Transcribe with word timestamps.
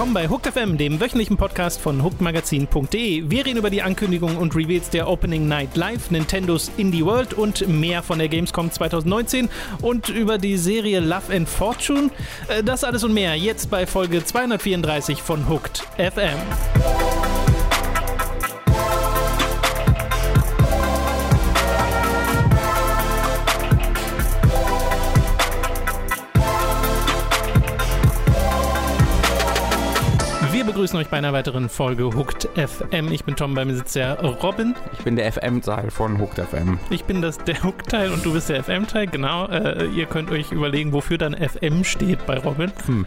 Willkommen 0.00 0.14
bei 0.14 0.30
Hooked 0.30 0.54
FM, 0.54 0.78
dem 0.78 0.98
wöchentlichen 0.98 1.36
Podcast 1.36 1.78
von 1.78 2.02
hookedmagazin.de. 2.02 3.28
Wir 3.28 3.44
reden 3.44 3.58
über 3.58 3.68
die 3.68 3.82
Ankündigungen 3.82 4.38
und 4.38 4.56
Reveals 4.56 4.88
der 4.88 5.06
Opening 5.06 5.46
Night 5.46 5.76
Live, 5.76 6.10
Nintendos 6.10 6.70
Indie 6.78 7.04
World 7.04 7.34
und 7.34 7.68
mehr 7.68 8.02
von 8.02 8.18
der 8.18 8.30
Gamescom 8.30 8.72
2019 8.72 9.50
und 9.82 10.08
über 10.08 10.38
die 10.38 10.56
Serie 10.56 11.00
Love 11.00 11.36
and 11.36 11.46
Fortune. 11.46 12.08
Äh, 12.48 12.64
Das 12.64 12.82
alles 12.82 13.04
und 13.04 13.12
mehr 13.12 13.36
jetzt 13.36 13.70
bei 13.70 13.86
Folge 13.86 14.24
234 14.24 15.20
von 15.20 15.46
Hooked 15.50 15.82
FM. 15.98 16.38
Begrüßen 30.90 31.06
euch 31.06 31.10
bei 31.10 31.18
einer 31.18 31.32
weiteren 31.32 31.68
Folge 31.68 32.16
Hooked 32.16 32.48
FM. 32.56 33.12
Ich 33.12 33.24
bin 33.24 33.36
Tom, 33.36 33.54
bei 33.54 33.64
mir 33.64 33.76
sitzt 33.76 33.94
der 33.94 34.18
Robin. 34.20 34.74
Ich 34.92 35.04
bin 35.04 35.14
der 35.14 35.30
FM-Teil 35.32 35.88
von 35.92 36.18
Hooked 36.18 36.40
FM. 36.40 36.80
Ich 36.90 37.04
bin 37.04 37.22
das, 37.22 37.38
der 37.38 37.62
Hook-Teil 37.62 38.10
und 38.10 38.24
du 38.24 38.32
bist 38.32 38.48
der 38.48 38.64
FM-Teil, 38.64 39.06
genau. 39.06 39.46
Äh, 39.46 39.86
ihr 39.86 40.06
könnt 40.06 40.32
euch 40.32 40.50
überlegen, 40.50 40.92
wofür 40.92 41.16
dann 41.16 41.34
FM 41.34 41.84
steht 41.84 42.26
bei 42.26 42.38
Robin. 42.38 42.72
Hm. 42.86 43.06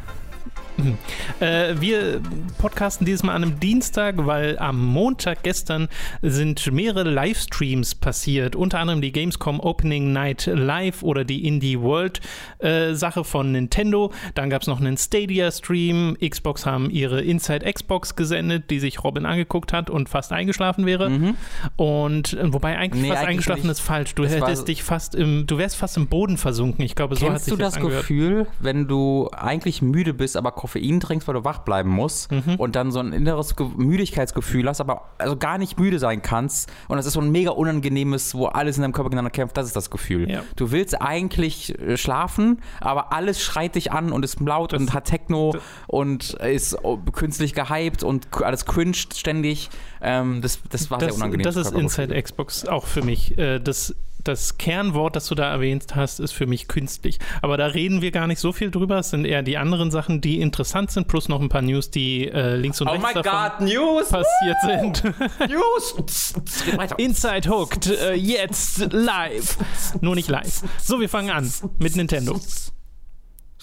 Äh, 1.40 1.76
wir 1.80 2.22
podcasten 2.58 3.06
dieses 3.06 3.24
Mal 3.24 3.34
an 3.36 3.44
einem 3.44 3.60
Dienstag, 3.60 4.16
weil 4.26 4.58
am 4.60 4.84
Montag 4.84 5.44
gestern 5.44 5.88
sind 6.22 6.72
mehrere 6.72 7.04
Livestreams 7.10 7.96
passiert. 7.96 8.56
Unter 8.56 8.80
anderem 8.80 9.02
die 9.02 9.12
Gamescom 9.12 9.60
Opening 9.60 10.12
Night 10.14 10.46
Live 10.52 11.04
oder 11.04 11.24
die 11.26 11.46
Indie 11.48 11.80
World 11.80 12.22
äh, 12.60 12.94
Sache 12.94 13.24
von 13.24 13.52
Nintendo. 13.52 14.12
Dann 14.36 14.50
gab 14.50 14.62
es 14.62 14.68
noch 14.68 14.80
einen 14.80 14.98
Stadia-Stream. 14.98 16.18
Xbox 16.20 16.66
haben 16.66 16.90
ihre 16.90 17.22
Inside 17.22 17.72
Xbox 17.72 18.16
gesendet, 18.16 18.70
die 18.70 18.80
sich 18.80 19.04
Robin 19.04 19.26
angeguckt 19.26 19.74
hat 19.74 19.90
und 19.90 20.10
fast 20.10 20.32
eingeschlafen 20.32 20.86
wäre. 20.86 21.34
Und 21.76 22.34
äh, 22.34 22.54
wobei 22.54 22.78
eigentlich 22.78 22.94
Mhm. 22.94 23.02
Nee, 23.04 23.08
fast 23.10 23.20
eigentlich 23.22 23.30
eingeschlafen 23.30 23.62
nicht. 23.64 23.72
ist 23.72 23.80
falsch. 23.80 24.16
Du 24.16 24.24
Das 24.24 24.34
hättest 24.34 24.68
dich 24.68 24.84
fast 24.84 25.16
im, 25.16 25.46
du 25.48 25.58
wärst 25.58 25.76
fast 25.76 25.98
im 25.98 26.08
Boden 26.08 26.38
versunken. 26.38 26.84
Ich 26.86 26.96
glaube, 26.96 27.16
so 27.16 27.26
hat 27.26 27.34
Kennst 27.34 27.46
sich 27.46 27.54
du 27.54 27.60
das. 27.60 27.74
Gefühl, 27.76 28.48
wenn 28.60 28.88
du 28.88 29.30
eigentlich 29.32 29.82
müde 29.82 30.14
bist, 30.14 30.38
aber 30.38 30.52
Koffein 30.64 31.02
trinkst, 31.02 31.28
weil 31.28 31.36
du 31.36 31.44
wach 31.44 31.60
bleiben 31.60 31.90
musst 31.90 32.32
Mhm. 32.32 32.56
und 32.56 32.76
dann 32.78 32.90
so 32.92 33.00
ein 33.00 33.12
inneres 33.12 33.58
Ge 33.58 33.68
Müdigkeitsgefühl 33.76 34.68
hast, 34.70 34.80
aber 34.80 35.10
also 35.18 35.36
gar 35.36 35.58
nicht 35.58 35.78
müde 35.78 36.00
sein 36.00 36.22
kannst 36.22 36.72
und 36.88 36.96
das 36.96 37.06
ist 37.06 37.14
so 37.14 37.20
ein 37.22 37.32
mega 37.32 37.52
unangenehmes, 37.52 38.34
wo 38.34 38.46
alles 38.46 38.78
in 38.78 38.84
deinem 38.84 38.94
Körper 38.94 39.10
gegeneinander 39.10 39.32
kämpft, 39.32 39.58
das 39.58 39.68
ist 39.68 39.76
das 39.76 39.90
Gefühl. 39.92 40.30
Ja. 40.32 40.44
Du 40.56 40.72
willst 40.72 41.02
eigentlich 41.02 41.78
äh, 41.80 41.98
schlafen, 41.98 42.62
aber 42.80 43.12
alles 43.12 43.42
schreit 43.42 43.76
dich 43.76 43.92
an 43.92 44.12
und 44.14 44.24
ist 44.24 44.40
laut 44.40 44.72
Das- 44.72 44.80
und 44.82 44.94
hat 44.94 45.06
Techno 45.06 45.54
und 45.88 46.34
ist 46.36 46.78
oh, 46.84 46.98
künstlich 46.98 47.54
gehypt 47.54 48.04
und 48.04 48.28
alles 48.42 48.66
cringed 48.66 49.14
ständig. 49.18 49.70
Ähm, 50.02 50.42
das, 50.42 50.60
das 50.70 50.90
war 50.90 51.00
sehr 51.00 51.10
das, 51.10 51.18
unangenehm. 51.18 51.44
das 51.44 51.56
ist 51.58 51.72
Inside 51.74 52.22
Xbox 52.22 52.66
auch 52.66 52.86
für 52.88 53.04
mich. 53.04 53.38
Äh, 53.38 53.60
Das, 53.60 53.94
das 54.24 54.58
Kernwort, 54.58 55.16
das 55.16 55.28
du 55.28 55.36
da 55.36 55.52
erwähnt 55.52 55.96
hast, 55.96 56.20
ist 56.20 56.32
für 56.32 56.46
mich 56.48 56.68
künstlich. 56.68 57.20
Aber 57.42 57.58
da 57.58 57.68
reden 57.68 58.02
wir 58.02 58.12
gar 58.12 58.28
nicht 58.28 58.40
so 58.40 58.52
viel 58.52 58.72
drüber. 58.72 59.00
Es 59.00 59.10
sind 59.10 59.26
eher 59.26 59.44
die 59.44 59.58
anderen 59.58 59.92
Sachen, 59.92 60.22
die 60.22 60.40
interessant 60.42 60.92
sind, 60.92 61.08
plus 61.08 61.30
noch 61.30 61.42
ein 61.42 61.50
paar 61.50 61.62
News, 61.62 61.92
die 61.92 62.28
äh, 62.28 62.56
links 62.56 62.82
und 62.82 62.88
Oh 62.88 62.92
rechts 62.92 63.14
davon 63.14 63.58
God, 63.58 63.68
News! 63.68 64.10
passiert 64.10 64.58
sind. 64.64 65.04
News! 65.50 66.34
Inside 66.98 67.50
Hooked, 67.50 67.88
äh, 67.88 68.14
jetzt 68.14 68.92
live. 68.92 69.58
Nur 70.02 70.16
nicht 70.16 70.30
live. 70.30 70.64
So, 70.82 71.00
wir 71.00 71.10
fangen 71.10 71.30
an 71.30 71.52
mit 71.80 71.96
Nintendo. 71.96 72.40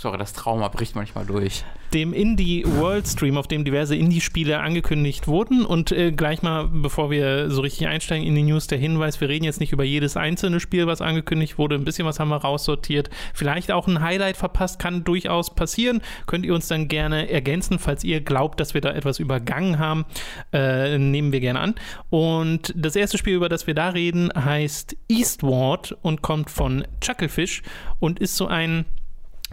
Sorry, 0.00 0.16
das 0.16 0.32
Trauma 0.32 0.68
bricht 0.68 0.96
manchmal 0.96 1.26
durch. 1.26 1.62
dem 1.92 2.14
Indie 2.14 2.64
World 2.66 3.06
Stream, 3.06 3.36
auf 3.36 3.48
dem 3.48 3.66
diverse 3.66 3.94
Indie-Spiele 3.94 4.58
angekündigt 4.58 5.28
wurden. 5.28 5.66
Und 5.66 5.92
äh, 5.92 6.10
gleich 6.10 6.40
mal, 6.40 6.68
bevor 6.68 7.10
wir 7.10 7.50
so 7.50 7.60
richtig 7.60 7.86
einsteigen 7.86 8.26
in 8.26 8.34
die 8.34 8.44
News, 8.44 8.66
der 8.66 8.78
Hinweis, 8.78 9.20
wir 9.20 9.28
reden 9.28 9.44
jetzt 9.44 9.60
nicht 9.60 9.72
über 9.72 9.84
jedes 9.84 10.16
einzelne 10.16 10.58
Spiel, 10.58 10.86
was 10.86 11.02
angekündigt 11.02 11.58
wurde. 11.58 11.74
Ein 11.74 11.84
bisschen 11.84 12.06
was 12.06 12.18
haben 12.18 12.30
wir 12.30 12.38
raussortiert. 12.38 13.10
Vielleicht 13.34 13.70
auch 13.70 13.86
ein 13.88 14.00
Highlight 14.00 14.38
verpasst, 14.38 14.78
kann 14.78 15.04
durchaus 15.04 15.54
passieren. 15.54 16.00
Könnt 16.26 16.46
ihr 16.46 16.54
uns 16.54 16.66
dann 16.66 16.88
gerne 16.88 17.28
ergänzen, 17.28 17.78
falls 17.78 18.02
ihr 18.02 18.22
glaubt, 18.22 18.58
dass 18.58 18.72
wir 18.72 18.80
da 18.80 18.92
etwas 18.92 19.18
übergangen 19.18 19.78
haben. 19.78 20.06
Äh, 20.50 20.96
nehmen 20.96 21.30
wir 21.30 21.40
gerne 21.40 21.60
an. 21.60 21.74
Und 22.08 22.72
das 22.74 22.96
erste 22.96 23.18
Spiel, 23.18 23.34
über 23.34 23.50
das 23.50 23.66
wir 23.66 23.74
da 23.74 23.90
reden, 23.90 24.32
heißt 24.34 24.96
Eastward 25.08 25.94
und 26.00 26.22
kommt 26.22 26.48
von 26.48 26.86
Chucklefish 27.02 27.60
und 27.98 28.18
ist 28.18 28.38
so 28.38 28.46
ein 28.46 28.86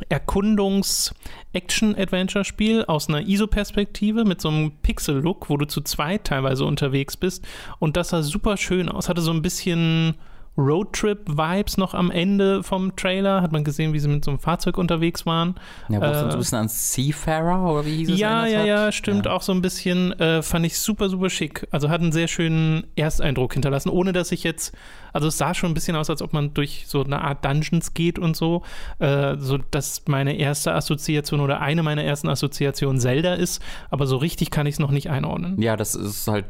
Erkundungs-Action-Adventure-Spiel 0.09 2.85
aus 2.85 3.09
einer 3.09 3.28
ISO-Perspektive 3.28 4.25
mit 4.25 4.41
so 4.41 4.50
einem 4.50 4.72
Pixel-Look, 4.72 5.50
wo 5.50 5.58
du 5.58 5.66
zu 5.66 5.81
zweit 5.81 6.25
teilweise 6.25 6.66
unterwegs 6.66 7.18
bist. 7.18 7.44
Und 7.80 7.97
das 7.97 8.09
sah 8.09 8.22
super 8.24 8.57
schön 8.57 8.90
aus. 8.90 9.09
Hatte 9.09 9.22
so 9.22 9.31
ein 9.31 9.41
bisschen 9.41 10.16
Roadtrip-Vibes 10.57 11.78
noch 11.78 11.94
am 11.94 12.12
Ende 12.12 12.63
vom 12.63 12.95
Trailer. 12.95 13.41
Hat 13.41 13.51
man 13.51 13.63
gesehen, 13.63 13.94
wie 13.94 14.00
sie 14.00 14.07
mit 14.07 14.25
so 14.25 14.31
einem 14.31 14.40
Fahrzeug 14.40 14.78
unterwegs 14.78 15.25
waren. 15.25 15.56
Ja, 15.90 16.01
wo 16.01 16.06
Äh, 16.06 16.19
so 16.19 16.25
ein 16.25 16.38
bisschen 16.38 16.57
an 16.57 16.68
Seafarer 16.68 17.72
oder 17.72 17.85
wie 17.85 17.97
hieß 17.97 18.09
es? 18.09 18.19
Ja, 18.19 18.45
ja, 18.45 18.59
hat? 18.59 18.68
ja, 18.68 18.91
stimmt. 18.91 19.28
Auch 19.28 19.41
so 19.41 19.51
ein 19.51 19.62
bisschen. 19.62 20.12
Äh, 20.19 20.41
fand 20.41 20.66
ich 20.66 20.79
super, 20.79 21.09
super 21.09 21.29
schick. 21.29 21.68
Also 21.72 21.90
hat 21.90 22.01
einen 22.01 22.12
sehr 22.12 22.28
schönen 22.28 22.88
Ersteindruck 22.95 23.53
hinterlassen, 23.53 23.90
ohne 23.90 24.13
dass 24.13 24.31
ich 24.31 24.44
jetzt. 24.44 24.75
Also 25.13 25.28
es 25.29 25.38
sah 25.38 25.53
schon 25.53 25.72
ein 25.72 25.73
bisschen 25.73 25.95
aus, 25.95 26.09
als 26.09 26.22
ob 26.22 26.34
man 26.34 26.53
durch 26.53 26.85
so 26.88 27.03
eine 27.03 27.22
Art 27.22 27.44
Dungeons 27.45 27.94
geht 27.94 28.19
und 28.19 28.35
so. 28.35 28.63
Äh, 29.00 29.38
so 29.38 29.57
dass 29.72 30.03
meine 30.07 30.38
erste 30.38 30.74
Assoziation 30.74 31.39
oder 31.39 31.62
eine 31.62 31.84
meiner 31.84 32.03
ersten 32.03 32.29
Assoziationen 32.29 33.00
Zelda 33.00 33.34
ist. 33.35 33.62
Aber 33.89 34.07
so 34.07 34.18
richtig 34.18 34.51
kann 34.51 34.66
ich 34.68 34.75
es 34.75 34.79
noch 34.79 34.91
nicht 34.91 35.09
einordnen. 35.09 35.62
Ja, 35.62 35.75
das 35.75 35.95
ist 35.95 36.28
halt. 36.28 36.45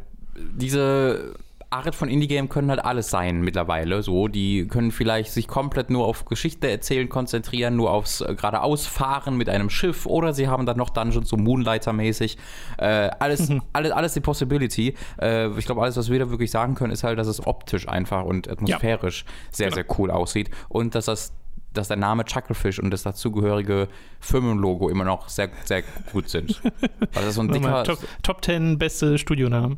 Diese 0.56 1.34
Art 1.70 1.96
von 1.96 2.08
Indie-Game 2.10 2.48
können 2.48 2.70
halt 2.70 2.84
alles 2.84 3.10
sein 3.10 3.42
mittlerweile. 3.42 4.02
So, 4.02 4.28
die 4.28 4.68
können 4.68 4.92
vielleicht 4.92 5.32
sich 5.32 5.48
komplett 5.48 5.90
nur 5.90 6.06
auf 6.06 6.26
Geschichte 6.26 6.70
erzählen 6.70 7.10
konzentrieren, 7.10 7.76
nur 7.76 7.92
aufs 7.92 8.22
äh, 8.22 8.36
geradeausfahren 8.36 9.36
mit 9.36 9.50
einem 9.50 9.70
Schiff 9.70 10.06
oder 10.06 10.34
sie 10.34 10.48
haben 10.48 10.66
dann 10.66 10.78
noch 10.78 10.90
Dungeons, 10.90 11.28
so 11.30 11.36
Moonlighter-mäßig. 11.36 12.38
Äh, 12.78 13.10
alles, 13.20 13.52
alles, 13.74 13.92
alles 13.92 14.14
die 14.14 14.22
Possibility. 14.22 14.96
Äh, 15.22 15.50
ich 15.58 15.66
glaube, 15.66 15.82
alles, 15.82 15.98
was 15.98 16.10
wir 16.10 16.20
da 16.20 16.30
wirklich 16.30 16.52
sagen 16.52 16.76
können, 16.76 16.94
ist 16.94 17.04
halt, 17.04 17.20
dass 17.20 17.28
es 17.28 17.46
optisch 17.46 17.88
einfach 17.88 18.24
und 18.24 18.50
atmosphärisch 18.50 19.26
sehr, 19.52 19.68
Genau. 19.70 19.76
sehr 19.76 20.00
cool 20.00 20.12
aussieht 20.12 20.50
und 20.70 20.96
dass 20.96 21.06
das 21.06 21.34
dass 21.74 21.90
der 21.90 21.98
Name 21.98 22.26
Chucklefish 22.26 22.80
und 22.80 22.90
das 22.90 23.04
dazugehörige 23.04 23.88
Firmenlogo 24.20 24.90
immer 24.90 25.04
noch 25.04 25.30
sehr, 25.30 25.50
sehr 25.66 25.84
gut 26.12 26.28
sind. 26.28 26.60
Also 26.72 27.12
das 27.14 27.26
ist 27.26 27.36
so 27.36 27.42
ein 27.42 27.50
dicker 27.50 27.84
Top, 27.84 28.00
Top 28.24 28.44
10 28.44 28.80
beste 28.80 29.20
Studionamen. 29.20 29.78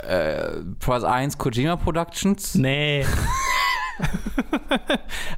Äh, 0.00 0.60
Plus 0.78 1.04
1 1.04 1.38
Kojima 1.38 1.76
Productions. 1.76 2.54
Nee. 2.54 3.04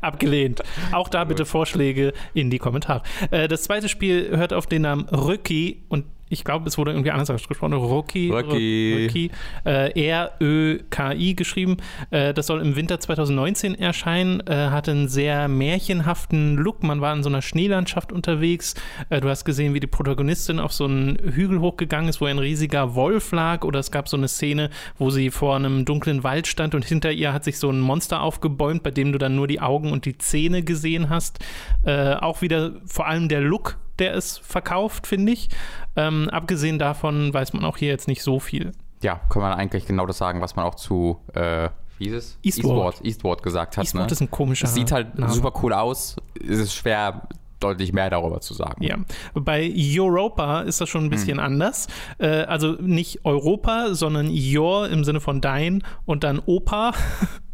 Abgelehnt. 0.00 0.62
Auch 0.92 1.08
da 1.08 1.24
bitte 1.24 1.46
Vorschläge 1.46 2.12
in 2.34 2.50
die 2.50 2.58
Kommentare. 2.58 3.02
Äh, 3.30 3.48
das 3.48 3.62
zweite 3.62 3.88
Spiel 3.88 4.36
hört 4.36 4.52
auf 4.52 4.66
den 4.66 4.82
Namen 4.82 5.08
Röki 5.08 5.84
und 5.88 6.04
ich 6.30 6.44
glaube, 6.44 6.68
es 6.68 6.78
wurde 6.78 6.92
irgendwie 6.92 7.10
anders 7.10 7.30
ausgesprochen. 7.30 7.72
Rocky. 7.72 8.30
Röki. 8.30 9.06
Röki. 9.06 9.30
Äh, 9.64 10.08
R-Ö-K-I 10.08 11.34
geschrieben. 11.34 11.76
Äh, 12.10 12.34
das 12.34 12.46
soll 12.46 12.60
im 12.60 12.76
Winter 12.76 13.00
2019 13.00 13.74
erscheinen. 13.74 14.40
Äh, 14.46 14.68
hatte 14.70 14.90
einen 14.90 15.08
sehr 15.08 15.48
märchenhaften 15.48 16.56
Look. 16.56 16.82
Man 16.82 17.00
war 17.00 17.14
in 17.14 17.22
so 17.22 17.28
einer 17.28 17.42
Schneelandschaft 17.42 18.12
unterwegs. 18.12 18.74
Äh, 19.08 19.20
du 19.20 19.28
hast 19.28 19.44
gesehen, 19.44 19.74
wie 19.74 19.80
die 19.80 19.86
Protagonistin 19.86 20.60
auf 20.60 20.72
so 20.72 20.84
einen 20.84 21.18
Hügel 21.18 21.60
hochgegangen 21.60 22.08
ist, 22.08 22.20
wo 22.20 22.26
ein 22.26 22.38
riesiger 22.38 22.94
Wolf 22.94 23.32
lag. 23.32 23.64
Oder 23.64 23.80
es 23.80 23.90
gab 23.90 24.08
so 24.08 24.16
eine 24.16 24.28
Szene, 24.28 24.70
wo 24.96 25.10
sie 25.10 25.30
vor 25.30 25.56
einem 25.56 25.84
dunklen 25.84 26.24
Wald 26.24 26.46
stand 26.46 26.74
und 26.74 26.84
hinter 26.84 27.12
ihr 27.12 27.32
hat 27.32 27.44
sich 27.44 27.58
so 27.58 27.70
ein 27.70 27.80
Monster 27.80 28.22
aufgebäumt, 28.22 28.82
bei 28.82 28.90
dem 28.90 29.12
du 29.12 29.18
dann 29.18 29.34
nur 29.34 29.46
die 29.46 29.60
Augen 29.60 29.92
und 29.92 30.04
die 30.04 30.18
Zähne 30.18 30.62
gesehen 30.62 31.08
hast. 31.10 31.38
Äh, 31.84 32.14
auch 32.14 32.42
wieder 32.42 32.72
vor 32.86 33.06
allem 33.06 33.28
der 33.28 33.40
Look 33.40 33.78
der 33.98 34.14
es 34.14 34.38
verkauft, 34.38 35.06
finde 35.06 35.32
ich. 35.32 35.48
Ähm, 35.96 36.28
abgesehen 36.30 36.78
davon 36.78 37.32
weiß 37.32 37.52
man 37.52 37.64
auch 37.64 37.76
hier 37.76 37.88
jetzt 37.88 38.08
nicht 38.08 38.22
so 38.22 38.40
viel. 38.40 38.72
Ja, 39.02 39.20
kann 39.28 39.42
man 39.42 39.52
eigentlich 39.52 39.86
genau 39.86 40.06
das 40.06 40.18
sagen, 40.18 40.40
was 40.40 40.56
man 40.56 40.64
auch 40.64 40.74
zu, 40.74 41.20
äh? 41.34 41.68
Eastward. 42.00 42.36
Eastward, 42.44 43.04
Eastward 43.04 43.42
gesagt 43.42 43.76
hat. 43.76 43.84
Eastward 43.84 44.06
ne? 44.06 44.12
ist 44.12 44.20
ein 44.20 44.30
komischer 44.30 44.66
Es 44.66 44.74
sieht 44.74 44.92
halt 44.92 45.18
Name. 45.18 45.32
super 45.32 45.52
cool 45.62 45.72
aus. 45.72 46.14
Es 46.40 46.58
ist 46.60 46.72
schwer, 46.74 47.26
deutlich 47.60 47.92
mehr 47.92 48.08
darüber 48.10 48.40
zu 48.40 48.54
sagen. 48.54 48.82
Ja, 48.82 48.98
bei 49.34 49.72
Europa 49.98 50.60
ist 50.60 50.80
das 50.80 50.88
schon 50.88 51.04
ein 51.04 51.10
bisschen 51.10 51.40
anders. 51.40 51.88
Äh, 52.18 52.42
also 52.42 52.72
nicht 52.80 53.24
Europa, 53.24 53.94
sondern 53.94 54.30
Your 54.30 54.88
im 54.88 55.04
Sinne 55.04 55.20
von 55.20 55.40
dein 55.40 55.82
und 56.06 56.24
dann 56.24 56.40
Opa. 56.44 56.92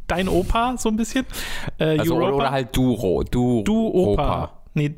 Dein 0.06 0.28
Opa, 0.28 0.74
so 0.76 0.90
ein 0.90 0.96
bisschen. 0.96 1.24
Äh, 1.78 1.96
Also, 2.00 2.16
oder, 2.16 2.26
Europa. 2.26 2.36
oder 2.42 2.50
halt 2.50 2.76
du, 2.76 3.24
du, 3.30 3.62
du 3.62 3.88
Opa. 3.88 4.50
Nee, 4.74 4.96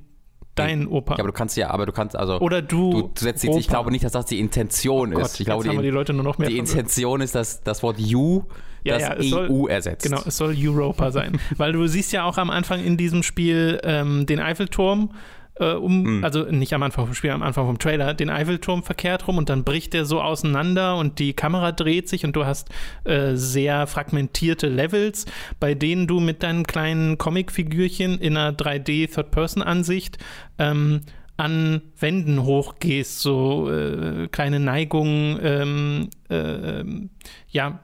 dein 0.57 0.87
Opa. 0.89 1.15
Ja, 1.15 1.21
aber 1.21 1.29
du 1.29 1.33
kannst 1.33 1.57
ja, 1.57 1.71
aber 1.71 1.87
du 1.87 1.93
kannst 1.93 2.17
also. 2.17 2.41
Oder 2.41 2.63
du 2.63 3.11
Du 3.15 3.25
setzt 3.25 3.45
jetzt, 3.45 3.57
ich 3.57 3.69
glaube 3.69 3.91
nicht, 3.91 4.05
dass 4.05 4.13
das 4.13 4.27
die 4.27 4.41
Intention 4.41 5.13
Gott, 5.13 5.27
ist. 5.27 5.41
Ich 5.41 5.47
glaube, 5.47 5.65
wir 5.65 5.83
die 5.83 5.91
Leute 5.91 6.13
nur 6.13 6.25
noch 6.25 6.39
mehr 6.39 6.49
die. 6.49 6.59
Intention 6.59 7.21
ist, 7.21 7.35
dass 7.35 7.63
das 7.63 7.83
Wort 7.83 7.99
you 7.99 8.43
Ja, 8.85 8.99
das 8.99 9.03
ja, 9.03 9.17
EU 9.19 9.49
soll- 9.49 9.71
ersetzt. 9.71 10.05
Genau, 10.05 10.21
es 10.27 10.37
soll 10.37 10.57
Europa 10.59 11.11
sein. 11.11 11.39
Weil 11.57 11.73
du 11.73 11.87
siehst 11.87 12.13
ja 12.13 12.25
auch 12.25 12.39
am 12.39 12.51
Anfang 12.51 12.83
in 12.83 12.97
diesem 12.97 13.23
Spiel 13.23 13.81
ähm, 13.85 14.27
den 14.27 14.41
Eiffelturm 14.41 15.11
äh, 15.59 15.73
um, 15.73 16.05
Hm. 16.05 16.25
also 16.25 16.45
nicht 16.45 16.73
am 16.75 16.83
Anfang 16.83 17.07
vom 17.07 17.15
Spiel, 17.15 17.31
am 17.31 17.43
Anfang 17.43 17.67
vom 17.67 17.79
Trailer, 17.79 18.15
den 18.15 18.31
Eiffelturm 18.31 18.83
verkehrt 18.83 19.27
rum 19.27 19.39
und 19.39 19.49
dann 19.49 19.65
bricht 19.65 19.95
der 19.95 20.05
so 20.05 20.21
auseinander 20.21 20.97
und 20.97 21.19
die 21.19 21.33
Kamera 21.33 21.73
dreht 21.73 22.09
sich 22.09 22.25
und 22.25 22.35
du 22.37 22.45
hast 22.45 22.69
äh, 23.05 23.35
sehr 23.35 23.87
fragmentierte 23.87 24.69
Levels, 24.69 25.27
bei 25.61 25.75
denen 25.75 26.07
du 26.07 26.21
mit 26.21 26.43
deinen 26.43 26.65
kleinen 26.67 27.19
Comicfigürchen 27.19 28.19
in 28.19 28.37
einer 28.37 28.53
3D-Third-Person-Ansicht 28.57 30.19
ähm, 30.59 31.03
an 31.37 31.83
Wänden 31.99 32.45
hochgehst, 32.45 33.21
so 33.21 33.71
äh, 33.71 34.29
kleine 34.29 34.59
Neigungen, 34.61 35.39
ähm, 35.43 36.11
äh, 36.31 36.81
ähm, 36.81 37.11
ja, 37.49 37.81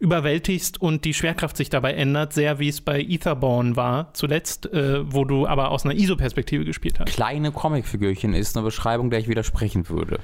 überwältigst 0.00 0.80
und 0.80 1.04
die 1.04 1.12
Schwerkraft 1.12 1.58
sich 1.58 1.68
dabei 1.68 1.92
ändert, 1.92 2.32
sehr 2.32 2.58
wie 2.58 2.68
es 2.68 2.80
bei 2.80 3.00
Etherborn 3.00 3.76
war 3.76 4.12
zuletzt, 4.14 4.72
äh, 4.72 5.00
wo 5.12 5.26
du 5.26 5.46
aber 5.46 5.70
aus 5.70 5.84
einer 5.84 5.94
ISO-Perspektive 5.94 6.64
gespielt 6.64 6.98
hast. 6.98 7.12
Kleine 7.12 7.52
Comicfigürchen 7.52 8.32
ist 8.32 8.56
eine 8.56 8.64
Beschreibung, 8.64 9.10
der 9.10 9.20
ich 9.20 9.28
widersprechen 9.28 9.90
würde. 9.90 10.18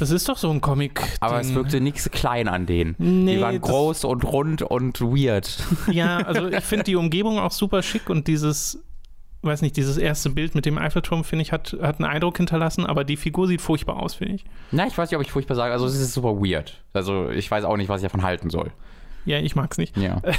Das 0.00 0.10
ist 0.10 0.28
doch 0.30 0.38
so 0.38 0.50
ein 0.50 0.62
Comic. 0.62 1.02
Aber 1.20 1.40
es 1.40 1.54
wirkte 1.54 1.80
nichts 1.80 2.10
klein 2.10 2.48
an 2.48 2.64
denen. 2.64 2.96
Nee, 2.98 3.36
die 3.36 3.40
waren 3.42 3.60
groß 3.60 4.04
und 4.04 4.24
rund 4.24 4.62
und 4.62 5.00
weird. 5.00 5.58
Ja, 5.92 6.18
also 6.18 6.48
ich 6.48 6.64
finde 6.64 6.84
die 6.84 6.96
Umgebung 6.96 7.38
auch 7.38 7.52
super 7.52 7.82
schick 7.82 8.08
und 8.08 8.28
dieses, 8.28 8.82
weiß 9.42 9.60
nicht, 9.62 9.76
dieses 9.76 9.98
erste 9.98 10.30
Bild 10.30 10.54
mit 10.54 10.64
dem 10.64 10.78
Eiffelturm, 10.78 11.22
finde 11.22 11.42
ich, 11.42 11.52
hat, 11.52 11.76
hat 11.82 12.00
einen 12.00 12.10
Eindruck 12.10 12.38
hinterlassen, 12.38 12.86
aber 12.86 13.04
die 13.04 13.16
Figur 13.16 13.46
sieht 13.46 13.60
furchtbar 13.60 14.02
aus, 14.02 14.14
finde 14.14 14.36
ich. 14.36 14.44
Na, 14.70 14.86
ich 14.86 14.96
weiß 14.96 15.10
nicht, 15.10 15.18
ob 15.18 15.24
ich 15.24 15.30
furchtbar 15.30 15.54
sage. 15.54 15.72
Also 15.72 15.86
es 15.86 15.94
ist 16.00 16.14
super 16.14 16.36
weird. 16.36 16.82
Also 16.94 17.28
ich 17.30 17.50
weiß 17.50 17.64
auch 17.64 17.76
nicht, 17.76 17.88
was 17.88 18.00
ich 18.00 18.06
davon 18.06 18.22
halten 18.22 18.48
soll. 18.50 18.72
Ja, 19.24 19.38
ich 19.38 19.54
mag's 19.54 19.78
nicht. 19.78 19.96
Ja. 19.96 20.22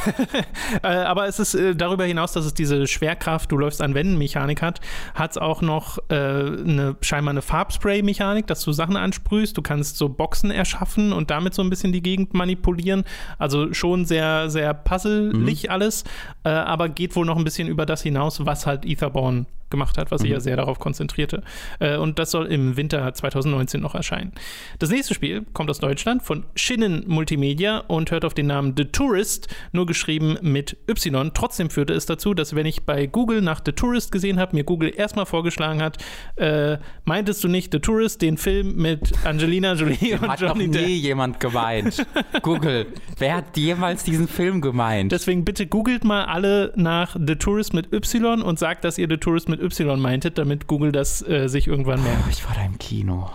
Äh, 0.83 0.87
aber 0.87 1.27
es 1.27 1.39
ist 1.39 1.55
äh, 1.55 1.75
darüber 1.75 2.05
hinaus, 2.05 2.31
dass 2.31 2.45
es 2.45 2.53
diese 2.53 2.87
Schwerkraft, 2.87 3.51
du 3.51 3.57
läufst 3.57 3.81
an 3.81 3.95
Wänden 3.95 4.17
Mechanik 4.17 4.61
hat, 4.61 4.79
hat 5.13 5.31
es 5.31 5.37
auch 5.37 5.61
noch 5.61 5.97
äh, 6.09 6.13
eine, 6.15 6.95
scheinbar 7.01 7.31
eine 7.31 7.41
Farbspray-Mechanik, 7.41 8.47
dass 8.47 8.63
du 8.63 8.71
Sachen 8.71 8.95
ansprühst. 8.95 9.57
Du 9.57 9.61
kannst 9.61 9.97
so 9.97 10.09
Boxen 10.09 10.51
erschaffen 10.51 11.11
und 11.11 11.31
damit 11.31 11.53
so 11.53 11.61
ein 11.63 11.69
bisschen 11.69 11.91
die 11.91 12.03
Gegend 12.03 12.33
manipulieren. 12.33 13.03
Also 13.39 13.73
schon 13.73 14.05
sehr, 14.05 14.49
sehr 14.49 14.73
puzzelig 14.73 15.71
alles, 15.71 16.03
äh, 16.43 16.49
aber 16.49 16.87
geht 16.87 17.15
wohl 17.15 17.25
noch 17.25 17.37
ein 17.37 17.43
bisschen 17.43 17.67
über 17.67 17.85
das 17.85 18.03
hinaus, 18.03 18.45
was 18.45 18.65
halt 18.65 18.85
Etherborn 18.85 19.47
gemacht 19.69 19.97
hat, 19.97 20.11
was 20.11 20.21
sich 20.21 20.31
ja 20.31 20.39
sehr 20.39 20.55
darauf 20.55 20.79
konzentrierte. 20.79 21.43
Äh, 21.79 21.97
und 21.97 22.19
das 22.19 22.31
soll 22.31 22.47
im 22.47 22.77
Winter 22.77 23.13
2019 23.13 23.81
noch 23.81 23.95
erscheinen. 23.95 24.33
Das 24.79 24.89
nächste 24.89 25.13
Spiel 25.13 25.45
kommt 25.53 25.69
aus 25.69 25.79
Deutschland 25.79 26.23
von 26.23 26.45
Schinnen 26.55 27.03
Multimedia 27.07 27.79
und 27.79 28.11
hört 28.11 28.25
auf 28.25 28.33
den 28.33 28.47
Namen 28.47 28.75
The 28.79 28.85
Tourist, 28.85 29.49
nur 29.73 29.85
geschrieben 29.85 30.37
mit 30.41 30.77
Y. 30.89 31.31
Trotzdem 31.33 31.69
führte 31.69 31.91
es 31.93 32.05
dazu, 32.05 32.33
dass 32.33 32.55
wenn 32.55 32.65
ich 32.65 32.85
bei 32.85 33.07
Google 33.07 33.41
nach 33.41 33.59
The 33.65 33.73
Tourist 33.73 34.13
gesehen 34.13 34.39
habe, 34.39 34.55
mir 34.55 34.63
Google 34.63 34.93
erstmal 34.95 35.25
vorgeschlagen 35.25 35.81
hat, 35.81 35.97
äh, 36.37 36.77
meintest 37.03 37.43
du 37.43 37.49
nicht 37.49 37.73
The 37.73 37.79
Tourist, 37.79 38.21
den 38.21 38.37
Film 38.37 38.77
mit 38.77 39.11
Angelina 39.25 39.73
Jolie 39.73 40.13
und 40.13 40.21
Hat 40.29 40.39
noch 40.39 40.49
Johnny 40.51 40.67
nie 40.67 40.71
Depp? 40.73 40.87
jemand 40.87 41.39
gemeint. 41.41 42.05
Google, 42.41 42.85
wer 43.17 43.35
hat 43.35 43.57
jemals 43.57 44.05
diesen 44.05 44.29
Film 44.29 44.61
gemeint? 44.61 45.11
Deswegen 45.11 45.43
bitte 45.43 45.67
googelt 45.67 46.05
mal 46.05 46.23
alle 46.25 46.71
nach 46.77 47.17
The 47.19 47.35
Tourist 47.35 47.73
mit 47.73 47.91
Y 47.91 48.41
und 48.41 48.59
sagt, 48.59 48.85
dass 48.85 48.97
ihr 48.97 49.07
The 49.09 49.17
Tourist 49.17 49.49
mit 49.49 49.61
Y 49.61 49.99
meintet, 49.99 50.37
damit 50.37 50.67
Google 50.67 50.93
das 50.93 51.21
äh, 51.27 51.49
sich 51.49 51.67
irgendwann 51.67 52.01
merkt. 52.01 52.29
ich 52.29 52.47
war 52.47 52.55
da 52.55 52.63
im 52.63 52.77
Kino. 52.79 53.29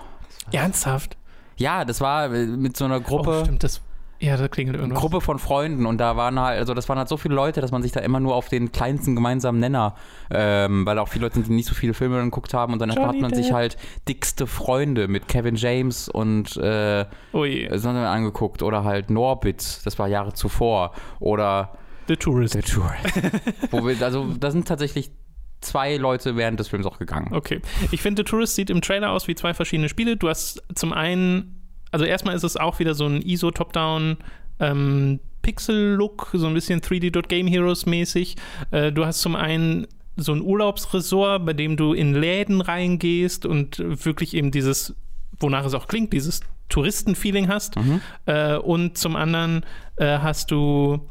Ernsthaft? 0.52 1.18
Ja, 1.56 1.84
das 1.84 2.00
war 2.00 2.32
äh, 2.34 2.46
mit 2.46 2.76
so 2.76 2.84
einer 2.86 3.00
Gruppe. 3.00 3.40
Oh, 3.42 3.44
stimmt, 3.44 3.62
das. 3.62 3.80
Ja, 4.24 4.36
da 4.36 4.48
klingelt 4.48 4.76
irgendwas. 4.76 5.00
Gruppe 5.00 5.20
von 5.20 5.38
Freunden 5.38 5.86
und 5.86 5.98
da 5.98 6.16
waren 6.16 6.40
halt, 6.40 6.58
also 6.58 6.72
das 6.72 6.88
waren 6.88 6.98
halt 6.98 7.08
so 7.08 7.16
viele 7.16 7.34
Leute, 7.34 7.60
dass 7.60 7.72
man 7.72 7.82
sich 7.82 7.92
da 7.92 8.00
immer 8.00 8.20
nur 8.20 8.34
auf 8.34 8.48
den 8.48 8.72
kleinsten 8.72 9.14
gemeinsamen 9.14 9.60
Nenner, 9.60 9.94
ähm, 10.30 10.86
weil 10.86 10.98
auch 10.98 11.08
viele 11.08 11.26
Leute 11.26 11.34
sind, 11.34 11.48
die 11.48 11.52
nicht 11.52 11.68
so 11.68 11.74
viele 11.74 11.94
Filme 11.94 12.16
dann 12.16 12.26
geguckt 12.26 12.54
haben 12.54 12.72
und 12.72 12.78
dann 12.78 12.90
Johnny 12.90 13.06
hat 13.06 13.20
man 13.20 13.34
sich 13.34 13.46
Depp. 13.46 13.54
halt 13.54 13.76
dickste 14.08 14.46
Freunde 14.46 15.08
mit 15.08 15.28
Kevin 15.28 15.56
James 15.56 16.08
und 16.08 16.56
äh, 16.56 17.04
Ui, 17.34 17.68
wir 17.70 18.10
angeguckt 18.10 18.62
oder 18.62 18.84
halt 18.84 19.10
Norbit, 19.10 19.80
das 19.84 19.98
war 19.98 20.08
Jahre 20.08 20.32
zuvor 20.32 20.92
oder 21.20 21.76
The 22.08 22.16
Tourist. 22.16 22.54
The 22.54 22.62
Tourist. 22.62 23.22
Wo 23.70 23.86
wir, 23.86 24.00
also 24.02 24.26
da 24.38 24.50
sind 24.50 24.68
tatsächlich 24.68 25.10
zwei 25.60 25.96
Leute 25.96 26.36
während 26.36 26.60
des 26.60 26.68
Films 26.68 26.86
auch 26.86 26.98
gegangen. 26.98 27.32
Okay. 27.32 27.60
Ich 27.90 28.02
finde, 28.02 28.20
The 28.20 28.24
Tourist 28.24 28.54
sieht 28.54 28.70
im 28.70 28.82
Trailer 28.82 29.10
aus 29.10 29.28
wie 29.28 29.34
zwei 29.34 29.54
verschiedene 29.54 29.88
Spiele. 29.88 30.16
Du 30.16 30.28
hast 30.28 30.62
zum 30.74 30.92
einen, 30.92 31.63
also 31.94 32.04
erstmal 32.04 32.34
ist 32.34 32.42
es 32.42 32.56
auch 32.56 32.80
wieder 32.80 32.92
so 32.92 33.06
ein 33.06 33.22
ISO-Top-Down 33.22 34.16
ähm, 34.58 35.20
Pixel-Look, 35.42 36.30
so 36.32 36.48
ein 36.48 36.54
bisschen 36.54 36.80
3D.Game 36.80 37.46
Heroes 37.46 37.86
mäßig. 37.86 38.34
Äh, 38.72 38.90
du 38.90 39.06
hast 39.06 39.20
zum 39.20 39.36
einen 39.36 39.86
so 40.16 40.32
ein 40.32 40.42
Urlaubsresort, 40.42 41.46
bei 41.46 41.52
dem 41.52 41.76
du 41.76 41.92
in 41.92 42.12
Läden 42.12 42.60
reingehst 42.60 43.46
und 43.46 43.78
wirklich 44.04 44.34
eben 44.34 44.50
dieses, 44.50 44.96
wonach 45.38 45.64
es 45.64 45.74
auch 45.74 45.86
klingt, 45.86 46.12
dieses 46.12 46.40
Touristenfeeling 46.68 47.46
hast. 47.46 47.76
Äh, 48.26 48.56
und 48.56 48.98
zum 48.98 49.14
anderen 49.14 49.64
äh, 49.94 50.18
hast 50.18 50.50
du 50.50 51.08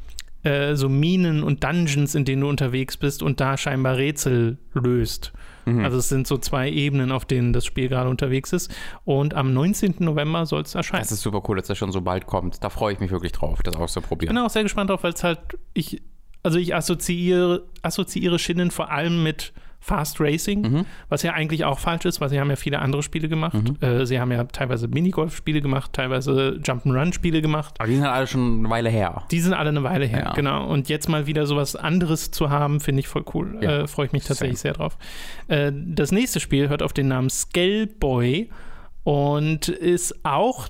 so 0.73 0.89
Minen 0.89 1.41
und 1.41 1.63
Dungeons, 1.63 2.15
in 2.15 2.25
denen 2.25 2.41
du 2.41 2.49
unterwegs 2.49 2.97
bist 2.97 3.23
und 3.23 3.39
da 3.39 3.55
scheinbar 3.55 3.95
Rätsel 3.95 4.57
löst. 4.73 5.31
Also 5.65 5.97
es 5.97 6.09
sind 6.09 6.27
so 6.27 6.37
zwei 6.37 6.69
Ebenen, 6.69 7.11
auf 7.11 7.25
denen 7.25 7.53
das 7.53 7.65
Spiel 7.65 7.87
gerade 7.87 8.09
unterwegs 8.09 8.53
ist. 8.53 8.73
Und 9.05 9.33
am 9.33 9.53
19. 9.53 9.95
November 9.99 10.45
soll 10.45 10.61
es 10.61 10.75
erscheinen. 10.75 11.01
Das 11.01 11.11
ist 11.11 11.21
super 11.21 11.41
cool, 11.47 11.57
dass 11.57 11.67
das 11.67 11.77
schon 11.77 11.91
so 11.91 12.01
bald 12.01 12.25
kommt. 12.25 12.63
Da 12.63 12.69
freue 12.69 12.93
ich 12.93 12.99
mich 12.99 13.11
wirklich 13.11 13.31
drauf, 13.31 13.63
das 13.63 13.75
auszuprobieren. 13.75 14.35
bin 14.35 14.43
auch 14.43 14.49
sehr 14.49 14.63
gespannt 14.63 14.89
drauf, 14.89 15.03
weil 15.03 15.13
es 15.13 15.23
halt, 15.23 15.39
ich, 15.73 16.01
also 16.43 16.57
ich 16.57 16.75
assoziiere, 16.75 17.65
assoziiere 17.81 18.39
Schinnen 18.39 18.71
vor 18.71 18.91
allem 18.91 19.23
mit 19.23 19.53
Fast 19.83 20.21
Racing, 20.21 20.61
Mhm. 20.61 20.85
was 21.09 21.23
ja 21.23 21.33
eigentlich 21.33 21.65
auch 21.65 21.77
falsch 21.77 22.05
ist, 22.05 22.21
weil 22.21 22.29
sie 22.29 22.39
haben 22.39 22.49
ja 22.49 22.55
viele 22.55 22.79
andere 22.79 23.03
Spiele 23.03 23.27
gemacht. 23.27 23.57
Äh, 23.81 24.05
sie 24.05 24.17
haben 24.19 24.31
ja 24.31 24.45
teilweise 24.45 24.87
Minigolf-Spiele 24.87 25.59
gemacht, 25.61 25.91
teilweise 25.91 26.57
Jump'n'Run-Spiele 26.63 27.41
gemacht. 27.41 27.75
Aber 27.79 27.87
die 27.89 27.95
sind 27.95 28.05
halt 28.05 28.15
alle 28.15 28.27
schon 28.27 28.59
eine 28.59 28.69
Weile 28.69 28.89
her. 28.89 29.23
Die 29.29 29.41
sind 29.41 29.53
alle 29.53 29.69
eine 29.69 29.83
Weile 29.83 30.05
her, 30.05 30.23
Ja. 30.27 30.31
genau. 30.33 30.65
Und 30.67 30.87
jetzt 30.87 31.09
mal 31.09 31.27
wieder 31.27 31.45
sowas 31.45 31.75
anderes 31.75 32.31
zu 32.31 32.49
haben, 32.49 32.79
finde 32.79 33.01
ich 33.01 33.09
voll 33.09 33.25
cool. 33.33 33.57
Ja, 33.61 33.79
Äh, 33.81 33.87
Freue 33.87 34.05
ich 34.05 34.13
mich 34.13 34.23
tatsächlich 34.23 34.59
sehr 34.59 34.71
drauf. 34.73 34.97
Äh, 35.49 35.73
das 35.75 36.11
nächste 36.13 36.39
Spiel 36.39 36.69
hört 36.69 36.81
auf 36.81 36.93
den 36.93 37.09
Namen 37.09 37.29
Scaleboy 37.29 38.49
und 39.03 39.67
ist 39.67 40.23
auch 40.23 40.69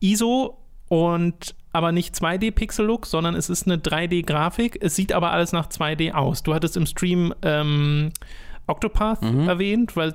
ISO 0.00 0.58
und 0.88 1.54
aber 1.72 1.92
nicht 1.92 2.14
2D-Pixel-Look, 2.14 3.06
sondern 3.06 3.34
es 3.34 3.50
ist 3.50 3.66
eine 3.66 3.76
3D-Grafik. 3.76 4.78
Es 4.80 4.96
sieht 4.96 5.12
aber 5.12 5.32
alles 5.32 5.52
nach 5.52 5.68
2D 5.68 6.12
aus. 6.12 6.42
Du 6.42 6.54
hattest 6.54 6.76
im 6.76 6.86
Stream 6.86 7.34
ähm, 7.42 8.10
Octopath 8.66 9.22
erwähnt, 9.22 9.96
weil 9.96 10.14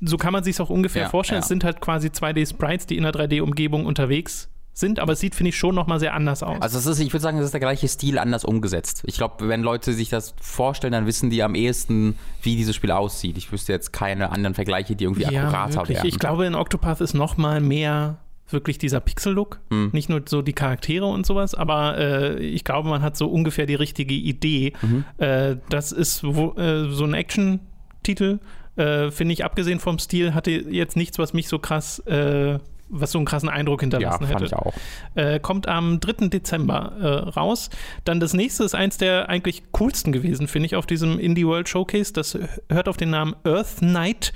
so 0.00 0.16
kann 0.16 0.32
man 0.32 0.44
sich 0.44 0.60
auch 0.60 0.70
ungefähr 0.70 1.02
Mhm. 1.02 1.06
Ja, 1.06 1.10
vorstellen. 1.10 1.38
ja. 1.38 1.42
Es 1.42 1.48
sind 1.48 1.64
halt 1.64 1.80
quasi 1.80 2.08
2D-Sprites, 2.08 2.86
die 2.86 2.96
in 2.96 3.04
der 3.04 3.12
3D-Umgebung 3.12 3.86
unterwegs 3.86 4.48
sind, 4.76 4.98
aber 4.98 5.12
es 5.12 5.20
sieht, 5.20 5.36
finde 5.36 5.50
ich, 5.50 5.56
schon 5.56 5.74
nochmal 5.76 6.00
sehr 6.00 6.14
anders 6.14 6.42
aus. 6.42 6.60
Also 6.60 6.78
es 6.78 6.86
ist, 6.86 6.98
ich 6.98 7.12
würde 7.12 7.22
sagen, 7.22 7.38
es 7.38 7.44
ist 7.44 7.52
der 7.52 7.60
gleiche 7.60 7.86
Stil 7.86 8.18
anders 8.18 8.44
umgesetzt. 8.44 9.02
Ich 9.06 9.16
glaube, 9.16 9.48
wenn 9.48 9.62
Leute 9.62 9.92
sich 9.92 10.08
das 10.08 10.34
vorstellen, 10.40 10.92
dann 10.92 11.06
wissen 11.06 11.30
die 11.30 11.44
am 11.44 11.54
ehesten, 11.54 12.18
wie 12.42 12.56
dieses 12.56 12.74
Spiel 12.74 12.90
aussieht. 12.90 13.38
Ich 13.38 13.52
wüsste 13.52 13.72
jetzt 13.72 13.92
keine 13.92 14.30
anderen 14.32 14.54
Vergleiche, 14.54 14.96
die 14.96 15.04
irgendwie 15.04 15.26
akkurater 15.26 15.74
wirklich. 15.76 15.98
wären. 15.98 16.06
Ich 16.08 16.18
glaube, 16.18 16.44
in 16.46 16.56
Octopath 16.56 17.00
ist 17.00 17.14
noch 17.14 17.36
mal 17.36 17.60
mehr 17.60 18.16
wirklich 18.48 18.78
dieser 18.78 19.00
Pixel-Look. 19.00 19.60
Hm. 19.70 19.90
Nicht 19.92 20.08
nur 20.08 20.22
so 20.26 20.42
die 20.42 20.52
Charaktere 20.52 21.06
und 21.06 21.26
sowas, 21.26 21.54
aber 21.54 21.98
äh, 21.98 22.42
ich 22.42 22.64
glaube, 22.64 22.88
man 22.88 23.02
hat 23.02 23.16
so 23.16 23.26
ungefähr 23.26 23.66
die 23.66 23.74
richtige 23.74 24.14
Idee. 24.14 24.72
Mhm. 24.82 25.04
Äh, 25.18 25.56
das 25.68 25.92
ist 25.92 26.24
wo, 26.24 26.52
äh, 26.52 26.90
so 26.90 27.04
ein 27.04 27.14
Action-Titel. 27.14 28.40
Äh, 28.76 29.10
Finde 29.10 29.32
ich, 29.32 29.44
abgesehen 29.44 29.80
vom 29.80 29.98
Stil, 29.98 30.34
hatte 30.34 30.50
jetzt 30.50 30.96
nichts, 30.96 31.18
was 31.18 31.32
mich 31.32 31.48
so 31.48 31.58
krass, 31.58 32.00
äh, 32.00 32.58
was 32.90 33.12
so 33.12 33.18
einen 33.18 33.24
krassen 33.24 33.48
Eindruck 33.48 33.80
ja, 33.80 33.84
hinterlassen 33.84 34.26
fand 34.26 34.34
hätte. 34.34 34.44
ich 34.44 34.54
auch. 34.54 34.74
Äh, 35.14 35.40
kommt 35.40 35.66
am 35.66 36.00
3. 36.00 36.28
Dezember 36.28 37.32
raus. 37.34 37.70
Dann 38.04 38.20
das 38.20 38.34
nächste 38.34 38.64
ist 38.64 38.74
eins 38.74 38.98
der 38.98 39.28
eigentlich 39.28 39.62
coolsten 39.72 40.12
gewesen, 40.12 40.48
finde 40.48 40.66
ich, 40.66 40.76
auf 40.76 40.86
diesem 40.86 41.18
Indie 41.18 41.46
World 41.46 41.68
Showcase. 41.68 42.12
Das 42.12 42.38
hört 42.68 42.88
auf 42.88 42.96
den 42.96 43.10
Namen 43.10 43.34
Earth 43.44 43.78
Knight 43.78 44.32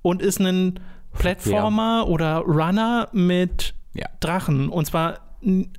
und 0.00 0.22
ist 0.22 0.40
ein 0.40 0.80
Plattformer 1.18 2.06
oder 2.08 2.38
Runner 2.38 3.08
mit 3.12 3.74
Ja. 3.94 4.06
Drachen. 4.20 4.68
Und 4.68 4.86
zwar, 4.86 5.18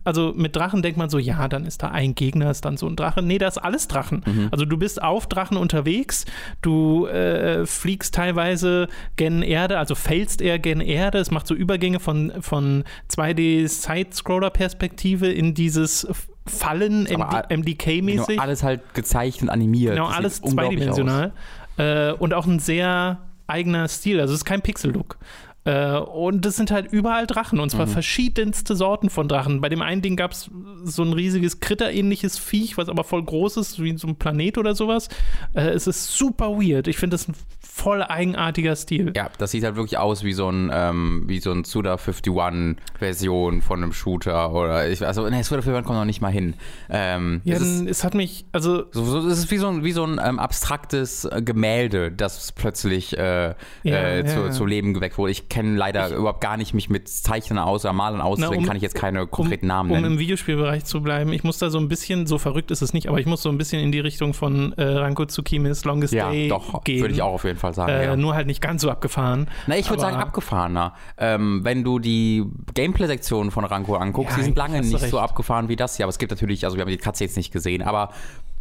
also 0.03 0.33
mit 0.35 0.55
Drachen 0.55 0.81
denkt 0.81 0.97
man 0.97 1.09
so, 1.09 1.17
ja, 1.17 1.47
dann 1.47 1.65
ist 1.65 1.81
da 1.83 1.87
ein 1.89 2.15
Gegner, 2.15 2.51
ist 2.51 2.65
dann 2.65 2.75
so 2.77 2.85
ein 2.87 2.95
Drache. 2.97 3.21
Nee, 3.21 3.37
da 3.37 3.47
ist 3.47 3.57
alles 3.57 3.87
Drachen. 3.87 4.23
Mhm. 4.25 4.49
Also 4.51 4.65
du 4.65 4.77
bist 4.77 5.01
auf 5.01 5.27
Drachen 5.27 5.55
unterwegs, 5.57 6.25
du 6.61 7.07
äh, 7.07 7.65
fliegst 7.65 8.13
teilweise 8.13 8.87
gen 9.15 9.41
Erde, 9.41 9.79
also 9.79 9.95
fällst 9.95 10.41
eher 10.41 10.59
gen 10.59 10.81
Erde. 10.81 11.17
Es 11.19 11.31
macht 11.31 11.47
so 11.47 11.55
Übergänge 11.55 11.99
von, 12.01 12.33
von 12.41 12.83
2D-Side-Scroller-Perspektive 13.09 15.31
in 15.31 15.53
dieses 15.53 16.07
Fallen, 16.45 17.07
all- 17.07 17.45
Genau, 17.47 17.61
MDK-mäßig. 17.61 18.37
alles 18.39 18.63
halt 18.63 18.93
gezeichnet, 18.93 19.49
animiert. 19.49 19.93
Genau, 19.95 20.07
alles 20.07 20.41
zweidimensional. 20.41 21.31
Äh, 21.77 22.11
und 22.13 22.33
auch 22.33 22.45
ein 22.45 22.59
sehr 22.59 23.19
eigener 23.47 23.87
Stil. 23.87 24.19
Also 24.19 24.33
es 24.33 24.39
ist 24.39 24.45
kein 24.45 24.61
Pixel-Look. 24.61 25.17
Äh, 25.65 25.97
und 25.97 26.45
das 26.45 26.55
sind 26.57 26.71
halt 26.71 26.91
überall 26.91 27.25
Drachen 27.25 27.59
und 27.59 27.69
zwar 27.69 27.87
verschiedenste 27.87 28.75
Sorten 28.75 29.09
von 29.09 29.27
Drachen. 29.27 29.61
Bei 29.61 29.69
dem 29.69 29.81
einen 29.81 30.01
Ding 30.01 30.15
gab 30.15 30.31
es 30.31 30.49
so 30.83 31.03
ein 31.03 31.13
riesiges 31.13 31.59
Kritter-ähnliches 31.59 32.37
Viech, 32.37 32.77
was 32.77 32.89
aber 32.89 33.03
voll 33.03 33.23
groß 33.23 33.57
ist, 33.57 33.81
wie 33.81 33.97
so 33.97 34.07
ein 34.07 34.15
Planet 34.15 34.57
oder 34.57 34.75
sowas. 34.75 35.07
Äh, 35.53 35.69
es 35.69 35.87
ist 35.87 36.07
super 36.17 36.49
weird. 36.57 36.87
Ich 36.87 36.97
finde 36.97 37.15
das 37.15 37.27
ein 37.27 37.35
voll 37.59 38.03
eigenartiger 38.03 38.75
Stil. 38.75 39.13
Ja, 39.15 39.29
das 39.37 39.51
sieht 39.51 39.63
halt 39.63 39.75
wirklich 39.75 39.97
aus 39.97 40.23
wie 40.23 40.33
so 40.33 40.49
ein, 40.49 40.69
ähm, 40.71 41.23
wie 41.27 41.39
so 41.39 41.51
ein 41.51 41.63
Suda 41.63 41.95
51-Version 41.95 43.61
von 43.61 43.81
einem 43.81 43.93
Shooter 43.93 44.53
oder 44.53 44.87
ich, 44.89 45.05
also 45.05 45.23
ne, 45.29 45.43
Suda 45.43 45.61
51 45.61 45.85
kommt 45.85 45.97
noch 45.97 46.05
nicht 46.05 46.21
mal 46.21 46.31
hin. 46.31 46.55
Ähm, 46.89 47.41
Ja, 47.45 47.55
es 47.55 47.61
ist, 47.61 47.87
es 47.87 48.03
hat 48.03 48.13
mich, 48.13 48.45
also 48.51 48.83
so, 48.91 49.03
so, 49.05 49.27
es 49.27 49.39
ist 49.39 49.51
wie 49.51 49.57
so 49.57 49.67
ein, 49.67 49.83
wie 49.83 49.91
so 49.91 50.05
ein 50.05 50.19
ähm, 50.23 50.39
abstraktes 50.39 51.25
äh, 51.25 51.41
Gemälde, 51.41 52.11
das 52.11 52.51
plötzlich 52.51 53.17
äh, 53.17 53.55
Ja, 53.55 53.55
ja, 53.83 54.25
zu, 54.25 54.39
ja. 54.39 54.51
zu 54.51 54.65
Leben 54.65 54.93
geweckt 54.93 55.17
wurde. 55.17 55.31
Ich 55.31 55.49
kenne 55.53 55.77
leider 55.77 56.09
überhaupt 56.09 56.41
gar 56.41 56.57
nicht 56.57 56.73
mich 56.73 56.89
mit 56.89 57.07
Zeichnen 57.07 57.59
aus 57.59 57.85
oder 57.85 57.93
Malen 57.93 58.21
aus, 58.21 58.39
Na, 58.39 58.47
deswegen 58.47 58.63
um- 58.63 58.67
kann 58.67 58.75
ich 58.75 58.81
jetzt 58.81 58.95
keine 58.95 59.27
konkreten 59.27 59.65
um, 59.65 59.67
Namen 59.67 59.91
um 59.91 59.97
nennen. 59.97 60.13
im 60.13 60.19
Videospielbereich 60.19 60.83
zu 60.85 61.01
bleiben, 61.01 61.31
ich 61.31 61.43
muss 61.43 61.59
da 61.59 61.69
so 61.69 61.77
ein 61.77 61.87
bisschen, 61.87 62.25
so 62.25 62.39
verrückt 62.39 62.71
ist 62.71 62.81
es 62.81 62.91
nicht, 62.93 63.07
aber 63.07 63.19
ich 63.19 63.27
muss 63.27 63.43
so 63.43 63.49
ein 63.49 63.57
bisschen 63.59 63.81
in 63.83 63.91
die 63.91 63.99
Richtung 63.99 64.33
von 64.33 64.73
äh, 64.73 64.83
Ranko 64.83 65.25
Tsukimis 65.25 65.85
Longest 65.85 66.13
ja, 66.13 66.31
Day 66.31 66.47
doch, 66.47 66.83
gehen. 66.83 67.01
würde 67.01 67.13
ich 67.13 67.21
auch 67.21 67.33
auf 67.33 67.43
jeden 67.43 67.59
Fall 67.59 67.73
sagen. 67.73 67.91
Äh, 67.91 68.05
ja. 68.05 68.15
Nur 68.15 68.33
halt 68.33 68.47
nicht 68.47 68.61
ganz 68.61 68.81
so 68.81 68.89
abgefahren. 68.89 69.47
Na, 69.67 69.77
ich 69.77 69.89
würde 69.89 70.01
sagen 70.01 70.17
abgefahrener. 70.17 70.93
Ähm, 71.17 71.61
wenn 71.63 71.83
du 71.83 71.99
die 71.99 72.43
Gameplay-Sektion 72.73 73.51
von 73.51 73.63
Ranko 73.63 73.95
anguckst, 73.95 74.31
Ja, 74.31 74.37
die 74.37 74.43
sind 74.45 74.57
lange 74.57 74.79
nicht 74.81 74.89
so 74.89 74.97
recht. 74.97 75.13
abgefahren 75.13 75.69
wie 75.69 75.75
das 75.75 75.97
hier. 75.97 76.05
Aber 76.05 76.09
es 76.09 76.17
gibt 76.17 76.31
natürlich, 76.31 76.65
also 76.65 76.77
wir 76.77 76.81
haben 76.81 76.89
die 76.89 76.97
Katze 76.97 77.23
jetzt 77.23 77.37
nicht 77.37 77.53
gesehen, 77.53 77.81
aber 77.83 78.09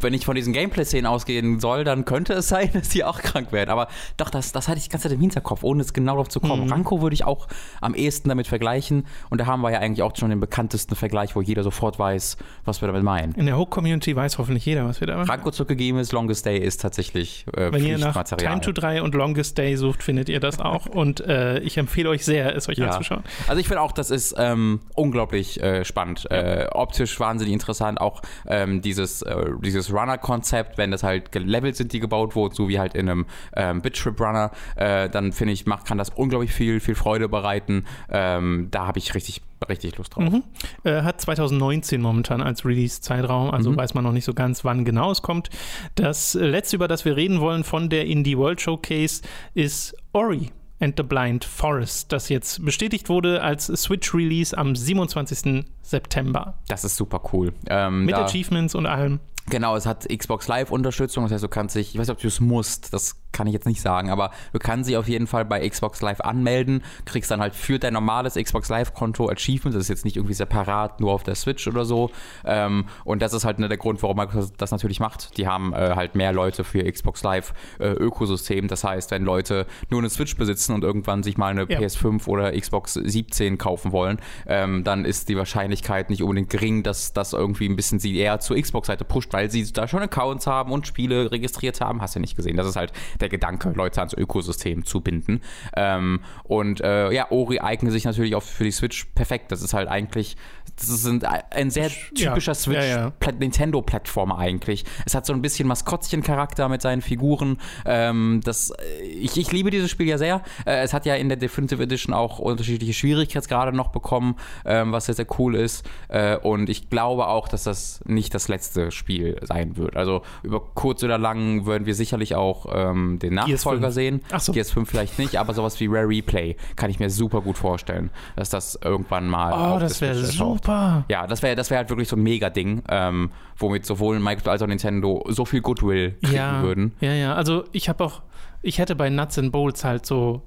wenn 0.03 0.13
ich 0.13 0.25
von 0.25 0.35
diesen 0.35 0.53
Gameplay-Szenen 0.53 1.05
ausgehen 1.05 1.59
soll, 1.59 1.83
dann 1.83 2.05
könnte 2.05 2.33
es 2.33 2.47
sein, 2.53 2.69
dass 2.73 2.89
die 2.89 3.03
auch 3.03 3.19
krank 3.21 3.51
werden. 3.51 3.69
Aber 3.69 3.87
doch, 4.17 4.29
das, 4.29 4.51
das 4.51 4.67
hatte 4.67 4.77
ich 4.77 4.85
die 4.85 4.89
ganze 4.89 5.07
Zeit 5.07 5.15
im 5.15 5.21
Hinterkopf, 5.21 5.63
ohne 5.63 5.81
jetzt 5.81 5.93
genau 5.93 6.13
darauf 6.13 6.29
zu 6.29 6.39
kommen. 6.39 6.65
Mhm. 6.65 6.71
Ranko 6.71 7.01
würde 7.01 7.13
ich 7.13 7.23
auch 7.25 7.47
am 7.81 7.95
ehesten 7.95 8.29
damit 8.29 8.47
vergleichen. 8.47 9.05
Und 9.29 9.39
da 9.41 9.45
haben 9.45 9.61
wir 9.61 9.71
ja 9.71 9.79
eigentlich 9.79 10.01
auch 10.03 10.15
schon 10.15 10.29
den 10.29 10.39
bekanntesten 10.39 10.95
Vergleich, 10.95 11.35
wo 11.35 11.41
jeder 11.41 11.63
sofort 11.63 11.97
weiß, 11.99 12.37
was 12.65 12.81
wir 12.81 12.87
damit 12.87 13.03
meinen. 13.03 13.33
In 13.35 13.45
der 13.45 13.57
Hook-Community 13.57 14.15
weiß 14.15 14.37
hoffentlich 14.37 14.65
jeder, 14.65 14.85
was 14.85 14.99
wir 14.99 15.07
da 15.07 15.17
machen. 15.17 15.29
Ranko 15.29 15.51
zurückgegeben 15.51 15.99
ist, 15.99 16.11
Longest 16.11 16.45
Day 16.45 16.57
ist 16.59 16.81
tatsächlich 16.81 17.45
äh, 17.55 17.71
Wenn 17.71 17.85
ihr 17.85 17.97
nach. 17.97 18.23
Time 18.23 18.61
to 18.61 18.71
3 18.71 19.01
und 19.01 19.15
Longest 19.15 19.57
Day 19.57 19.75
sucht, 19.75 20.03
findet 20.03 20.29
ihr 20.29 20.39
das 20.39 20.59
auch. 20.59 20.85
Und 20.93 21.21
äh, 21.21 21.59
ich 21.59 21.77
empfehle 21.77 22.09
euch 22.09 22.23
sehr, 22.25 22.55
es 22.55 22.69
euch 22.69 22.77
Ja. 22.77 22.87
anzuschauen. 22.87 23.23
Also 23.47 23.59
ich 23.59 23.67
finde 23.67 23.81
auch, 23.81 23.91
das 23.91 24.11
ist 24.11 24.35
ähm, 24.37 24.81
unglaublich 24.95 25.61
äh, 25.61 25.83
spannend. 25.85 26.29
Äh, 26.29 26.67
optisch 26.71 27.19
wahnsinnig 27.19 27.53
interessant. 27.53 27.99
Auch 27.99 28.21
ähm, 28.47 28.81
dieses, 28.81 29.21
äh, 29.21 29.45
dieses 29.61 29.92
Runner-Konzept, 29.93 30.77
wenn 30.77 30.91
das 30.91 31.03
halt 31.03 31.31
gelevelt 31.31 31.75
sind, 31.75 31.93
die 31.93 31.99
gebaut 31.99 32.35
wurden, 32.35 32.53
so 32.55 32.67
wie 32.69 32.79
halt 32.79 32.93
in 32.95 33.09
einem 33.09 33.25
ähm, 33.55 33.81
Bittrip-Runner, 33.81 34.51
äh, 34.75 35.09
dann 35.09 35.31
finde 35.31 35.53
ich, 35.53 35.65
macht, 35.65 35.85
kann 35.85 35.97
das 35.97 36.09
unglaublich 36.09 36.51
viel, 36.51 36.79
viel 36.79 36.95
Freude 36.95 37.29
bereiten. 37.29 37.85
Ähm, 38.09 38.67
da 38.71 38.87
habe 38.87 38.99
ich 38.99 39.13
richtig, 39.15 39.41
richtig 39.69 39.97
Lust 39.97 40.15
drauf. 40.15 40.23
Mhm. 40.23 40.43
Äh, 40.83 41.01
hat 41.03 41.21
2019 41.21 42.01
momentan 42.01 42.41
als 42.41 42.65
Release-Zeitraum, 42.65 43.51
also 43.51 43.71
Mhm. 43.71 43.77
weiß 43.77 43.93
man 43.93 44.03
noch 44.03 44.11
nicht 44.11 44.25
so 44.25 44.33
ganz, 44.33 44.63
wann 44.65 44.85
genau 44.85 45.11
es 45.11 45.21
kommt. 45.21 45.49
Das 45.95 46.33
letzte, 46.33 46.75
über 46.77 46.87
das 46.87 47.05
wir 47.05 47.15
reden 47.15 47.39
wollen 47.39 47.63
von 47.63 47.89
der 47.89 48.05
Indie 48.05 48.37
World 48.37 48.61
Showcase, 48.61 49.21
ist 49.53 49.95
Ori 50.13 50.51
and 50.79 50.95
the 50.97 51.03
Blind 51.03 51.45
Forest, 51.45 52.11
das 52.11 52.27
jetzt 52.27 52.65
bestätigt 52.65 53.07
wurde 53.07 53.41
als 53.41 53.67
Switch-Release 53.67 54.57
am 54.57 54.75
27. 54.75 55.65
September. 55.81 56.57
Das 56.67 56.83
ist 56.83 56.97
super 56.97 57.21
cool. 57.31 57.53
Ähm, 57.69 58.03
Mit 58.05 58.15
Achievements 58.15 58.75
und 58.75 58.85
allem. 58.85 59.19
Genau, 59.49 59.75
es 59.75 59.85
hat 59.85 60.07
Xbox 60.07 60.47
Live 60.47 60.71
Unterstützung, 60.71 61.25
das 61.25 61.33
heißt, 61.33 61.43
du 61.43 61.49
kannst 61.49 61.75
dich, 61.75 61.93
ich 61.93 61.99
weiß 61.99 62.07
nicht, 62.07 62.15
ob 62.15 62.21
du 62.21 62.27
es 62.27 62.39
musst, 62.39 62.93
das 62.93 63.22
kann 63.33 63.47
ich 63.47 63.53
jetzt 63.53 63.65
nicht 63.65 63.81
sagen, 63.81 64.09
aber 64.09 64.31
du 64.53 64.59
kannst 64.59 64.89
dich 64.89 64.97
auf 64.97 65.07
jeden 65.07 65.27
Fall 65.27 65.43
bei 65.45 65.67
Xbox 65.67 66.01
Live 66.01 66.21
anmelden, 66.21 66.83
kriegst 67.05 67.29
dann 67.31 67.41
halt 67.41 67.55
für 67.55 67.79
dein 67.79 67.93
normales 67.93 68.35
Xbox 68.35 68.69
Live 68.69 68.93
Konto 68.93 69.29
Achievements, 69.29 69.75
das 69.75 69.83
ist 69.83 69.89
jetzt 69.89 70.05
nicht 70.05 70.15
irgendwie 70.15 70.33
separat 70.33 70.99
nur 71.01 71.11
auf 71.11 71.23
der 71.23 71.35
Switch 71.35 71.67
oder 71.67 71.83
so. 71.85 72.11
Ähm, 72.45 72.85
und 73.03 73.21
das 73.21 73.33
ist 73.33 73.43
halt 73.45 73.59
ne, 73.59 73.67
der 73.67 73.77
Grund, 73.77 74.01
warum 74.03 74.17
Microsoft 74.17 74.53
das 74.57 74.71
natürlich 74.71 74.99
macht. 74.99 75.37
Die 75.37 75.47
haben 75.47 75.73
äh, 75.73 75.93
halt 75.95 76.15
mehr 76.15 76.31
Leute 76.31 76.63
für 76.63 76.83
Xbox 76.89 77.23
Live 77.23 77.53
äh, 77.79 77.87
Ökosystem. 77.87 78.67
Das 78.67 78.83
heißt, 78.83 79.11
wenn 79.11 79.23
Leute 79.23 79.65
nur 79.89 79.99
eine 79.99 80.09
Switch 80.09 80.37
besitzen 80.37 80.73
und 80.73 80.83
irgendwann 80.83 81.23
sich 81.23 81.37
mal 81.37 81.47
eine 81.47 81.65
Ja. 81.69 81.79
PS5 81.79 82.27
oder 82.27 82.51
Xbox 82.51 82.93
17 82.93 83.57
kaufen 83.57 83.91
wollen, 83.91 84.19
ähm, 84.45 84.83
dann 84.83 85.05
ist 85.05 85.29
die 85.29 85.37
Wahrscheinlichkeit 85.37 86.09
nicht 86.09 86.21
unbedingt 86.21 86.49
gering, 86.49 86.83
dass 86.83 87.13
das 87.13 87.33
irgendwie 87.33 87.67
ein 87.67 87.75
bisschen 87.75 87.99
sie 87.99 88.15
eher 88.17 88.39
zur 88.39 88.59
Xbox-Seite 88.61 89.05
pusht, 89.05 89.33
weil 89.33 89.49
sie 89.49 89.71
da 89.71 89.87
schon 89.87 90.01
Accounts 90.01 90.45
haben 90.47 90.71
und 90.71 90.85
Spiele 90.87 91.31
registriert 91.31 91.81
haben. 91.81 92.01
Hast 92.01 92.15
du 92.15 92.19
nicht 92.19 92.35
gesehen. 92.35 92.57
Das 92.57 92.67
ist 92.67 92.75
halt 92.75 92.91
der 93.23 93.29
Gedanke, 93.29 93.71
Leute 93.75 93.99
ans 94.01 94.13
Ökosystem 94.13 94.85
zu 94.85 95.01
binden. 95.01 95.41
Ähm, 95.75 96.19
und 96.43 96.81
äh, 96.81 97.11
ja, 97.11 97.31
Ori 97.31 97.59
eignet 97.59 97.91
sich 97.93 98.05
natürlich 98.05 98.35
auch 98.35 98.43
für 98.43 98.65
die 98.65 98.71
Switch 98.71 99.05
perfekt. 99.15 99.51
Das 99.51 99.61
ist 99.63 99.73
halt 99.73 99.87
eigentlich, 99.89 100.35
das 100.77 100.89
ist 100.89 101.05
ein, 101.07 101.23
ein 101.23 101.71
sehr 101.71 101.89
Ja. 102.15 102.29
typischer 102.29 102.53
Switch 102.53 102.77
Ja, 102.77 102.83
ja. 102.85 103.09
Pla- 103.11 103.31
Nintendo-Plattform 103.31 104.31
eigentlich. 104.31 104.83
Es 105.05 105.15
hat 105.15 105.25
so 105.25 105.33
ein 105.33 105.41
bisschen 105.41 105.67
Maskottchen-Charakter 105.67 106.69
mit 106.69 106.81
seinen 106.81 107.01
Figuren. 107.01 107.57
Ähm, 107.85 108.41
das, 108.43 108.71
äh, 108.71 109.01
ich, 109.03 109.37
ich 109.37 109.51
liebe 109.51 109.69
dieses 109.71 109.89
Spiel 109.89 110.07
ja 110.07 110.17
sehr. 110.17 110.41
Äh, 110.65 110.81
es 110.83 110.93
hat 110.93 111.05
ja 111.05 111.15
in 111.15 111.29
der 111.29 111.37
Definitive 111.37 111.81
Edition 111.81 112.13
auch 112.13 112.39
unterschiedliche 112.39 112.93
Schwierigkeitsgrade 112.93 113.75
noch 113.75 113.89
bekommen, 113.89 114.35
ähm, 114.65 114.91
was 114.91 115.05
sehr, 115.05 115.15
sehr 115.15 115.27
cool 115.39 115.55
ist. 115.55 115.87
Äh, 116.09 116.37
und 116.37 116.69
ich 116.69 116.89
glaube 116.89 117.27
auch, 117.27 117.47
dass 117.47 117.63
das 117.63 118.01
nicht 118.05 118.33
das 118.33 118.47
letzte 118.47 118.91
Spiel 118.91 119.37
sein 119.43 119.77
wird. 119.77 119.95
Also 119.95 120.23
über 120.43 120.59
kurz 120.73 121.03
oder 121.03 121.17
lang 121.17 121.65
würden 121.65 121.85
wir 121.85 121.95
sicherlich 121.95 122.35
auch 122.35 122.65
ähm, 122.73 123.12
den 123.19 123.33
Nachfolger 123.35 123.87
PS5. 123.87 123.91
sehen. 123.91 124.21
Ach 124.31 124.39
so. 124.39 124.51
PS5 124.53 124.85
vielleicht 124.85 125.19
nicht, 125.19 125.37
aber 125.37 125.53
sowas 125.53 125.79
wie 125.79 125.87
Rare 125.87 126.07
Replay 126.07 126.55
kann 126.75 126.89
ich 126.89 126.99
mir 126.99 127.09
super 127.09 127.41
gut 127.41 127.57
vorstellen, 127.57 128.09
dass 128.35 128.49
das 128.49 128.79
irgendwann 128.83 129.27
mal 129.29 129.75
Oh, 129.75 129.79
das 129.79 129.99
wäre 130.01 130.15
super. 130.15 131.05
Ja, 131.09 131.27
das 131.27 131.41
wäre 131.41 131.55
das 131.55 131.69
wär 131.69 131.77
halt 131.77 131.89
wirklich 131.89 132.07
so 132.09 132.15
ein 132.15 132.23
Mega-Ding, 132.23 132.83
ähm, 132.89 133.31
womit 133.57 133.85
sowohl 133.85 134.19
Microsoft 134.19 134.47
als 134.49 134.61
auch 134.61 134.67
Nintendo 134.67 135.23
so 135.29 135.45
viel 135.45 135.61
Goodwill 135.61 136.17
kriegen 136.21 136.35
Ja, 136.35 136.61
würden. 136.63 136.93
ja, 137.01 137.13
ja. 137.13 137.33
Also 137.35 137.63
ich 137.71 137.89
habe 137.89 138.03
auch, 138.03 138.21
ich 138.61 138.77
hätte 138.79 138.95
bei 138.95 139.09
Nuts 139.09 139.37
and 139.39 139.51
Bolts 139.51 139.83
halt 139.83 140.05
so, 140.05 140.41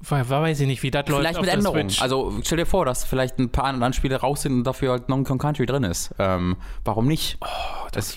we- 0.00 0.28
weiß 0.28 0.60
ich 0.60 0.66
nicht, 0.66 0.82
wie 0.82 0.90
das 0.90 1.08
läuft 1.08 1.20
Vielleicht 1.20 1.40
mit 1.40 1.46
der 1.48 1.54
Änderungen. 1.54 1.90
Also 2.00 2.32
stell 2.44 2.58
dir 2.58 2.66
vor, 2.66 2.84
dass 2.84 3.04
vielleicht 3.04 3.38
ein 3.38 3.50
paar 3.50 3.64
andere 3.64 3.92
Spiele 3.92 4.16
raus 4.16 4.42
sind 4.42 4.52
und 4.54 4.64
dafür 4.64 4.92
halt 4.92 5.10
Donkey 5.10 5.24
Kong 5.28 5.38
Country 5.38 5.66
drin 5.66 5.84
ist. 5.84 6.14
Ähm, 6.18 6.56
warum 6.84 7.06
nicht? 7.08 7.38
Oh, 7.40 7.46
das, 7.92 8.16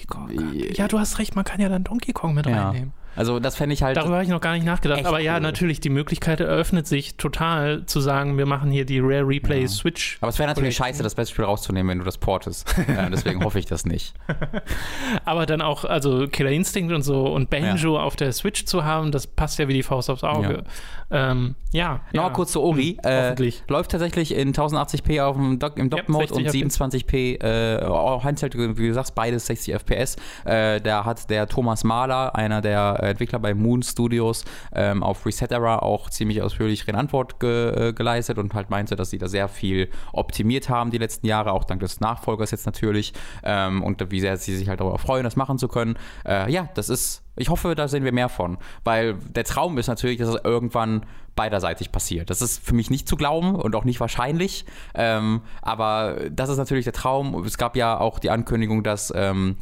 ja, 0.74 0.88
du 0.88 1.00
hast 1.00 1.17
recht, 1.19 1.36
man 1.36 1.43
kann 1.45 1.60
ja 1.60 1.69
dann 1.69 1.83
Donkey 1.83 2.13
Kong 2.13 2.33
mit 2.36 2.45
ja. 2.45 2.67
reinnehmen. 2.69 2.93
Also 3.15 3.39
das 3.39 3.56
fände 3.56 3.74
ich 3.74 3.84
halt. 3.84 3.98
Darüber 3.98 4.15
habe 4.15 4.24
ich 4.24 4.30
noch 4.30 4.41
gar 4.41 4.53
nicht 4.53 4.65
nachgedacht. 4.65 5.06
Aber 5.06 5.20
ja, 5.20 5.36
cool. 5.36 5.41
natürlich, 5.41 5.80
die 5.80 5.89
Möglichkeit 5.89 6.39
eröffnet 6.39 6.88
sich 6.88 7.18
total 7.18 7.86
zu 7.86 8.00
sagen, 8.00 8.38
wir 8.38 8.46
machen 8.46 8.72
hier 8.72 8.86
die 8.86 9.00
Rare 9.00 9.27
Replay 9.27 9.62
Ja. 9.63 9.68
Switch. 9.68 10.18
aber 10.22 10.30
es 10.30 10.39
wäre 10.39 10.48
natürlich 10.48 10.77
Collection. 10.77 10.94
scheiße, 10.96 11.03
das 11.03 11.15
beste 11.15 11.34
Spiel 11.34 11.46
rauszunehmen, 11.46 11.89
wenn 11.89 12.00
du 12.00 12.06
das 12.06 12.18
portest. 12.18 12.74
äh, 12.88 13.10
deswegen 13.10 13.44
hoffe 13.44 13.60
ich 13.60 13.65
das 13.65 13.86
nicht. 13.86 14.13
Aber 15.25 15.46
dann 15.46 15.62
auch, 15.62 15.86
also 15.86 16.27
Killer 16.27 16.51
Instinct 16.51 16.94
und 16.94 17.01
so 17.03 17.25
und 17.27 17.50
Banjo 17.50 18.00
auf 18.00 18.15
der 18.15 18.32
Switch 18.32 18.65
zu 18.65 18.84
haben, 18.86 19.12
das 19.12 19.27
passt 19.27 19.60
ja 19.60 19.68
wie 19.68 19.74
die 19.74 19.84
Faust 19.84 20.10
aufs 20.10 20.24
Auge. 20.24 20.63
Ja, 21.12 21.32
ähm, 21.32 21.56
ja, 21.72 22.01
Nochmal 22.13 22.30
ja. 22.30 22.34
kurz 22.34 22.51
zu 22.51 22.62
Ori. 22.62 22.98
Hm, 23.03 23.12
Äh, 23.12 23.24
hoffentlich. 23.24 23.63
läuft 23.68 23.91
tatsächlich 23.91 24.36
in 24.36 24.53
1080p 24.53 25.22
auf 25.22 25.36
dem 25.36 25.60
Dock, 25.60 25.77
im 25.77 25.89
Ja, 25.89 25.98
Dock-Mode 25.98 26.34
und 26.34 26.50
60 26.50 26.63
27p, 26.63 27.41
äh, 27.41 27.86
auch 27.86 28.24
Handheld, 28.24 28.58
wie 28.58 28.88
du 28.88 28.94
sagst, 28.94 29.15
beides 29.15 29.46
60 29.46 29.74
FPS. 29.75 30.15
Äh, 30.46 30.82
da 30.82 31.06
hat 31.06 31.30
der 31.30 31.48
Thomas 31.48 31.84
Mahler, 31.84 32.36
einer 32.36 32.62
der 32.62 33.00
Entwickler 33.01 33.39
bei 33.39 33.53
Moon 33.53 33.84
Studios, 33.84 34.44
ähm, 34.74 35.03
auf 35.03 35.25
Reset 35.25 35.48
Era 35.51 35.80
auch 35.80 36.10
ziemlich 36.10 36.41
ausführlich 36.41 36.88
Rede 36.88 36.98
Antwort 36.98 37.39
ge 37.39 37.89
äh, 37.89 37.94
geleistet 37.94 38.38
und 38.38 38.53
halt 38.53 38.70
meinte, 38.70 38.96
dass 38.96 39.10
sie 39.10 39.18
da 39.18 39.27
sehr 39.27 39.48
viel 39.48 39.89
optimiert 40.13 40.70
haben 40.70 40.91
die 40.91 40.98
letzten 40.98 41.27
Jahre, 41.27 41.51
auch 41.51 41.63
dank 41.63 41.80
des 41.82 42.00
Nachfolgers 42.00 42.51
jetzt 42.51 42.65
natürlich. 42.65 43.13
Ähm, 43.44 43.84
und 43.84 44.12
wie 44.12 44.20
sehr 44.20 44.38
sie 44.38 44.56
sich 44.56 44.68
halt 44.70 44.80
darüber 44.80 44.98
freuen, 44.98 45.24
das 45.24 45.36
machen 45.36 45.58
zu 45.58 45.68
können. 45.68 45.98
Äh, 46.25 46.51
ja, 46.51 46.70
das 46.75 46.89
ist 46.89 47.24
ich 47.35 47.50
hoffe, 47.50 47.75
da 47.75 47.88
sehen 47.88 48.03
wir 48.03 48.11
mehr 48.11 48.29
von, 48.29 48.57
weil 48.83 49.15
der 49.15 49.43
Traum 49.43 49.77
ist 49.77 49.88
natürlich, 49.88 50.17
dass 50.17 50.29
es 50.29 50.41
irgendwann 50.43 51.05
beiderseitig 51.35 51.91
passiert. 51.91 52.29
Das 52.29 52.41
ist 52.41 52.63
für 52.63 52.75
mich 52.75 52.89
nicht 52.89 53.07
zu 53.07 53.15
glauben 53.15 53.55
und 53.55 53.75
auch 53.75 53.85
nicht 53.85 54.00
wahrscheinlich, 54.00 54.65
ähm, 54.95 55.41
aber 55.61 56.17
das 56.29 56.50
ist 56.50 56.57
natürlich 56.57 56.83
der 56.83 56.93
Traum. 56.93 57.43
Es 57.45 57.57
gab 57.57 57.75
ja 57.75 58.00
auch 58.00 58.19
die 58.19 58.29
Ankündigung, 58.29 58.83
dass 58.83 59.13
ähm, 59.15 59.55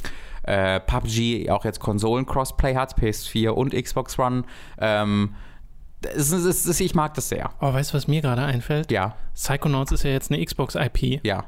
äh, 0.43 0.79
PUBG 0.79 1.49
auch 1.51 1.63
jetzt 1.63 1.79
Konsolen-Crossplay 1.79 2.75
hat, 2.75 2.97
PS4 2.97 3.49
und 3.49 3.73
Xbox 3.73 4.17
One. 4.17 4.43
Ähm, 4.79 5.35
es 6.01 6.31
ist, 6.31 6.45
es 6.45 6.65
ist, 6.65 6.79
ich 6.79 6.95
mag 6.95 7.13
das 7.13 7.29
sehr. 7.29 7.51
Oh, 7.61 7.73
weißt 7.73 7.91
du, 7.91 7.97
was 7.97 8.07
mir 8.07 8.21
gerade 8.21 8.43
einfällt? 8.43 8.91
Ja, 8.91 9.15
Psychonauts 9.35 9.91
ist 9.91 10.03
ja 10.03 10.11
jetzt 10.11 10.31
eine 10.31 10.43
Xbox-IP. 10.43 11.23
ja. 11.23 11.45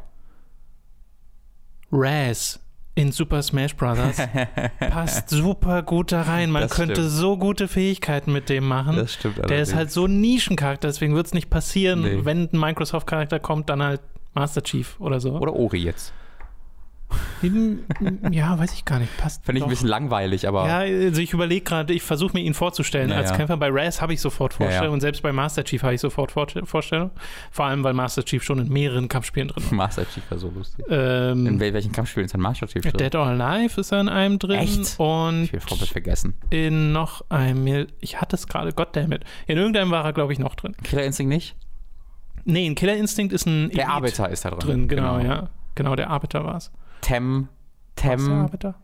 Raz 1.93 2.59
in 2.95 3.12
Super 3.12 3.41
Smash 3.41 3.75
Bros. 3.75 3.98
passt 4.79 5.29
super 5.29 5.81
gut 5.83 6.12
da 6.12 6.24
rein. 6.24 6.51
Man 6.51 6.63
Das 6.63 6.71
könnte 6.74 6.95
stimmt. 6.95 7.10
so 7.12 7.38
gute 7.38 7.67
Fähigkeiten 7.67 8.31
mit 8.33 8.50
dem 8.50 8.67
machen. 8.67 9.07
stimmt. 9.07 9.38
Der 9.50 9.62
ist 9.62 9.74
halt 9.74 9.91
so 9.91 10.05
ein 10.05 10.19
Nischencharakter, 10.21 10.88
deswegen 10.88 11.15
wird 11.15 11.27
es 11.27 11.33
nicht 11.33 11.50
passieren, 11.50 12.01
Nee. 12.01 12.19
wenn 12.25 12.50
ein 12.51 12.60
Microsoft-Charakter 12.60 13.39
kommt, 13.39 13.69
dann 13.69 13.81
halt 13.81 14.01
Master 14.33 14.62
Chief 14.62 14.95
oder 15.00 15.19
so. 15.19 15.33
Oder 15.38 15.53
Ori 15.53 15.79
jetzt. 15.79 16.13
Ja, 18.31 18.57
weiß 18.57 18.73
ich 18.73 18.85
gar 18.85 18.99
nicht. 18.99 19.15
Passt. 19.17 19.43
Finde 19.45 19.59
ich 19.59 19.63
doch. 19.63 19.67
ein 19.67 19.71
bisschen 19.71 19.87
langweilig, 19.87 20.47
aber. 20.47 20.67
Ja, 20.67 20.79
also 20.79 21.21
ich 21.21 21.33
überlege 21.33 21.63
gerade, 21.63 21.93
ich 21.93 22.03
versuche 22.03 22.33
mir 22.33 22.41
ihn 22.41 22.53
vorzustellen. 22.53 23.09
Ja, 23.09 23.17
Als 23.17 23.31
ja. 23.31 23.37
Kämpfer 23.37 23.57
bei 23.57 23.69
Raz 23.71 24.01
habe 24.01 24.13
ich 24.13 24.21
sofort 24.21 24.53
Vorstellung 24.53 24.85
Ja, 24.87 24.91
und 24.93 25.01
selbst 25.01 25.21
bei 25.23 25.31
Master 25.31 25.63
Chief 25.63 25.81
habe 25.83 25.93
ich 25.93 26.01
sofort 26.01 26.31
Vor 26.31 26.47
Vorstellung. 26.65 27.11
Vor 27.51 27.65
allem, 27.65 27.83
weil 27.83 27.93
Master 27.93 28.23
Chief 28.23 28.43
schon 28.43 28.59
in 28.59 28.69
mehreren 28.69 29.07
Kampfspielen 29.07 29.47
drin 29.49 29.63
war. 29.69 29.73
Master 29.73 30.05
Chief 30.09 30.23
war 30.29 30.37
so 30.37 30.49
lustig. 30.49 30.85
In 30.87 30.93
Ähm, 30.93 31.59
wel- 31.59 31.73
welchen 31.73 31.91
Kampfspielen 31.91 32.25
ist 32.25 32.33
denn 32.33 32.41
Master 32.41 32.67
Chief 32.67 32.81
drin? 32.81 32.93
Dead 32.97 33.15
or 33.15 33.25
Alive 33.27 33.79
ist 33.81 33.91
er 33.91 34.01
in 34.01 34.09
einem 34.09 34.39
drin. 34.39 34.59
Echt? 34.59 34.99
Und 34.99 35.43
Ich 35.43 35.53
will 35.53 35.59
komplett 35.61 35.89
vergessen. 35.89 36.33
in 36.49 36.91
noch 36.91 37.23
einem, 37.29 37.87
ich 37.99 38.21
hatte 38.21 38.35
es 38.35 38.47
gerade, 38.47 38.73
goddammit. 38.73 39.23
In 39.47 39.57
irgendeinem 39.57 39.91
war 39.91 40.03
er, 40.05 40.13
glaube 40.13 40.33
ich, 40.33 40.39
noch 40.39 40.55
drin. 40.55 40.75
Killer 40.83 41.03
Instinct 41.03 41.29
nicht? 41.29 41.55
Nee, 42.43 42.65
in 42.65 42.75
Killer 42.75 42.95
Instinct 42.95 43.33
ist 43.33 43.45
ein 43.45 43.69
Der 43.69 43.83
Elite 43.83 43.89
Arbeiter 43.89 44.29
ist 44.29 44.45
da 44.45 44.49
drin. 44.49 44.59
drin, 44.59 44.87
genau, 44.87 45.19
ja. 45.19 45.49
Genau, 45.75 45.95
der 45.95 46.09
Arbeiter 46.09 46.43
war 46.43 46.57
es. 46.57 46.71
Tem. 47.01 47.48
Was 47.96 48.03
Tem. 48.03 48.31
Arbeiter? 48.31 48.75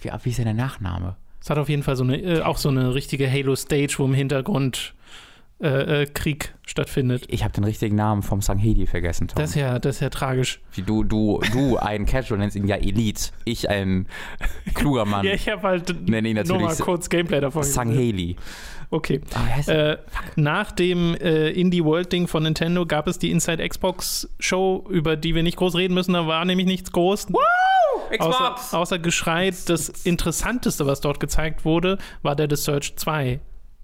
Wie, 0.00 0.10
wie 0.22 0.30
ist 0.30 0.38
denn 0.38 0.44
der 0.44 0.54
Nachname? 0.54 1.16
Es 1.40 1.50
hat 1.50 1.58
auf 1.58 1.68
jeden 1.68 1.82
Fall 1.82 1.96
so 1.96 2.04
eine, 2.04 2.16
äh, 2.18 2.42
auch 2.42 2.58
so 2.58 2.68
eine 2.68 2.94
richtige 2.94 3.30
Halo-Stage, 3.30 3.94
wo 3.98 4.04
im 4.04 4.14
Hintergrund 4.14 4.94
äh, 5.60 6.02
äh, 6.02 6.06
Krieg 6.06 6.54
stattfindet. 6.64 7.24
Ich 7.28 7.42
habe 7.42 7.52
den 7.52 7.64
richtigen 7.64 7.96
Namen 7.96 8.22
vom 8.22 8.40
Sanghedi 8.40 8.86
vergessen, 8.86 9.26
Tom. 9.26 9.40
Das 9.40 9.50
ist 9.50 9.56
ja, 9.56 9.80
das 9.80 9.96
ist 9.96 10.00
ja 10.00 10.10
tragisch. 10.10 10.60
Wie 10.72 10.82
du, 10.82 11.02
du, 11.02 11.40
du, 11.52 11.76
ein 11.78 12.06
Casual 12.06 12.38
nennst 12.38 12.54
ihn 12.54 12.68
ja 12.68 12.76
Elite. 12.76 13.32
Ich 13.44 13.68
ein 13.68 14.06
kluger 14.74 15.04
Mann. 15.04 15.26
Ja, 15.26 15.32
ich 15.32 15.48
habe 15.48 15.62
halt 15.62 16.08
Nenn 16.08 16.24
ihn 16.24 16.36
nur 16.36 16.44
natürlich 16.44 16.78
mal 16.78 16.84
kurz 16.84 17.08
Gameplay 17.08 17.40
davon 17.40 17.62
gesehen. 17.62 18.36
Okay. 18.90 19.20
Er? 19.66 19.90
Äh, 19.90 19.98
nach 20.36 20.72
dem 20.72 21.14
äh, 21.14 21.50
Indie 21.50 21.84
World 21.84 22.10
Ding 22.12 22.26
von 22.26 22.42
Nintendo 22.42 22.86
gab 22.86 23.06
es 23.06 23.18
die 23.18 23.30
Inside 23.30 23.66
Xbox 23.66 24.28
Show, 24.40 24.86
über 24.88 25.16
die 25.16 25.34
wir 25.34 25.42
nicht 25.42 25.56
groß 25.56 25.74
reden 25.76 25.94
müssen. 25.94 26.14
Da 26.14 26.26
war 26.26 26.44
nämlich 26.44 26.66
nichts 26.66 26.92
groß. 26.92 27.28
Außer, 28.18 28.78
außer 28.78 28.98
Geschrei. 28.98 29.50
Das 29.66 29.88
Interessanteste, 29.88 30.86
was 30.86 31.00
dort 31.00 31.20
gezeigt 31.20 31.64
wurde, 31.64 31.98
war 32.22 32.34
der 32.34 32.48
The 32.48 32.56
Search 32.56 32.96
2 32.96 33.40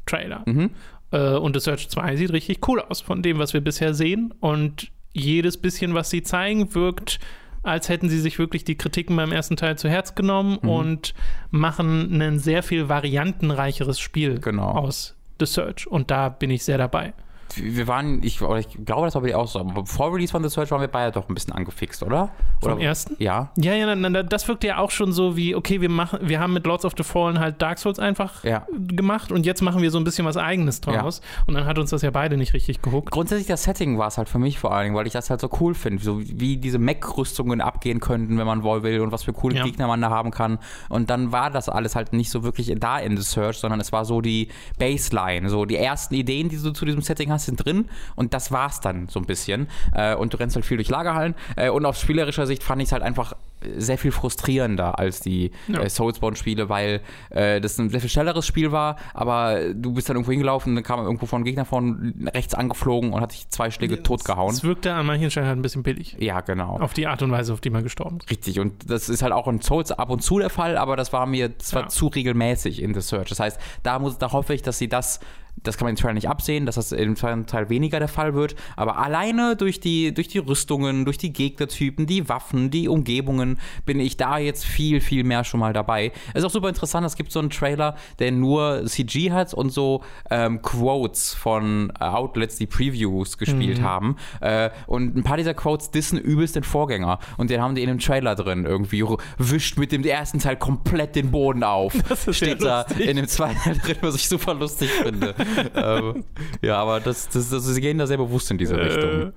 Trailer. 0.06 0.42
Mhm. 0.46 0.70
Äh, 1.10 1.36
und 1.36 1.54
The 1.54 1.60
Search 1.60 1.88
2 1.90 2.16
sieht 2.16 2.32
richtig 2.32 2.66
cool 2.66 2.80
aus 2.80 3.00
von 3.00 3.22
dem, 3.22 3.38
was 3.38 3.52
wir 3.52 3.60
bisher 3.60 3.92
sehen. 3.92 4.32
Und 4.40 4.90
jedes 5.12 5.58
bisschen, 5.58 5.94
was 5.94 6.10
sie 6.10 6.22
zeigen, 6.22 6.74
wirkt, 6.74 7.20
als 7.64 7.88
hätten 7.88 8.08
sie 8.08 8.20
sich 8.20 8.38
wirklich 8.38 8.64
die 8.64 8.76
Kritiken 8.76 9.16
beim 9.16 9.32
ersten 9.32 9.56
Teil 9.56 9.76
zu 9.78 9.88
Herz 9.88 10.14
genommen 10.14 10.58
Mhm. 10.62 10.68
und 10.68 11.14
machen 11.50 12.20
ein 12.22 12.38
sehr 12.38 12.62
viel 12.62 12.88
variantenreicheres 12.88 13.98
Spiel 13.98 14.38
Genau. 14.38 14.70
aus 14.70 15.16
The 15.40 15.46
Search. 15.46 15.86
Und 15.86 16.10
da 16.10 16.28
bin 16.28 16.50
ich 16.50 16.62
sehr 16.64 16.78
dabei. 16.78 17.12
Wir 17.56 17.86
waren, 17.86 18.22
ich, 18.22 18.40
ich 18.40 18.84
glaube, 18.84 19.06
das 19.06 19.14
war 19.14 19.22
bei 19.22 19.28
dir 19.28 19.38
auch 19.38 19.46
so, 19.48 19.60
aber 19.60 19.86
vor 19.86 20.14
Release 20.14 20.30
von 20.32 20.42
The 20.42 20.48
Search 20.48 20.70
waren 20.70 20.80
wir 20.80 20.88
beide 20.88 21.12
doch 21.12 21.28
ein 21.28 21.34
bisschen 21.34 21.52
angefixt, 21.52 22.02
oder? 22.02 22.30
Vom 22.60 22.72
oder 22.74 22.82
ersten? 22.82 23.16
Ja. 23.18 23.50
Ja, 23.56 23.74
ja, 23.74 23.94
na, 23.94 24.08
na, 24.08 24.22
das 24.22 24.46
wirkt 24.48 24.64
ja 24.64 24.78
auch 24.78 24.90
schon 24.90 25.12
so 25.12 25.36
wie, 25.36 25.54
okay, 25.54 25.80
wir 25.80 25.88
machen, 25.88 26.20
wir 26.22 26.40
haben 26.40 26.52
mit 26.52 26.66
Lords 26.66 26.84
of 26.84 26.94
the 26.96 27.02
Fallen 27.04 27.38
halt 27.38 27.60
Dark 27.62 27.78
Souls 27.78 27.98
einfach 27.98 28.44
Ja. 28.44 28.66
gemacht 28.76 29.30
und 29.32 29.46
jetzt 29.46 29.62
machen 29.62 29.82
wir 29.82 29.90
so 29.90 29.98
ein 29.98 30.04
bisschen 30.04 30.26
was 30.26 30.36
eigenes 30.36 30.80
draus. 30.80 31.20
Und 31.46 31.54
dann 31.54 31.66
hat 31.66 31.78
uns 31.78 31.90
das 31.90 32.02
ja 32.02 32.10
beide 32.10 32.36
nicht 32.36 32.54
richtig 32.54 32.82
gehuckt. 32.82 33.10
Grundsätzlich 33.10 33.46
das 33.48 33.62
Setting 33.64 33.98
war 33.98 34.08
es 34.08 34.18
halt 34.18 34.28
für 34.28 34.38
mich 34.38 34.58
vor 34.58 34.72
allen 34.72 34.84
Dingen, 34.86 34.96
weil 34.96 35.06
ich 35.06 35.12
das 35.12 35.30
halt 35.30 35.40
so 35.40 35.48
cool 35.60 35.74
finde, 35.74 36.02
so 36.02 36.20
wie 36.20 36.56
diese 36.56 36.78
Mech-Rüstungen 36.78 37.60
abgehen 37.60 38.00
könnten, 38.00 38.38
wenn 38.38 38.46
man 38.46 38.62
wollen 38.62 38.82
will 38.82 39.00
und 39.00 39.12
was 39.12 39.24
für 39.24 39.32
coole 39.32 39.56
Ja. 39.56 39.64
Gegner 39.64 39.86
man 39.86 40.00
da 40.00 40.10
haben 40.10 40.30
kann. 40.30 40.58
Und 40.88 41.10
dann 41.10 41.32
war 41.32 41.50
das 41.50 41.68
alles 41.68 41.94
halt 41.96 42.12
nicht 42.12 42.30
so 42.30 42.42
wirklich 42.44 42.72
da 42.78 42.98
in 42.98 43.16
The 43.16 43.22
Search, 43.22 43.58
sondern 43.58 43.80
es 43.80 43.92
war 43.92 44.04
so 44.04 44.20
die 44.20 44.48
Baseline, 44.78 45.48
so 45.48 45.64
die 45.64 45.76
ersten 45.76 46.14
Ideen, 46.14 46.48
die 46.48 46.56
du 46.58 46.70
zu 46.72 46.84
diesem 46.84 47.00
Setting 47.02 47.30
hast, 47.30 47.43
sind 47.44 47.64
drin 47.64 47.88
und 48.16 48.34
das 48.34 48.50
war's 48.52 48.80
dann 48.80 49.08
so 49.08 49.20
ein 49.20 49.26
bisschen. 49.26 49.68
Äh, 49.94 50.14
und 50.14 50.32
du 50.32 50.38
rennst 50.38 50.56
halt 50.56 50.64
viel 50.66 50.76
durch 50.76 50.88
Lagerhallen. 50.88 51.34
Äh, 51.56 51.70
und 51.70 51.84
aus 51.86 52.00
spielerischer 52.00 52.46
Sicht 52.46 52.62
fand 52.62 52.82
ich 52.82 52.86
es 52.88 52.92
halt 52.92 53.02
einfach 53.02 53.34
sehr 53.78 53.96
viel 53.96 54.12
frustrierender 54.12 54.98
als 54.98 55.20
die 55.20 55.50
Ja. 55.68 55.80
äh, 55.80 55.88
Soulsborne-Spiele, 55.88 56.68
weil 56.68 57.00
äh, 57.30 57.60
das 57.62 57.78
ein 57.78 57.88
sehr 57.88 58.00
viel 58.00 58.10
schnelleres 58.10 58.46
Spiel 58.46 58.72
war, 58.72 58.96
aber 59.14 59.72
du 59.72 59.94
bist 59.94 60.08
dann 60.10 60.16
irgendwo 60.16 60.32
hingelaufen 60.32 60.74
dann 60.74 60.84
kam 60.84 61.00
irgendwo 61.00 61.24
von 61.24 61.44
Gegner 61.44 61.64
von 61.64 62.28
rechts 62.34 62.54
angeflogen 62.54 63.12
und 63.14 63.20
hat 63.22 63.32
dich 63.32 63.48
zwei 63.48 63.70
Schläge 63.70 64.02
totgehauen. 64.02 64.52
Es 64.52 64.64
wirkte 64.64 64.92
an 64.92 65.06
manchen 65.06 65.30
Stellen 65.30 65.46
halt 65.46 65.58
ein 65.58 65.62
bisschen 65.62 65.82
billig. 65.82 66.14
Ja, 66.20 66.40
genau. 66.42 66.78
Auf 66.78 66.92
die 66.92 67.06
Art 67.06 67.22
und 67.22 67.30
Weise, 67.30 67.54
auf 67.54 67.60
die 67.62 67.70
man 67.70 67.82
gestorben 67.82 68.18
ist. 68.18 68.30
Richtig, 68.30 68.60
und 68.60 68.90
das 68.90 69.08
ist 69.08 69.22
halt 69.22 69.32
auch 69.32 69.48
in 69.48 69.62
Souls 69.62 69.92
ab 69.92 70.10
und 70.10 70.22
zu 70.22 70.38
der 70.38 70.50
Fall, 70.50 70.76
aber 70.76 70.96
das 70.96 71.12
war 71.14 71.24
mir 71.24 71.56
zwar 71.58 71.82
Ja. 71.82 71.88
zu 71.88 72.08
regelmäßig 72.08 72.82
in 72.82 72.92
The 72.92 73.00
Search. 73.00 73.30
Das 73.30 73.40
heißt, 73.40 73.58
da, 73.82 73.98
muss, 73.98 74.18
da 74.18 74.32
hoffe 74.32 74.52
ich, 74.52 74.60
dass 74.62 74.78
sie 74.78 74.88
das, 74.88 75.20
das 75.62 75.78
kann 75.78 75.86
man 75.86 75.94
im 75.94 75.96
Trailer 75.96 76.14
nicht 76.14 76.28
absehen, 76.28 76.66
dass 76.66 76.74
das 76.74 76.92
im 76.92 77.16
zweiten 77.16 77.46
Teil 77.46 77.68
weniger 77.70 77.98
der 77.98 78.08
Fall 78.08 78.34
wird, 78.34 78.54
aber 78.76 78.98
alleine 78.98 79.56
durch 79.56 79.80
die, 79.80 80.12
durch 80.12 80.28
die 80.28 80.38
Rüstungen, 80.38 81.04
durch 81.04 81.18
die 81.18 81.32
Gegnertypen, 81.32 82.06
die 82.06 82.28
Waffen, 82.28 82.70
die 82.70 82.88
Umgebungen, 82.88 83.58
bin 83.86 84.00
ich 84.00 84.16
da 84.16 84.38
jetzt 84.38 84.64
viel, 84.64 85.00
viel 85.00 85.24
mehr 85.24 85.44
schon 85.44 85.60
mal 85.60 85.72
dabei. 85.72 86.12
Es 86.32 86.40
ist 86.40 86.44
auch 86.44 86.50
super 86.50 86.68
interessant, 86.68 87.06
es 87.06 87.16
gibt 87.16 87.32
so 87.32 87.40
einen 87.40 87.50
Trailer, 87.50 87.96
der 88.18 88.32
nur 88.32 88.84
CG 88.86 89.32
hat 89.32 89.54
und 89.54 89.70
so 89.70 90.02
ähm, 90.30 90.60
Quotes 90.62 91.34
von 91.34 91.92
äh, 92.00 92.04
Outlets, 92.04 92.56
die 92.56 92.66
Previews 92.66 93.38
gespielt 93.38 93.82
haben. 93.82 94.16
Äh, 94.40 94.70
und 94.86 95.16
ein 95.16 95.22
paar 95.22 95.36
dieser 95.36 95.54
Quotes 95.54 95.90
dissen 95.90 96.18
übelst 96.18 96.56
den 96.56 96.64
Vorgänger. 96.64 97.18
Und 97.36 97.50
den 97.50 97.60
haben 97.60 97.74
die 97.74 97.82
in 97.82 97.90
einem 97.90 97.98
Trailer 97.98 98.34
drin 98.34 98.64
irgendwie. 98.64 99.04
Wischt 99.38 99.78
mit 99.78 99.92
dem 99.92 100.04
ersten 100.04 100.38
Teil 100.38 100.56
komplett 100.56 101.16
den 101.16 101.30
Boden 101.30 101.62
auf. 101.62 101.94
Das 102.08 102.28
ist 102.28 102.36
Steht 102.36 102.62
da 102.62 102.82
in 102.98 103.16
dem 103.16 103.26
zweiten 103.26 103.58
Teil 103.58 103.78
drin, 103.78 103.96
was 104.02 104.14
ich 104.14 104.28
super 104.28 104.54
lustig 104.54 104.90
finde. 104.90 105.34
ähm, 105.74 106.24
ja, 106.62 106.76
aber 106.78 107.00
das, 107.00 107.28
das, 107.28 107.50
das, 107.50 107.64
sie 107.66 107.80
gehen 107.80 107.98
da 107.98 108.06
sehr 108.06 108.18
bewusst 108.18 108.50
in 108.50 108.58
diese 108.58 108.76
Äh, 108.76 108.82
Richtung. 108.84 109.32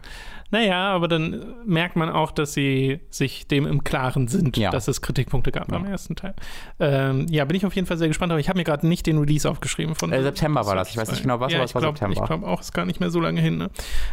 naja, 0.49 0.89
aber 0.91 1.07
dann 1.09 1.43
merkt 1.65 1.95
man 1.97 2.09
auch, 2.09 2.31
dass 2.31 2.53
sie 2.53 3.01
sich 3.09 3.47
dem 3.47 3.65
im 3.67 3.83
Klaren 3.83 4.27
sind, 4.29 4.55
Ja. 4.55 4.71
dass 4.71 4.87
es 4.87 5.01
Kritikpunkte 5.01 5.51
gab 5.51 5.67
beim 5.67 5.83
ersten 5.85 6.15
Teil. 6.15 6.33
Ähm, 6.79 7.25
ja, 7.29 7.43
bin 7.43 7.57
ich 7.57 7.65
auf 7.65 7.75
jeden 7.75 7.85
Fall 7.85 7.97
sehr 7.97 8.07
gespannt, 8.07 8.31
aber 8.31 8.39
ich 8.39 8.47
habe 8.47 8.57
mir 8.57 8.63
gerade 8.63 8.87
nicht 8.87 9.05
den 9.07 9.17
Release 9.17 9.49
aufgeschrieben. 9.49 9.95
Von 9.95 10.13
Äh, 10.13 10.21
September 10.23 10.65
war 10.65 10.75
das. 10.75 10.89
Ich 10.89 10.95
weiß 10.97 11.09
nicht 11.11 11.21
genau 11.23 11.39
was, 11.41 11.51
ja, 11.51 11.57
aber 11.59 11.65
es 11.65 11.75
war 11.75 11.81
glaub, 11.81 11.97
September. 11.97 12.21
Ich 12.21 12.25
glaube 12.27 12.47
auch, 12.47 12.61
ist 12.61 12.73
gar 12.73 12.85
nicht 12.85 12.99
mehr 13.01 13.09
so 13.09 13.19
lange 13.19 13.41
hin. 13.41 13.57
Ne? 13.57 13.69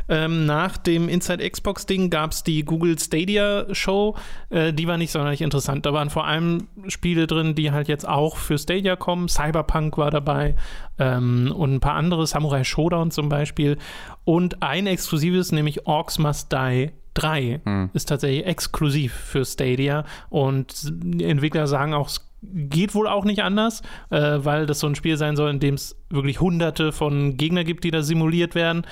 Ähm, 0.08 0.44
nach 0.46 0.76
dem 0.76 1.08
Inside 1.08 1.48
Xbox-Ding 1.48 2.10
gab 2.10 2.32
es 2.32 2.42
die 2.42 2.64
Google 2.64 2.98
Stadia-Show. 2.98 4.16
Äh, 4.50 4.72
die 4.72 4.86
war 4.88 4.96
nicht 4.98 5.12
sonderlich 5.12 5.40
interessant. 5.42 5.86
Da 5.86 5.92
waren 5.92 6.10
vor 6.10 6.26
allem 6.26 6.66
Spiele 6.88 7.26
drin, 7.28 7.54
die 7.54 7.70
halt 7.70 7.86
jetzt 7.88 8.08
auch 8.08 8.36
für 8.36 8.58
Stadia 8.58 8.96
kommen. 8.96 9.28
Cyberpunk 9.28 9.96
war 9.98 10.10
dabei 10.10 10.56
ähm, 10.98 11.52
und 11.54 11.74
ein 11.74 11.80
paar 11.80 11.94
andere, 11.94 12.26
Samurai 12.26 12.64
Showdown 12.64 13.10
zum 13.10 13.28
Beispiel. 13.28 13.78
Und 14.24 14.62
ein 14.62 14.86
exklusives, 14.86 15.52
nämlich 15.52 15.86
Orcs 15.86 16.18
Must 16.18 16.52
Die 16.52 16.90
3 17.14 17.60
Hm. 17.64 17.90
ist 17.92 18.08
tatsächlich 18.08 18.44
exklusiv 18.44 19.12
für 19.12 19.44
Stadia 19.44 20.04
und 20.30 20.74
die 20.92 21.24
Entwickler 21.24 21.66
sagen 21.68 21.94
auch, 21.94 22.08
es 22.08 22.28
geht 22.42 22.94
wohl 22.94 23.08
auch 23.08 23.24
nicht 23.24 23.42
anders, 23.42 23.82
äh, 24.10 24.38
weil 24.38 24.66
das 24.66 24.80
so 24.80 24.86
ein 24.86 24.94
Spiel 24.94 25.16
sein 25.16 25.36
soll, 25.36 25.50
in 25.50 25.60
dem 25.60 25.74
es 25.74 25.96
wirklich 26.10 26.40
hunderte 26.40 26.92
von 26.92 27.36
Gegner 27.36 27.64
gibt, 27.64 27.84
die 27.84 27.90
da 27.90 28.02
simuliert 28.02 28.54
werden. 28.54 28.86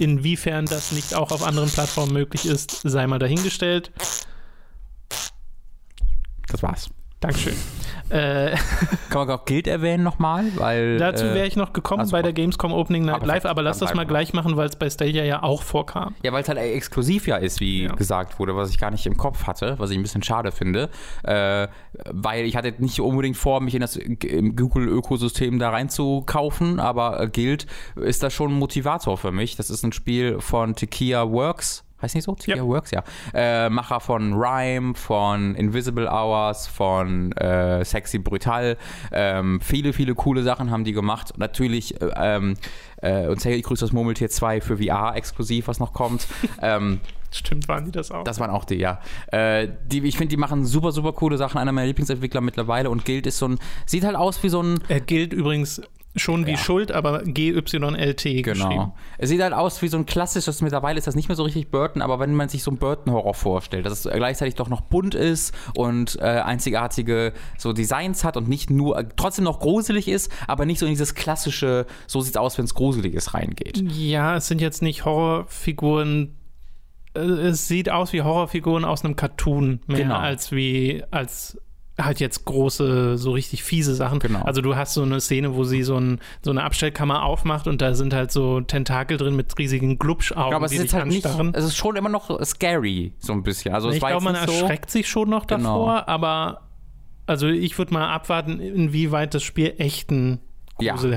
Inwiefern 0.00 0.66
das 0.66 0.92
nicht 0.92 1.14
auch 1.14 1.32
auf 1.32 1.46
anderen 1.46 1.70
Plattformen 1.70 2.12
möglich 2.12 2.44
ist, 2.44 2.82
sei 2.82 3.06
mal 3.06 3.18
dahingestellt. 3.18 3.92
Das 6.48 6.62
war's. 6.62 6.90
Dankeschön. 7.20 7.54
Äh, 8.10 8.52
Kann 9.10 9.26
man 9.26 9.30
auch 9.30 9.44
Guild 9.44 9.66
erwähnen 9.66 10.02
nochmal? 10.02 10.46
Weil, 10.56 10.98
dazu 10.98 11.26
äh, 11.26 11.34
wäre 11.34 11.46
ich 11.46 11.56
noch 11.56 11.72
gekommen 11.72 12.00
also- 12.00 12.12
bei 12.12 12.22
der 12.22 12.32
Gamescom 12.32 12.72
Opening 12.72 13.04
Night 13.04 13.16
Aber 13.16 13.26
Live, 13.26 13.44
aber 13.44 13.60
lass 13.60 13.78
das 13.78 13.92
mal 13.92 14.06
gleich 14.06 14.32
machen, 14.32 14.56
weil 14.56 14.68
es 14.68 14.76
bei 14.76 14.88
Stadia 14.88 15.24
ja 15.24 15.42
auch 15.42 15.62
vorkam. 15.62 16.14
Ja, 16.22 16.32
weil 16.32 16.42
es 16.42 16.48
halt 16.48 16.58
exklusiv 16.58 17.26
ja 17.26 17.36
ist, 17.36 17.60
wie 17.60 17.82
Ja. 17.84 17.94
gesagt 17.94 18.38
wurde, 18.38 18.56
was 18.56 18.70
ich 18.70 18.78
gar 18.78 18.90
nicht 18.92 19.04
im 19.04 19.16
Kopf 19.16 19.46
hatte, 19.46 19.74
was 19.78 19.90
ich 19.90 19.98
ein 19.98 20.02
bisschen 20.02 20.22
schade 20.22 20.52
finde. 20.52 20.88
Äh, 21.24 21.68
weil 22.10 22.46
ich 22.46 22.56
hatte 22.56 22.72
nicht 22.78 23.00
unbedingt 23.00 23.36
vor, 23.36 23.60
mich 23.60 23.74
in 23.74 23.80
das 23.80 23.98
Google-Ökosystem 23.98 25.58
da 25.58 25.70
reinzukaufen, 25.70 26.80
aber 26.80 27.20
äh, 27.20 27.28
Guild 27.28 27.66
ist 27.96 28.22
da 28.22 28.30
schon 28.30 28.52
ein 28.52 28.58
Motivator 28.58 29.18
für 29.18 29.32
mich. 29.32 29.56
Das 29.56 29.70
ist 29.70 29.82
ein 29.82 29.92
Spiel 29.92 30.40
von 30.40 30.74
Tequila 30.74 31.30
Works. 31.30 31.84
Heißt 32.00 32.14
nicht 32.14 32.24
so? 32.24 32.34
Tequila 32.34 32.58
Ja. 32.58 32.64
Works, 32.64 32.90
ja. 32.90 33.02
Äh, 33.34 33.70
Macher 33.70 34.00
von 34.00 34.34
Rhyme, 34.34 34.94
von 34.94 35.54
Invisible 35.54 36.08
Hours, 36.08 36.66
von 36.66 37.32
äh, 37.32 37.84
Sexy 37.84 38.18
Brutal. 38.18 38.76
Ähm, 39.12 39.60
viele, 39.60 39.92
viele 39.92 40.14
coole 40.14 40.42
Sachen 40.42 40.70
haben 40.70 40.84
die 40.84 40.92
gemacht. 40.92 41.34
Natürlich, 41.36 42.00
äh, 42.00 42.10
ähm, 42.16 42.54
äh, 43.02 43.26
und 43.26 43.44
ich 43.44 43.62
grüße 43.62 43.84
das 43.84 43.92
Murmeltier 43.92 44.30
2 44.30 44.60
für 44.60 44.78
VR 44.78 45.16
exklusiv, 45.16 45.68
was 45.68 45.80
noch 45.80 45.92
kommt. 45.92 46.26
ähm, 46.62 47.00
Stimmt, 47.30 47.68
waren 47.68 47.84
die 47.84 47.90
das 47.90 48.10
auch. 48.10 48.24
das 48.24 48.40
waren 48.40 48.50
auch 48.50 48.64
die, 48.64 48.76
ja. 48.76 49.00
Äh, 49.32 49.68
die, 49.86 50.02
ich 50.06 50.16
finde, 50.16 50.30
die 50.30 50.38
machen 50.38 50.64
super, 50.64 50.92
super 50.92 51.12
coole 51.12 51.36
Sachen. 51.36 51.58
Einer 51.58 51.72
meiner 51.72 51.88
Lieblingsentwickler 51.88 52.40
mittlerweile 52.40 52.90
und 52.90 53.04
Guild 53.04 53.26
ist 53.26 53.38
so 53.38 53.48
ein, 53.48 53.58
sieht 53.86 54.04
halt 54.04 54.16
aus 54.16 54.42
wie 54.42 54.48
so 54.48 54.62
ein, 54.62 54.80
er 54.88 55.00
gilt 55.00 55.32
übrigens 55.32 55.82
schon 56.18 56.46
wie 56.46 56.52
Ja. 56.52 56.56
Schuld, 56.56 56.92
aber 56.92 57.22
GYLT 57.24 57.64
geschrieben. 57.64 58.44
Genau. 58.44 58.94
Es 59.18 59.28
sieht 59.28 59.40
halt 59.42 59.52
aus 59.52 59.80
wie 59.82 59.88
so 59.88 59.96
ein 59.96 60.06
klassisches, 60.06 60.60
mittlerweile 60.62 60.98
ist 60.98 61.06
das 61.06 61.14
nicht 61.14 61.28
mehr 61.28 61.36
so 61.36 61.42
richtig 61.42 61.70
Burton, 61.70 62.02
aber 62.02 62.18
wenn 62.20 62.34
man 62.34 62.48
sich 62.48 62.62
so 62.62 62.70
einen 62.70 62.78
Burton-Horror 62.78 63.34
vorstellt, 63.34 63.86
dass 63.86 64.04
es 64.04 64.12
gleichzeitig 64.12 64.54
doch 64.54 64.68
noch 64.68 64.80
bunt 64.82 65.14
ist 65.14 65.54
und 65.74 66.16
äh, 66.20 66.24
einzigartige 66.24 67.32
so 67.56 67.72
Designs 67.72 68.24
hat 68.24 68.36
und 68.36 68.48
nicht 68.48 68.70
nur, 68.70 69.08
trotzdem 69.16 69.44
noch 69.44 69.60
gruselig 69.60 70.08
ist, 70.08 70.30
aber 70.46 70.66
nicht 70.66 70.78
so 70.78 70.86
in 70.86 70.92
dieses 70.92 71.14
klassische, 71.14 71.86
so 72.06 72.20
sieht's 72.20 72.36
aus, 72.36 72.58
wenn 72.58 72.64
es 72.64 72.74
gruselig 72.74 73.14
ist, 73.14 73.34
reingeht. 73.34 73.82
Ja, 73.92 74.36
es 74.36 74.46
sind 74.48 74.60
jetzt 74.60 74.82
nicht 74.82 75.04
Horrorfiguren, 75.04 76.36
äh, 77.14 77.20
es 77.20 77.68
sieht 77.68 77.90
aus 77.90 78.12
wie 78.12 78.22
Horrorfiguren 78.22 78.84
aus 78.84 79.04
einem 79.04 79.16
Cartoon, 79.16 79.80
mehr 79.86 79.98
Genau. 79.98 80.16
als 80.16 80.52
wie, 80.52 81.02
als 81.10 81.58
halt 82.00 82.20
jetzt 82.20 82.44
große, 82.44 83.18
so 83.18 83.32
richtig 83.32 83.62
fiese 83.64 83.94
Sachen. 83.94 84.18
Genau. 84.20 84.42
Also 84.42 84.60
du 84.60 84.76
hast 84.76 84.94
so 84.94 85.02
eine 85.02 85.20
Szene, 85.20 85.54
wo 85.54 85.64
sie 85.64 85.82
so, 85.82 85.96
ein, 85.98 86.20
so 86.42 86.50
eine 86.50 86.62
Abstellkammer 86.62 87.24
aufmacht 87.24 87.66
und 87.66 87.80
da 87.82 87.94
sind 87.94 88.14
halt 88.14 88.30
so 88.30 88.60
Tentakel 88.60 89.16
drin 89.16 89.34
mit 89.36 89.58
riesigen 89.58 89.98
Glubschaugen, 89.98 90.50
Ja, 90.50 90.56
aber 90.56 90.66
es 90.66 90.72
die 90.72 90.78
ist 90.78 90.94
halt 90.94 91.06
nicht, 91.06 91.26
anstarren. 91.26 91.52
es 91.54 91.64
ist 91.64 91.76
schon 91.76 91.96
immer 91.96 92.08
noch 92.08 92.42
scary, 92.44 93.12
so 93.18 93.32
ein 93.32 93.42
bisschen. 93.42 93.74
Also 93.74 93.90
ich 93.90 93.98
glaube, 93.98 94.22
man 94.24 94.34
nicht 94.34 94.46
so, 94.46 94.52
erschreckt 94.52 94.90
sich 94.90 95.08
schon 95.08 95.28
noch 95.28 95.46
Genau. 95.46 95.86
davor, 95.86 96.08
aber 96.08 96.62
also 97.26 97.48
ich 97.48 97.76
würde 97.76 97.92
mal 97.92 98.08
abwarten, 98.08 98.60
inwieweit 98.60 99.34
das 99.34 99.42
Spiel 99.42 99.74
echten 99.78 100.40
ja. 100.80 100.92
Also 100.94 101.08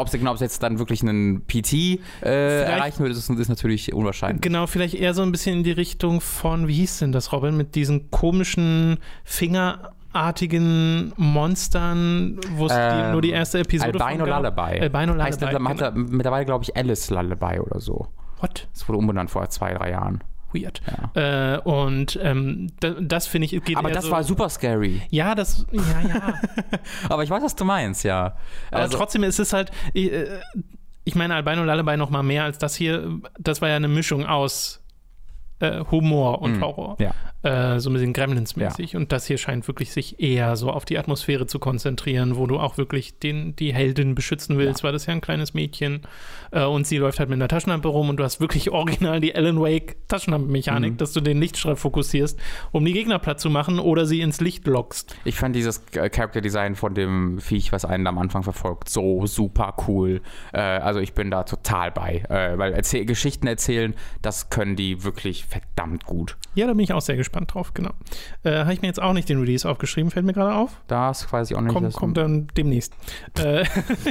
ob 0.00 0.06
es 0.06 0.12
genau, 0.12 0.30
ob 0.30 0.36
es 0.36 0.40
jetzt 0.40 0.62
dann 0.62 0.78
wirklich 0.78 1.02
einen 1.02 1.44
PT 1.44 1.72
äh, 2.22 2.62
erreichen 2.62 3.00
würde, 3.00 3.14
ist, 3.16 3.28
ist 3.28 3.48
natürlich 3.48 3.92
unwahrscheinlich. 3.92 4.42
Genau, 4.42 4.68
vielleicht 4.68 4.94
eher 4.94 5.12
so 5.12 5.22
ein 5.22 5.32
bisschen 5.32 5.58
in 5.58 5.64
die 5.64 5.72
Richtung 5.72 6.20
von, 6.20 6.68
wie 6.68 6.74
hieß 6.74 7.00
denn 7.00 7.10
das, 7.10 7.32
Robin, 7.32 7.56
mit 7.56 7.74
diesen 7.74 8.12
komischen 8.12 8.98
fingerartigen 10.12 11.12
Monstern, 11.16 12.38
wo 12.56 12.66
es 12.66 12.72
Ähm, 12.74 13.12
nur 13.12 13.22
die 13.22 13.30
erste 13.30 13.60
Episode 13.60 14.04
Albino 14.04 14.24
von 14.24 14.28
gab. 14.28 14.38
Lullaby. 14.38 14.80
Albino 14.80 15.12
Lullaby. 15.12 15.22
Heißt, 15.22 15.42
hat 15.42 15.50
genau. 15.50 15.92
mittlerweile, 15.94 16.44
glaube 16.44 16.64
ich, 16.64 16.76
Alice 16.76 17.10
Lullaby 17.10 17.60
oder 17.60 17.80
so. 17.80 18.08
What? 18.40 18.68
Das 18.72 18.88
wurde 18.88 18.98
umbenannt 18.98 19.30
vor 19.30 19.48
zwei, 19.50 19.74
drei 19.74 19.90
Jahren. 19.90 20.22
Weird. 20.52 20.80
Äh, 21.14 21.58
und 21.58 22.18
ähm, 22.22 22.72
da, 22.80 22.94
das 23.00 23.26
finde 23.26 23.46
ich, 23.46 23.64
geht 23.64 23.76
Aber 23.76 23.90
das 23.90 24.06
so, 24.06 24.10
war 24.10 24.24
super 24.24 24.48
scary. 24.48 25.02
Ja, 25.10 25.34
das, 25.34 25.66
ja, 25.72 26.08
ja. 26.08 26.34
Aber 27.10 27.22
ich 27.22 27.28
weiß, 27.28 27.42
was 27.42 27.54
du 27.54 27.66
meinst, 27.66 28.02
ja. 28.04 28.36
Aber 28.70 28.82
Also, 28.82 28.96
trotzdem 28.96 29.24
ist 29.24 29.38
es 29.38 29.52
halt, 29.52 29.70
ich, 29.92 30.10
äh, 30.10 30.40
ich 31.04 31.14
meine, 31.14 31.34
Albino 31.34 31.64
Lullaby 31.64 31.98
noch 31.98 32.08
mal 32.08 32.22
mehr 32.22 32.44
als 32.44 32.56
das 32.56 32.74
hier. 32.74 33.20
Das 33.38 33.60
war 33.60 33.68
ja 33.68 33.76
eine 33.76 33.88
Mischung 33.88 34.24
aus 34.24 34.82
äh, 35.60 35.84
Humor 35.90 36.40
und 36.42 36.58
Mm, 36.58 36.62
Horror. 36.62 36.96
ja. 37.00 37.10
Äh, 37.42 37.78
so 37.78 37.88
ein 37.90 37.92
bisschen 37.92 38.12
Gremlins-mäßig. 38.14 38.96
Und 38.96 39.12
das 39.12 39.26
hier 39.26 39.38
scheint 39.38 39.68
wirklich 39.68 39.92
sich 39.92 40.18
eher 40.20 40.56
so 40.56 40.70
auf 40.70 40.84
die 40.84 40.98
Atmosphäre 40.98 41.46
zu 41.46 41.60
konzentrieren, 41.60 42.36
wo 42.36 42.46
du 42.48 42.58
auch 42.58 42.78
wirklich 42.78 43.20
den, 43.20 43.54
die 43.54 43.72
Heldin 43.72 44.16
beschützen 44.16 44.58
willst, 44.58 44.82
weil 44.82 44.90
das 44.92 45.06
ja 45.06 45.12
ein 45.12 45.20
kleines 45.20 45.54
Mädchen. 45.54 46.02
Äh, 46.50 46.64
und 46.64 46.86
sie 46.86 46.96
läuft 46.98 47.20
halt 47.20 47.28
mit 47.28 47.36
einer 47.36 47.46
Taschenlampe 47.46 47.86
rum 47.88 48.08
und 48.08 48.16
du 48.16 48.24
hast 48.24 48.40
wirklich 48.40 48.70
original 48.70 49.20
die 49.20 49.34
Alan 49.36 49.60
Wake 49.60 49.96
Taschenlampenmechanik, 50.08 50.92
Mhm. 50.94 50.96
dass 50.96 51.12
du 51.12 51.20
den 51.20 51.38
Lichtstrahl 51.40 51.76
fokussierst, 51.76 52.38
um 52.72 52.84
die 52.84 52.92
Gegner 52.92 53.18
platt 53.20 53.38
zu 53.40 53.50
machen 53.50 53.78
oder 53.78 54.04
sie 54.04 54.20
ins 54.20 54.40
Licht 54.40 54.66
lockst. 54.66 55.14
Ich 55.24 55.36
fand 55.36 55.54
dieses 55.54 55.82
äh, 55.92 56.10
Character 56.10 56.40
Design 56.40 56.74
von 56.74 56.94
dem 56.94 57.38
Viech, 57.38 57.70
was 57.72 57.84
einen 57.84 58.06
am 58.08 58.18
Anfang 58.18 58.42
verfolgt, 58.42 58.88
so 58.88 59.26
super 59.26 59.74
cool. 59.86 60.22
Äh, 60.52 60.58
also 60.58 60.98
ich 60.98 61.14
bin 61.14 61.30
da 61.30 61.44
total 61.44 61.92
bei. 61.92 62.24
Äh, 62.28 62.58
weil 62.58 62.72
erzähl 62.72 63.04
Geschichten 63.04 63.46
erzählen, 63.46 63.94
das 64.22 64.50
können 64.50 64.74
die 64.74 65.04
wirklich 65.04 65.44
verdammt 65.48 66.04
gut. 66.04 66.36
Ja, 66.54 66.66
da 66.66 66.72
bin 66.74 66.80
ich 66.84 66.92
auch 66.92 67.00
sehr 67.00 67.16
gespannt 67.16 67.54
drauf, 67.54 67.72
genau. 67.74 67.90
Äh, 68.42 68.58
Habe 68.60 68.72
ich 68.74 68.82
mir 68.82 68.88
jetzt 68.88 69.00
auch 69.00 69.12
nicht 69.12 69.28
den 69.28 69.40
Release 69.40 69.68
aufgeschrieben, 69.68 70.10
fällt 70.10 70.26
mir 70.26 70.32
gerade 70.32 70.54
auf. 70.54 70.80
Das 70.88 71.32
weiß 71.32 71.50
ich 71.50 71.56
auch 71.56 71.60
nicht. 71.60 71.72
Kommt, 71.72 71.86
dass- 71.86 71.94
kommt 71.94 72.16
dann 72.16 72.48
demnächst. 72.56 72.94
Äh, 73.38 73.64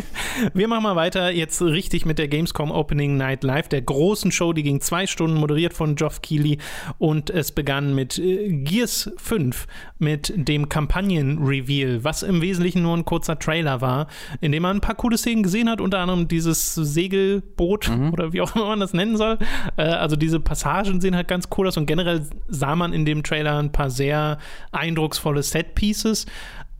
wir 0.54 0.68
machen 0.68 0.84
mal 0.84 0.96
weiter 0.96 1.32
jetzt 1.32 1.62
richtig 1.62 2.06
mit 2.06 2.18
der 2.20 2.28
Gamescom 2.28 2.72
Opening 2.72 3.18
Night 3.18 3.44
Live, 3.44 3.68
der 3.68 3.82
großen 3.82 4.32
Show, 4.32 4.54
die 4.54 4.64
ging 4.64 4.80
zwei 4.80 5.06
Stunden, 5.08 5.36
moderiert 5.38 5.74
von 5.74 5.96
Geoff 5.96 6.22
Keighley 6.22 6.60
und 6.98 7.30
es 7.30 7.52
begann 7.52 7.94
mit 7.94 8.18
äh, 8.20 8.50
Gears 8.64 9.12
5, 9.18 9.68
mit 10.00 10.34
dem 10.36 10.70
Kampagnen-Reveal, 10.70 12.04
was 12.04 12.24
im 12.24 12.42
Wesentlichen 12.42 12.82
nur 12.84 12.96
ein 12.96 13.06
kurzer 13.06 13.38
Trailer 13.40 13.82
war, 13.82 14.08
in 14.42 14.52
dem 14.52 14.64
man 14.64 14.78
ein 14.78 14.82
paar 14.82 14.96
coole 14.96 15.18
Szenen 15.18 15.44
gesehen 15.44 15.70
hat, 15.70 15.82
unter 15.82 16.00
anderem 16.00 16.28
dieses 16.28 16.76
Segelboot 16.76 17.90
oder 18.12 18.34
wie 18.34 18.42
auch 18.42 18.56
immer 18.56 18.68
man 18.68 18.80
das 18.80 18.94
nennen 18.94 19.18
soll. 19.18 19.38
Äh, 19.78 19.84
also 19.84 20.16
diese 20.16 20.40
Passagen 20.40 21.02
sehen 21.02 21.16
halt 21.16 21.27
ganz 21.28 21.50
cool 21.58 21.68
aus 21.68 21.78
und 21.78 21.86
generell 21.86 22.28
sah 22.48 22.76
man 22.76 22.94
in 22.94 23.06
dem 23.06 23.24
Trailer 23.24 23.58
ein 23.58 23.72
paar 23.72 23.90
sehr 23.90 24.38
eindrucksvolle 24.72 25.44
Set-Pieces 25.44 26.26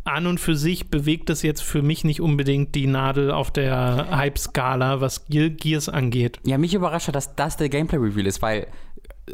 an 0.04 0.26
und 0.26 0.40
für 0.40 0.56
sich 0.56 0.90
bewegt 0.90 1.30
es 1.30 1.42
jetzt 1.42 1.62
für 1.62 1.82
mich 1.82 2.06
nicht 2.06 2.22
unbedingt 2.22 2.74
die 2.76 2.88
Nadel 2.88 3.30
auf 3.30 3.52
der 3.52 4.08
Hype-Skala, 4.12 5.02
was 5.02 5.26
Ge- 5.28 5.50
Gears 5.50 5.90
angeht. 5.90 6.40
Ja, 6.46 6.58
mich 6.58 6.74
überrascht, 6.74 7.14
dass 7.14 7.36
das 7.36 7.58
der 7.58 7.68
Gameplay-Reveal 7.68 8.26
ist, 8.26 8.42
weil 8.42 8.68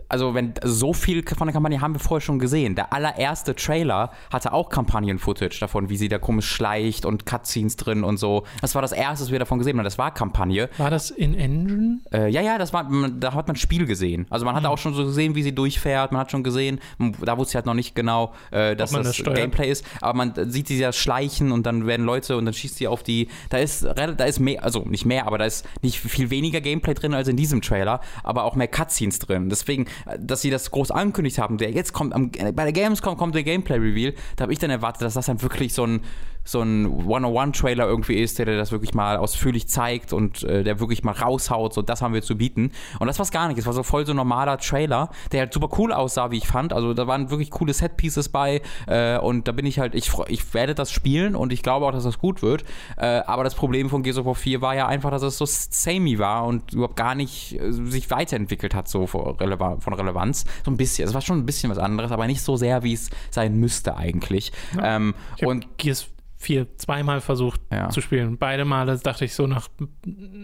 also 0.10 0.34
wenn 0.34 0.54
so 0.64 0.94
viel 0.94 1.24
von 1.28 1.48
der 1.48 1.54
Kampagne 1.54 1.82
haben 1.82 1.96
wir 1.96 2.00
vorher 2.00 2.22
schon 2.22 2.40
gesehen. 2.40 2.76
Der 2.76 2.94
allererste 2.94 3.56
Trailer 3.56 4.12
hatte 4.32 4.54
auch 4.54 4.70
Kampagnen-Footage 4.70 5.60
davon, 5.60 5.90
wie 5.90 5.98
sie 5.98 6.08
da 6.08 6.18
komisch 6.18 6.48
schleicht 6.48 7.06
und 7.06 7.26
Cutscenes 7.26 7.76
drin 7.76 8.04
und 8.04 8.18
so. 8.18 8.44
Das 8.62 8.76
war 8.76 8.82
das 8.82 8.92
erste, 8.92 9.26
was 9.26 9.32
wir 9.32 9.40
davon 9.40 9.60
gesehen 9.60 9.78
haben. 9.78 9.84
Das 9.84 9.98
war 9.98 10.14
Kampagne. 10.14 10.70
War 10.78 10.90
das 10.90 11.12
in 11.12 11.36
Engine? 11.36 12.00
Äh, 12.12 12.30
ja, 12.30 12.42
ja, 12.42 12.58
das 12.58 12.74
war, 12.74 12.90
da 13.20 13.34
hat 13.34 13.48
man 13.48 13.56
Spiel 13.56 13.86
gesehen. 13.86 14.26
Also 14.30 14.46
man 14.46 14.56
hat 14.56 14.66
auch 14.66 14.78
schon 14.78 14.94
so 14.94 15.06
gesehen, 15.06 15.36
wie 15.36 15.44
sie 15.44 15.54
durchfährt. 15.54 16.12
Man 16.12 16.22
hat 16.22 16.32
schon 16.32 16.44
gesehen, 16.44 16.80
da 17.22 17.38
wusste 17.38 17.52
ich 17.52 17.56
halt 17.56 17.66
noch 17.66 17.74
nicht 17.74 17.96
genau, 17.96 18.34
äh, 18.52 18.76
dass 18.76 18.92
das, 18.92 19.18
das. 19.18 19.34
Gameplay 19.34 19.70
ist. 19.70 19.86
Aber 20.02 20.18
man 20.18 20.34
sieht 20.52 20.68
sie 20.68 20.78
ja 20.78 20.92
schleichen 20.92 21.52
und 21.52 21.66
dann 21.66 21.88
werden 21.88 22.06
Leute 22.06 22.38
und 22.38 22.46
dann 22.46 22.54
schießt 22.54 22.78
sie 22.78 22.88
auf 22.88 23.04
die. 23.04 23.30
Da 23.50 23.58
ist, 23.58 23.84
da 23.84 24.26
ist 24.26 24.40
mehr, 24.40 24.64
also 24.64 24.80
nicht 24.82 25.06
mehr, 25.06 25.28
aber 25.28 25.38
da 25.38 25.46
ist 25.46 25.66
nicht 25.82 26.00
viel 26.00 26.30
weniger 26.30 26.62
Gameplay 26.62 26.94
drin 26.94 27.14
als 27.14 27.28
in 27.28 27.38
diesem 27.38 27.62
Trailer, 27.62 28.02
aber 28.24 28.44
auch 28.44 28.56
mehr 28.56 28.68
Cutscenes 28.68 29.20
drin. 29.20 29.50
Deswegen, 29.50 29.83
äh, 30.06 30.18
dass 30.20 30.42
sie 30.42 30.50
das 30.50 30.72
groß 30.72 30.92
angekündigt 30.92 31.38
haben, 31.40 31.58
der 31.58 31.72
jetzt 31.72 31.94
kommt, 31.94 32.14
am, 32.14 32.32
äh, 32.38 32.52
bei 32.52 32.64
der 32.64 32.74
Gamescom 32.74 33.18
kommt 33.18 33.36
der 33.36 33.44
Gameplay-Reveal, 33.44 34.14
da 34.36 34.44
habe 34.44 34.54
ich 34.54 34.60
dann 34.60 34.70
erwartet, 34.70 35.02
dass 35.04 35.14
das 35.14 35.26
dann 35.26 35.42
wirklich 35.42 35.74
so 35.74 35.86
ein 35.86 36.02
so 36.46 36.62
ein 36.62 36.88
101-Trailer 37.08 37.86
irgendwie 37.88 38.16
ist, 38.22 38.40
der 38.40 38.46
das 38.46 38.72
wirklich 38.72 38.94
mal 38.94 39.18
ausführlich 39.18 39.68
zeigt 39.68 40.14
und 40.14 40.44
äh, 40.44 40.64
der 40.64 40.80
wirklich 40.80 41.04
mal 41.04 41.12
raushaut, 41.14 41.74
so 41.74 41.82
das 41.82 42.02
haben 42.02 42.14
wir 42.14 42.22
zu 42.22 42.38
bieten. 42.38 42.72
Und 43.00 43.08
das 43.08 43.20
war 43.20 43.24
es 43.24 43.32
gar 43.32 43.48
nicht. 43.48 43.58
Es 43.58 43.66
war 43.66 43.74
so 43.74 43.84
voll 43.84 44.06
so 44.06 44.14
ein 44.14 44.18
normaler 44.18 44.58
Trailer, 44.58 45.10
der 45.32 45.42
halt 45.42 45.54
super 45.54 45.70
cool 45.78 45.94
aussah, 45.94 46.32
wie 46.32 46.38
ich 46.38 46.48
fand. 46.48 46.74
Also 46.74 46.94
da 46.94 47.08
waren 47.08 47.30
wirklich 47.30 47.50
coole 47.52 47.74
Set-Pieces 47.74 48.30
bei 48.30 48.62
äh, 48.88 49.18
und 49.18 49.48
da 49.48 49.52
bin 49.52 49.66
ich 49.66 49.80
halt, 49.80 49.96
ich, 49.96 50.10
freu- 50.10 50.26
ich 50.28 50.54
werde 50.54 50.76
das 50.76 50.92
spielen 50.92 51.36
und 51.36 51.54
ich 51.54 51.64
glaube 51.64 51.86
auch, 51.86 51.92
dass 51.92 52.04
das 52.04 52.20
gut 52.20 52.42
wird. 52.42 52.64
Äh, 52.98 53.06
aber 53.26 53.44
das 53.44 53.56
Problem 53.56 53.90
von 53.90 54.04
Gears 54.04 54.18
of 54.18 54.26
War 54.26 54.36
4 54.36 54.62
war 54.62 54.76
ja 54.76 54.88
einfach, 54.88 55.12
dass 55.12 55.22
es 55.24 55.38
so 55.38 55.46
samey 55.48 56.20
war 56.20 56.46
und 56.46 56.74
überhaupt 56.74 56.96
gar 56.96 57.16
nicht 57.16 57.60
äh, 57.60 57.72
sich 57.72 58.10
weiterentwickelt 58.12 58.76
hat, 58.76 58.88
so 58.88 59.08
von, 59.08 59.36
Releva 59.38 59.78
von 59.80 59.94
Relevanz. 59.94 60.46
So 60.66 60.72
ein 60.72 60.78
bisschen. 60.78 61.08
Es 61.08 61.14
war 61.14 61.22
schon 61.22 61.38
ein 61.40 61.46
bisschen 61.46 61.70
was 61.72 61.78
anderes, 61.78 62.12
aber 62.12 62.28
nicht 62.28 62.42
so 62.42 62.58
sehr, 62.58 62.84
wie 62.84 62.94
es 62.94 63.10
sein 63.32 63.56
müsste 63.60 63.96
eigentlich. 63.96 64.52
Ähm, 64.82 65.14
Ich 65.38 65.44
habe 65.44 65.52
und 65.52 65.78
Gears 65.78 66.08
4 66.44 66.78
zweimal 66.78 67.22
versucht 67.22 67.62
Ja. 67.72 67.90
zu 67.90 68.02
spielen. 68.02 68.38
Beide 68.38 68.66
Male 68.66 68.98
dachte 68.98 69.26
ich 69.26 69.34
so 69.36 69.48
nach 69.48 69.70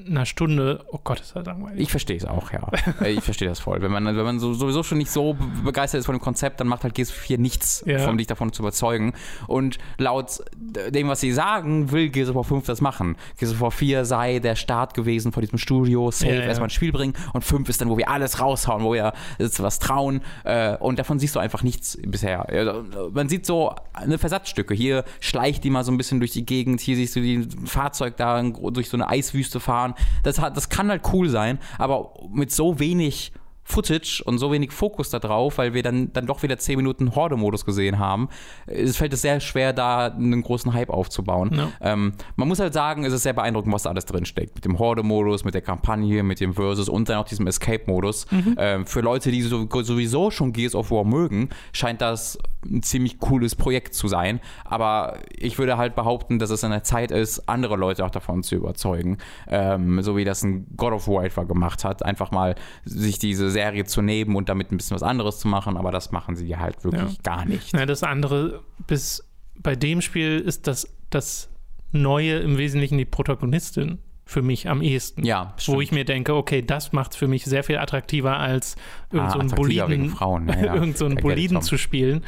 einer 0.07 0.25
Stunde, 0.25 0.83
oh 0.91 0.99
Gott, 1.03 1.19
ist 1.19 1.35
das 1.35 1.45
langweilig. 1.45 1.79
Ich 1.81 1.91
verstehe 1.91 2.17
es 2.17 2.25
auch, 2.25 2.51
ja. 2.51 2.67
Äh, 3.01 3.11
ich 3.11 3.23
verstehe 3.23 3.47
das 3.47 3.59
voll. 3.59 3.81
Wenn 3.81 3.91
man, 3.91 4.05
wenn 4.05 4.15
man 4.23 4.39
so, 4.39 4.53
sowieso 4.53 4.83
schon 4.83 4.97
nicht 4.97 5.11
so 5.11 5.33
be- 5.33 5.45
begeistert 5.65 5.99
ist 5.99 6.05
von 6.05 6.15
dem 6.15 6.21
Konzept, 6.21 6.59
dann 6.59 6.67
macht 6.67 6.83
halt 6.83 6.95
Gears 6.95 7.11
4 7.11 7.37
nichts, 7.37 7.83
Ja. 7.85 8.09
um 8.09 8.17
dich 8.17 8.27
davon 8.27 8.51
zu 8.53 8.61
überzeugen. 8.61 9.13
Und 9.47 9.77
laut 9.97 10.39
dem, 10.55 11.07
was 11.09 11.19
sie 11.19 11.31
sagen, 11.31 11.91
will 11.91 12.09
Gears 12.09 12.29
of 12.29 12.35
War 12.35 12.43
5 12.43 12.65
das 12.65 12.81
machen. 12.81 13.15
Gears 13.37 13.53
of 13.53 13.61
War 13.61 13.71
4 13.71 14.05
sei 14.05 14.39
der 14.39 14.55
Start 14.55 14.93
gewesen 14.93 15.31
von 15.31 15.41
diesem 15.41 15.57
Studio, 15.59 16.11
safe, 16.11 16.33
Ja, 16.35 16.41
erstmal 16.41 16.67
ein 16.67 16.71
Spiel 16.71 16.91
bringen. 16.91 17.13
Und 17.33 17.43
5 17.43 17.67
ist 17.69 17.81
dann, 17.81 17.89
wo 17.89 17.97
wir 17.97 18.09
alles 18.09 18.39
raushauen, 18.39 18.83
wo 18.83 18.93
wir 18.93 19.13
was 19.37 19.79
trauen. 19.79 20.21
Äh, 20.45 20.77
und 20.77 20.99
davon 20.99 21.19
siehst 21.19 21.35
du 21.35 21.39
einfach 21.39 21.63
nichts 21.63 21.97
bisher. 22.05 22.47
Also, 22.47 22.83
Man 23.11 23.27
sieht 23.29 23.45
so 23.45 23.75
eine 23.93 24.17
Versatzstücke. 24.17 24.73
Hier 24.73 25.03
schleicht 25.19 25.63
die 25.63 25.69
mal 25.69 25.83
so 25.83 25.88
ein 25.91 25.97
bisschen 25.97 26.19
durch 26.19 26.31
die 26.31 26.45
Gegend. 26.45 26.81
Hier 26.81 26.95
siehst 26.95 27.15
du 27.15 27.21
die 27.21 27.47
Fahrzeug 27.65 28.17
da 28.17 28.41
durch 28.41 28.89
so 28.89 28.97
eine 28.97 29.07
Eiswüste 29.07 29.59
fahren. 29.59 29.93
Das, 30.23 30.39
hat, 30.39 30.55
das 30.57 30.69
kann 30.69 30.89
halt 30.89 31.03
cool 31.13 31.29
sein, 31.29 31.59
aber 31.77 32.13
mit 32.31 32.51
so 32.51 32.79
wenig 32.79 33.33
Footage 33.69 34.23
und 34.25 34.39
so 34.39 34.51
wenig 34.51 34.71
Fokus 34.71 35.11
da 35.11 35.19
drauf, 35.19 35.59
weil 35.59 35.75
wir 35.75 35.83
dann, 35.83 36.11
dann 36.11 36.25
doch 36.25 36.41
wieder 36.41 36.57
10 36.57 36.75
Minuten 36.75 37.13
Horde-Modus 37.15 37.65
gesehen 37.65 37.99
haben, 37.99 38.29
es 38.65 38.97
fällt 38.97 39.13
es 39.13 39.21
sehr 39.21 39.39
schwer, 39.39 39.73
da 39.73 40.07
einen 40.07 40.41
großen 40.41 40.73
Hype 40.73 40.89
aufzubauen. 40.89 41.51
Ja. 41.53 41.69
Ähm, 41.79 42.13
man 42.35 42.47
muss 42.47 42.59
halt 42.59 42.73
sagen, 42.73 43.05
es 43.05 43.13
ist 43.13 43.23
sehr 43.23 43.33
beeindruckend, 43.33 43.71
was 43.71 43.83
da 43.83 43.91
alles 43.91 44.05
drin 44.05 44.25
steckt. 44.25 44.55
Mit 44.55 44.65
dem 44.65 44.79
Horde-Modus, 44.79 45.45
mit 45.45 45.53
der 45.53 45.61
Kampagne, 45.61 46.23
mit 46.23 46.39
dem 46.39 46.55
Versus 46.55 46.89
und 46.89 47.09
dann 47.09 47.17
auch 47.17 47.27
diesem 47.27 47.45
Escape-Modus. 47.45 48.25
Ähm, 48.57 48.87
für 48.87 49.01
Leute, 49.01 49.29
die 49.29 49.43
so, 49.43 49.67
sowieso 49.69 50.31
schon 50.31 50.51
Gears 50.51 50.73
of 50.73 50.89
War 50.89 51.03
mögen, 51.03 51.49
scheint 51.71 52.01
das 52.01 52.39
ein 52.65 52.83
ziemlich 52.83 53.19
cooles 53.19 53.55
Projekt 53.55 53.93
zu 53.93 54.07
sein. 54.07 54.39
Aber 54.65 55.19
ich 55.35 55.57
würde 55.57 55.77
halt 55.77 55.95
behaupten, 55.95 56.39
dass 56.39 56.49
es 56.49 56.63
an 56.63 56.71
der 56.71 56.83
Zeit 56.83 57.11
ist, 57.11 57.47
andere 57.47 57.75
Leute 57.77 58.05
auch 58.05 58.09
davon 58.09 58.43
zu 58.43 58.55
überzeugen. 58.55 59.17
Ähm, 59.47 60.01
so 60.01 60.17
wie 60.17 60.25
das 60.25 60.43
ein 60.43 60.67
God 60.75 60.93
of 60.93 61.07
War 61.07 61.23
etwa 61.23 61.43
gemacht 61.43 61.83
hat. 61.83 62.03
Einfach 62.03 62.31
mal 62.31 62.55
sich 62.83 63.17
diese 63.19 63.49
Serie 63.49 63.85
zu 63.85 64.01
nehmen 64.01 64.35
und 64.35 64.49
damit 64.49 64.71
ein 64.71 64.77
bisschen 64.77 64.95
was 64.95 65.03
anderes 65.03 65.39
zu 65.39 65.47
machen. 65.47 65.77
Aber 65.77 65.91
das 65.91 66.11
machen 66.11 66.35
sie 66.35 66.57
halt 66.57 66.83
wirklich 66.83 67.01
Ja. 67.13 67.17
gar 67.23 67.45
nicht. 67.45 67.73
Ja, 67.73 67.85
das 67.85 68.03
andere, 68.03 68.61
bis 68.87 69.23
bei 69.57 69.75
dem 69.75 70.01
Spiel 70.01 70.39
ist 70.39 70.67
das, 70.67 70.87
das 71.09 71.49
Neue 71.91 72.37
im 72.39 72.57
Wesentlichen 72.57 72.97
die 72.97 73.05
Protagonistin 73.05 73.99
für 74.29 74.43
mich 74.43 74.69
am 74.69 74.83
ehesten. 74.83 75.25
Ja, 75.25 75.53
Wo 75.55 75.61
stimmt. 75.61 75.81
ich 75.81 75.91
mir 75.91 76.05
denke, 76.05 76.35
okay, 76.35 76.61
das 76.61 76.91
macht 76.91 77.11
es 77.13 77.17
für 77.17 77.27
mich 77.27 77.45
sehr 77.45 77.63
viel 77.63 77.79
attraktiver 77.79 78.37
als 78.37 78.75
irgend 79.11 79.29
Ah, 79.29 79.33
so 79.33 79.39
einen 79.39 79.49
Boliden, 79.49 80.15
ja, 80.19 80.55
ja. 80.65 80.75
irgend 80.75 80.97
so 80.99 81.05
einen 81.05 81.15
Boliden 81.15 81.63
zu 81.63 81.79
spielen. 81.79 82.23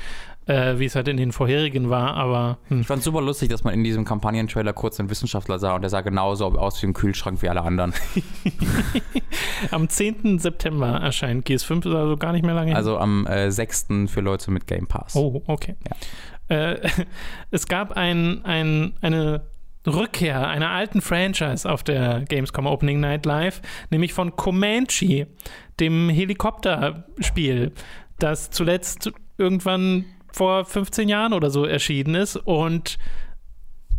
äh, 0.47 0.79
wie 0.79 0.85
es 0.85 0.95
halt 0.95 1.07
in 1.07 1.17
den 1.17 1.31
vorherigen 1.31 1.91
war, 1.91 2.15
aber 2.15 2.57
hm. 2.69 2.81
Ich 2.81 2.87
fand 2.87 3.03
super 3.03 3.21
lustig, 3.21 3.49
dass 3.49 3.63
man 3.63 3.75
in 3.75 3.83
diesem 3.83 4.03
Kampagnentrailer 4.03 4.73
kurz 4.73 4.99
einen 4.99 5.11
Wissenschaftler 5.11 5.59
sah 5.59 5.75
und 5.75 5.81
der 5.83 5.91
sah 5.91 6.01
genauso 6.01 6.47
aus 6.57 6.81
wie 6.81 6.87
ein 6.87 6.93
Kühlschrank 6.93 7.43
wie 7.43 7.49
alle 7.49 7.61
anderen. 7.61 7.93
am 9.71 9.87
10. 9.87 10.39
September 10.39 10.87
erscheint 10.87 11.47
GS5, 11.47 11.87
ist 11.87 11.95
also 11.95 12.17
gar 12.17 12.31
nicht 12.31 12.43
mehr 12.43 12.55
lange 12.55 12.69
hin. 12.69 12.75
Also 12.75 12.97
am 12.97 13.27
äh, 13.27 13.51
6. 13.51 13.87
für 14.07 14.21
Leute 14.21 14.49
mit 14.49 14.65
Game 14.65 14.87
Pass. 14.87 15.15
Oh, 15.15 15.43
okay. 15.45 15.75
Äh, 16.47 16.77
es 17.51 17.67
gab 17.67 17.91
ein, 17.91 18.43
ein, 18.43 18.93
eine 19.01 19.41
Rückkehr 19.87 20.47
einer 20.47 20.69
alten 20.69 21.01
Franchise 21.01 21.69
auf 21.69 21.83
der 21.83 22.21
Gamescom 22.21 22.67
Opening 22.67 22.99
Night 22.99 23.25
Live, 23.25 23.61
nämlich 23.89 24.13
von 24.13 24.35
Comanche, 24.35 25.27
dem 25.79 26.09
Helikopterspiel, 26.09 27.71
das 28.19 28.51
zuletzt 28.51 29.11
irgendwann 29.37 30.05
vor 30.31 30.65
15 30.65 31.09
Jahren 31.09 31.33
oder 31.33 31.49
so 31.49 31.65
erschienen 31.65 32.15
ist 32.15 32.35
und 32.35 32.97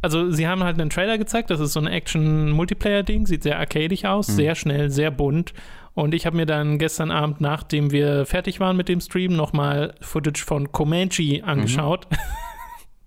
also 0.03 0.31
sie 0.33 0.49
haben 0.49 0.65
halt 0.65 0.81
einen 0.81 0.91
Trailer 0.91 1.17
gezeigt, 1.17 1.51
das 1.51 1.61
ist 1.61 1.75
so 1.75 1.81
ein 1.81 1.87
Action-Multiplayer-Ding, 1.87 3.27
sieht 3.27 3.45
sehr 3.45 3.59
arcadig 3.61 4.05
aus, 4.05 4.29
mhm. 4.29 4.33
sehr 4.33 4.55
schnell, 4.57 4.91
sehr 4.91 5.13
bunt. 5.13 5.55
Und 5.95 6.13
ich 6.13 6.27
habe 6.27 6.37
mir 6.37 6.47
dann 6.47 6.79
gestern 6.79 7.13
Abend, 7.13 7.41
nachdem 7.41 7.93
wir 7.93 8.27
fertig 8.27 8.59
waren 8.59 8.77
mit 8.77 8.89
dem 8.89 9.01
Stream, 9.01 9.37
nochmal 9.37 9.95
Footage 10.01 10.45
von 10.45 10.73
Comanche 10.73 11.45
angeschaut. 11.45 12.09
Mhm. 12.11 12.17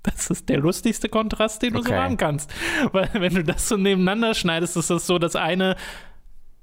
Das 0.06 0.30
ist 0.30 0.50
der 0.50 0.60
lustigste 0.60 1.10
Kontrast, 1.10 1.62
den 1.62 1.74
du 1.74 1.80
okay. 1.80 1.90
so 1.90 1.96
machen 1.96 2.18
kannst. 2.18 2.54
Weil 2.92 3.10
wenn 3.14 3.34
du 3.34 3.44
das 3.44 3.68
so 3.68 3.78
nebeneinander 3.78 4.34
schneidest, 4.34 4.78
ist 4.78 4.90
das 4.90 5.08
so, 5.08 5.18
dass 5.18 5.36
eine 5.36 5.76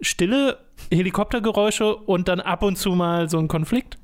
stille 0.00 0.58
Helikoptergeräusche 0.90 1.94
und 1.94 2.28
dann 2.28 2.40
ab 2.40 2.62
und 2.62 2.76
zu 2.76 2.92
mal 2.92 3.28
so 3.28 3.38
ein 3.38 3.48
Konflikt 3.48 3.98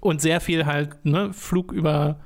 und 0.00 0.20
sehr 0.20 0.40
viel 0.40 0.66
halt 0.66 1.04
ne, 1.04 1.32
Flug 1.32 1.72
über 1.72 2.20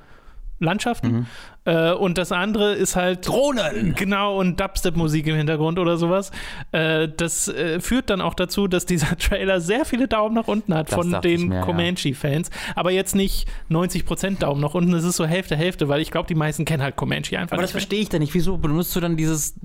Landschaften. 0.59 1.11
Mhm. 1.11 1.25
Äh, 1.65 1.91
und 1.93 2.17
das 2.17 2.31
andere 2.31 2.73
ist 2.73 2.95
halt 2.95 3.27
Drohnen. 3.27 3.95
Genau, 3.95 4.39
und 4.39 4.59
Dubstep-Musik 4.59 5.27
im 5.27 5.35
Hintergrund 5.35 5.79
oder 5.79 5.97
sowas. 5.97 6.31
Äh, 6.71 7.07
das 7.15 7.47
äh, 7.47 7.79
führt 7.79 8.09
dann 8.09 8.21
auch 8.21 8.33
dazu, 8.33 8.67
dass 8.67 8.85
dieser 8.85 9.17
Trailer 9.17 9.61
sehr 9.61 9.85
viele 9.85 10.07
Daumen 10.07 10.35
nach 10.35 10.47
unten 10.47 10.73
hat 10.73 10.89
das 10.89 10.95
von 10.95 11.21
den 11.21 11.61
Comanche-Fans. 11.61 12.49
Ja. 12.49 12.73
Aber 12.75 12.91
jetzt 12.91 13.15
nicht 13.15 13.47
90% 13.69 14.39
Daumen 14.39 14.61
nach 14.61 14.73
unten, 14.73 14.93
es 14.93 15.03
ist 15.03 15.17
so 15.17 15.25
Hälfte, 15.25 15.55
Hälfte, 15.55 15.87
weil 15.87 16.01
ich 16.01 16.11
glaube, 16.11 16.27
die 16.27 16.35
meisten 16.35 16.65
kennen 16.65 16.83
halt 16.83 16.95
Comanche 16.95 17.37
einfach. 17.37 17.53
Aber 17.53 17.61
das 17.61 17.71
verstehe 17.71 18.01
ich 18.01 18.09
dann 18.09 18.21
nicht. 18.21 18.33
Wieso 18.33 18.57
benutzt 18.57 18.95
du 18.95 18.99
dann 18.99 19.17
dieses 19.17 19.55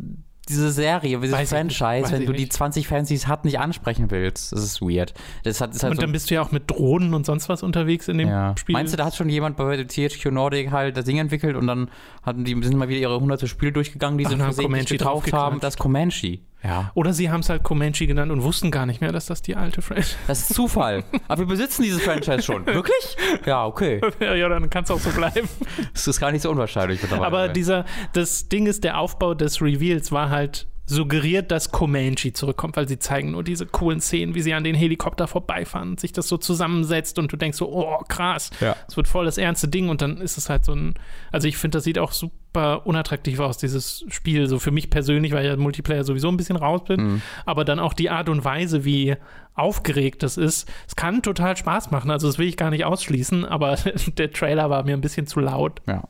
diese 0.49 0.71
Serie, 0.71 1.19
dieses 1.21 1.37
weiß 1.37 1.51
Franchise, 1.51 2.13
wenn 2.13 2.27
du 2.27 2.33
nicht. 2.33 2.45
die 2.45 2.49
20 2.49 2.87
Fans, 2.87 3.09
die 3.09 3.15
es 3.15 3.27
hat, 3.27 3.45
nicht 3.45 3.59
ansprechen 3.59 4.11
willst. 4.11 4.53
Das 4.53 4.63
ist 4.63 4.83
weird. 4.83 5.15
Das 5.43 5.61
hat, 5.61 5.75
das 5.75 5.83
halt 5.83 5.93
und 5.93 5.97
so 5.97 6.03
dann 6.03 6.13
bist 6.13 6.31
du 6.31 6.35
ja 6.35 6.43
auch 6.43 6.53
mit 6.53 6.71
Drohnen 6.71 7.15
und 7.15 7.25
sonst 7.25 7.49
was 7.49 7.63
unterwegs 7.63 8.09
in 8.09 8.19
dem 8.19 8.29
ja. 8.29 8.55
Spiel. 8.57 8.75
Meinst 8.75 8.93
du, 8.93 8.97
da 8.97 9.07
hat 9.07 9.15
schon 9.15 9.29
jemand 9.29 9.57
bei 9.57 9.85
THQ 9.85 10.27
Nordic 10.27 10.71
halt 10.71 10.97
das 10.97 11.05
Ding 11.05 11.19
entwickelt 11.19 11.57
und 11.57 11.67
dann 11.67 11.91
hatten 12.23 12.45
die, 12.45 12.53
sind 12.63 12.77
mal 12.77 12.89
wieder 12.89 13.01
ihre 13.01 13.21
hunderte 13.21 13.49
Spiele 13.49 13.73
durchgegangen, 13.73 14.19
die 14.19 14.27
sie 14.27 14.37
Comanche 14.37 14.97
gekauft 14.97 15.33
haben, 15.33 15.61
das 15.61 15.77
Comanche. 15.77 16.39
Ja. 16.65 16.91
Oder 16.95 17.13
sie 17.13 17.31
haben 17.31 17.41
es 17.41 17.51
halt 17.51 17.63
Comanche 17.63 18.07
genannt 18.07 18.33
und 18.33 18.43
wussten 18.43 18.71
gar 18.71 18.87
nicht 18.87 19.01
mehr, 19.01 19.13
dass 19.13 19.27
das 19.27 19.43
die 19.43 19.55
alte 19.55 19.83
Franchise 19.83 20.15
ist. 20.15 20.19
Das 20.27 20.41
ist 20.41 20.55
Zufall. 20.55 21.05
Aber 21.29 21.43
wir 21.43 21.47
besitzen 21.47 21.83
dieses 21.83 22.03
Franchise 22.03 22.43
schon. 22.43 22.65
Wirklich? 22.67 23.17
Ja, 23.45 23.67
okay. 23.67 24.01
ja, 24.19 24.35
ja, 24.35 24.49
dann 24.49 24.71
kann 24.71 24.85
es 24.85 24.91
auch 24.91 24.99
so 24.99 25.11
bleiben. 25.11 25.49
Das 25.93 26.09
ist 26.09 26.19
gar 26.19 26.33
nicht 26.33 26.43
so 26.43 26.51
unwahrscheinlich. 26.51 27.01
Aber 27.13 27.49
dieser, 27.49 27.85
das 28.15 28.49
Ding 28.49 28.67
ist, 28.67 28.83
der 28.83 28.99
Aufbau 28.99 29.35
des 29.35 29.61
Reveals 29.61 30.11
war 30.11 30.31
halt 30.31 30.67
suggeriert, 30.87 31.51
dass 31.51 31.71
Comanche 31.71 32.33
zurückkommt, 32.35 32.77
weil 32.77 32.87
sie 32.87 32.99
zeigen 32.99 33.31
nur 33.31 33.43
diese 33.43 33.65
coolen 33.65 34.01
Szenen, 34.01 34.35
wie 34.35 34.43
sie 34.43 34.53
an 34.53 34.65
den 34.65 34.75
Helikopter 34.75 35.27
vorbeifahren 35.27 35.91
und 35.91 36.01
sich 36.01 36.13
das 36.13 36.29
so 36.29 36.37
zusammensetzt 36.37 37.19
und 37.19 37.33
du 37.33 37.37
denkst 37.37 37.57
so, 37.57 37.73
oh 37.73 37.99
krass, 38.07 38.51
es 38.55 38.61
ja. 38.61 38.77
wird 38.95 39.09
voll 39.09 39.25
das 39.25 39.39
ernste 39.39 39.69
Ding 39.69 39.89
und 39.89 40.03
dann 40.03 40.19
ist 40.19 40.37
es 40.37 40.51
halt 40.51 40.65
so 40.65 40.73
ein, 40.73 40.95
also 41.33 41.49
ich 41.49 41.57
finde, 41.57 41.79
das 41.79 41.85
sieht 41.85 41.99
auch 41.99 42.13
super 42.13 42.87
unattraktiv 42.87 43.41
aus, 43.41 43.57
dieses 43.57 44.05
Spiel, 44.09 44.47
so 44.47 44.59
für 44.59 44.71
mich 44.71 44.91
persönlich, 44.91 45.33
weil 45.33 45.45
ich 45.45 45.51
ja 45.51 45.57
Multiplayer 45.57 46.05
sowieso 46.05 46.29
ein 46.29 46.37
bisschen 46.37 46.57
raus 46.57 46.83
bin, 46.87 47.01
mhm. 47.01 47.23
aber 47.47 47.65
dann 47.65 47.81
auch 47.81 47.95
die 47.95 48.11
Art 48.11 48.29
und 48.29 48.45
Weise, 48.45 48.85
wie 48.85 49.17
aufgeregt 49.55 50.23
das 50.23 50.37
ist, 50.37 50.71
es 50.87 50.97
kann 50.97 51.23
total 51.23 51.57
Spaß 51.57 51.93
machen, 51.93 52.11
also 52.11 52.27
das 52.27 52.39
will 52.39 52.47
ich 52.47 52.59
gar 52.59 52.71
nicht 52.71 52.85
ausschließen, 52.85 53.47
aber 53.47 53.77
der 54.19 54.31
Trailer 54.31 54.69
war 54.69 54.85
mir 54.85 54.95
ein 54.95 55.01
bisschen 55.01 55.27
zu 55.27 55.41
laut. 55.41 55.81
Ja. 55.87 56.03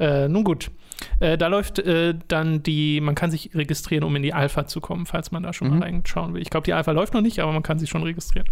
Äh, 0.00 0.28
nun 0.28 0.42
gut. 0.42 0.70
Äh, 1.20 1.38
da 1.38 1.46
läuft 1.48 1.78
äh, 1.78 2.14
dann 2.28 2.62
die, 2.62 3.00
man 3.00 3.14
kann 3.14 3.30
sich 3.30 3.50
registrieren, 3.54 4.04
um 4.04 4.14
in 4.16 4.22
die 4.22 4.32
Alpha 4.34 4.66
zu 4.66 4.80
kommen, 4.80 5.06
falls 5.06 5.30
man 5.30 5.42
da 5.42 5.52
schon 5.52 5.68
mhm. 5.68 5.78
mal 5.78 5.84
reinschauen 5.84 6.34
will. 6.34 6.42
Ich 6.42 6.50
glaube, 6.50 6.64
die 6.64 6.72
Alpha 6.72 6.92
läuft 6.92 7.14
noch 7.14 7.20
nicht, 7.20 7.40
aber 7.40 7.52
man 7.52 7.62
kann 7.62 7.78
sich 7.78 7.90
schon 7.90 8.02
registrieren. 8.02 8.48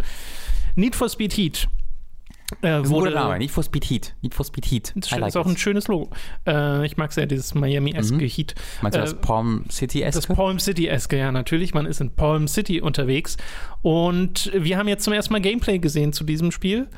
Need 0.76 0.94
for 0.94 1.08
Speed 1.08 1.32
Heat. 1.34 1.68
Äh, 2.62 2.84
wurde, 2.88 3.12
Name, 3.12 3.38
Need 3.38 3.50
for 3.50 3.62
Speed 3.62 3.84
Heat. 3.84 4.14
Need 4.22 4.34
for 4.34 4.44
Speed 4.44 4.66
Heat. 4.66 4.92
Das 4.96 5.10
like 5.12 5.28
ist 5.28 5.36
auch 5.36 5.46
it. 5.46 5.52
ein 5.52 5.56
schönes 5.56 5.86
Logo. 5.86 6.10
Äh, 6.46 6.84
ich 6.84 6.96
mag 6.96 7.12
sehr 7.12 7.26
dieses 7.26 7.54
Miami-eske 7.54 8.16
mhm. 8.16 8.20
Heat. 8.28 8.54
Meinst 8.82 8.96
du 8.96 9.00
das 9.00 9.12
äh, 9.12 9.16
Palm 9.16 9.64
City-eske? 9.70 10.26
Das 10.26 10.36
Palm 10.36 10.58
City-eske, 10.58 11.16
ja, 11.16 11.30
natürlich. 11.30 11.74
Man 11.74 11.86
ist 11.86 12.00
in 12.00 12.10
Palm 12.10 12.48
City 12.48 12.80
unterwegs. 12.80 13.36
Und 13.82 14.50
wir 14.52 14.78
haben 14.78 14.88
jetzt 14.88 15.04
zum 15.04 15.12
ersten 15.12 15.32
Mal 15.32 15.40
Gameplay 15.40 15.78
gesehen 15.78 16.12
zu 16.12 16.24
diesem 16.24 16.50
Spiel. 16.50 16.88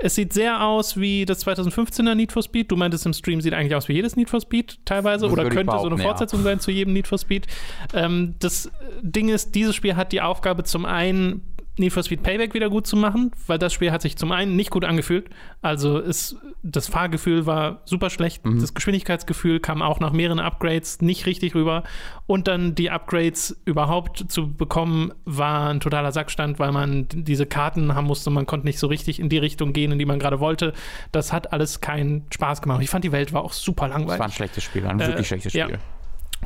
Es 0.00 0.14
sieht 0.14 0.32
sehr 0.32 0.62
aus 0.64 0.96
wie 0.96 1.24
das 1.24 1.44
2015er 1.44 2.14
Need 2.14 2.30
for 2.30 2.42
Speed. 2.42 2.70
Du 2.70 2.76
meintest 2.76 3.04
im 3.04 3.12
Stream, 3.12 3.40
sieht 3.40 3.52
eigentlich 3.52 3.74
aus 3.74 3.88
wie 3.88 3.94
jedes 3.94 4.14
Need 4.14 4.30
for 4.30 4.40
Speed 4.40 4.78
teilweise 4.84 5.24
das 5.24 5.32
oder 5.32 5.48
könnte 5.48 5.76
so 5.76 5.86
eine 5.86 5.98
Fortsetzung 5.98 6.40
ja. 6.40 6.44
sein 6.44 6.60
zu 6.60 6.70
jedem 6.70 6.92
Need 6.92 7.08
for 7.08 7.18
Speed. 7.18 7.48
Ähm, 7.92 8.36
das 8.38 8.70
Ding 9.02 9.28
ist, 9.28 9.56
dieses 9.56 9.74
Spiel 9.74 9.96
hat 9.96 10.12
die 10.12 10.20
Aufgabe 10.20 10.62
zum 10.62 10.84
einen 10.84 11.42
Need 11.78 11.92
for 11.92 12.02
Speed 12.02 12.22
Payback 12.22 12.54
wieder 12.54 12.70
gut 12.70 12.86
zu 12.86 12.96
machen, 12.96 13.30
weil 13.46 13.58
das 13.58 13.72
Spiel 13.72 13.92
hat 13.92 14.02
sich 14.02 14.16
zum 14.16 14.32
einen 14.32 14.56
nicht 14.56 14.70
gut 14.70 14.84
angefühlt. 14.84 15.28
Also 15.62 15.98
ist, 15.98 16.36
das 16.62 16.88
Fahrgefühl 16.88 17.46
war 17.46 17.82
super 17.84 18.10
schlecht. 18.10 18.44
Mhm. 18.44 18.60
Das 18.60 18.74
Geschwindigkeitsgefühl 18.74 19.60
kam 19.60 19.82
auch 19.82 20.00
nach 20.00 20.12
mehreren 20.12 20.40
Upgrades 20.40 21.00
nicht 21.00 21.26
richtig 21.26 21.54
rüber. 21.54 21.84
Und 22.26 22.48
dann 22.48 22.74
die 22.74 22.90
Upgrades 22.90 23.60
überhaupt 23.64 24.26
zu 24.28 24.52
bekommen, 24.52 25.12
war 25.24 25.70
ein 25.70 25.80
totaler 25.80 26.12
Sackstand, 26.12 26.58
weil 26.58 26.72
man 26.72 27.06
diese 27.12 27.46
Karten 27.46 27.94
haben 27.94 28.06
musste. 28.06 28.30
Man 28.30 28.46
konnte 28.46 28.66
nicht 28.66 28.78
so 28.78 28.86
richtig 28.86 29.20
in 29.20 29.28
die 29.28 29.38
Richtung 29.38 29.72
gehen, 29.72 29.92
in 29.92 29.98
die 29.98 30.06
man 30.06 30.18
gerade 30.18 30.40
wollte. 30.40 30.72
Das 31.12 31.32
hat 31.32 31.52
alles 31.52 31.80
keinen 31.80 32.26
Spaß 32.32 32.62
gemacht. 32.62 32.82
Ich 32.82 32.90
fand, 32.90 33.04
die 33.04 33.12
Welt 33.12 33.32
war 33.32 33.42
auch 33.42 33.52
super 33.52 33.88
langweilig. 33.88 34.10
Das 34.10 34.18
war 34.18 34.26
ein 34.26 34.32
schlechtes 34.32 34.64
Spiel, 34.64 34.86
ein 34.86 34.98
wirklich 34.98 35.20
äh, 35.20 35.24
schlechtes 35.24 35.52
Spiel. 35.52 35.70
Ja. 35.70 35.78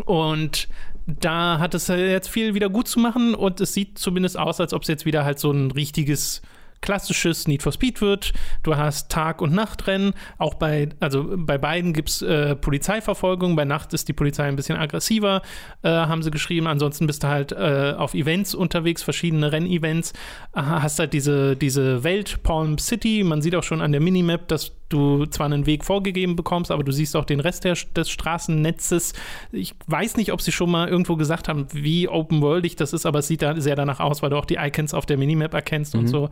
Und 0.06 0.68
da 1.06 1.58
hat 1.58 1.74
es 1.74 1.88
jetzt 1.88 2.28
viel 2.28 2.54
wieder 2.54 2.68
gut 2.68 2.88
zu 2.88 3.00
machen 3.00 3.34
und 3.34 3.60
es 3.60 3.74
sieht 3.74 3.98
zumindest 3.98 4.38
aus, 4.38 4.60
als 4.60 4.72
ob 4.72 4.82
es 4.82 4.88
jetzt 4.88 5.04
wieder 5.04 5.24
halt 5.24 5.38
so 5.38 5.50
ein 5.50 5.70
richtiges 5.70 6.42
klassisches 6.82 7.48
Need 7.48 7.62
for 7.62 7.72
Speed 7.72 8.02
wird. 8.02 8.32
Du 8.62 8.76
hast 8.76 9.10
Tag- 9.10 9.40
und 9.40 9.54
Nachtrennen. 9.54 10.12
Auch 10.36 10.54
bei, 10.54 10.90
also 11.00 11.32
bei 11.36 11.56
beiden 11.56 11.94
gibt 11.94 12.10
es 12.10 12.20
äh, 12.20 12.54
Polizeiverfolgung. 12.54 13.56
Bei 13.56 13.64
Nacht 13.64 13.94
ist 13.94 14.08
die 14.08 14.12
Polizei 14.12 14.44
ein 14.44 14.56
bisschen 14.56 14.76
aggressiver, 14.76 15.40
äh, 15.82 15.88
haben 15.88 16.22
sie 16.22 16.30
geschrieben. 16.30 16.66
Ansonsten 16.66 17.06
bist 17.06 17.22
du 17.22 17.28
halt 17.28 17.52
äh, 17.52 17.94
auf 17.96 18.12
Events 18.12 18.54
unterwegs, 18.54 19.02
verschiedene 19.02 19.52
Rennevents. 19.52 20.12
Hast 20.54 20.98
halt 20.98 21.12
diese, 21.14 21.56
diese 21.56 22.04
Welt 22.04 22.42
Palm 22.42 22.78
City. 22.78 23.22
Man 23.24 23.40
sieht 23.40 23.54
auch 23.54 23.62
schon 23.62 23.80
an 23.80 23.92
der 23.92 24.00
Minimap, 24.00 24.48
dass 24.48 24.72
du 24.92 25.26
zwar 25.26 25.46
einen 25.46 25.66
Weg 25.66 25.84
vorgegeben 25.84 26.36
bekommst, 26.36 26.70
aber 26.70 26.84
du 26.84 26.92
siehst 26.92 27.16
auch 27.16 27.24
den 27.24 27.40
Rest 27.40 27.64
der, 27.64 27.76
des 27.96 28.10
Straßennetzes. 28.10 29.12
Ich 29.50 29.74
weiß 29.86 30.16
nicht, 30.16 30.32
ob 30.32 30.40
sie 30.40 30.52
schon 30.52 30.70
mal 30.70 30.88
irgendwo 30.88 31.16
gesagt 31.16 31.48
haben, 31.48 31.66
wie 31.72 32.08
open-worldig 32.08 32.76
das 32.76 32.92
ist, 32.92 33.06
aber 33.06 33.20
es 33.20 33.28
sieht 33.28 33.42
da 33.42 33.60
sehr 33.60 33.76
danach 33.76 34.00
aus, 34.00 34.22
weil 34.22 34.30
du 34.30 34.36
auch 34.36 34.44
die 34.44 34.56
Icons 34.56 34.94
auf 34.94 35.06
der 35.06 35.18
Minimap 35.18 35.54
erkennst 35.54 35.94
mhm. 35.94 36.00
und 36.00 36.06
so. 36.08 36.30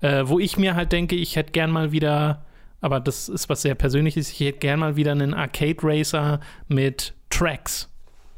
Äh, 0.00 0.24
wo 0.26 0.38
ich 0.38 0.56
mir 0.56 0.74
halt 0.74 0.92
denke, 0.92 1.16
ich 1.16 1.36
hätte 1.36 1.52
gern 1.52 1.70
mal 1.70 1.92
wieder, 1.92 2.44
aber 2.80 3.00
das 3.00 3.28
ist 3.28 3.48
was 3.48 3.62
sehr 3.62 3.74
Persönliches, 3.74 4.30
ich 4.30 4.40
hätte 4.40 4.58
gern 4.58 4.80
mal 4.80 4.96
wieder 4.96 5.12
einen 5.12 5.34
Arcade 5.34 5.78
Racer 5.82 6.40
mit 6.68 7.14
Tracks. 7.30 7.90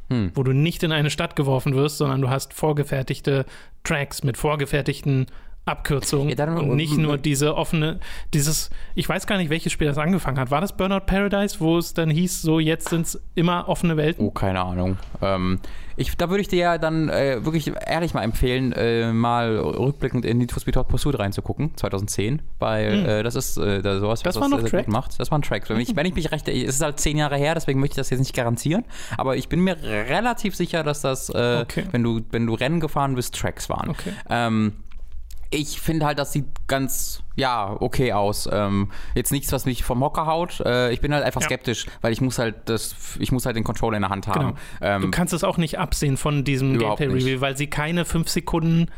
Hm. 0.09 0.33
Wo 0.35 0.43
du 0.43 0.53
nicht 0.53 0.83
in 0.83 0.91
eine 0.91 1.09
Stadt 1.09 1.37
geworfen 1.37 1.75
wirst, 1.77 1.99
sondern 1.99 2.21
du 2.21 2.29
hast 2.29 2.53
vorgefertigte 2.53 3.47
Tracks 3.85 4.25
mit 4.25 4.37
vorgefertigten 4.37 5.27
Abkürzung 5.67 6.29
ja, 6.29 6.45
und 6.55 6.75
nicht 6.77 6.97
nur 6.97 7.19
diese 7.19 7.55
offene, 7.57 8.01
dieses, 8.35 8.71
ich 8.95 9.09
weiß 9.09 9.27
gar 9.27 9.37
nicht, 9.37 9.51
welches 9.51 9.73
Spiel 9.73 9.87
das 9.87 9.99
angefangen 9.99 10.39
hat. 10.39 10.51
War 10.51 10.61
das 10.61 10.77
Burnout 10.77 11.07
Paradise, 11.07 11.61
wo 11.61 11.79
es 11.79 11.95
dann 11.95 12.11
hieß, 12.11 12.43
so 12.43 12.59
jetzt 12.59 12.89
sind 12.89 13.07
es 13.07 13.21
immer 13.35 13.69
offene 13.69 13.97
Welten? 13.97 14.25
Oh, 14.25 14.31
keine 14.31 14.61
Ahnung. 14.61 14.97
Ähm, 15.23 15.61
ich, 15.97 16.17
da 16.17 16.31
würde 16.31 16.41
ich 16.41 16.49
dir 16.49 16.59
ja 16.59 16.79
dann 16.79 17.11
äh, 17.11 17.45
wirklich 17.45 17.71
ehrlich 17.87 18.15
mal 18.15 18.23
empfehlen, 18.23 18.73
äh, 18.73 19.13
mal 19.13 19.59
rückblickend 19.59 20.25
in 20.25 20.39
Need 20.39 20.51
for 20.51 20.61
Speed 20.61 20.77
Hot 20.77 20.89
Pursuit 20.89 21.19
reinzugucken, 21.19 21.77
2010, 21.77 22.41
weil 22.59 23.01
mhm. 23.01 23.07
äh, 23.07 23.23
das 23.23 23.35
ist 23.37 23.59
äh, 23.59 23.83
da 23.83 24.01
sowas, 24.01 24.23
das 24.23 24.37
was 24.37 24.41
war 24.41 24.49
noch 24.49 24.67
sehr 24.67 24.83
gut 24.83 24.93
macht. 24.93 25.21
Das 25.21 25.31
war 25.31 25.39
ein 25.39 25.43
Track. 25.43 25.69
Wenn 25.69 25.79
ich, 25.79 25.95
wenn 25.95 26.07
ich 26.07 26.15
mich 26.15 26.33
recht, 26.33 26.49
es 26.49 26.77
ist 26.77 26.83
halt 26.83 26.99
zehn 26.99 27.19
Jahre 27.19 27.37
her, 27.37 27.55
deswegen 27.55 27.81
möchte 27.81 27.93
ich 27.93 27.97
das 27.97 28.11
jetzt 28.11 28.21
nicht 28.21 28.35
garantieren, 28.35 28.85
aber 29.19 29.37
ich 29.37 29.49
bin 29.49 29.61
mir 29.61 29.77
relativ 29.83 30.57
sicher, 30.57 30.83
dass 30.83 31.03
das, 31.03 31.29
äh, 31.29 31.61
okay. 31.63 31.85
wenn 31.91 32.03
du 32.03 32.21
wenn 32.31 32.47
du 32.47 32.55
Rennen 32.55 32.81
gefahren 32.81 33.15
bist, 33.15 33.39
Tracks 33.39 33.69
waren. 33.69 33.91
Okay. 33.91 34.13
Ähm, 34.31 34.73
ich 35.51 35.81
finde 35.81 36.07
halt, 36.07 36.19
das 36.19 36.33
sieht 36.33 36.47
ganz, 36.69 37.23
ja, 37.35 37.77
okay 37.81 38.13
aus. 38.13 38.49
Ähm, 38.51 38.91
jetzt 39.15 39.33
nichts, 39.33 39.51
was 39.51 39.67
mich 39.67 39.83
vom 39.83 40.03
Hocker 40.03 40.27
haut. 40.27 40.61
Äh, 40.61 40.93
ich 40.93 41.01
bin 41.01 41.13
halt 41.13 41.25
einfach 41.25 41.41
ja. 41.41 41.47
skeptisch, 41.47 41.87
weil 42.01 42.13
ich 42.13 42.21
muss 42.21 42.39
halt 42.39 42.57
das, 42.67 42.95
ich 43.19 43.33
muss 43.33 43.47
halt 43.47 43.57
den 43.57 43.65
Controller 43.65 43.97
in 43.97 44.03
der 44.03 44.11
Hand 44.11 44.29
haben. 44.29 44.55
Genau. 44.55 44.57
Ähm, 44.81 45.03
du 45.03 45.11
kannst 45.11 45.35
es 45.35 45.43
auch 45.43 45.57
nicht 45.57 45.79
absehen 45.79 46.17
von 46.17 46.45
diesem 46.45 46.79
Gameplay-Review, 46.79 47.41
weil 47.41 47.57
sie 47.57 47.67
keine 47.67 48.05
fünf 48.05 48.29
Sekunden 48.29 48.89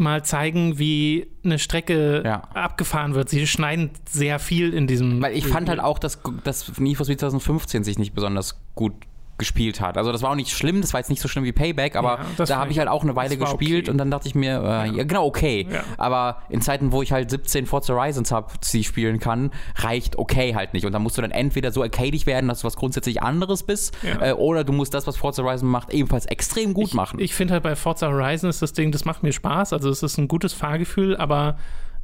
mal 0.00 0.24
zeigen, 0.24 0.78
wie 0.78 1.28
eine 1.44 1.58
Strecke 1.58 2.22
Ja. 2.24 2.42
abgefahren 2.54 3.14
wird. 3.14 3.28
Sie 3.28 3.46
schneiden 3.46 3.90
sehr 4.08 4.38
viel 4.38 4.72
in 4.72 4.86
diesem. 4.86 5.22
Weil 5.22 5.36
ich 5.36 5.46
fand 5.46 5.68
halt 5.68 5.78
auch, 5.78 5.98
dass, 5.98 6.20
dass 6.42 6.78
Need 6.78 6.96
for 6.96 7.04
Speed 7.06 7.20
2015 7.20 7.84
sich 7.84 7.98
nicht 7.98 8.14
besonders 8.14 8.60
gut 8.74 8.94
gespielt 9.40 9.80
hat. 9.80 9.98
Also 9.98 10.12
das 10.12 10.22
war 10.22 10.30
auch 10.30 10.36
nicht 10.36 10.50
schlimm, 10.50 10.80
das 10.80 10.92
war 10.92 11.00
jetzt 11.00 11.10
nicht 11.10 11.20
so 11.20 11.26
schlimm 11.26 11.42
wie 11.44 11.50
Payback, 11.52 11.96
aber 11.96 12.20
Ja, 12.38 12.44
da 12.44 12.58
habe 12.58 12.70
ich 12.70 12.78
halt 12.78 12.88
auch 12.88 13.02
eine 13.02 13.16
Weile 13.16 13.36
gespielt 13.36 13.84
okay. 13.84 13.90
und 13.90 13.98
dann 13.98 14.10
dachte 14.12 14.28
ich 14.28 14.36
mir, 14.36 14.62
äh, 14.62 14.96
ja. 14.96 15.04
genau, 15.04 15.26
okay. 15.26 15.66
Ja. 15.68 15.82
Aber 15.96 16.42
in 16.48 16.60
Zeiten, 16.60 16.92
wo 16.92 17.02
ich 17.02 17.10
halt 17.10 17.30
17 17.30 17.66
Forza 17.66 17.94
Horizons 17.94 18.30
habe, 18.30 18.52
die 18.72 18.84
spielen 18.84 19.18
kann, 19.18 19.50
reicht 19.76 20.16
okay 20.16 20.54
halt 20.54 20.74
nicht. 20.74 20.86
Und 20.86 20.92
dann 20.92 21.02
musst 21.02 21.18
du 21.18 21.22
dann 21.22 21.32
entweder 21.32 21.72
so 21.72 21.82
arcadig 21.82 22.26
werden, 22.26 22.48
dass 22.48 22.60
du 22.60 22.66
was 22.66 22.76
grundsätzlich 22.76 23.22
anderes 23.22 23.64
bist, 23.64 23.96
äh, 24.20 24.32
oder 24.32 24.62
du 24.62 24.72
musst 24.72 24.94
das, 24.94 25.06
was 25.06 25.16
Forza 25.16 25.42
Horizon 25.42 25.68
macht, 25.68 25.90
ebenfalls 25.90 26.26
extrem 26.26 26.74
gut 26.74 26.94
machen. 26.94 27.18
Ich 27.18 27.34
finde 27.34 27.54
halt 27.54 27.64
bei 27.64 27.74
Forza 27.74 28.08
Horizon 28.08 28.48
ist 28.48 28.62
das 28.62 28.72
Ding, 28.72 28.92
das 28.92 29.04
macht 29.04 29.22
mir 29.22 29.32
Spaß. 29.32 29.72
Also 29.72 29.90
es 29.90 30.02
ist 30.02 30.18
ein 30.18 30.28
gutes 30.28 30.52
Fahrgefühl, 30.52 31.16
aber 31.16 31.56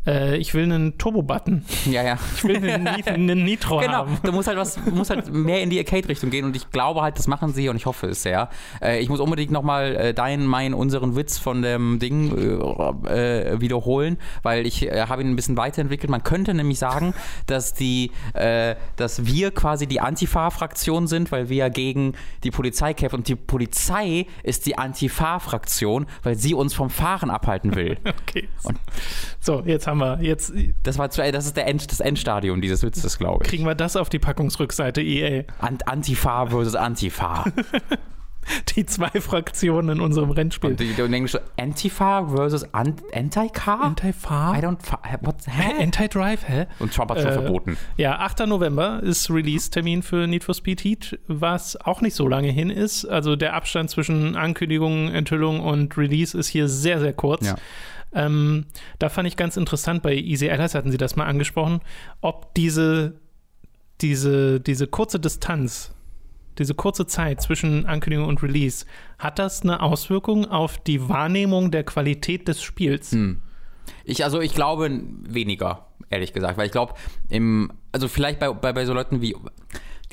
äh, 0.07 0.37
ich 0.37 0.55
will 0.55 0.65
einen 0.65 0.99
Turbo-Button. 0.99 1.65
ja, 1.91 2.03
ja. 2.03 2.19
Ich 2.37 2.45
will 2.45 2.57
einen, 2.57 2.85
Nit- 2.85 3.07
einen 3.09 3.45
Nitro 3.45 3.79
Genau, 3.79 3.93
haben. 3.93 4.19
du 4.23 4.33
musst 4.33 4.49
halt 4.49 4.59
was, 4.59 4.79
musst 4.87 5.11
halt 5.11 5.33
mehr 5.33 5.63
in 5.63 5.71
die 5.71 5.79
Arcade-Richtung 5.79 6.31
gehen 6.31 6.45
und 6.45 6.55
ich 6.57 6.71
glaube 6.71 7.03
halt, 7.03 7.19
das 7.19 7.27
machen 7.27 7.53
sie 7.53 7.69
und 7.69 7.77
ich 7.77 7.87
hoffe 7.87 8.09
es 8.09 8.23
sehr. 8.23 8.49
Äh, 8.83 9.01
ich 9.01 9.09
muss 9.09 9.21
unbedingt 9.21 9.51
nochmal 9.51 9.97
äh, 9.97 10.15
deinen, 10.15 10.47
meinen, 10.47 10.75
unseren 10.75 11.17
Witz 11.17 11.39
von 11.39 11.63
dem 11.63 11.99
Ding 11.99 12.37
äh, 12.37 13.53
äh, 13.53 13.61
wiederholen, 13.61 14.19
weil 14.43 14.67
ich 14.67 14.83
äh, 14.87 15.07
habe 15.09 15.23
ihn 15.23 15.31
ein 15.31 15.37
bisschen 15.37 15.57
weiterentwickelt. 15.57 16.11
Man 16.11 16.23
könnte 16.23 16.55
nämlich 16.55 16.79
sagen, 16.79 17.15
dass 17.47 17.75
die, 17.75 18.11
äh, 18.35 18.77
dass 18.97 19.27
wir 19.27 19.51
quasi 19.51 19.87
die 19.87 20.01
Antifa-Fraktion 20.01 21.07
sind, 21.07 21.33
weil 21.33 21.49
wir 21.49 21.57
ja 21.57 21.69
gegen 21.69 22.15
die 22.45 22.51
Polizei 22.51 22.95
kämpfen 22.95 23.17
und 23.17 23.29
die 23.29 23.37
Polizei 23.37 24.27
ist 24.43 24.67
die 24.67 24.77
Antifa-Fraktion, 24.79 26.07
weil 26.23 26.37
sie 26.37 26.55
uns 26.55 26.75
vom 26.75 26.91
Fahren 26.91 27.31
abhalten 27.31 27.75
will. 27.75 27.97
Okay. 28.29 28.49
So, 29.41 29.63
jetzt 29.65 29.87
haben 29.87 29.96
wir, 29.99 30.19
jetzt 30.23 30.53
Das 30.83 30.99
war 30.99 31.11
zu, 31.11 31.23
das 31.33 31.47
ist 31.47 31.57
der 31.57 31.67
End, 31.67 31.91
das 31.91 32.01
Endstadium 32.01 32.61
dieses 32.61 32.83
Witzes, 32.83 33.19
glaube 33.19 33.45
ich. 33.45 33.51
kriegen 33.51 33.65
wir 33.65 33.75
das 33.75 33.97
auf 33.97 34.09
die 34.09 34.19
Packungsrückseite 34.19 35.03
EA. 35.03 35.45
Ant 35.59 35.87
Antifa 35.89 36.47
versus 36.47 36.75
Antifa. 36.75 37.45
Die 38.77 38.87
zwei 38.87 39.11
Fraktionen 39.21 39.97
in 39.97 40.01
unserem 40.01 40.31
Rennspiel. 40.31 40.71
Und 40.71 40.81
in 40.81 41.13
Englisch 41.13 41.37
Antifa 41.59 42.29
versus 42.29 42.63
Ant 42.73 43.03
Anti-Car? 43.13 43.81
I 43.81 43.87
Anti-Far? 43.87 44.55
don't. 44.59 44.81
fa- 44.87 45.01
What? 45.23 45.35
Hä? 45.49 45.83
Anti-Drive, 45.83 46.47
hä? 46.49 46.67
Und 46.79 46.95
Trump 46.95 47.11
hat 47.11 47.19
schon 47.23 47.31
Äh, 47.31 47.33
verboten. 47.33 47.77
Ja, 47.97 48.21
8. 48.21 48.47
November 48.47 49.03
ist 49.03 49.31
Release-Termin 49.31 50.05
für 50.05 50.29
Need 50.29 50.45
for 50.45 50.55
Speed 50.55 50.85
Heat, 50.85 51.19
was 51.27 51.75
auch 51.85 52.01
nicht 52.03 52.15
so 52.15 52.29
lange 52.29 52.51
hin 52.51 52.71
ist. 52.71 53.05
Also 53.05 53.35
der 53.35 53.55
Abstand 53.55 53.91
zwischen 53.91 54.37
Ankündigung, 54.37 55.09
Enthüllung 55.09 55.59
und 55.59 55.99
Release 55.99 56.39
ist 56.39 56.47
hier 56.47 56.69
sehr, 56.69 57.01
sehr 57.01 57.15
kurz. 57.15 57.47
Ja. 57.49 57.57
Ähm, 58.17 58.65
da 58.99 59.11
fand 59.11 59.29
ich 59.29 59.37
ganz 59.37 59.59
interessant, 59.59 60.03
bei 60.03 60.15
Easy 60.15 60.49
Allies 60.49 60.75
hatten 60.75 60.91
sie 60.91 60.97
das 60.97 61.17
mal 61.17 61.27
angesprochen, 61.27 61.81
ob 62.23 62.55
diese, 62.55 63.21
diese, 64.01 64.59
diese 64.59 64.87
kurze 64.87 65.21
Distanz, 65.21 65.95
diese 66.59 66.75
kurze 66.75 67.07
Zeit 67.07 67.43
zwischen 67.43 67.85
Ankündigung 67.85 68.27
und 68.27 68.43
Release, 68.43 68.87
hat 69.19 69.39
das 69.39 69.63
eine 69.63 69.83
Auswirkung 69.83 70.47
auf 70.47 70.79
die 70.79 71.09
Wahrnehmung 71.11 71.71
der 71.71 71.85
Qualität 71.85 72.49
des 72.49 72.63
Spiels? 72.63 73.13
Hm. 73.13 73.43
Ich, 74.05 74.25
also 74.25 74.41
ich 74.41 74.55
glaube 74.55 74.91
weniger, 75.29 75.89
ehrlich 76.09 76.33
gesagt, 76.33 76.57
weil 76.57 76.67
ich 76.67 76.73
glaube, 76.73 76.95
im, 77.29 77.71
also 77.93 78.09
vielleicht 78.09 78.41
bei, 78.41 78.51
bei, 78.51 78.73
bei 78.73 78.87
so 78.87 78.95
Leuten 78.95 79.21
wie. 79.21 79.37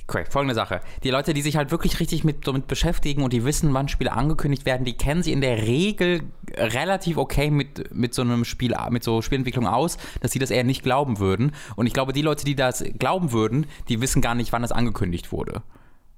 Correct, 0.06 0.34
folgende 0.34 0.54
Sache. 0.54 0.82
Die 1.04 1.10
Leute, 1.10 1.34
die 1.34 1.42
sich 1.42 1.56
halt 1.56 1.72
wirklich 1.72 2.00
richtig 2.02 2.26
mit, 2.26 2.46
damit 2.46 2.68
beschäftigen 2.68 3.24
und 3.24 3.32
die 3.32 3.46
wissen, 3.46 3.74
wann 3.74 3.88
Spiele 3.88 4.12
angekündigt 4.12 4.66
werden, 4.66 4.84
die 4.84 4.94
kennen 4.98 5.24
sie 5.24 5.32
in 5.32 5.40
der 5.40 5.62
Regel 5.62 6.24
relativ 6.58 7.16
okay 7.18 7.50
mit, 7.50 7.94
mit 7.96 8.14
so 8.14 8.22
einem 8.22 8.44
Spiel, 8.44 8.76
mit 8.90 9.04
so 9.04 9.22
Spielentwicklung 9.22 9.66
aus, 9.66 9.98
dass 10.20 10.32
sie 10.32 10.40
das 10.40 10.52
eher 10.52 10.66
nicht 10.66 10.84
glauben 10.84 11.20
würden. 11.20 11.54
Und 11.78 11.88
ich 11.88 11.94
glaube, 11.94 12.12
die 12.12 12.22
Leute, 12.22 12.44
die 12.44 12.56
das 12.56 12.84
glauben 13.00 13.32
würden, 13.32 13.66
die 13.88 14.02
wissen 14.02 14.22
gar 14.22 14.36
nicht, 14.36 14.52
wann 14.52 14.62
das 14.62 14.74
angekündigt 14.74 15.32
wurde. 15.32 15.62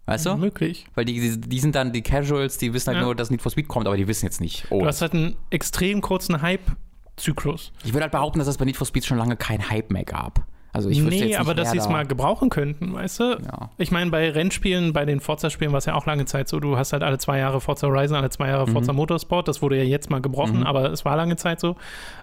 Weißt 0.08 0.26
du? 0.26 0.36
Möglich. 0.36 0.88
Weil 0.96 1.06
die, 1.06 1.40
die 1.40 1.60
sind 1.60 1.76
dann 1.76 1.92
die 1.94 2.02
Casuals, 2.02 2.58
die 2.58 2.74
wissen 2.74 2.88
halt 2.88 2.98
Ja. 2.98 3.04
nur, 3.04 3.16
dass 3.16 3.30
Need 3.30 3.42
for 3.42 3.52
Speed 3.52 3.68
kommt, 3.68 3.88
aber 3.88 3.98
die 3.98 4.08
wissen 4.08 4.26
jetzt 4.26 4.42
nicht. 4.42 4.66
Oh. 4.72 4.80
Du 4.82 4.86
hast 4.88 5.02
halt 5.02 5.14
einen 5.14 5.36
extrem 5.52 6.02
kurzen 6.02 6.42
Hype-Zyklus. 6.42 7.72
Ich 7.84 7.94
würde 7.94 8.04
halt 8.04 8.12
behaupten, 8.12 8.40
dass 8.40 8.48
es 8.48 8.58
bei 8.58 8.66
Need 8.66 8.78
for 8.78 8.86
Speed 8.88 9.06
schon 9.06 9.18
lange 9.18 9.36
kein 9.36 9.70
Hype 9.70 9.92
mehr 9.92 10.06
gab. 10.06 10.46
Also 10.76 10.90
ich 10.90 11.00
Nee, 11.02 11.22
nicht, 11.26 11.40
aber 11.40 11.54
dass 11.56 11.72
sie 11.72 11.78
es 11.78 11.86
da- 11.86 11.90
mal 11.92 12.06
gebrauchen 12.06 12.50
könnten, 12.50 12.94
weißt 12.94 13.20
du? 13.20 13.24
Ja. 13.44 13.70
Ich 13.78 13.92
meine, 13.92 14.12
bei 14.12 14.30
Rennspielen, 14.30 14.94
bei 14.94 15.06
den 15.06 15.20
Forza-Spielen 15.20 15.72
war 15.72 15.80
es 15.80 15.86
ja 15.86 15.96
auch 15.96 16.06
lange 16.06 16.26
Zeit 16.26 16.48
so, 16.50 16.60
du 16.60 16.78
hast 16.78 16.94
halt 16.94 17.02
alle 17.04 17.18
zwei 17.18 17.40
Jahre 17.40 17.62
Forza 17.62 17.88
Horizon, 17.88 18.18
alle 18.18 18.30
zwei 18.30 18.46
Mhm. 18.46 18.52
Jahre 18.52 18.68
Forza 18.68 18.94
Motorsport, 18.94 19.48
das 19.48 19.62
wurde 19.62 19.78
ja 19.78 19.84
jetzt 19.84 20.10
mal 20.10 20.22
gebrochen, 20.22 20.64
aber 20.64 20.92
es 20.92 21.06
war 21.06 21.16
lange 21.18 21.36
Zeit 21.38 21.60
so. 21.60 21.76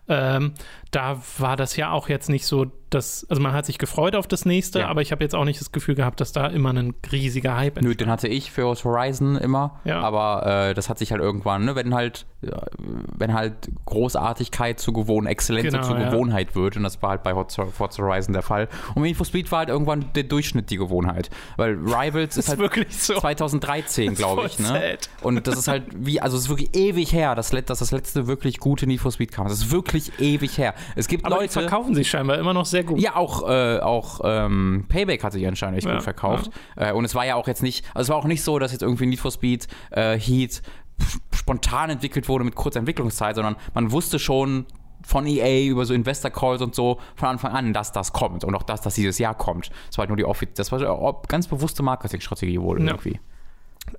Ähm, 0.09 0.55
da 0.91 1.23
war 1.39 1.57
das 1.57 1.77
ja 1.77 1.91
auch 1.93 2.09
jetzt 2.09 2.29
nicht 2.29 2.45
so, 2.45 2.67
dass, 2.91 3.25
also 3.31 3.41
man 3.41 3.53
hat 3.53 3.65
sich 3.65 3.79
gefreut 3.79 4.15
auf 4.15 4.27
das 4.27 4.45
nächste, 4.45 4.81
Ja. 4.81 4.89
aber 4.89 5.01
ich 5.01 5.11
habe 5.13 5.25
jetzt 5.25 5.35
auch 5.35 5.45
nicht 5.47 5.59
das 5.59 5.73
Gefühl 5.73 5.95
gehabt, 5.95 6.21
dass 6.21 6.33
da 6.33 6.49
immer 6.49 6.71
ein 6.75 6.95
riesiger 7.11 7.57
Hype 7.57 7.81
Nö, 7.81 7.95
den 7.95 8.11
hatte 8.11 8.29
ich 8.29 8.51
für 8.53 8.65
Horizon 8.67 9.37
immer, 9.37 9.81
Ja. 9.85 10.01
aber 10.01 10.45
äh, 10.69 10.75
das 10.75 10.91
hat 10.91 10.99
sich 10.99 11.13
halt 11.13 11.23
irgendwann, 11.23 11.65
ne, 11.65 11.75
wenn 11.77 11.95
halt, 11.95 12.27
wenn 12.43 13.33
halt 13.33 13.55
Großartigkeit 13.87 14.81
zur 14.81 14.93
Gewohnheit, 14.93 15.33
Exzellenz 15.33 15.73
Genau, 15.73 15.83
zur 15.87 15.99
ja. 15.99 16.11
Gewohnheit 16.11 16.55
wird 16.55 16.77
und 16.77 16.83
das 16.83 17.01
war 17.01 17.11
halt 17.11 17.23
bei 17.23 17.33
Forza 17.35 18.03
Horizon 18.03 18.35
der 18.35 18.43
Fall. 18.43 18.69
Und 18.95 19.03
Need 19.03 19.17
for 19.17 19.25
Speed 19.25 19.51
war 19.53 19.61
halt 19.61 19.69
irgendwann 19.71 20.13
der 20.15 20.25
Durchschnitt 20.25 20.69
die 20.69 20.77
Gewohnheit, 20.77 21.31
weil 21.57 21.75
Rivals 21.75 22.37
ist 22.37 22.45
ist 22.45 22.49
halt 22.51 22.59
wirklich 22.59 22.95
so. 22.95 23.15
2013, 23.19 24.15
glaube 24.15 24.47
ich, 24.47 24.59
ne? 24.59 24.99
Und 25.23 25.47
das 25.47 25.57
ist 25.57 25.69
halt 25.69 25.85
wie, 25.95 26.21
also 26.21 26.37
es 26.37 26.45
ist 26.45 26.49
wirklich 26.51 26.75
ewig 26.77 27.13
her, 27.15 27.35
dass, 27.35 27.51
dass 27.51 27.79
das 27.79 27.91
letzte 27.93 28.27
wirklich 28.27 28.59
gute 28.59 28.87
Need 28.87 29.01
for 29.01 29.13
Speed 29.13 29.33
kam. 29.33 29.47
Das 29.47 29.55
ist 29.59 29.71
wirklich 29.71 29.92
ewig 30.19 30.57
her. 30.59 30.75
Es 30.97 31.09
gibt 31.09 31.25
Aber 31.25 31.37
die 31.37 31.41
Leute, 31.43 31.53
verkaufen 31.53 31.95
sich 31.95 32.09
scheinbar 32.11 32.39
immer 32.39 32.53
noch 32.55 32.67
sehr 32.67 32.85
gut. 32.85 33.01
ja, 33.01 33.17
auch, 33.17 33.49
äh, 33.49 33.79
auch 33.81 34.21
ähm, 34.25 34.87
Payback 34.89 35.23
hat 35.25 35.33
sich 35.33 35.47
anscheinend 35.47 35.79
echt 35.79 35.87
Ja, 35.87 35.95
gut 35.95 36.03
verkauft. 36.03 36.51
Äh, 36.77 36.93
und 36.93 37.05
es 37.05 37.15
war 37.15 37.25
ja 37.27 37.35
auch 37.37 37.47
jetzt 37.49 37.63
nicht, 37.63 37.85
also 37.95 38.03
es 38.05 38.09
war 38.11 38.17
auch 38.17 38.25
nicht 38.27 38.43
so, 38.43 38.59
dass 38.59 38.73
jetzt 38.73 38.83
irgendwie 38.83 39.07
Need 39.07 39.21
for 39.21 39.31
Speed 39.31 39.67
äh, 39.91 40.19
Heat 40.19 40.63
sp- 41.01 41.21
spontan 41.35 41.91
entwickelt 41.91 42.29
wurde 42.29 42.45
mit 42.45 42.55
kurzer 42.55 42.79
Entwicklungszeit, 42.81 43.35
sondern 43.37 43.57
man 43.75 43.91
wusste 43.93 44.19
schon 44.19 44.67
von 45.05 45.27
EA 45.27 45.67
über 45.69 45.85
so 45.85 45.95
Investor 45.95 46.31
Calls 46.31 46.63
und 46.63 46.75
so 46.77 46.99
von 47.17 47.29
Anfang 47.29 47.53
an, 47.53 47.73
dass 47.73 47.91
das 47.91 48.13
kommt 48.13 48.45
und 48.45 48.55
auch 48.55 48.63
das, 48.63 48.81
dass 48.83 48.95
dieses 48.95 49.19
Jahr 49.19 49.35
kommt. 49.35 49.71
Das 49.89 49.99
war 49.99 50.03
halt 50.03 50.11
nur 50.11 50.17
die 50.17 50.25
Offi 50.25 50.47
das 50.55 50.71
war 50.71 51.23
ganz 51.27 51.49
bewusste 51.49 51.83
Marketingstrategie 51.83 52.61
wohl 52.61 52.81
Ja. 52.81 52.87
irgendwie. 52.93 53.19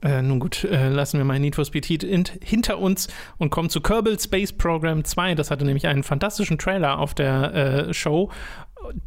Äh, 0.01 0.21
nun 0.21 0.39
gut, 0.39 0.63
äh, 0.63 0.89
lassen 0.89 1.17
wir 1.17 1.25
mal 1.25 1.39
Need 1.39 1.55
for 1.55 1.65
Speed 1.65 1.87
Heat 1.87 2.03
in, 2.03 2.23
hinter 2.41 2.79
uns 2.79 3.07
und 3.37 3.49
kommen 3.49 3.69
zu 3.69 3.81
Kerbal 3.81 4.19
Space 4.19 4.53
Program 4.53 5.03
2. 5.03 5.35
Das 5.35 5.51
hatte 5.51 5.65
nämlich 5.65 5.87
einen 5.87 6.03
fantastischen 6.03 6.57
Trailer 6.57 6.99
auf 6.99 7.13
der 7.13 7.53
äh, 7.53 7.93
Show, 7.93 8.31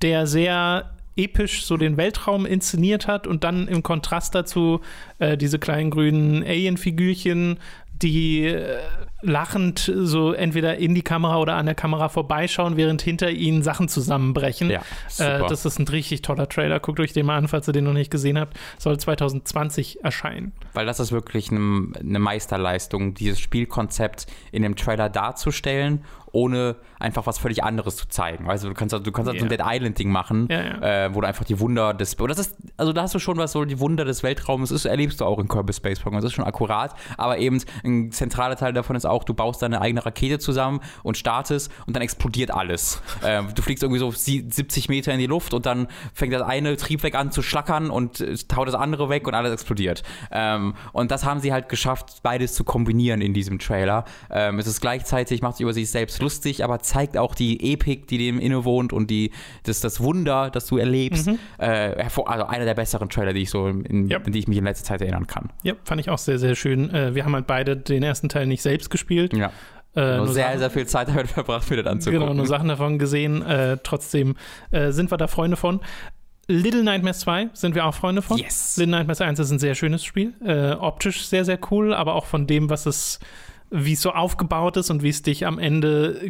der 0.02 0.26
sehr 0.26 0.92
episch 1.16 1.64
so 1.64 1.76
den 1.76 1.96
Weltraum 1.96 2.44
inszeniert 2.44 3.08
hat 3.08 3.26
und 3.26 3.42
dann 3.42 3.68
im 3.68 3.82
Kontrast 3.82 4.34
dazu 4.34 4.80
äh, 5.18 5.36
diese 5.36 5.58
kleinen 5.58 5.90
grünen 5.90 6.42
Alien-Figürchen, 6.42 7.58
die 8.02 8.44
äh, 8.44 8.78
lachend 9.26 9.92
so 9.94 10.32
entweder 10.32 10.76
in 10.76 10.94
die 10.94 11.02
Kamera 11.02 11.38
oder 11.38 11.54
an 11.54 11.66
der 11.66 11.74
Kamera 11.74 12.08
vorbeischauen, 12.08 12.76
während 12.76 13.02
hinter 13.02 13.30
ihnen 13.30 13.62
Sachen 13.62 13.88
zusammenbrechen. 13.88 14.70
Ja, 14.70 14.80
äh, 15.18 15.46
das 15.48 15.64
ist 15.66 15.78
ein 15.78 15.88
richtig 15.88 16.22
toller 16.22 16.48
Trailer. 16.48 16.80
Guckt 16.80 17.00
euch 17.00 17.12
den 17.12 17.26
mal 17.26 17.36
an, 17.36 17.48
falls 17.48 17.68
ihr 17.68 17.72
den 17.72 17.84
noch 17.84 17.92
nicht 17.92 18.10
gesehen 18.10 18.38
habt. 18.38 18.56
Soll 18.78 18.98
2020 18.98 20.04
erscheinen. 20.04 20.52
Weil 20.72 20.86
das 20.86 21.00
ist 21.00 21.12
wirklich 21.12 21.50
eine, 21.50 21.92
eine 21.98 22.18
Meisterleistung, 22.18 23.14
dieses 23.14 23.40
Spielkonzept 23.40 24.26
in 24.52 24.62
dem 24.62 24.76
Trailer 24.76 25.08
darzustellen, 25.08 26.04
ohne 26.36 26.76
einfach 26.98 27.26
was 27.26 27.38
völlig 27.38 27.64
anderes 27.64 27.96
zu 27.96 28.08
zeigen. 28.08 28.48
Also 28.48 28.68
du 28.68 28.74
kannst, 28.74 28.92
du 28.92 29.10
kannst 29.10 29.28
halt 29.28 29.38
so 29.38 29.46
ein. 29.46 29.48
Dead 29.48 29.62
Island-Ding 29.64 30.10
machen, 30.10 30.48
Ja, 30.50 30.62
ja. 30.62 31.06
Äh, 31.06 31.14
wo 31.14 31.22
du 31.22 31.26
einfach 31.26 31.44
die 31.44 31.58
Wunder 31.60 31.94
des. 31.94 32.14
Und 32.14 32.28
das 32.28 32.38
ist, 32.38 32.56
also 32.76 32.92
da 32.92 33.02
hast 33.02 33.14
du 33.14 33.18
schon 33.18 33.38
was, 33.38 33.52
so 33.52 33.64
die 33.64 33.80
Wunder 33.80 34.04
des 34.04 34.22
Weltraums 34.22 34.70
ist, 34.70 34.84
erlebst 34.84 35.20
du 35.20 35.24
auch 35.24 35.38
in 35.38 35.48
Kerbal 35.48 35.72
Space 35.72 35.98
Program. 35.98 36.20
Das 36.20 36.30
ist 36.30 36.34
schon 36.34 36.44
akkurat, 36.44 36.94
aber 37.16 37.38
eben 37.38 37.60
ein 37.84 38.12
zentraler 38.12 38.56
Teil 38.56 38.74
davon 38.74 38.96
ist 38.96 39.06
auch, 39.06 39.15
du 39.24 39.34
baust 39.34 39.62
deine 39.62 39.80
eigene 39.80 40.04
Rakete 40.04 40.38
zusammen 40.38 40.80
und 41.02 41.16
startest 41.16 41.70
und 41.86 41.94
dann 41.94 42.02
explodiert 42.02 42.50
alles. 42.50 43.00
ähm, 43.24 43.48
du 43.54 43.62
fliegst 43.62 43.82
irgendwie 43.82 44.00
so 44.00 44.10
sie- 44.10 44.46
70 44.48 44.88
Meter 44.88 45.12
in 45.12 45.18
die 45.18 45.26
Luft 45.26 45.54
und 45.54 45.66
dann 45.66 45.88
fängt 46.14 46.32
das 46.32 46.42
eine 46.42 46.76
Triebwerk 46.76 47.14
an 47.14 47.30
zu 47.32 47.42
schlackern 47.42 47.90
und 47.90 48.20
äh, 48.20 48.36
haut 48.54 48.68
das 48.68 48.74
andere 48.74 49.08
weg 49.08 49.26
und 49.26 49.34
alles 49.34 49.52
explodiert. 49.52 50.02
Ähm, 50.30 50.74
und 50.92 51.10
das 51.10 51.24
haben 51.24 51.40
sie 51.40 51.52
halt 51.52 51.68
geschafft, 51.68 52.20
beides 52.22 52.54
zu 52.54 52.64
kombinieren 52.64 53.20
in 53.20 53.34
diesem 53.34 53.58
Trailer. 53.58 54.04
Ähm, 54.30 54.58
es 54.58 54.66
ist 54.66 54.80
gleichzeitig, 54.80 55.42
macht 55.42 55.56
sich 55.56 55.62
über 55.62 55.72
sich 55.72 55.90
selbst 55.90 56.20
lustig, 56.22 56.64
aber 56.64 56.78
zeigt 56.80 57.16
auch 57.16 57.34
die 57.34 57.72
Epik, 57.72 58.06
die 58.08 58.18
dem 58.18 58.38
innewohnt 58.38 58.92
und 58.92 59.10
die, 59.10 59.32
das, 59.64 59.80
das 59.80 60.00
Wunder, 60.00 60.50
das 60.50 60.66
du 60.66 60.78
erlebst. 60.78 61.28
Äh, 61.28 61.34
hervor, 61.58 62.30
also 62.30 62.46
einer 62.46 62.64
der 62.64 62.74
besseren 62.74 63.08
Trailer, 63.08 63.32
die 63.32 63.42
ich 63.42 63.50
so 63.50 63.66
in, 63.68 63.84
in, 63.84 64.08
die 64.08 64.38
ich 64.38 64.48
mich 64.48 64.58
in 64.58 64.64
letzter 64.64 64.84
Zeit 64.84 65.00
erinnern 65.02 65.26
kann. 65.26 65.50
Ja, 65.62 65.74
fand 65.84 66.00
ich 66.00 66.10
auch 66.10 66.18
sehr, 66.18 66.38
sehr 66.38 66.54
schön. 66.54 66.92
Äh, 66.94 67.14
wir 67.14 67.24
haben 67.24 67.34
halt 67.34 67.46
beide 67.46 67.76
den 67.76 68.02
ersten 68.02 68.28
Teil 68.28 68.46
nicht 68.46 68.62
selbst 68.62 68.90
gespielt. 68.90 68.95
Ja. 69.34 69.50
Äh, 69.94 70.16
Nur 70.18 70.26
nur 70.26 70.34
sehr, 70.34 70.44
Sachen- 70.48 70.58
sehr 70.58 70.70
viel 70.70 70.86
Zeit 70.86 71.08
damit 71.08 71.28
verbracht, 71.28 71.70
mir 71.70 71.76
das 71.82 71.86
anzugucken. 71.86 72.20
Genau, 72.20 72.34
nur 72.34 72.46
Sachen 72.46 72.68
davon 72.68 72.98
gesehen. 72.98 73.40
Äh, 73.42 73.78
trotzdem 73.82 74.36
äh, 74.70 74.90
sind 74.92 75.10
wir 75.10 75.16
da 75.16 75.26
Freunde 75.26 75.56
von. 75.56 75.80
Little 76.48 76.84
Nightmares 76.84 77.20
2 77.20 77.48
sind 77.54 77.74
wir 77.74 77.86
auch 77.86 77.94
Freunde 77.94 78.22
von. 78.22 78.36
Yes. 78.38 78.76
Little 78.76 78.92
Nightmares 78.92 79.20
1 79.20 79.38
ist 79.38 79.50
ein 79.50 79.58
sehr 79.58 79.74
schönes 79.74 80.04
Spiel. 80.04 80.34
Äh, 80.44 80.72
optisch 80.72 81.26
sehr, 81.26 81.44
sehr 81.44 81.58
cool, 81.70 81.92
aber 81.94 82.14
auch 82.14 82.26
von 82.26 82.46
dem, 82.46 82.70
was 82.70 82.86
es 82.86 83.18
wie 83.70 83.94
es 83.94 84.02
so 84.02 84.12
aufgebaut 84.12 84.76
ist 84.76 84.90
und 84.90 85.02
wie 85.02 85.08
es 85.08 85.22
dich 85.22 85.46
am 85.46 85.58
Ende 85.58 86.20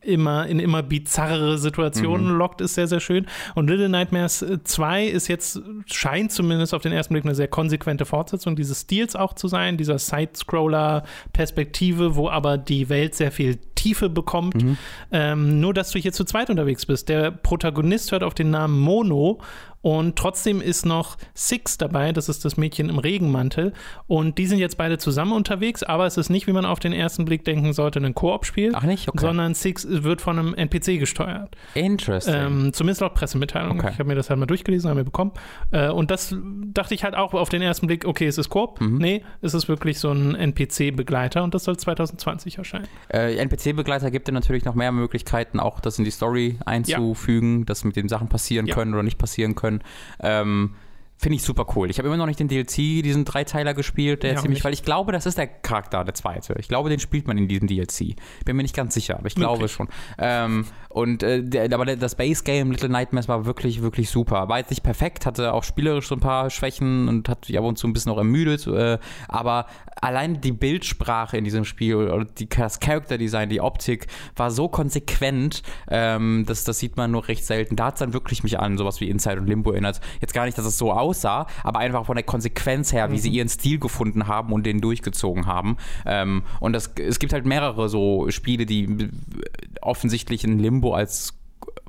immer 0.00 0.46
in 0.46 0.58
immer 0.58 0.82
bizarrere 0.82 1.58
Situationen 1.58 2.32
mhm. 2.32 2.38
lockt, 2.38 2.60
ist 2.60 2.74
sehr, 2.74 2.86
sehr 2.86 3.00
schön. 3.00 3.26
Und 3.54 3.68
Little 3.68 3.88
Nightmares 3.88 4.44
2 4.64 5.06
ist 5.06 5.28
jetzt, 5.28 5.60
scheint 5.86 6.32
zumindest 6.32 6.74
auf 6.74 6.82
den 6.82 6.92
ersten 6.92 7.14
Blick 7.14 7.24
eine 7.24 7.34
sehr 7.34 7.48
konsequente 7.48 8.06
Fortsetzung 8.06 8.56
dieses 8.56 8.82
Stils 8.82 9.14
auch 9.14 9.34
zu 9.34 9.48
sein, 9.48 9.76
dieser 9.76 9.98
Side-Scroller-Perspektive, 9.98 12.16
wo 12.16 12.30
aber 12.30 12.56
die 12.56 12.88
Welt 12.88 13.14
sehr 13.14 13.30
viel 13.30 13.58
Tiefe 13.74 14.08
bekommt. 14.08 14.62
Mhm. 14.62 14.78
Ähm, 15.12 15.60
nur, 15.60 15.74
dass 15.74 15.90
du 15.90 15.98
hier 15.98 16.12
zu 16.12 16.24
zweit 16.24 16.50
unterwegs 16.50 16.86
bist. 16.86 17.08
Der 17.08 17.30
Protagonist 17.30 18.10
hört 18.10 18.22
auf 18.22 18.34
den 18.34 18.50
Namen 18.50 18.80
Mono 18.80 19.40
und 19.86 20.16
trotzdem 20.16 20.60
ist 20.60 20.84
noch 20.84 21.16
Six 21.32 21.78
dabei, 21.78 22.10
das 22.10 22.28
ist 22.28 22.44
das 22.44 22.56
Mädchen 22.56 22.88
im 22.88 22.98
Regenmantel. 22.98 23.72
Und 24.08 24.36
die 24.36 24.48
sind 24.48 24.58
jetzt 24.58 24.78
beide 24.78 24.98
zusammen 24.98 25.30
unterwegs, 25.30 25.84
aber 25.84 26.06
es 26.06 26.16
ist 26.16 26.28
nicht, 26.28 26.48
wie 26.48 26.52
man 26.52 26.64
auf 26.64 26.80
den 26.80 26.92
ersten 26.92 27.24
Blick 27.24 27.44
denken 27.44 27.72
sollte, 27.72 28.00
ein 28.00 28.12
Koop-Spiel. 28.12 28.72
Ach 28.74 28.82
nicht? 28.82 29.06
Okay. 29.06 29.20
Sondern 29.20 29.54
Six 29.54 29.86
wird 29.88 30.20
von 30.20 30.40
einem 30.40 30.54
NPC 30.54 30.98
gesteuert. 30.98 31.54
Interesting. 31.74 32.34
Ähm, 32.34 32.72
zumindest 32.72 33.00
laut 33.00 33.14
Pressemitteilung. 33.14 33.78
Okay. 33.78 33.90
Ich 33.92 34.00
habe 34.00 34.08
mir 34.08 34.16
das 34.16 34.28
halt 34.28 34.40
mal 34.40 34.46
durchgelesen, 34.46 34.90
habe 34.90 34.98
mir 34.98 35.04
bekommen. 35.04 35.30
Äh, 35.70 35.88
und 35.90 36.10
das 36.10 36.34
dachte 36.74 36.92
ich 36.92 37.04
halt 37.04 37.14
auch 37.14 37.32
auf 37.34 37.48
den 37.48 37.62
ersten 37.62 37.86
Blick, 37.86 38.06
okay, 38.06 38.26
es 38.26 38.38
ist 38.38 38.48
Koop. 38.48 38.80
Mhm. 38.80 38.98
Nee, 38.98 39.22
es 39.40 39.54
ist 39.54 39.68
wirklich 39.68 40.00
so 40.00 40.10
ein 40.10 40.34
NPC-Begleiter 40.34 41.44
und 41.44 41.54
das 41.54 41.62
soll 41.62 41.76
2020 41.76 42.58
erscheinen. 42.58 42.88
Äh, 43.08 43.36
NPC-Begleiter 43.36 44.10
gibt 44.10 44.26
dir 44.26 44.32
natürlich 44.32 44.64
noch 44.64 44.74
mehr 44.74 44.90
Möglichkeiten, 44.90 45.60
auch 45.60 45.78
das 45.78 45.96
in 45.96 46.04
die 46.04 46.10
Story 46.10 46.58
einzufügen, 46.66 47.60
ja. 47.60 47.64
dass 47.66 47.84
mit 47.84 47.94
den 47.94 48.08
Sachen 48.08 48.26
passieren 48.26 48.66
ja. 48.66 48.74
können 48.74 48.92
oder 48.92 49.04
nicht 49.04 49.18
passieren 49.18 49.54
können 49.54 49.75
können. 49.80 49.90
Ähm, 50.20 50.74
Finde 51.18 51.36
ich 51.36 51.42
super 51.42 51.66
cool. 51.74 51.88
Ich 51.88 51.98
habe 51.98 52.08
immer 52.08 52.18
noch 52.18 52.26
nicht 52.26 52.38
den 52.38 52.48
DLC, 52.48 53.02
diesen 53.02 53.24
Dreiteiler 53.24 53.72
gespielt, 53.72 54.22
der 54.22 54.34
ja, 54.34 54.40
ziemlich, 54.40 54.62
weil 54.64 54.74
ich 54.74 54.82
glaube, 54.82 55.12
das 55.12 55.24
ist 55.24 55.38
der 55.38 55.46
Charakter, 55.46 56.04
der 56.04 56.12
zweite. 56.12 56.54
Ich 56.58 56.68
glaube, 56.68 56.90
den 56.90 57.00
spielt 57.00 57.26
man 57.26 57.38
in 57.38 57.48
diesem 57.48 57.68
DLC. 57.68 58.16
Bin 58.44 58.54
mir 58.54 58.62
nicht 58.62 58.76
ganz 58.76 58.92
sicher, 58.92 59.18
aber 59.18 59.26
ich 59.26 59.34
glaube 59.34 59.64
okay. 59.64 59.68
schon. 59.68 59.88
Ähm, 60.18 60.66
und 60.90 61.22
äh, 61.22 61.42
der, 61.42 61.72
aber 61.72 61.86
das 61.96 62.16
Base 62.16 62.44
Game 62.44 62.70
Little 62.70 62.90
Nightmares 62.90 63.28
war 63.28 63.46
wirklich, 63.46 63.80
wirklich 63.80 64.10
super. 64.10 64.50
War 64.50 64.58
jetzt 64.58 64.68
nicht 64.68 64.82
perfekt, 64.82 65.24
hatte 65.24 65.54
auch 65.54 65.64
spielerisch 65.64 66.06
so 66.06 66.16
ein 66.16 66.20
paar 66.20 66.50
Schwächen 66.50 67.08
und 67.08 67.30
hat 67.30 67.46
sich 67.46 67.56
ab 67.58 67.64
und 67.64 67.78
zu 67.78 67.88
ein 67.88 67.94
bisschen 67.94 68.12
auch 68.12 68.18
ermüdet. 68.18 68.66
Äh, 68.66 68.98
aber 69.26 69.66
allein 69.98 70.42
die 70.42 70.52
Bildsprache 70.52 71.38
in 71.38 71.44
diesem 71.44 71.64
Spiel 71.64 71.96
oder 71.96 72.26
die, 72.26 72.46
das 72.46 72.78
Character 72.78 73.16
Design, 73.16 73.48
die 73.48 73.62
Optik 73.62 74.06
war 74.36 74.50
so 74.50 74.68
konsequent, 74.68 75.62
ähm, 75.88 76.44
das, 76.46 76.64
das 76.64 76.78
sieht 76.78 76.98
man 76.98 77.10
nur 77.10 77.26
recht 77.26 77.46
selten. 77.46 77.74
Da 77.74 77.86
hat 77.86 77.94
es 77.94 78.00
dann 78.00 78.12
wirklich 78.12 78.42
mich 78.42 78.58
an 78.60 78.76
sowas 78.76 79.00
wie 79.00 79.08
Inside 79.08 79.40
und 79.40 79.46
Limbo 79.46 79.70
erinnert. 79.70 80.00
Jetzt 80.20 80.34
gar 80.34 80.44
nicht, 80.44 80.58
dass 80.58 80.66
es 80.66 80.76
so 80.76 80.92
aussieht 80.92 81.05
aussah, 81.06 81.46
aber 81.62 81.80
einfach 81.80 82.06
von 82.06 82.16
der 82.16 82.24
Konsequenz 82.24 82.92
her, 82.92 83.10
wie 83.10 83.14
mhm. 83.14 83.20
sie 83.20 83.30
ihren 83.30 83.48
Stil 83.48 83.78
gefunden 83.78 84.26
haben 84.26 84.52
und 84.52 84.66
den 84.66 84.80
durchgezogen 84.80 85.46
haben. 85.46 85.76
Ähm, 86.04 86.42
und 86.60 86.72
das, 86.72 86.92
es 86.98 87.18
gibt 87.18 87.32
halt 87.32 87.46
mehrere 87.46 87.88
so 87.88 88.30
Spiele, 88.30 88.66
die 88.66 89.08
offensichtlich 89.80 90.44
in 90.44 90.58
Limbo 90.58 90.94
als 90.94 91.34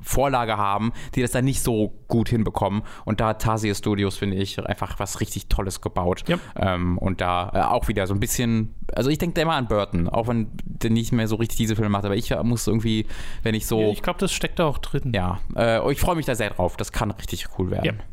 Vorlage 0.00 0.56
haben, 0.56 0.92
die 1.14 1.22
das 1.22 1.32
dann 1.32 1.44
nicht 1.44 1.60
so 1.60 1.92
gut 2.06 2.28
hinbekommen. 2.28 2.82
Und 3.04 3.20
da 3.20 3.28
hat 3.28 3.42
Tarsier 3.42 3.74
Studios, 3.74 4.16
finde 4.16 4.36
ich, 4.36 4.64
einfach 4.64 4.98
was 4.98 5.20
richtig 5.20 5.48
Tolles 5.48 5.80
gebaut. 5.80 6.24
Yep. 6.28 6.40
Ähm, 6.56 6.98
und 6.98 7.20
da 7.20 7.50
äh, 7.52 7.60
auch 7.62 7.88
wieder 7.88 8.06
so 8.06 8.14
ein 8.14 8.20
bisschen, 8.20 8.74
also 8.94 9.10
ich 9.10 9.18
denke 9.18 9.34
da 9.34 9.42
immer 9.42 9.54
an 9.54 9.68
Burton, 9.68 10.08
auch 10.08 10.28
wenn 10.28 10.48
der 10.64 10.90
nicht 10.90 11.12
mehr 11.12 11.28
so 11.28 11.36
richtig 11.36 11.58
diese 11.58 11.76
Filme 11.76 11.90
macht, 11.90 12.04
aber 12.04 12.16
ich 12.16 12.34
muss 12.42 12.66
irgendwie, 12.66 13.06
wenn 13.42 13.54
ich 13.54 13.66
so. 13.66 13.80
Ja, 13.80 13.88
ich 13.88 14.02
glaube, 14.02 14.18
das 14.18 14.32
steckt 14.32 14.58
da 14.58 14.66
auch 14.66 14.78
drin. 14.78 15.12
Ja, 15.14 15.40
äh, 15.56 15.92
ich 15.92 16.00
freue 16.00 16.16
mich 16.16 16.26
da 16.26 16.34
sehr 16.34 16.50
drauf. 16.50 16.76
Das 16.76 16.92
kann 16.92 17.10
richtig 17.10 17.46
cool 17.58 17.70
werden. 17.70 17.84
Yep. 17.84 18.04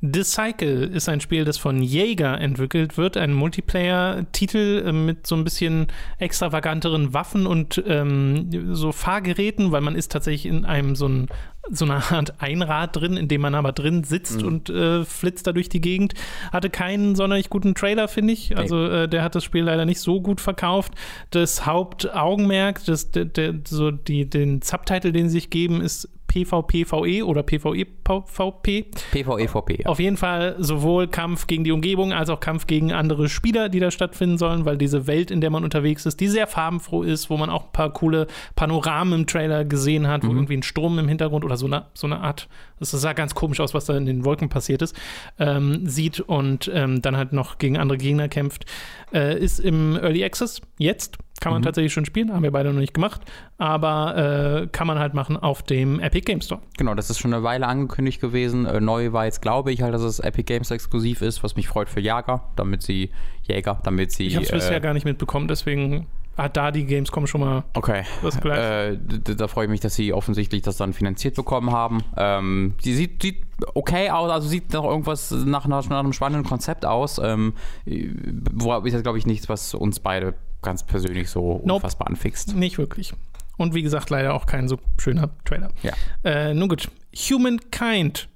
The 0.00 0.22
Cycle 0.22 0.84
ist 0.84 1.08
ein 1.08 1.20
Spiel, 1.20 1.44
das 1.44 1.56
von 1.56 1.82
Jaeger 1.82 2.38
entwickelt 2.40 2.98
wird, 2.98 3.16
ein 3.16 3.32
Multiplayer-Titel 3.32 4.84
äh, 4.86 4.92
mit 4.92 5.26
so 5.26 5.34
ein 5.34 5.44
bisschen 5.44 5.86
extravaganteren 6.18 7.14
Waffen 7.14 7.46
und 7.46 7.82
ähm, 7.86 8.74
so 8.74 8.92
Fahrgeräten, 8.92 9.72
weil 9.72 9.80
man 9.80 9.96
ist 9.96 10.12
tatsächlich 10.12 10.46
in 10.46 10.64
einem 10.64 10.94
so, 10.94 11.08
ein, 11.08 11.28
so 11.70 11.84
einer 11.84 12.12
Art 12.12 12.42
Einrad 12.42 12.96
drin, 12.96 13.16
in 13.16 13.28
dem 13.28 13.40
man 13.40 13.54
aber 13.54 13.72
drin 13.72 14.04
sitzt 14.04 14.42
mhm. 14.42 14.48
und 14.48 14.70
äh, 14.70 15.04
flitzt 15.04 15.46
da 15.46 15.52
durch 15.52 15.68
die 15.68 15.80
Gegend. 15.80 16.14
Hatte 16.52 16.70
keinen 16.70 17.14
sonderlich 17.14 17.50
guten 17.50 17.74
Trailer, 17.74 18.08
finde 18.08 18.32
ich. 18.32 18.56
Also 18.56 18.86
äh, 18.86 19.08
der 19.08 19.22
hat 19.22 19.34
das 19.34 19.44
Spiel 19.44 19.64
leider 19.64 19.84
nicht 19.84 20.00
so 20.00 20.20
gut 20.20 20.40
verkauft. 20.40 20.92
Das 21.30 21.66
Hauptaugenmerk, 21.66 22.84
das, 22.84 23.10
der, 23.10 23.24
der, 23.24 23.54
so 23.66 23.90
die, 23.90 24.28
den 24.28 24.62
Subtitle, 24.62 25.12
den 25.12 25.28
sie 25.28 25.34
sich 25.34 25.50
geben, 25.50 25.80
ist 25.80 26.08
PvPVE 26.34 27.24
oder 27.24 27.42
PvEVP. 27.44 28.86
PvEVP, 29.12 29.82
ja. 29.82 29.86
Auf 29.86 30.00
jeden 30.00 30.16
Fall 30.16 30.56
sowohl 30.58 31.06
Kampf 31.06 31.46
gegen 31.46 31.62
die 31.62 31.70
Umgebung 31.70 32.12
als 32.12 32.28
auch 32.28 32.40
Kampf 32.40 32.66
gegen 32.66 32.92
andere 32.92 33.28
Spieler, 33.28 33.68
die 33.68 33.78
da 33.78 33.90
stattfinden 33.92 34.36
sollen, 34.36 34.64
weil 34.64 34.76
diese 34.76 35.06
Welt, 35.06 35.30
in 35.30 35.40
der 35.40 35.50
man 35.50 35.62
unterwegs 35.62 36.06
ist, 36.06 36.18
die 36.18 36.28
sehr 36.28 36.46
farbenfroh 36.46 37.02
ist, 37.02 37.30
wo 37.30 37.36
man 37.36 37.50
auch 37.50 37.66
ein 37.66 37.72
paar 37.72 37.92
coole 37.92 38.26
Panoramen 38.56 39.20
im 39.20 39.26
Trailer 39.26 39.64
gesehen 39.64 40.08
hat, 40.08 40.24
wo 40.24 40.30
mhm. 40.30 40.38
irgendwie 40.38 40.56
ein 40.56 40.62
Sturm 40.64 40.98
im 40.98 41.08
Hintergrund 41.08 41.44
oder 41.44 41.56
so 41.56 41.66
eine, 41.66 41.86
so 41.94 42.06
eine 42.06 42.20
Art, 42.20 42.48
das 42.80 42.90
sah 42.90 43.12
ganz 43.12 43.34
komisch 43.34 43.60
aus, 43.60 43.72
was 43.72 43.84
da 43.84 43.96
in 43.96 44.06
den 44.06 44.24
Wolken 44.24 44.48
passiert 44.48 44.82
ist, 44.82 44.96
ähm, 45.38 45.86
sieht 45.86 46.20
und 46.20 46.70
ähm, 46.74 47.00
dann 47.00 47.16
halt 47.16 47.32
noch 47.32 47.58
gegen 47.58 47.78
andere 47.78 47.98
Gegner 47.98 48.28
kämpft, 48.28 48.66
äh, 49.12 49.38
ist 49.38 49.60
im 49.60 49.96
Early 49.96 50.24
Access 50.24 50.60
jetzt 50.78 51.18
kann 51.44 51.52
man 51.52 51.60
mhm. 51.60 51.66
tatsächlich 51.66 51.92
schon 51.92 52.06
spielen, 52.06 52.32
haben 52.32 52.42
wir 52.42 52.50
beide 52.52 52.72
noch 52.72 52.80
nicht 52.80 52.94
gemacht, 52.94 53.20
aber 53.58 54.62
äh, 54.62 54.66
kann 54.68 54.86
man 54.86 54.98
halt 54.98 55.12
machen 55.12 55.36
auf 55.36 55.62
dem 55.62 56.00
Epic 56.00 56.24
Game 56.24 56.40
Store. 56.40 56.62
Genau, 56.78 56.94
das 56.94 57.10
ist 57.10 57.18
schon 57.18 57.34
eine 57.34 57.42
Weile 57.42 57.66
angekündigt 57.66 58.18
gewesen. 58.18 58.64
Äh, 58.64 58.80
neu 58.80 59.12
war 59.12 59.26
jetzt, 59.26 59.42
glaube 59.42 59.70
ich, 59.70 59.82
halt, 59.82 59.92
dass 59.92 60.00
es 60.00 60.20
Epic 60.20 60.44
Games 60.44 60.70
exklusiv 60.70 61.20
ist, 61.20 61.42
was 61.42 61.54
mich 61.54 61.68
freut 61.68 61.90
für 61.90 62.00
Jäger, 62.00 62.44
damit 62.56 62.82
sie 62.82 63.10
Jäger, 63.42 63.78
damit 63.82 64.10
sie. 64.10 64.28
Ich 64.28 64.36
habe 64.36 64.46
es 64.46 64.52
äh, 64.52 64.54
bisher 64.54 64.80
gar 64.80 64.94
nicht 64.94 65.04
mitbekommen, 65.04 65.46
deswegen 65.46 66.06
hat 66.38 66.56
da 66.56 66.70
die 66.70 66.86
Gamescom 66.86 67.26
schon 67.26 67.42
mal 67.42 67.64
okay. 67.74 68.04
was 68.22 68.40
gleich. 68.40 68.58
Äh, 68.58 68.98
da 69.36 69.46
freue 69.46 69.66
ich 69.66 69.70
mich, 69.70 69.80
dass 69.80 69.94
sie 69.94 70.14
offensichtlich 70.14 70.62
das 70.62 70.78
dann 70.78 70.94
finanziert 70.94 71.36
bekommen 71.36 71.72
haben. 71.72 72.02
Ähm, 72.16 72.74
die 72.86 72.94
sieht, 72.94 73.20
sieht 73.20 73.42
okay 73.74 74.08
aus, 74.08 74.30
also 74.30 74.48
sieht 74.48 74.72
noch 74.72 74.84
irgendwas 74.84 75.30
nach, 75.30 75.66
nach, 75.66 75.86
nach 75.90 75.98
einem 75.98 76.14
spannenden 76.14 76.48
Konzept 76.48 76.86
aus. 76.86 77.20
Ähm, 77.22 77.52
wo 77.84 78.74
ist 78.78 78.94
jetzt, 78.94 79.02
glaube 79.02 79.18
ich, 79.18 79.26
nichts, 79.26 79.50
was 79.50 79.74
uns 79.74 80.00
beide 80.00 80.34
ganz 80.64 80.82
persönlich 80.82 81.30
so 81.30 81.60
nope, 81.64 81.74
unfassbar 81.74 82.08
anfixt. 82.08 82.54
Nicht 82.56 82.78
wirklich. 82.78 83.14
Und 83.56 83.74
wie 83.74 83.82
gesagt, 83.82 84.10
leider 84.10 84.34
auch 84.34 84.46
kein 84.46 84.68
so 84.68 84.78
schöner 84.98 85.30
Trailer. 85.44 85.70
Ja. 85.82 85.92
Äh, 86.24 86.54
nun 86.54 86.68
gut, 86.68 86.88
Humankind 87.14 88.28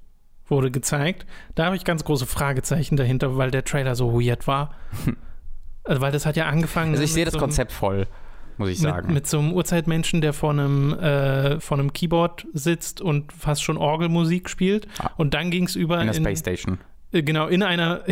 wurde 0.46 0.70
gezeigt. 0.70 1.26
Da 1.54 1.66
habe 1.66 1.76
ich 1.76 1.84
ganz 1.84 2.04
große 2.04 2.26
Fragezeichen 2.26 2.96
dahinter, 2.96 3.36
weil 3.36 3.50
der 3.50 3.64
Trailer 3.64 3.94
so 3.94 4.20
weird 4.20 4.46
war. 4.46 4.74
Also, 5.84 6.02
weil 6.02 6.12
das 6.12 6.26
hat 6.26 6.36
ja 6.36 6.44
angefangen. 6.44 6.90
Also, 6.90 7.02
ich 7.02 7.14
sehe 7.14 7.24
das 7.24 7.32
so 7.32 7.40
Konzept 7.40 7.72
voll, 7.72 8.08
muss 8.58 8.68
ich 8.68 8.78
sagen. 8.78 9.06
Mit, 9.06 9.14
mit 9.14 9.26
so 9.26 9.38
einem 9.38 9.54
Urzeitmenschen, 9.54 10.20
der 10.20 10.34
vor 10.34 10.50
einem, 10.50 10.92
äh, 10.92 11.60
vor 11.60 11.78
einem 11.78 11.94
Keyboard 11.94 12.46
sitzt 12.52 13.00
und 13.00 13.32
fast 13.32 13.62
schon 13.62 13.78
Orgelmusik 13.78 14.50
spielt. 14.50 14.86
Ah. 14.98 15.12
Und 15.16 15.32
dann 15.32 15.50
ging 15.50 15.64
es 15.64 15.76
über. 15.76 15.98
In 15.98 16.08
der 16.08 16.12
Space 16.12 16.40
Station. 16.40 16.76
Äh, 17.10 17.22
genau, 17.22 17.46
in 17.46 17.62
einer. 17.62 18.02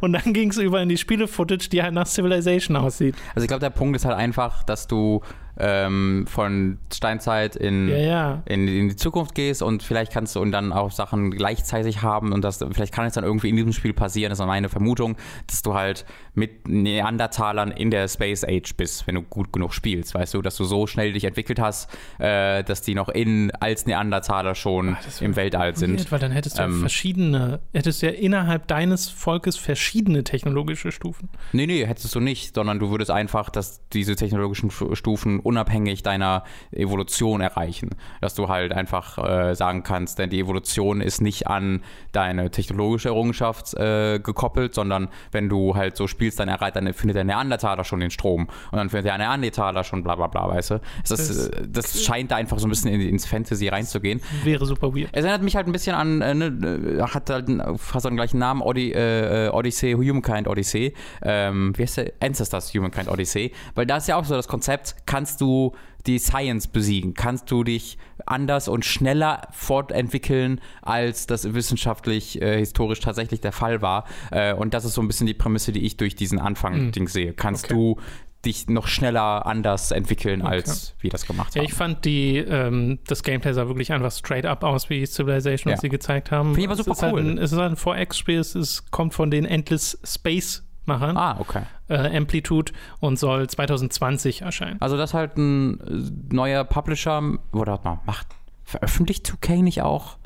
Und 0.00 0.12
dann 0.12 0.32
ging 0.32 0.50
es 0.50 0.58
über 0.58 0.82
in 0.82 0.88
die 0.88 0.98
Spiele-Footage, 0.98 1.68
die 1.70 1.82
halt 1.82 1.94
nach 1.94 2.06
Civilization 2.06 2.76
aussieht. 2.76 3.14
Also 3.34 3.44
ich 3.44 3.48
glaube, 3.48 3.60
der 3.60 3.70
Punkt 3.70 3.96
ist 3.96 4.04
halt 4.04 4.16
einfach, 4.16 4.62
dass 4.62 4.86
du 4.86 5.22
ähm, 5.58 6.26
von 6.28 6.78
Steinzeit 6.92 7.56
in, 7.56 7.88
ja, 7.88 7.96
ja. 7.96 8.42
in, 8.46 8.66
in, 8.68 8.88
die 8.88 8.96
Zukunft 8.96 9.34
gehst 9.34 9.62
und 9.62 9.82
vielleicht 9.82 10.12
kannst 10.12 10.34
du 10.34 10.40
und 10.40 10.50
dann 10.52 10.72
auch 10.72 10.90
Sachen 10.90 11.30
gleichzeitig 11.30 12.02
haben 12.02 12.32
und 12.32 12.42
das 12.42 12.64
vielleicht 12.72 12.92
kann 12.92 13.06
es 13.06 13.14
dann 13.14 13.24
irgendwie 13.24 13.50
in 13.50 13.56
diesem 13.56 13.72
Spiel 13.72 13.92
passieren, 13.92 14.30
das 14.30 14.40
ist 14.40 14.46
meine 14.46 14.68
Vermutung, 14.68 15.16
dass 15.46 15.62
du 15.62 15.74
halt 15.74 16.06
mit 16.34 16.68
Neandertalern 16.68 17.70
in 17.70 17.90
der 17.90 18.08
Space 18.08 18.44
Age 18.44 18.74
bist, 18.76 19.06
wenn 19.06 19.16
du 19.16 19.22
gut 19.22 19.52
genug 19.52 19.74
spielst, 19.74 20.14
weißt 20.14 20.34
du, 20.34 20.42
dass 20.42 20.56
du 20.56 20.64
so 20.64 20.86
schnell 20.86 21.12
dich 21.12 21.24
entwickelt 21.24 21.60
hast, 21.60 21.90
äh, 22.18 22.64
dass 22.64 22.80
die 22.80 22.94
noch 22.94 23.10
in 23.10 23.50
als 23.60 23.84
Neandertaler 23.86 24.54
schon 24.54 24.96
Ach, 24.98 25.20
im 25.20 25.36
Weltall 25.36 25.76
sind. 25.76 26.10
Weil 26.10 26.18
dann 26.18 26.32
hättest 26.32 26.58
du 26.58 26.62
ähm, 26.62 26.80
verschiedene, 26.80 27.60
hättest 27.74 28.02
du 28.02 28.06
ja 28.06 28.12
innerhalb 28.12 28.66
deines 28.68 29.10
Volkes 29.10 29.56
verschiedene 29.56 30.24
technologische 30.24 30.92
Stufen. 30.92 31.28
Nee, 31.52 31.66
nee, 31.66 31.86
hättest 31.86 32.14
du 32.14 32.20
nicht, 32.20 32.54
sondern 32.54 32.78
du 32.78 32.90
würdest 32.90 33.10
einfach, 33.10 33.50
dass 33.50 33.86
diese 33.90 34.16
technologischen 34.16 34.70
Stufen 34.70 35.41
unabhängig 35.42 36.02
deiner 36.02 36.44
Evolution 36.70 37.40
erreichen. 37.40 37.90
Dass 38.20 38.34
du 38.34 38.48
halt 38.48 38.72
einfach 38.72 39.18
äh, 39.18 39.54
sagen 39.54 39.82
kannst, 39.82 40.18
denn 40.18 40.30
die 40.30 40.40
Evolution 40.40 41.00
ist 41.00 41.20
nicht 41.20 41.46
an 41.46 41.82
deine 42.12 42.50
technologische 42.50 43.08
Errungenschaft 43.08 43.74
äh, 43.74 44.18
gekoppelt, 44.18 44.74
sondern 44.74 45.08
wenn 45.30 45.48
du 45.48 45.74
halt 45.74 45.96
so 45.96 46.06
spielst, 46.06 46.40
dann, 46.40 46.48
erreicht, 46.48 46.76
dann 46.76 46.92
findet 46.92 47.16
der 47.16 47.24
Neandertaler 47.24 47.84
schon 47.84 48.00
den 48.00 48.10
Strom 48.10 48.48
und 48.70 48.78
dann 48.78 48.90
findet 48.90 49.06
der 49.06 49.18
Neandertaler 49.18 49.84
schon 49.84 50.02
bla 50.02 50.16
bla 50.16 50.26
bla, 50.26 50.48
weißt 50.48 50.72
du? 50.72 50.80
Das, 51.08 51.26
das, 51.28 51.48
äh, 51.48 51.68
das 51.68 52.02
scheint 52.02 52.30
da 52.30 52.36
einfach 52.36 52.58
so 52.58 52.66
ein 52.66 52.70
bisschen 52.70 52.92
in, 52.92 53.00
ins 53.00 53.26
Fantasy 53.26 53.68
reinzugehen. 53.68 54.20
Wäre 54.44 54.66
super 54.66 54.94
weird. 54.94 55.10
Es 55.12 55.24
erinnert 55.24 55.42
mich 55.42 55.56
halt 55.56 55.66
ein 55.66 55.72
bisschen 55.72 55.94
an, 55.94 56.20
äh, 56.20 56.34
ne, 56.34 57.06
hat 57.12 57.30
halt 57.30 57.50
fast 57.76 58.06
den 58.06 58.16
gleichen 58.16 58.38
Namen, 58.38 58.62
Ody, 58.62 58.92
äh, 58.92 59.48
Odyssey, 59.52 59.92
Humankind 59.92 60.48
Odyssey. 60.48 60.94
Ähm, 61.22 61.72
wie 61.76 61.82
heißt 61.82 61.98
der? 61.98 62.12
Ancestors 62.20 62.72
Humankind 62.74 63.08
Odyssey. 63.08 63.52
Weil 63.74 63.86
da 63.86 63.96
ist 63.96 64.08
ja 64.08 64.16
auch 64.16 64.24
so 64.24 64.34
das 64.34 64.48
Konzept, 64.48 64.96
kannst 65.06 65.31
kannst 65.32 65.40
du 65.40 65.72
die 66.06 66.18
Science 66.18 66.66
besiegen? 66.66 67.14
Kannst 67.14 67.50
du 67.50 67.64
dich 67.64 67.96
anders 68.26 68.68
und 68.68 68.84
schneller 68.84 69.48
fortentwickeln, 69.52 70.60
als 70.82 71.26
das 71.26 71.54
wissenschaftlich, 71.54 72.40
äh, 72.42 72.58
historisch 72.58 73.00
tatsächlich 73.00 73.40
der 73.40 73.52
Fall 73.52 73.80
war? 73.80 74.04
Äh, 74.30 74.52
und 74.52 74.74
das 74.74 74.84
ist 74.84 74.92
so 74.92 75.00
ein 75.00 75.06
bisschen 75.06 75.26
die 75.26 75.34
Prämisse, 75.34 75.72
die 75.72 75.86
ich 75.86 75.96
durch 75.96 76.14
diesen 76.16 76.38
Anfang-Ding 76.38 77.04
mhm. 77.04 77.08
sehe. 77.08 77.32
Kannst 77.32 77.64
okay. 77.64 77.74
du 77.74 77.96
dich 78.44 78.68
noch 78.68 78.88
schneller 78.88 79.46
anders 79.46 79.90
entwickeln, 79.90 80.42
als 80.42 80.96
wir 81.00 81.08
das 81.10 81.24
gemacht 81.24 81.54
Ja, 81.54 81.60
haben. 81.60 81.68
ich 81.68 81.74
fand 81.74 82.04
die, 82.04 82.36
ähm, 82.36 82.98
das 83.06 83.22
Gameplay 83.22 83.54
sah 83.54 83.68
wirklich 83.68 83.92
einfach 83.92 84.12
straight 84.12 84.44
up 84.44 84.64
aus, 84.64 84.90
wie 84.90 85.06
Civilization, 85.06 85.72
was 85.72 85.78
Ja. 85.78 85.80
sie 85.82 85.88
gezeigt 85.88 86.30
haben. 86.30 86.48
Finde 86.48 86.60
ich 86.60 86.66
aber 86.66 86.72
Es 86.72 86.78
super 86.84 86.92
ist 86.92 87.02
halt 87.02 87.14
cool. 87.14 87.20
ein, 87.20 87.38
es 87.38 87.52
ist 87.52 87.58
halt 87.58 87.70
ein 87.72 87.76
4X-Spiel, 87.76 88.38
es 88.38 88.54
ist, 88.54 88.90
kommt 88.90 89.14
von 89.14 89.30
den 89.30 89.44
Endless 89.46 89.98
Space-Machern, 90.04 91.16
ah, 91.16 91.36
okay. 91.38 91.62
Äh, 91.92 92.16
Amplitude, 92.16 92.72
und 93.00 93.18
soll 93.18 93.48
2020 93.48 94.42
erscheinen. 94.42 94.80
Also 94.80 94.96
das 94.96 95.10
ist 95.10 95.14
halt 95.14 95.36
ein 95.36 95.80
äh, 95.80 96.34
neuer 96.34 96.64
Publisher, 96.64 97.22
oder 97.52 97.80
macht, 98.04 98.26
veröffentlicht 98.64 99.26
2K 99.26 99.62
nicht 99.62 99.82
auch 99.82 100.16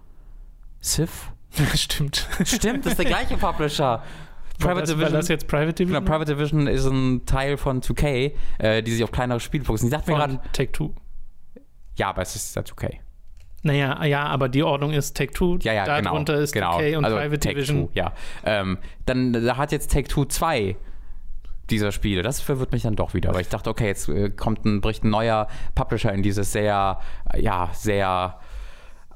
Civ? 0.82 1.32
Stimmt. 1.74 2.28
Stimmt, 2.44 2.84
das 2.84 2.92
ist 2.92 2.98
der 2.98 3.06
gleiche 3.06 3.36
Publisher. 3.36 4.02
Private 4.58 4.80
das, 4.80 4.90
war 4.90 4.96
Division. 4.96 5.12
das 5.12 5.28
jetzt 5.28 5.48
Private 5.48 5.84
Genau, 5.84 6.00
Division? 6.00 6.04
Private 6.04 6.34
Division 6.34 6.66
ist 6.66 6.86
ein 6.86 7.26
Teil 7.26 7.56
von 7.56 7.82
2K, 7.82 8.32
äh, 8.58 8.82
die 8.82 8.92
sich 8.92 9.04
auf 9.04 9.12
kleinere 9.12 9.40
Spiele 9.40 9.64
fokussieren. 9.64 9.92
Ich 9.92 9.98
dachte 9.98 10.10
mir 10.10 10.16
gerade, 10.16 10.40
Take-Two. 10.52 10.94
ja, 11.96 12.08
aber 12.08 12.22
es 12.22 12.36
ist 12.36 12.56
ja 12.56 12.62
2K. 12.62 12.98
Naja, 13.62 14.04
ja, 14.04 14.24
aber 14.24 14.48
die 14.48 14.62
Ordnung 14.62 14.92
ist 14.92 15.16
Take-Two, 15.16 15.58
Ja, 15.62 15.72
ja, 15.72 15.84
genau. 15.84 16.10
darunter 16.10 16.36
ist 16.36 16.52
genau. 16.52 16.78
2K 16.78 16.96
und 16.96 17.04
also 17.04 17.16
Private 17.16 17.40
Take 17.40 17.54
Division. 17.56 17.86
Two, 17.86 17.90
ja. 17.94 18.12
Ähm, 18.44 18.78
dann 19.06 19.32
da 19.32 19.56
hat 19.56 19.72
jetzt 19.72 19.90
Take 19.90 20.08
Two 20.08 20.24
2 20.24 20.76
dieser 21.70 21.92
Spiele. 21.92 22.22
Das 22.22 22.40
verwirrt 22.40 22.72
mich 22.72 22.82
dann 22.82 22.96
doch 22.96 23.14
wieder, 23.14 23.34
weil 23.34 23.42
ich 23.42 23.48
dachte, 23.48 23.70
okay, 23.70 23.86
jetzt 23.86 24.08
äh, 24.08 24.30
kommt 24.30 24.64
ein, 24.64 24.80
bricht 24.80 25.04
ein 25.04 25.10
neuer 25.10 25.48
Publisher 25.74 26.12
in 26.12 26.22
dieses 26.22 26.52
sehr, 26.52 27.00
äh, 27.32 27.40
ja, 27.40 27.70
sehr 27.72 28.38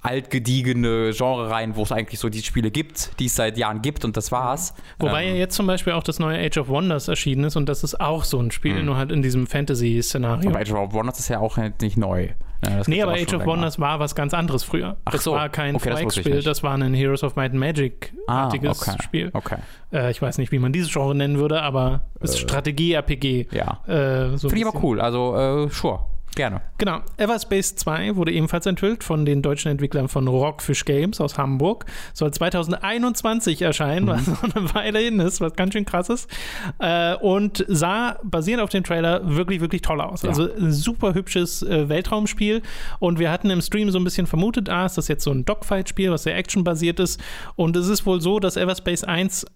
altgediegene 0.02 1.12
Genre 1.12 1.50
rein, 1.50 1.76
wo 1.76 1.82
es 1.82 1.92
eigentlich 1.92 2.20
so 2.20 2.30
die 2.30 2.42
Spiele 2.42 2.70
gibt, 2.70 3.18
die 3.20 3.26
es 3.26 3.34
seit 3.34 3.58
Jahren 3.58 3.82
gibt 3.82 4.04
und 4.04 4.16
das 4.16 4.32
war's. 4.32 4.74
Wobei 4.98 5.24
ja 5.24 5.30
ähm, 5.32 5.36
jetzt 5.36 5.54
zum 5.54 5.66
Beispiel 5.66 5.92
auch 5.92 6.02
das 6.02 6.18
neue 6.18 6.38
Age 6.38 6.56
of 6.58 6.68
Wonders 6.68 7.08
erschienen 7.08 7.44
ist 7.44 7.56
und 7.56 7.68
das 7.68 7.84
ist 7.84 8.00
auch 8.00 8.24
so 8.24 8.40
ein 8.40 8.50
Spiel, 8.50 8.82
nur 8.82 8.96
halt 8.96 9.12
in 9.12 9.20
diesem 9.22 9.46
Fantasy-Szenario. 9.46 10.48
aber 10.48 10.60
Age 10.60 10.72
of 10.72 10.92
Wonders 10.94 11.18
ist 11.18 11.28
ja 11.28 11.38
auch 11.38 11.58
nicht 11.80 11.98
neu. 11.98 12.30
Ja, 12.64 12.78
das 12.78 12.88
Nee, 12.88 13.02
aber 13.02 13.12
Age 13.12 13.34
of. 13.34 13.46
Wonders 13.46 13.78
war 13.78 14.00
was 14.00 14.14
ganz 14.14 14.34
anderes 14.34 14.64
früher. 14.64 14.96
Ach 15.04 15.12
das 15.12 15.24
so. 15.24 15.32
war 15.32 15.48
kein 15.48 15.76
Okay, 15.76 15.90
das 15.90 16.00
4X-Spiel, 16.00 16.34
nicht. 16.36 16.46
das 16.46 16.62
war 16.62 16.74
ein 16.74 16.94
Heroes 16.94 17.24
of 17.24 17.36
Might 17.36 17.52
and 17.52 17.56
ah, 17.56 17.66
Magic-artiges 17.66 18.82
okay. 18.82 19.02
Spiel. 19.02 19.30
Okay. 19.32 19.56
Äh, 19.92 20.10
ich 20.10 20.20
weiß 20.20 20.38
nicht, 20.38 20.52
wie 20.52 20.58
man 20.58 20.72
dieses 20.72 20.92
Genre 20.92 21.14
nennen 21.14 21.38
würde, 21.38 21.62
aber 21.62 22.02
es 22.20 22.30
ist 22.30 22.40
Strategie-RPG. 22.40 23.48
Ja. 23.52 23.80
Äh, 23.86 24.36
so 24.36 24.48
Finde 24.48 24.60
ich 24.62 24.66
aber 24.66 24.82
cool. 24.82 25.00
Also, 25.00 25.36
äh, 25.36 25.70
sure. 25.70 26.09
Gerne. 26.36 26.60
Genau. 26.78 27.00
Everspace 27.16 27.74
2 27.76 28.16
wurde 28.16 28.32
ebenfalls 28.32 28.64
enthüllt 28.66 29.02
von 29.04 29.24
den 29.24 29.42
deutschen 29.42 29.70
Entwicklern 29.70 30.08
von 30.08 30.28
Rockfish 30.28 30.84
Games 30.84 31.20
aus 31.20 31.36
Hamburg. 31.36 31.86
Soll 32.14 32.30
2021 32.32 33.62
erscheinen, 33.62 34.06
was 34.06 34.26
Mhm. 34.26 34.32
noch 34.42 34.42
eine 34.56 34.74
Weile 34.74 34.98
hin 35.00 35.18
ist, 35.20 35.40
was 35.40 35.54
ganz 35.54 35.72
schön 35.72 35.84
krass 35.84 36.08
ist. 36.08 36.30
Äh, 36.78 37.16
und 37.16 37.64
sah 37.68 38.18
basierend 38.22 38.62
auf 38.62 38.70
dem 38.70 38.84
Trailer 38.84 39.36
wirklich, 39.36 39.60
wirklich 39.60 39.82
toll 39.82 40.00
aus. 40.00 40.22
Ja. 40.22 40.28
Also 40.30 40.48
ein 40.52 40.72
super 40.72 41.14
hübsches 41.14 41.62
äh, 41.62 41.88
Weltraumspiel. 41.88 42.62
Und 43.00 43.18
wir 43.18 43.30
hatten 43.30 43.50
im 43.50 43.60
Stream 43.60 43.90
so 43.90 43.98
ein 43.98 44.04
bisschen 44.04 44.26
vermutet, 44.26 44.68
ah, 44.68 44.86
ist 44.86 44.98
das 44.98 45.08
jetzt 45.08 45.24
so 45.24 45.32
ein 45.32 45.44
Dogfight-Spiel, 45.44 46.10
was 46.10 46.22
sehr 46.22 46.36
actionbasiert 46.36 47.00
ist. 47.00 47.20
Und 47.56 47.76
es 47.76 47.88
ist 47.88 48.06
wohl 48.06 48.20
so, 48.20 48.38
dass 48.38 48.56
Everspace 48.56 49.04
1 49.04 49.46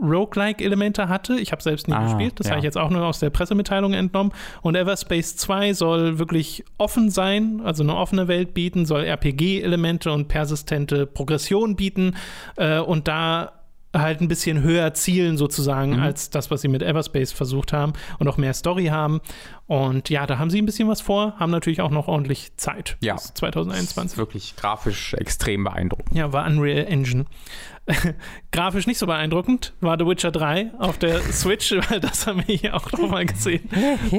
Roguelike-Elemente 0.00 1.08
hatte. 1.08 1.38
Ich 1.40 1.52
habe 1.52 1.62
selbst 1.62 1.88
nie 1.88 1.94
Ah, 1.94 2.04
gespielt, 2.04 2.38
das 2.38 2.46
ja. 2.46 2.50
habe 2.52 2.58
ich 2.60 2.64
jetzt 2.64 2.76
auch 2.78 2.90
nur 2.90 3.04
aus 3.04 3.18
der 3.18 3.30
Pressemitteilung 3.30 3.92
entnommen. 3.94 4.32
Und 4.62 4.74
Everspace 4.76 5.36
2 5.36 5.72
soll 5.72 6.18
wirklich 6.18 6.64
offen 6.78 7.10
sein, 7.10 7.60
also 7.64 7.82
eine 7.82 7.96
offene 7.96 8.28
Welt 8.28 8.54
bieten, 8.54 8.86
soll 8.86 9.04
RPG-Elemente 9.04 10.12
und 10.12 10.28
persistente 10.28 11.06
Progression 11.06 11.76
bieten 11.76 12.14
äh, 12.56 12.78
und 12.78 13.08
da 13.08 13.52
halt 13.94 14.20
ein 14.20 14.28
bisschen 14.28 14.62
höher 14.62 14.92
zielen 14.92 15.38
sozusagen 15.38 15.92
Mhm. 15.96 16.02
als 16.02 16.28
das, 16.28 16.50
was 16.50 16.60
sie 16.60 16.68
mit 16.68 16.82
Everspace 16.82 17.32
versucht 17.32 17.72
haben 17.72 17.94
und 18.18 18.28
auch 18.28 18.36
mehr 18.36 18.52
Story 18.52 18.86
haben. 18.86 19.22
Und 19.66 20.10
ja, 20.10 20.26
da 20.26 20.38
haben 20.38 20.50
sie 20.50 20.60
ein 20.60 20.66
bisschen 20.66 20.86
was 20.88 21.00
vor, 21.00 21.32
haben 21.38 21.50
natürlich 21.50 21.80
auch 21.80 21.90
noch 21.90 22.06
ordentlich 22.06 22.54
Zeit 22.58 22.98
Ja. 23.00 23.14
bis 23.14 23.22
Das 23.22 23.30
ist 23.30 23.38
2021. 23.38 24.18
wirklich 24.18 24.54
grafisch 24.56 25.14
extrem 25.14 25.64
beeindruckend. 25.64 26.14
Ja, 26.14 26.30
war 26.34 26.44
Unreal 26.46 26.84
Engine. 26.86 27.24
Grafisch 28.52 28.86
nicht 28.86 28.98
so 28.98 29.06
beeindruckend 29.06 29.72
war 29.80 29.96
The 29.98 30.06
Witcher 30.06 30.30
3 30.32 30.72
auf 30.78 30.98
der 30.98 31.20
Switch, 31.20 31.72
weil 31.90 32.00
das 32.00 32.26
haben 32.26 32.42
wir 32.46 32.54
hier 32.56 32.74
auch 32.74 32.90
nochmal 32.92 33.26
gesehen. 33.26 33.68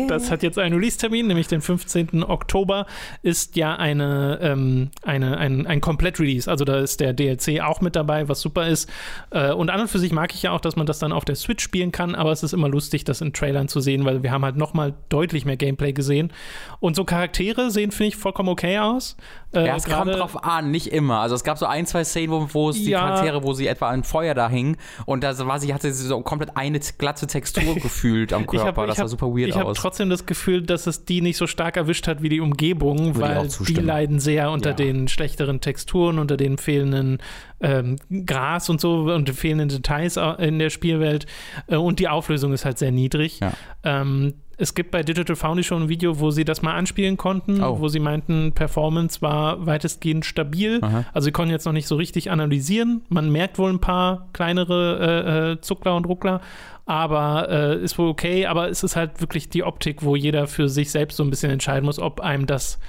Das 0.07 0.32
hat 0.32 0.43
jetzt 0.43 0.57
einen 0.57 0.76
Release-Termin, 0.76 1.28
nämlich 1.28 1.47
den 1.47 1.61
15. 1.61 2.24
Oktober, 2.24 2.86
ist 3.24 3.55
ja 3.55 3.76
eine, 3.76 4.39
ähm, 4.41 4.91
eine, 5.03 5.38
ein, 5.38 5.68
ein 5.68 5.82
Komplett-Release. 5.82 6.49
Also 6.49 6.65
da 6.65 6.78
ist 6.80 6.99
der 6.99 7.13
DLC 7.13 7.61
auch 7.61 7.82
mit 7.82 7.95
dabei, 7.95 8.30
was 8.30 8.39
super 8.41 8.68
ist. 8.68 8.89
Äh, 9.32 9.51
und 9.51 9.70
an 9.70 9.82
und 9.82 9.88
für 9.89 9.99
sich 9.99 10.11
mag 10.11 10.34
ich 10.34 10.43
ja 10.43 10.51
auch, 10.51 10.61
dass 10.61 10.76
man 10.76 10.86
das 10.86 10.99
dann 10.99 11.11
auf 11.11 11.26
der 11.26 11.36
Switch 11.36 11.63
spielen 11.63 11.91
kann, 11.91 12.15
aber 12.15 12.32
es 12.32 12.43
ist 12.43 12.53
immer 12.53 12.70
lustig, 12.70 13.03
das 13.03 13.22
in 13.22 13.34
Trailern 13.34 13.68
zu 13.68 13.80
sehen, 13.82 14.05
weil 14.05 14.24
wir 14.24 14.32
haben 14.32 14.45
halt 14.45 14.55
nochmal 14.55 14.93
deutlich 15.09 15.45
mehr 15.45 15.57
Gameplay 15.57 15.93
gesehen. 15.93 16.32
Und 16.80 16.95
so 16.95 17.03
Charaktere 17.03 17.72
sehen, 17.72 17.91
finde 17.91 18.09
ich, 18.09 18.15
vollkommen 18.15 18.49
okay 18.49 18.80
aus. 18.80 19.18
Äh, 19.53 19.65
Ja, 19.65 19.76
es 19.76 19.84
kommt 19.86 19.95
gerade- 20.05 20.11
drauf 20.11 20.43
an, 20.43 20.72
nicht 20.72 20.88
immer. 20.88 21.20
Also 21.20 21.36
es 21.36 21.43
gab 21.43 21.57
so 21.57 21.65
ein, 21.65 21.86
zwei 21.86 22.03
Szenen, 22.03 22.32
wo, 22.32 22.47
wo 22.53 22.70
es 22.70 22.78
die 22.78 22.91
Ja. 22.91 22.99
Charaktere, 22.99 23.43
wo 23.43 23.53
sie 23.58 23.68
etwa 23.68 23.89
an 23.89 24.03
Feuer 24.05 24.34
da 24.34 24.49
hingen 24.49 24.78
und 25.05 25.24
da 25.24 25.38
war 25.45 25.60
sie, 25.60 25.74
hatte 25.74 25.91
sie 25.91 26.08
so 26.08 26.22
komplett 26.22 26.55
eine 26.55 26.80
glatte 26.97 27.28
Textur 27.28 27.76
gefühlt 27.82 28.32
am 28.32 28.47
Körper. 28.47 28.64
Ich 28.64 28.68
hab, 28.68 28.76
das 28.88 28.89
ich 28.91 28.95
sah 28.97 29.03
hab, 29.03 29.10
super 29.10 29.28
weird 29.28 29.49
Ich 29.49 29.55
habe 29.55 29.66
aus. 29.66 29.78
trotzdem 29.78 30.10
das 30.10 30.26
Gefühl, 30.26 30.62
dass 30.62 30.88
es 30.88 31.03
die 31.03 31.22
nicht 31.22 31.36
so 31.38 31.47
stark 31.47 31.76
erwischt 31.76 32.08
hat 32.08 32.22
wie 32.22 32.30
die 32.30 32.39
Umgebung, 32.39 33.16
Würde 33.16 33.47
ich 33.47 33.60
weil 33.60 33.66
die 33.68 33.74
leiden 33.82 34.20
sehr 34.20 34.51
unter 34.51 34.70
Ja. 34.70 34.76
den 34.76 35.08
schlechteren 35.10 35.60
Texturen, 35.60 36.20
unter 36.20 36.38
den 36.38 36.58
fehlenden 36.58 37.18
ähm, 37.60 37.95
Gras 38.26 38.70
und 38.70 38.80
so 38.80 39.12
und 39.14 39.28
den 39.28 39.36
fehlenden 39.36 39.70
Details 39.70 40.18
au- 40.18 40.36
in 40.36 40.60
der 40.60 40.70
Spielwelt. 40.70 41.26
Äh, 41.68 41.76
und 41.78 41.99
die 41.99 42.08
Auflösung 42.08 42.53
ist 42.53 42.66
halt 42.66 42.78
sehr 42.78 42.91
niedrig. 42.91 43.39
Ja. 43.39 43.53
Ähm, 43.84 44.36
es 44.58 44.74
gibt 44.74 44.91
bei 44.91 45.03
Digital 45.03 45.36
Foundry 45.36 45.64
schon 45.64 45.84
ein 45.84 45.89
Video, 45.89 46.20
wo 46.20 46.32
sie 46.32 46.43
das 46.43 46.62
mal 46.64 46.74
anspielen 46.74 47.16
konnten, 47.18 47.62
Oh. 47.64 47.80
wo 47.80 47.88
sie 47.89 47.99
meinten, 47.99 48.53
Performance 48.53 49.22
war 49.22 49.66
weitestgehend 49.66 50.26
stabil. 50.26 50.80
Aha. 50.82 51.05
Also 51.14 51.26
sie 51.26 51.32
konnten 51.32 51.51
jetzt 51.51 51.66
noch 51.66 51.74
nicht 51.74 51.88
so 51.88 51.95
richtig 51.95 52.32
analysieren. 52.32 53.01
Man 53.10 53.32
merkt 53.32 53.60
wohl 53.60 53.70
ein 53.72 53.80
paar 53.80 54.28
kleinere 54.34 54.97
äh, 54.99 55.51
äh, 55.53 55.62
Zuckler 55.62 55.95
und 55.95 56.05
Ruckler, 56.05 56.41
aber 56.88 57.49
äh, 57.49 57.84
ist 57.84 57.97
wohl 57.99 58.10
okay. 58.10 58.47
Aber 58.47 58.70
es 58.70 58.84
ist 58.84 58.95
halt 58.95 59.22
wirklich 59.22 59.49
die 59.49 59.64
Optik, 59.64 60.03
wo 60.03 60.16
jeder 60.16 60.47
für 60.47 60.70
sich 60.70 60.89
selbst 60.91 61.18
so 61.18 61.24
ein 61.24 61.30
bisschen 61.30 61.51
entscheiden 61.51 61.86
muss, 61.86 61.99
ob 61.99 62.20
einem 62.22 62.47
das 62.47 62.80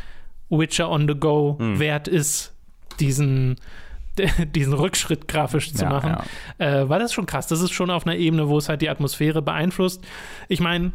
Witcher 0.50 0.88
on 0.90 1.06
the 1.06 1.14
Go 1.14 1.56
Hm. 1.58 1.78
wert 1.78 2.08
ist, 2.08 2.54
diesen 2.98 3.56
diesen 4.54 4.72
Rückschritt 4.72 5.28
grafisch 5.28 5.72
zu 5.72 5.84
Ja, 5.84 5.90
machen. 5.90 6.16
Äh, 6.58 6.88
weil 6.88 6.98
das 6.98 7.12
schon 7.12 7.26
krass. 7.26 7.46
Das 7.46 7.60
ist 7.60 7.70
schon 7.72 7.88
auf 7.90 8.04
einer 8.06 8.16
Ebene, 8.16 8.48
wo 8.48 8.58
es 8.58 8.68
halt 8.68 8.82
die 8.82 8.88
Atmosphäre 8.88 9.42
beeinflusst. 9.42 10.02
Ich 10.48 10.58
meine, 10.60 10.90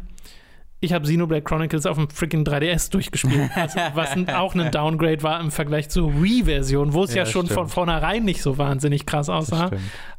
ich 0.84 0.92
habe 0.92 1.04
Xenoblade 1.04 1.42
Chronicles 1.42 1.86
auf 1.86 1.96
dem 1.96 2.08
freaking 2.10 2.44
3DS 2.44 2.90
durchgespielt, 2.90 3.50
also, 3.54 3.78
was 3.94 4.10
auch 4.34 4.54
ein 4.54 4.70
Downgrade 4.72 5.22
war 5.22 5.40
im 5.40 5.50
Vergleich 5.50 5.88
zur 5.88 6.22
Wii-Version, 6.22 6.92
wo 6.92 7.04
es 7.04 7.14
ja, 7.14 7.24
Ja, 7.24 7.26
schon 7.26 7.46
stimmt. 7.46 7.58
von 7.58 7.68
vornherein 7.68 8.24
nicht 8.24 8.42
so 8.42 8.58
wahnsinnig 8.58 9.06
krass 9.06 9.28
aussah. 9.28 9.70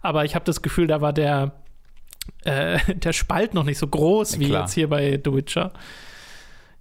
Aber 0.02 0.26
ich 0.26 0.36
habe 0.36 0.46
das 0.46 0.62
Gefühl, 0.62 0.88
da 0.88 1.02
war 1.02 1.14
der, 1.14 1.54
äh, 2.44 2.80
der 2.96 3.14
Spalt 3.14 3.54
noch 3.54 3.64
nicht 3.64 3.78
so 3.78 3.88
groß 3.88 4.40
wie 4.40 4.48
Klar. 4.48 4.62
jetzt 4.62 4.74
hier 4.74 4.90
bei 4.90 5.20
The 5.24 5.34
Witcher. 5.34 5.72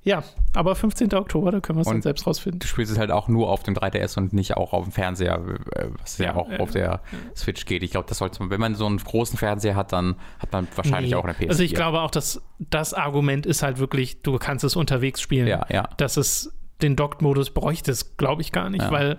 Ja, 0.07 0.23
aber 0.55 0.75
15. 0.75 1.15
Oktober, 1.15 1.51
da 1.51 1.61
können 1.61 1.79
wir 1.79 1.81
es 1.83 1.89
dann 1.89 2.03
selbst 2.03 2.27
rausfinden. 2.27 2.59
Du 2.61 2.67
spielst 2.67 2.93
es 2.93 2.99
halt 2.99 3.11
auch 3.11 3.27
nur 3.29 3.49
auf 3.51 3.63
dem 3.63 3.75
3DS 3.75 4.19
und 4.19 4.35
nicht 4.35 4.55
auch 4.57 4.75
auf 4.75 4.85
dem 4.85 4.93
Fernseher, 4.93 5.41
äh, 5.77 5.87
was 6.01 6.19
ja, 6.19 6.27
Ja, 6.27 6.35
auch 6.37 6.51
äh, 6.51 6.59
auf 6.59 6.73
der 6.73 7.01
Switch 7.35 7.65
geht. 7.65 7.83
Ich 7.83 7.91
glaube, 7.93 8.07
das 8.09 8.19
sollte 8.19 8.41
man, 8.41 8.51
wenn 8.51 8.61
man 8.61 8.75
so 8.75 8.85
einen 8.85 8.99
großen 8.99 9.39
Fernseher 9.39 9.77
hat, 9.77 9.93
dann 9.93 10.17
hat 10.39 10.53
man 10.53 10.69
wahrscheinlich 10.77 11.13
Nee. 11.13 11.17
auch 11.17 11.25
eine 11.25 11.33
PS4. 11.33 11.49
Also 11.49 11.63
ich 11.63 11.75
glaube 11.75 12.03
auch, 12.03 12.11
dass 12.11 12.43
das 12.59 12.93
Argument 12.93 13.47
ist 13.47 13.63
halt 13.63 13.79
wirklich, 13.79 14.21
du 14.23 14.37
kannst 14.39 14.63
es 14.63 14.77
unterwegs 14.77 15.23
spielen. 15.23 15.47
Ja, 15.47 15.65
ja. 15.71 15.89
Dass 15.97 16.19
es 16.19 16.53
den 16.83 16.97
Docked-Modus 16.97 17.51
bräuchte 17.51 17.91
es, 17.91 18.19
glaube 18.19 18.43
ich 18.43 18.53
gar 18.53 18.69
nicht, 18.69 18.83
Ja. 18.83 18.91
weil, 18.91 19.19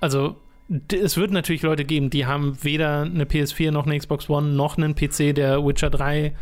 also 0.00 0.36
es 0.92 1.16
wird 1.16 1.30
natürlich 1.30 1.62
Leute 1.62 1.86
geben, 1.86 2.10
die 2.10 2.26
haben 2.26 2.58
weder 2.62 3.00
eine 3.00 3.24
PS4 3.24 3.70
noch 3.70 3.86
eine 3.86 3.96
Xbox 3.98 4.28
One 4.28 4.48
noch 4.48 4.76
einen 4.76 4.94
PC, 4.94 5.32
der 5.34 5.64
Witcher 5.64 5.88
3 5.88 6.34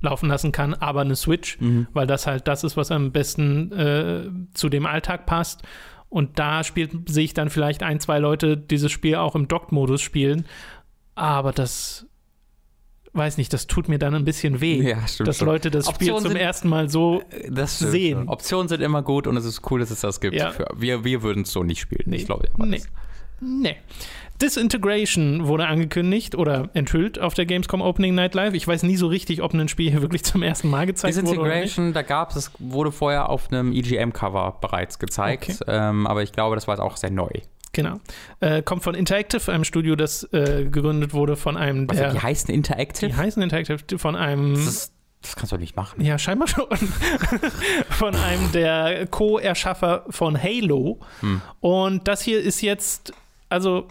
laufen 0.00 0.28
lassen 0.28 0.52
kann, 0.52 0.74
aber 0.74 1.00
eine 1.00 1.16
Switch, 1.16 1.58
Mhm. 1.60 1.86
weil 1.92 2.06
das 2.06 2.26
halt 2.26 2.46
das 2.48 2.64
ist, 2.64 2.76
was 2.76 2.90
am 2.90 3.12
besten 3.12 3.72
äh, 3.72 4.28
zu 4.54 4.68
dem 4.68 4.86
Alltag 4.86 5.26
passt. 5.26 5.62
Und 6.08 6.38
da 6.38 6.62
spielt, 6.64 7.08
sehe 7.08 7.24
ich 7.24 7.34
dann 7.34 7.50
vielleicht 7.50 7.82
ein, 7.82 7.98
zwei 7.98 8.18
Leute 8.18 8.56
dieses 8.56 8.92
Spiel 8.92 9.16
auch 9.16 9.34
im 9.34 9.48
Docked-Modus 9.48 10.00
spielen. 10.00 10.44
Aber 11.14 11.50
das, 11.52 12.06
weiß 13.12 13.38
nicht, 13.38 13.52
das 13.52 13.66
tut 13.66 13.88
mir 13.88 13.98
dann 13.98 14.14
ein 14.14 14.24
bisschen 14.24 14.60
weh, 14.60 14.82
Ja, 14.88 15.06
stimmt 15.08 15.28
dass 15.28 15.38
schon. 15.38 15.48
Leute 15.48 15.70
das 15.70 15.88
Spiel 15.88 16.08
zum 16.08 16.20
sind- 16.20 16.36
ersten 16.36 16.68
Mal 16.68 16.88
so 16.88 17.22
das 17.50 17.76
stimmt 17.76 17.90
sehen. 17.90 18.18
schon. 18.18 18.28
Optionen 18.28 18.68
sind 18.68 18.82
immer 18.82 19.02
gut 19.02 19.26
und 19.26 19.36
es 19.36 19.44
ist 19.44 19.62
cool, 19.70 19.80
dass 19.80 19.90
es 19.90 20.00
das 20.02 20.20
gibt. 20.20 20.36
Ja. 20.36 20.50
Für, 20.52 20.66
wir 20.76 21.04
wir 21.04 21.22
würden 21.22 21.42
es 21.42 21.50
so 21.52 21.64
nicht 21.64 21.80
spielen. 21.80 22.04
Nee. 22.06 22.16
Ich 22.16 22.26
glaube, 22.26 22.46
ja, 22.56 22.64
Nee. 22.66 22.82
Nee. 23.40 23.76
Disintegration 24.42 25.46
wurde 25.46 25.66
angekündigt 25.66 26.34
oder 26.34 26.68
enthüllt 26.74 27.18
auf 27.18 27.34
der 27.34 27.46
Gamescom 27.46 27.80
Opening 27.80 28.14
Night 28.14 28.34
Live. 28.34 28.54
Ich 28.54 28.66
weiß 28.66 28.82
nie 28.82 28.96
so 28.96 29.06
richtig, 29.06 29.42
ob 29.42 29.54
ein 29.54 29.68
Spiel 29.68 29.90
hier 29.90 30.02
wirklich 30.02 30.24
zum 30.24 30.42
ersten 30.42 30.68
Mal 30.68 30.86
gezeigt 30.86 31.16
wurde. 31.16 31.26
Oder 31.40 31.48
nicht. 31.60 31.64
Disintegration, 31.64 31.92
da 31.92 32.02
gab 32.02 32.30
es, 32.30 32.36
es 32.36 32.50
wurde 32.58 32.92
vorher 32.92 33.28
auf 33.30 33.50
einem 33.50 33.72
EGM-Cover 33.72 34.58
bereits 34.60 34.98
gezeigt, 34.98 35.44
Okay. 35.62 35.64
ähm, 35.68 36.06
aber 36.06 36.22
ich 36.22 36.32
glaube, 36.32 36.54
das 36.54 36.66
war 36.68 36.74
jetzt 36.74 36.82
auch 36.82 36.96
sehr 36.96 37.10
neu. 37.10 37.30
Genau. 37.72 37.98
Äh, 38.40 38.62
kommt 38.62 38.82
von 38.84 38.94
Interactive, 38.94 39.52
einem 39.52 39.64
Studio, 39.64 39.96
das 39.96 40.24
äh, 40.32 40.64
gegründet 40.64 41.12
wurde 41.12 41.36
von 41.36 41.56
einem 41.58 41.88
Was, 41.90 41.96
der. 41.96 42.12
die 42.12 42.20
heißen 42.20 42.52
Interactive? 42.54 43.10
die 43.10 43.16
heißen 43.16 43.42
Interactive, 43.42 43.98
von 43.98 44.16
einem. 44.16 44.54
das 44.54 44.66
ist 44.66 44.92
Das 45.22 45.36
kannst 45.36 45.52
du 45.52 45.56
nicht 45.58 45.76
machen. 45.76 46.00
Ja, 46.02 46.18
scheinbar 46.18 46.48
schon. 46.48 46.64
von 47.90 48.14
einem 48.14 48.50
der 48.52 49.06
Co-Erschaffer 49.06 50.04
von 50.08 50.42
Halo. 50.42 51.00
Hm. 51.20 51.42
Und 51.60 52.08
das 52.08 52.22
hier 52.22 52.40
ist 52.40 52.62
jetzt, 52.62 53.12
also 53.50 53.86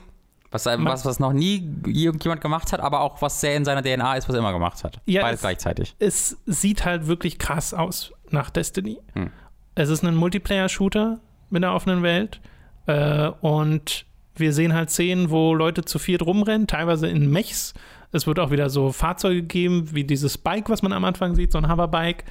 Was, 0.51 0.65
äh, 0.65 0.77
was, 0.79 1.05
was 1.05 1.19
noch 1.19 1.33
nie 1.33 1.69
irgendjemand 1.85 2.41
gemacht 2.41 2.71
hat, 2.71 2.79
aber 2.79 3.01
auch 3.01 3.21
was 3.21 3.41
sehr 3.41 3.55
in 3.57 3.65
seiner 3.65 3.81
DNA 3.81 4.15
ist, 4.15 4.27
was 4.29 4.35
er 4.35 4.39
immer 4.39 4.53
gemacht 4.53 4.83
hat. 4.83 4.99
Ja, 5.05 5.21
Beides 5.23 5.35
es- 5.37 5.41
gleichzeitig. 5.41 5.95
es 5.99 6.37
sieht 6.45 6.85
halt 6.85 7.07
wirklich 7.07 7.37
krass 7.39 7.73
aus 7.73 8.13
nach 8.29 8.49
Destiny. 8.49 8.99
Hm. 9.13 9.31
Es 9.75 9.89
ist 9.89 10.03
ein 10.05 10.15
Multiplayer-Shooter 10.15 11.19
mit 11.49 11.63
einer 11.63 11.73
offenen 11.75 12.01
Welt. 12.03 12.39
Äh, 12.87 13.29
und 13.41 14.05
wir 14.35 14.53
sehen 14.53 14.73
halt 14.73 14.89
Szenen, 14.91 15.29
wo 15.29 15.53
Leute 15.53 15.83
zu 15.83 15.99
viert 15.99 16.21
rumrennen, 16.21 16.67
teilweise 16.67 17.07
in 17.07 17.29
Mechs. 17.29 17.73
Es 18.11 18.25
wird 18.27 18.39
auch 18.39 18.51
wieder 18.51 18.69
so 18.69 18.91
Fahrzeuge 18.91 19.43
geben, 19.43 19.93
wie 19.93 20.03
dieses 20.05 20.37
Bike, 20.37 20.69
was 20.69 20.81
man 20.81 20.93
am 20.93 21.03
Anfang 21.03 21.35
sieht, 21.35 21.51
so 21.51 21.57
ein 21.57 21.69
Hoverbike. 21.69 22.23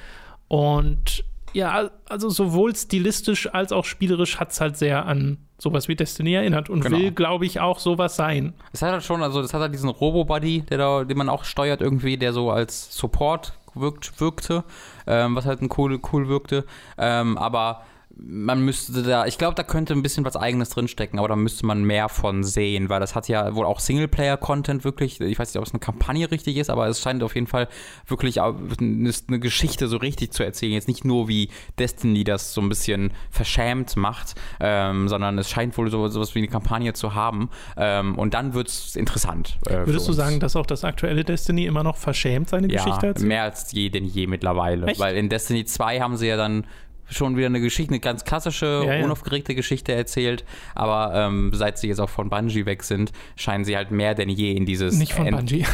Und 0.47 1.23
ja, 1.53 1.89
also 2.09 2.29
sowohl 2.29 2.75
stilistisch 2.75 3.53
als 3.53 3.71
auch 3.71 3.85
spielerisch 3.85 4.39
hat 4.39 4.51
es 4.51 4.61
halt 4.61 4.77
sehr 4.77 5.05
an 5.05 5.37
sowas 5.57 5.87
wie 5.87 5.95
Destiny 5.95 6.33
erinnert 6.33 6.69
und 6.69 6.81
Genau. 6.81 6.97
will, 6.97 7.11
glaube 7.11 7.45
ich, 7.45 7.59
auch 7.59 7.79
sowas 7.79 8.15
sein. 8.15 8.53
Es 8.73 8.81
hat 8.81 8.91
halt 8.91 9.03
schon, 9.03 9.23
also 9.23 9.41
das 9.41 9.53
hat 9.53 9.61
halt 9.61 9.73
diesen 9.73 9.89
Robo-Buddy, 9.89 10.61
der 10.61 10.77
da, 10.77 11.03
den 11.03 11.17
man 11.17 11.29
auch 11.29 11.43
steuert 11.45 11.81
irgendwie, 11.81 12.17
der 12.17 12.33
so 12.33 12.51
als 12.51 12.95
Support 12.95 13.53
wirkt, 13.73 14.19
wirkte, 14.19 14.63
ähm, 15.07 15.35
was 15.35 15.45
halt 15.45 15.61
ein 15.61 15.69
cool, 15.77 15.99
cool 16.11 16.27
wirkte. 16.27 16.65
Ähm, 16.97 17.37
aber 17.37 17.81
man 18.17 18.61
müsste 18.61 19.03
da, 19.03 19.25
ich 19.25 19.37
glaube, 19.37 19.55
da 19.55 19.63
könnte 19.63 19.93
ein 19.93 20.01
bisschen 20.01 20.23
was 20.23 20.37
Eigenes 20.37 20.69
drinstecken, 20.69 21.19
aber 21.19 21.27
da 21.27 21.35
müsste 21.35 21.65
man 21.65 21.83
mehr 21.83 22.07
von 22.07 22.43
sehen, 22.43 22.89
weil 22.89 22.99
das 22.99 23.13
hat 23.13 23.27
ja 23.27 23.55
wohl 23.55 23.65
auch 23.65 23.79
Singleplayer-Content 23.79 24.83
wirklich. 24.83 25.19
Ich 25.19 25.37
weiß 25.37 25.53
nicht, 25.53 25.59
ob 25.59 25.65
es 25.65 25.73
eine 25.73 25.79
Kampagne 25.79 26.31
richtig 26.31 26.57
ist, 26.57 26.69
aber 26.69 26.87
es 26.87 27.01
scheint 27.01 27.23
auf 27.23 27.35
jeden 27.35 27.47
Fall 27.47 27.67
wirklich 28.07 28.41
eine 28.41 29.39
Geschichte 29.39 29.87
so 29.87 29.97
richtig 29.97 30.31
zu 30.31 30.43
erzählen. 30.43 30.71
Jetzt 30.71 30.87
nicht 30.87 31.03
nur 31.03 31.27
wie 31.27 31.49
Destiny 31.77 32.23
das 32.23 32.53
so 32.53 32.61
ein 32.61 32.69
bisschen 32.69 33.11
verschämt 33.31 33.97
macht, 33.97 34.35
ähm, 34.59 35.09
sondern 35.09 35.37
es 35.37 35.49
scheint 35.49 35.77
wohl 35.77 35.91
so 35.91 36.07
sowas 36.07 36.35
wie 36.35 36.39
eine 36.39 36.47
Kampagne 36.47 36.93
zu 36.93 37.15
haben. 37.15 37.49
Ähm, 37.75 38.17
und 38.17 38.33
dann 38.33 38.53
wird 38.53 38.69
es 38.69 38.95
interessant. 38.95 39.57
äh, 39.67 39.85
Würdest 39.85 40.07
du 40.07 40.13
sagen, 40.13 40.39
dass 40.39 40.55
auch 40.55 40.65
das 40.65 40.85
aktuelle 40.85 41.25
Destiny 41.25 41.65
immer 41.65 41.83
noch 41.83 41.97
verschämt 41.97 42.49
seine 42.49 42.71
ja, 42.71 42.81
Geschichte 42.81 43.07
erzählt? 43.07 43.27
mehr 43.27 43.43
als 43.43 43.71
je 43.73 43.89
denn 43.89 44.05
je 44.05 44.27
mittlerweile. 44.27 44.87
Echt? 44.87 44.99
Weil 44.99 45.17
in 45.17 45.27
Destiny 45.27 45.65
2 45.65 45.99
haben 45.99 46.15
sie 46.15 46.27
ja 46.27 46.37
dann 46.37 46.65
schon 47.09 47.37
wieder 47.37 47.47
eine 47.47 47.61
Geschichte, 47.61 47.91
eine 47.93 47.99
ganz 47.99 48.23
klassische, 48.23 48.83
Ja, 48.85 48.95
ja. 48.95 49.05
unaufgeregte 49.05 49.55
Geschichte 49.55 49.93
erzählt. 49.93 50.43
Aber 50.73 51.13
ähm, 51.15 51.51
seit 51.53 51.77
sie 51.77 51.87
jetzt 51.87 51.99
auch 51.99 52.09
von 52.09 52.29
Bungie 52.29 52.65
weg 52.65 52.83
sind, 52.83 53.11
scheinen 53.35 53.63
sie 53.65 53.75
halt 53.77 53.91
mehr 53.91 54.15
denn 54.15 54.29
je 54.29 54.51
in 54.53 54.65
dieses 54.65 54.97
Nicht 54.97 55.13
von 55.13 55.27
End- 55.27 55.37
Bungie. 55.37 55.65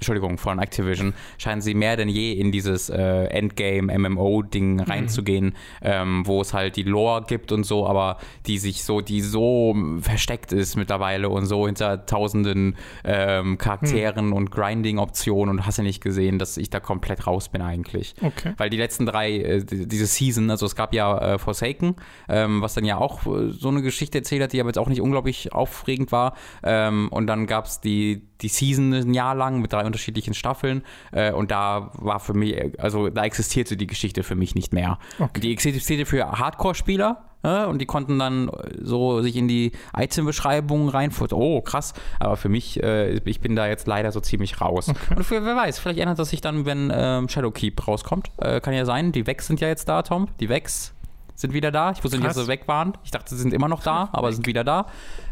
Entschuldigung, 0.00 0.38
von 0.38 0.58
Activision, 0.58 1.12
scheinen 1.36 1.60
sie 1.60 1.74
mehr 1.74 1.96
denn 1.96 2.08
je 2.08 2.32
in 2.32 2.52
dieses 2.52 2.88
äh, 2.88 3.24
Endgame-MMO-Ding 3.24 4.80
reinzugehen, 4.80 5.54
ähm, 5.82 6.22
wo 6.26 6.40
es 6.40 6.54
halt 6.54 6.76
die 6.76 6.82
Lore 6.82 7.24
gibt 7.26 7.52
und 7.52 7.64
so, 7.64 7.86
aber 7.86 8.16
die 8.46 8.58
sich 8.58 8.82
so, 8.84 9.00
die 9.00 9.20
so 9.20 9.76
versteckt 10.00 10.52
ist 10.52 10.76
mittlerweile 10.76 11.28
und 11.28 11.46
so 11.46 11.66
hinter 11.66 12.06
tausenden 12.06 12.76
ähm, 13.04 13.58
Charakteren 13.58 14.32
und 14.32 14.50
Grinding-Optionen 14.50 15.58
und 15.58 15.66
hast 15.66 15.78
du 15.78 15.82
nicht 15.82 16.02
gesehen, 16.02 16.38
dass 16.38 16.56
ich 16.56 16.70
da 16.70 16.80
komplett 16.80 17.26
raus 17.26 17.48
bin 17.48 17.62
eigentlich. 17.62 18.14
Okay. 18.22 18.54
Weil 18.56 18.70
die 18.70 18.76
letzten 18.76 19.06
drei, 19.06 19.32
äh, 19.38 19.64
die- 19.64 19.86
diese 19.86 20.06
Season, 20.06 20.50
also 20.50 20.66
es 20.66 20.74
gab 20.76 20.94
ja 20.94 21.34
äh, 21.34 21.38
Forsaken, 21.38 21.96
ähm, 22.28 22.62
was 22.62 22.74
dann 22.74 22.84
ja 22.84 22.96
auch 22.98 23.26
äh, 23.26 23.50
so 23.50 23.68
eine 23.68 23.82
Geschichte 23.82 24.18
erzählt 24.18 24.42
hat, 24.42 24.52
die 24.52 24.60
aber 24.60 24.70
jetzt 24.70 24.78
auch 24.78 24.88
nicht 24.88 25.00
unglaublich 25.00 25.52
aufregend 25.52 26.12
war. 26.12 26.34
Ähm, 26.62 27.08
und 27.10 27.26
dann 27.26 27.46
gab 27.46 27.66
es 27.66 27.80
die, 27.80 28.22
die 28.40 28.48
Season 28.48 28.92
ein 28.94 29.12
Jahr 29.14 29.34
lang 29.34 29.60
mit 29.60 29.72
drei 29.72 29.84
unterschiedlichen 29.90 30.34
Staffeln. 30.34 30.82
Äh, 31.12 31.32
und 31.32 31.50
da 31.50 31.90
war 31.94 32.20
für 32.20 32.34
mich, 32.34 32.56
also 32.80 33.08
da 33.08 33.24
existierte 33.24 33.76
die 33.76 33.86
Geschichte 33.86 34.22
für 34.22 34.34
mich 34.34 34.54
nicht 34.54 34.72
mehr. 34.72 34.98
Okay. 35.18 35.40
Die 35.40 35.52
existierte 35.52 36.06
für 36.06 36.30
Hardcore-Spieler. 36.30 37.24
Ja, 37.42 37.64
und 37.64 37.78
die 37.78 37.86
konnten 37.86 38.18
dann 38.18 38.50
so 38.82 39.22
sich 39.22 39.34
in 39.34 39.48
die 39.48 39.72
Item-Beschreibungen 39.96 40.90
reinfuttern. 40.90 41.38
Oh, 41.38 41.62
krass. 41.62 41.94
Aber 42.18 42.36
für 42.36 42.50
mich, 42.50 42.82
äh, 42.82 43.14
ich 43.24 43.40
bin 43.40 43.56
da 43.56 43.66
jetzt 43.66 43.86
leider 43.86 44.12
so 44.12 44.20
ziemlich 44.20 44.60
raus. 44.60 44.88
Und 45.16 45.24
für, 45.24 45.42
wer 45.44 45.56
weiß, 45.56 45.78
vielleicht 45.78 46.00
ändert 46.00 46.18
das 46.18 46.30
sich 46.30 46.42
dann, 46.42 46.66
wenn 46.66 46.92
ähm, 46.94 47.30
Shadowkeep 47.30 47.88
rauskommt. 47.88 48.30
Äh, 48.36 48.60
kann 48.60 48.74
ja 48.74 48.84
sein. 48.84 49.12
Die 49.12 49.26
Vex 49.26 49.46
sind 49.46 49.60
ja 49.60 49.68
jetzt 49.68 49.88
da, 49.88 50.02
Tom. 50.02 50.28
Die 50.38 50.50
Vex 50.50 50.92
sind 51.34 51.54
wieder 51.54 51.70
da. 51.70 51.92
Ich 51.92 52.04
wusste 52.04 52.18
nicht, 52.18 52.28
dass 52.28 52.36
sie 52.36 52.46
weg 52.46 52.68
waren. 52.68 52.92
Ich 53.04 53.10
dachte, 53.10 53.34
sie 53.34 53.40
sind 53.40 53.54
immer 53.54 53.68
noch 53.68 53.82
da, 53.82 54.10
aber 54.12 54.30
sind 54.32 54.46
wieder 54.46 54.62
da. 54.62 54.86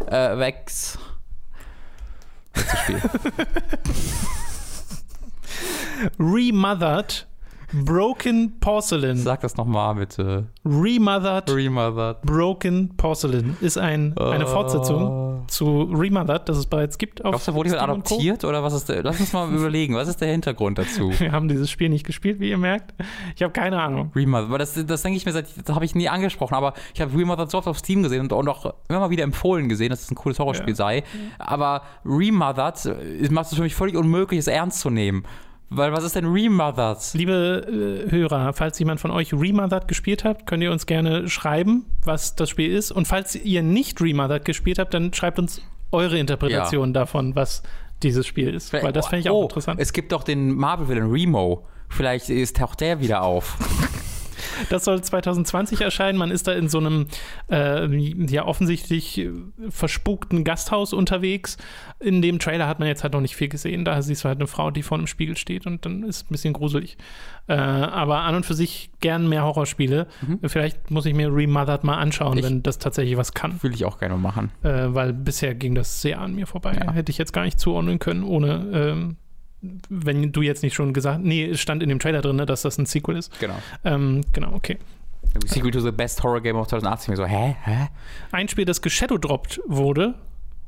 Äh, 0.07 0.39
Vex. 0.39 0.99
Letztes 2.59 2.81
Spiel. 2.81 3.01
Remothered 6.19 7.28
Broken 7.73 8.59
Porcelain. 8.61 9.17
Sag 9.17 9.41
das 9.41 9.57
nochmal 9.57 9.95
bitte. 9.97 10.47
Remothered 10.65 11.51
Remothered. 11.51 12.23
Broken 12.23 12.97
Porcelain 12.97 13.57
ist 13.61 13.77
ein, 13.79 14.17
eine 14.19 14.47
Fortsetzung 14.47 15.45
zu 15.49 15.83
Remothered, 15.83 16.49
das 16.49 16.57
es 16.59 16.67
bereits 16.67 16.99
gibt. 16.99 17.25
Auf 17.25 17.33
Glaubst 17.33 17.49
du, 17.49 17.55
wurde 17.55 17.71
jemand 17.71 17.91
adoptiert 17.91 18.45
oder 18.45 18.63
was 18.63 18.73
ist 18.75 18.89
der? 18.89 19.03
Lass 19.03 19.21
uns 19.21 19.33
mal 19.33 19.49
überlegen, 19.55 19.95
was 19.95 20.09
ist 20.09 20.21
der 20.21 20.29
Hintergrund 20.31 20.79
dazu? 20.79 21.11
Wir 21.19 21.33
haben 21.33 21.49
dieses 21.49 21.71
Spiel 21.71 21.89
nicht 21.89 22.07
gespielt, 22.07 22.41
wie 22.41 22.51
ihr 22.51 22.59
merkt. 22.59 22.95
Ich 23.37 23.43
habe 23.43 23.53
keine 23.53 23.81
Ahnung. 23.81 24.13
Remothered, 24.15 24.51
weil 24.51 24.59
das, 24.59 24.75
das 24.87 25.03
denke 25.03 25.17
ich 25.17 25.27
mir, 25.27 25.33
seit, 25.33 25.47
das 25.67 25.75
habe 25.75 25.85
ich 25.85 25.95
nie 25.95 26.09
angesprochen, 26.09 26.55
aber 26.55 26.75
ich 26.95 27.01
habe 27.01 27.17
Remothered 27.17 27.51
so 27.51 27.59
oft 27.59 27.69
auf 27.69 27.79
Steam 27.79 28.03
gesehen 28.03 28.23
und, 28.23 28.33
und 28.33 28.49
auch 28.49 28.75
immer 28.89 29.01
mal 29.01 29.11
wieder 29.11 29.25
empfohlen 29.25 29.69
gesehen, 29.69 29.91
dass 29.91 30.03
es 30.03 30.11
ein 30.11 30.15
cooles 30.15 30.39
Horrorspiel 30.39 30.71
Ja. 30.71 30.75
sei. 30.75 31.05
Aber 31.39 31.83
Remothered 32.05 32.87
äh, 32.87 33.29
macht 33.31 33.47
es 33.51 33.55
für 33.55 33.63
mich 33.63 33.75
völlig 33.75 33.97
unmöglich, 33.97 34.39
es 34.39 34.47
ernst 34.47 34.81
zu 34.81 34.91
nehmen. 34.91 35.25
Weil 35.71 35.93
was 35.93 36.05
ist 36.05 36.17
denn 36.17 36.25
Remothered? 36.25 36.99
Liebe 37.13 38.07
äh, 38.07 38.11
Hörer, 38.11 38.53
falls 38.55 38.79
jemand 38.79 39.01
von 39.01 39.11
euch 39.11 39.35
Remothered 39.35 39.87
gespielt 39.87 40.25
habt, 40.25 40.47
könnt 40.47 40.63
ihr 40.63 40.73
uns 40.73 40.87
gerne 40.87 41.29
schreiben, 41.29 41.85
was 42.05 42.37
das 42.37 42.49
Spiel 42.49 42.73
ist. 42.73 42.91
Und 42.91 43.07
falls 43.07 43.35
ihr 43.35 43.63
nicht 43.63 44.01
Remothered 44.01 44.45
gespielt 44.45 44.79
habt, 44.79 44.95
dann 44.95 45.13
schreibt 45.13 45.39
uns 45.39 45.61
eure 45.91 46.19
Interpretation 46.19 46.93
davon, 46.93 47.35
was 47.37 47.63
dieses 48.03 48.27
Spiel 48.27 48.55
ist. 48.55 48.73
Weil 48.73 48.93
das 48.93 49.09
fände 49.09 49.21
ich 49.21 49.31
auch 49.31 49.41
oh, 49.41 49.43
interessant. 49.43 49.81
Es 49.81 49.93
gibt 49.93 50.13
doch 50.13 50.25
den 50.25 50.55
Marvel-Villain 50.55 51.11
Remo. 51.11 51.67
Vielleicht 51.91 52.31
ist, 52.31 52.57
taucht 52.57 52.81
der 52.81 53.01
wieder 53.01 53.23
auf. 53.23 53.57
Das 54.71 54.85
soll 54.85 55.01
2020 55.03 55.81
erscheinen. 55.81 56.19
Man 56.19 56.31
ist 56.31 56.47
da 56.47 56.53
in 56.53 56.69
so 56.69 56.79
einem 56.79 57.07
äh, 57.51 57.87
ja 58.27 58.45
offensichtlich 58.45 59.27
verspukten 59.69 60.45
Gasthaus 60.45 60.93
unterwegs. 60.93 61.57
In 62.01 62.23
dem 62.23 62.39
Trailer 62.39 62.67
hat 62.69 62.79
man 62.79 62.89
jetzt 62.89 63.03
halt 63.03 63.13
noch 63.13 63.21
nicht 63.21 63.37
viel 63.37 63.49
gesehen. 63.49 63.85
Da 63.85 64.01
siehst 64.03 64.25
du 64.25 64.29
halt 64.29 64.39
eine 64.39 64.47
Frau, 64.47 64.71
die 64.71 64.83
vor 64.83 64.99
einem 64.99 65.07
Spiegel 65.07 65.37
steht 65.37 65.67
und 65.67 65.85
dann 65.85 66.03
ist 66.05 66.17
es 66.17 66.23
ein 66.25 66.29
bisschen 66.33 66.53
gruselig. 66.53 66.97
Äh, 67.49 67.55
aber 67.55 68.19
an 68.21 68.35
und 68.37 68.47
für 68.47 68.55
sich 68.55 68.91
gern 69.01 69.29
mehr 69.29 69.43
Horrorspiele. 69.45 70.07
Vielleicht 70.47 70.91
muss 70.91 71.07
ich 71.07 71.15
mir 71.15 71.35
Remothered 71.35 71.85
mal 71.85 71.97
anschauen, 71.99 72.33
Mhm. 72.33 72.39
Ich- 72.39 72.45
wenn 72.45 72.63
das 72.63 72.79
tatsächlich 72.79 73.17
was 73.17 73.33
kann. 73.35 73.63
Will 73.63 73.73
ich 73.75 73.85
auch 73.85 73.99
gerne 73.99 74.17
machen. 74.17 74.51
Äh, 74.63 74.87
weil 74.89 75.13
bisher 75.13 75.55
ging 75.55 75.75
das 75.75 76.03
sehr 76.03 76.21
an 76.21 76.35
mir 76.35 76.47
vorbei. 76.47 76.79
Ja. 76.85 76.93
Hätte 76.93 77.11
ich 77.11 77.19
jetzt 77.19 77.33
gar 77.33 77.45
nicht 77.45 77.59
zuordnen 77.59 77.99
können, 77.99 78.23
ohne 78.23 78.67
ähm, 78.73 79.17
wenn 79.61 80.33
du 80.33 80.43
jetzt 80.43 80.63
nicht 80.63 80.75
schon 80.75 80.93
gesagt 80.93 81.23
Nee, 81.23 81.45
es 81.47 81.61
stand 81.61 81.83
in 81.83 81.89
dem 81.89 81.99
Trailer 81.99 82.21
drin, 82.21 82.37
ne, 82.37 82.47
dass 82.47 82.63
das 82.63 82.79
ein 82.79 82.87
Sequel 82.87 83.17
ist. 83.17 83.39
Genau. 83.41 83.57
Ähm, 83.85 84.23
genau, 84.33 84.53
okay. 84.53 84.79
Sequel 85.47 85.71
to 85.71 85.81
the 85.81 85.91
Best 85.91 86.23
Horror 86.23 86.41
Game 86.41 86.57
of 86.57 86.69
2018. 86.69 87.13
Ich 87.13 87.19
so, 87.19 87.27
hä? 87.27 87.57
Hä? 87.63 87.89
Ein 88.33 88.49
Spiel, 88.49 88.65
das 88.65 88.81
geshadowdropped 88.81 89.61
wurde, 89.67 90.15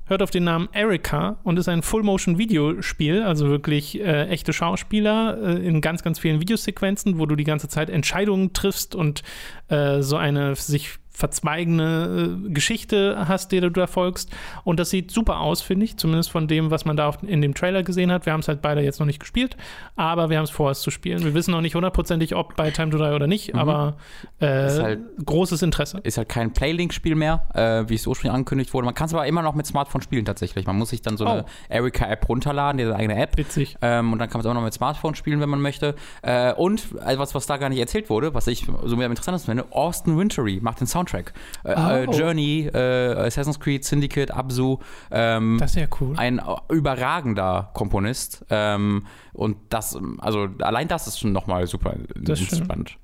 hört 0.06 0.22
auf 0.22 0.30
den 0.30 0.44
Namen 0.44 0.68
Erika 0.72 1.36
und 1.44 1.58
ist 1.58 1.68
ein 1.68 1.82
Full-Motion-Videospiel, 1.82 3.22
also 3.22 3.48
wirklich 3.48 4.00
äh, 4.00 4.26
echte 4.28 4.52
Schauspieler 4.52 5.38
äh, 5.40 5.66
in 5.66 5.80
ganz, 5.80 6.02
ganz 6.02 6.18
vielen 6.18 6.40
Videosequenzen, 6.40 7.18
wo 7.18 7.26
du 7.26 7.36
die 7.36 7.44
ganze 7.44 7.68
Zeit 7.68 7.88
Entscheidungen 7.88 8.52
triffst 8.52 8.94
und 8.94 9.22
äh, 9.68 10.02
so 10.02 10.16
eine 10.16 10.54
sich 10.56 10.99
verzweigende 11.10 12.38
äh, 12.46 12.50
Geschichte 12.52 13.24
hast, 13.28 13.52
der 13.52 13.62
du 13.62 13.70
da 13.70 13.86
folgst. 13.86 14.30
Und 14.64 14.80
das 14.80 14.90
sieht 14.90 15.10
super 15.10 15.40
aus, 15.40 15.60
finde 15.62 15.84
ich, 15.84 15.96
zumindest 15.96 16.30
von 16.30 16.48
dem, 16.48 16.70
was 16.70 16.84
man 16.84 16.96
da 16.96 17.10
in 17.26 17.40
dem 17.42 17.54
Trailer 17.54 17.82
gesehen 17.82 18.10
hat. 18.12 18.26
Wir 18.26 18.32
haben 18.32 18.40
es 18.40 18.48
halt 18.48 18.62
beide 18.62 18.80
jetzt 18.80 19.00
noch 19.00 19.06
nicht 19.06 19.20
gespielt, 19.20 19.56
aber 19.96 20.30
wir 20.30 20.38
haben 20.38 20.44
es 20.44 20.50
vor, 20.50 20.70
es 20.70 20.80
zu 20.80 20.90
spielen. 20.90 21.22
Wir 21.24 21.34
wissen 21.34 21.50
noch 21.50 21.60
nicht 21.60 21.74
hundertprozentig, 21.74 22.34
ob 22.34 22.56
bei 22.56 22.70
Time 22.70 22.90
to 22.90 22.96
Die 22.98 23.04
oder 23.14 23.26
nicht, 23.26 23.54
aber 23.54 23.96
äh, 24.38 24.46
halt- 24.46 25.00
großes 25.24 25.62
Interesse. 25.62 26.00
Ist 26.02 26.16
halt 26.18 26.28
kein 26.28 26.52
Playlink-Spiel 26.52 27.14
mehr, 27.14 27.46
äh, 27.54 27.88
wie 27.88 27.94
es 27.94 28.06
ursprünglich 28.06 28.34
angekündigt 28.34 28.72
wurde. 28.72 28.86
Man 28.86 28.94
kann 28.94 29.06
es 29.06 29.14
aber 29.14 29.26
immer 29.26 29.42
noch 29.42 29.54
mit 29.54 29.66
Smartphone 29.66 30.02
spielen 30.02 30.24
tatsächlich. 30.24 30.66
Man 30.66 30.76
muss 30.76 30.90
sich 30.90 31.02
dann 31.02 31.16
so 31.16 31.26
eine 31.26 31.42
Oh. 31.44 31.46
Erika-App 31.68 32.28
runterladen, 32.28 32.78
die 32.78 32.84
eigene 32.94 33.16
App. 33.20 33.36
Witzig. 33.36 33.76
Ähm, 33.82 34.12
und 34.12 34.18
dann 34.18 34.28
kann 34.28 34.38
man 34.38 34.46
es 34.46 34.50
auch 34.50 34.54
noch 34.54 34.62
mit 34.64 34.72
Smartphone 34.74 35.14
spielen, 35.14 35.40
wenn 35.40 35.48
man 35.48 35.60
möchte. 35.60 35.94
Äh, 36.22 36.52
und 36.54 36.86
etwas, 37.06 37.34
was 37.34 37.46
da 37.46 37.56
gar 37.56 37.68
nicht 37.68 37.78
erzählt 37.78 38.10
wurde, 38.10 38.34
was 38.34 38.46
ich 38.46 38.66
so 38.84 38.94
am 38.94 39.00
interessantesten 39.02 39.56
finde, 39.56 39.72
Austin 39.74 40.18
Wintory 40.18 40.60
macht 40.62 40.80
den 40.80 40.86
Soundtrack. 40.86 41.09
Äh, 41.64 41.74
Oh. 41.76 41.90
äh, 41.90 42.04
Journey, 42.16 42.70
äh, 42.72 43.14
Assassin's 43.26 43.58
Creed, 43.60 43.84
Syndicate, 43.84 44.30
Absu. 44.30 44.78
Ähm, 45.10 45.56
Das 45.60 45.70
ist 45.72 45.76
ja 45.76 45.86
cool. 46.00 46.14
ein 46.16 46.40
überragender 46.70 47.70
Komponist. 47.74 48.44
Ähm, 48.50 49.06
und 49.32 49.56
das, 49.68 49.98
also 50.18 50.48
allein 50.60 50.88
das 50.88 51.06
ist 51.06 51.18
schon 51.20 51.32
nochmal 51.32 51.66
super 51.66 51.94
Das 52.16 52.40
spannend. 52.40 52.96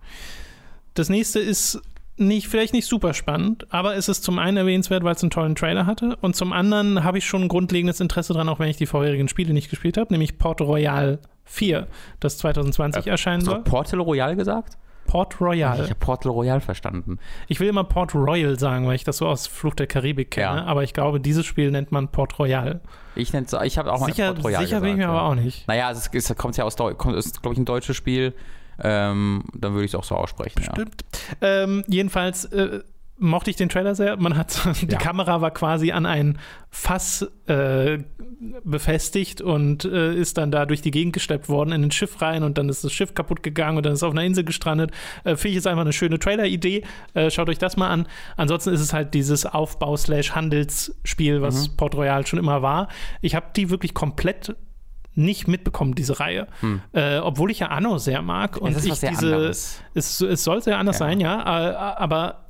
Das 0.94 1.08
nächste 1.08 1.40
ist 1.40 1.80
nicht, 2.18 2.48
vielleicht 2.48 2.72
nicht 2.72 2.86
super 2.86 3.12
spannend, 3.12 3.66
aber 3.70 3.94
es 3.96 4.08
ist 4.08 4.24
zum 4.24 4.38
einen 4.38 4.56
erwähnenswert, 4.56 5.04
weil 5.04 5.14
es 5.14 5.22
einen 5.22 5.28
tollen 5.30 5.54
Trailer 5.54 5.84
hatte 5.84 6.16
und 6.22 6.34
zum 6.34 6.54
anderen 6.54 7.04
habe 7.04 7.18
ich 7.18 7.26
schon 7.26 7.42
ein 7.42 7.48
grundlegendes 7.48 8.00
Interesse 8.00 8.32
dran, 8.32 8.48
auch 8.48 8.58
wenn 8.58 8.70
ich 8.70 8.78
die 8.78 8.86
vorherigen 8.86 9.28
Spiele 9.28 9.52
nicht 9.52 9.68
gespielt 9.68 9.98
habe, 9.98 10.14
nämlich 10.14 10.38
Port 10.38 10.62
Royal 10.62 11.18
4, 11.44 11.86
das 12.18 12.38
2020 12.38 13.06
erscheinen 13.08 13.40
Hast 13.40 13.46
du 13.48 13.50
soll. 13.52 13.62
Portal 13.64 14.00
Royale 14.00 14.34
gesagt? 14.36 14.78
Port 15.06 15.34
Ich 15.34 15.40
Royal. 15.40 15.78
habe 15.78 15.94
Portal 15.94 16.32
Royale 16.32 16.60
verstanden. 16.60 17.18
Ich 17.48 17.60
will 17.60 17.68
immer 17.68 17.84
Port 17.84 18.14
Royal 18.14 18.58
sagen, 18.58 18.86
weil 18.86 18.94
ich 18.96 19.04
das 19.04 19.18
so 19.18 19.26
aus 19.26 19.46
Flucht 19.46 19.78
der 19.78 19.86
Karibik 19.86 20.30
kenne, 20.32 20.58
Ja. 20.58 20.64
aber 20.64 20.82
ich 20.82 20.92
glaube, 20.94 21.20
dieses 21.20 21.46
Spiel 21.46 21.70
nennt 21.70 21.92
man 21.92 22.08
Port 22.08 22.38
Royal. 22.38 22.80
Ich, 23.14 23.32
nenn's- 23.32 23.54
ich 23.64 23.78
habe 23.78 23.92
auch 23.92 24.00
mal 24.00 24.06
Sicher, 24.06 24.32
Port 24.34 24.44
Royale 24.44 24.66
sicher 24.66 24.80
bin 24.80 24.90
ich 24.90 24.96
mir 24.96 25.02
gesagt, 25.02 25.18
aber 25.18 25.26
ja. 25.26 25.32
auch 25.32 25.34
nicht. 25.42 25.68
Naja, 25.68 25.90
es, 25.90 26.06
ist, 26.08 26.30
es 26.30 26.36
kommt 26.36 26.56
ja 26.56 26.64
aus 26.64 26.76
Deutschland, 26.76 27.16
ist, 27.16 27.40
glaube 27.42 27.54
ich, 27.54 27.58
ein 27.58 27.64
deutsches 27.64 27.96
Spiel. 27.96 28.34
Ähm, 28.82 29.44
dann 29.54 29.72
würde 29.72 29.86
ich 29.86 29.92
es 29.92 29.94
auch 29.94 30.04
so 30.04 30.16
aussprechen. 30.16 30.62
Ja. 30.62 30.72
Stimmt. 30.72 31.04
Ähm, 31.40 31.82
jedenfalls 31.88 32.44
äh, 32.46 32.80
mochte 33.18 33.48
ich 33.50 33.56
den 33.56 33.68
Trailer 33.68 33.94
sehr. 33.94 34.16
Man 34.16 34.36
hat 34.36 34.60
die 34.82 34.92
Ja. 34.92 34.98
Kamera 34.98 35.40
war 35.40 35.50
quasi 35.50 35.92
an 35.92 36.04
ein 36.06 36.38
Fass 36.70 37.26
äh, 37.46 37.98
befestigt 38.64 39.40
und 39.40 39.84
äh, 39.86 40.14
ist 40.14 40.36
dann 40.36 40.50
da 40.50 40.66
durch 40.66 40.82
die 40.82 40.90
Gegend 40.90 41.14
geschleppt 41.14 41.48
worden 41.48 41.72
in 41.72 41.82
ein 41.84 41.90
Schiff 41.90 42.20
rein 42.20 42.42
und 42.42 42.58
dann 42.58 42.68
ist 42.68 42.84
das 42.84 42.92
Schiff 42.92 43.14
kaputt 43.14 43.42
gegangen 43.42 43.78
und 43.78 43.86
dann 43.86 43.92
ist 43.94 44.00
es 44.00 44.02
auf 44.02 44.12
einer 44.12 44.24
Insel 44.24 44.44
gestrandet. 44.44 44.90
Äh, 45.24 45.36
Finde 45.36 45.48
ich 45.48 45.54
jetzt 45.54 45.66
einfach 45.66 45.80
eine 45.82 45.92
schöne 45.94 46.18
Trailer-Idee. 46.18 46.84
Äh, 47.14 47.30
schaut 47.30 47.48
euch 47.48 47.58
das 47.58 47.76
mal 47.78 47.88
an. 47.88 48.06
Ansonsten 48.36 48.70
ist 48.74 48.80
es 48.80 48.92
halt 48.92 49.14
dieses 49.14 49.46
Aufbau-Handelsspiel, 49.46 51.42
was 51.42 51.68
Mhm. 51.70 51.76
Port 51.76 51.94
Royal 51.94 52.26
schon 52.26 52.38
immer 52.38 52.62
war. 52.62 52.88
Ich 53.20 53.34
habe 53.34 53.46
die 53.56 53.70
wirklich 53.70 53.94
komplett 53.94 54.54
nicht 55.14 55.48
mitbekommen, 55.48 55.94
diese 55.94 56.20
Reihe. 56.20 56.46
Äh, 56.92 57.18
obwohl 57.18 57.50
ich 57.50 57.60
ja 57.60 57.68
Anno 57.68 57.96
sehr 57.96 58.20
mag 58.20 58.58
und 58.58 58.70
Hm. 58.72 58.76
ist 58.76 58.84
ich 58.84 58.92
diese, 59.00 59.08
anderes. 59.34 59.80
es, 59.94 60.20
es 60.20 60.44
soll 60.44 60.62
sehr 60.62 60.76
anders 60.78 60.96
Ja. 60.98 61.06
sein, 61.06 61.20
ja, 61.20 61.40
äh, 61.40 61.74
aber 61.74 62.45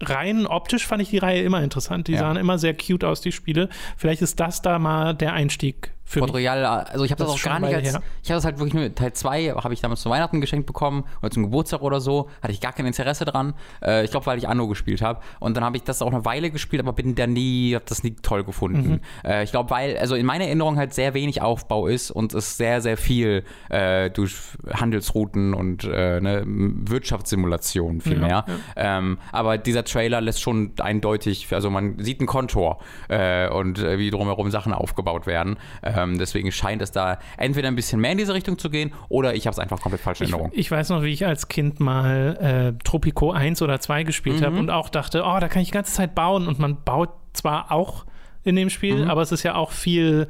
rein 0.00 0.46
optisch 0.46 0.86
fand 0.86 1.02
ich 1.02 1.10
die 1.10 1.18
Reihe 1.18 1.42
immer 1.42 1.62
interessant. 1.62 2.08
Die 2.08 2.12
Ja. 2.12 2.20
sahen 2.20 2.36
immer 2.36 2.58
sehr 2.58 2.74
cute 2.74 3.04
aus, 3.04 3.20
die 3.20 3.32
Spiele. 3.32 3.68
Vielleicht 3.96 4.22
ist 4.22 4.40
das 4.40 4.62
da 4.62 4.78
mal 4.78 5.14
der 5.14 5.32
Einstieg 5.32 5.92
für 6.10 6.18
Port 6.18 6.30
mich. 6.30 6.40
Royale, 6.40 6.68
also 6.68 7.04
ich 7.04 7.12
habe 7.12 7.22
das, 7.22 7.32
Das 7.32 7.40
auch 7.40 7.44
gar 7.44 7.60
nicht 7.60 7.72
als, 7.72 7.94
Weile 7.94 8.02
ich 8.22 8.30
habe 8.30 8.36
das 8.36 8.44
halt 8.44 8.58
wirklich 8.58 8.74
nur, 8.74 8.92
Teil 8.92 9.12
2 9.12 9.50
habe 9.50 9.72
ich 9.72 9.80
damals 9.80 10.00
zu 10.00 10.10
Weihnachten 10.10 10.40
geschenkt 10.40 10.66
bekommen 10.66 11.04
oder 11.22 11.30
zum 11.30 11.44
Geburtstag 11.44 11.82
oder 11.82 12.00
so, 12.00 12.28
hatte 12.42 12.52
ich 12.52 12.60
gar 12.60 12.72
kein 12.72 12.84
Interesse 12.84 13.24
dran. 13.24 13.54
Äh, 13.80 14.04
ich 14.04 14.10
glaube, 14.10 14.26
weil 14.26 14.36
ich 14.36 14.48
Anno 14.48 14.66
gespielt 14.66 15.02
habe. 15.02 15.20
Und 15.38 15.56
dann 15.56 15.62
habe 15.62 15.76
ich 15.76 15.84
das 15.84 16.02
auch 16.02 16.12
eine 16.12 16.24
Weile 16.24 16.50
gespielt, 16.50 16.82
aber 16.82 16.92
bin 16.92 17.14
da 17.14 17.28
nie, 17.28 17.76
habe 17.76 17.84
das 17.88 18.02
nie 18.02 18.16
toll 18.22 18.42
gefunden. 18.42 18.90
Mhm. 18.90 19.00
Äh, 19.24 19.44
ich 19.44 19.52
glaube, 19.52 19.70
weil, 19.70 19.96
also 19.98 20.16
in 20.16 20.26
meiner 20.26 20.46
Erinnerung 20.46 20.76
halt 20.76 20.94
sehr 20.94 21.14
wenig 21.14 21.42
Aufbau 21.42 21.86
ist 21.86 22.10
und 22.10 22.34
es 22.34 22.56
sehr, 22.56 22.80
sehr 22.80 22.96
viel 22.96 23.44
äh, 23.68 24.10
durch 24.10 24.34
Handelsrouten 24.68 25.54
und 25.54 25.84
äh, 25.84 26.20
ne, 26.20 26.42
Wirtschaftssimulationen 26.44 28.00
viel 28.00 28.20
Ja, 28.20 28.26
mehr. 28.26 28.44
Ähm, 28.74 29.18
aber 29.30 29.58
dieser 29.58 29.84
Trailer 29.84 30.20
lässt 30.20 30.40
schon 30.40 30.72
eindeutig, 30.80 31.46
also 31.52 31.70
man 31.70 32.00
sieht 32.00 32.18
einen 32.18 32.26
Kontor 32.26 32.78
äh, 33.08 33.48
und 33.48 33.78
äh, 33.78 33.98
wie 33.98 34.10
drumherum 34.10 34.50
Sachen 34.50 34.72
aufgebaut 34.72 35.26
werden. 35.26 35.56
Ähm, 36.02 36.18
deswegen 36.18 36.50
scheint 36.52 36.82
es 36.82 36.92
da 36.92 37.18
entweder 37.36 37.68
ein 37.68 37.76
bisschen 37.76 38.00
mehr 38.00 38.12
in 38.12 38.18
diese 38.18 38.34
Richtung 38.34 38.58
zu 38.58 38.70
gehen 38.70 38.92
oder 39.08 39.34
ich 39.34 39.46
habe 39.46 39.52
es 39.52 39.58
einfach 39.58 39.80
komplett 39.80 40.00
falsch 40.02 40.20
in 40.20 40.26
Ich, 40.26 40.32
Erinnerung. 40.32 40.52
ich 40.54 40.70
weiß 40.70 40.88
noch, 40.90 41.02
wie 41.02 41.12
ich 41.12 41.26
als 41.26 41.48
Kind 41.48 41.80
mal 41.80 42.74
äh, 42.78 42.82
Tropico 42.84 43.32
1 43.32 43.62
oder 43.62 43.80
2 43.80 44.02
gespielt 44.04 44.40
Mhm. 44.40 44.44
habe 44.44 44.58
und 44.58 44.70
auch 44.70 44.88
dachte, 44.88 45.22
oh, 45.24 45.38
da 45.40 45.48
kann 45.48 45.62
ich 45.62 45.68
die 45.68 45.74
ganze 45.74 45.92
Zeit 45.92 46.14
bauen. 46.14 46.46
Und 46.48 46.58
man 46.58 46.82
baut 46.84 47.10
zwar 47.32 47.70
auch 47.72 48.04
in 48.44 48.56
dem 48.56 48.70
Spiel, 48.70 49.04
Mhm. 49.04 49.10
aber 49.10 49.22
es 49.22 49.32
ist 49.32 49.42
ja 49.42 49.54
auch 49.54 49.70
viel 49.72 50.28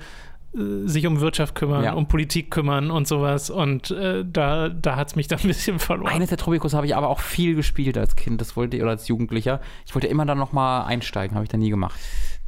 äh, 0.52 0.58
sich 0.88 1.06
um 1.06 1.20
Wirtschaft 1.20 1.54
kümmern, 1.54 1.84
Ja. 1.84 1.92
um 1.92 2.08
Politik 2.08 2.50
kümmern 2.50 2.90
und 2.90 3.06
sowas. 3.06 3.50
Und 3.50 3.92
äh, 3.92 4.24
da, 4.26 4.68
da 4.68 4.96
hat 4.96 5.06
es 5.08 5.14
mich 5.16 5.28
dann 5.28 5.38
ein 5.40 5.46
bisschen 5.46 5.78
verloren. 5.78 6.12
Eines 6.12 6.30
der 6.30 6.38
Tropicos 6.38 6.74
habe 6.74 6.86
ich 6.86 6.96
aber 6.96 7.08
auch 7.08 7.20
viel 7.20 7.54
gespielt 7.54 7.96
als 7.96 8.16
Kind, 8.16 8.40
das 8.40 8.56
wollte 8.56 8.76
oder 8.82 8.90
als 8.90 9.06
Jugendlicher. 9.06 9.60
Ich 9.86 9.94
wollte 9.94 10.08
immer 10.08 10.26
dann 10.26 10.38
nochmal 10.38 10.86
einsteigen, 10.86 11.36
habe 11.36 11.44
ich 11.44 11.50
dann 11.50 11.60
nie 11.60 11.70
gemacht. 11.70 11.98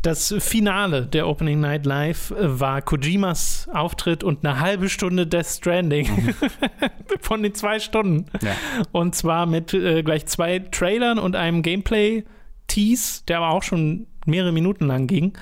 Das 0.03 0.35
Finale 0.41 1.07
der 1.07 1.29
Opening 1.29 1.61
Night 1.61 1.87
Live 1.87 2.33
äh, 2.33 2.61
war 2.61 2.83
Kojimas 2.83 3.69
Auftritt 3.73 4.25
und 4.25 4.45
eine 4.45 4.59
halbe 4.59 4.89
Stunde 4.89 5.29
Death 5.29 5.47
Stranding 5.47 6.35
von 7.21 7.43
den 7.45 7.55
zwei 7.55 7.79
Stunden. 7.79 8.27
Ja. 8.43 8.57
Und 8.91 9.15
zwar 9.15 9.47
mit 9.47 9.73
äh, 9.73 10.03
gleich 10.03 10.27
zwei 10.27 10.59
Trailern 10.59 11.21
und 11.21 11.37
einem 11.37 11.63
Gameplay-Tease, 11.63 13.23
der 13.29 13.39
aber 13.39 13.51
auch 13.51 13.63
schon 13.63 14.09
mehrere 14.27 14.51
Minuten 14.51 14.87
lang 14.87 15.07
ging. 15.07 15.39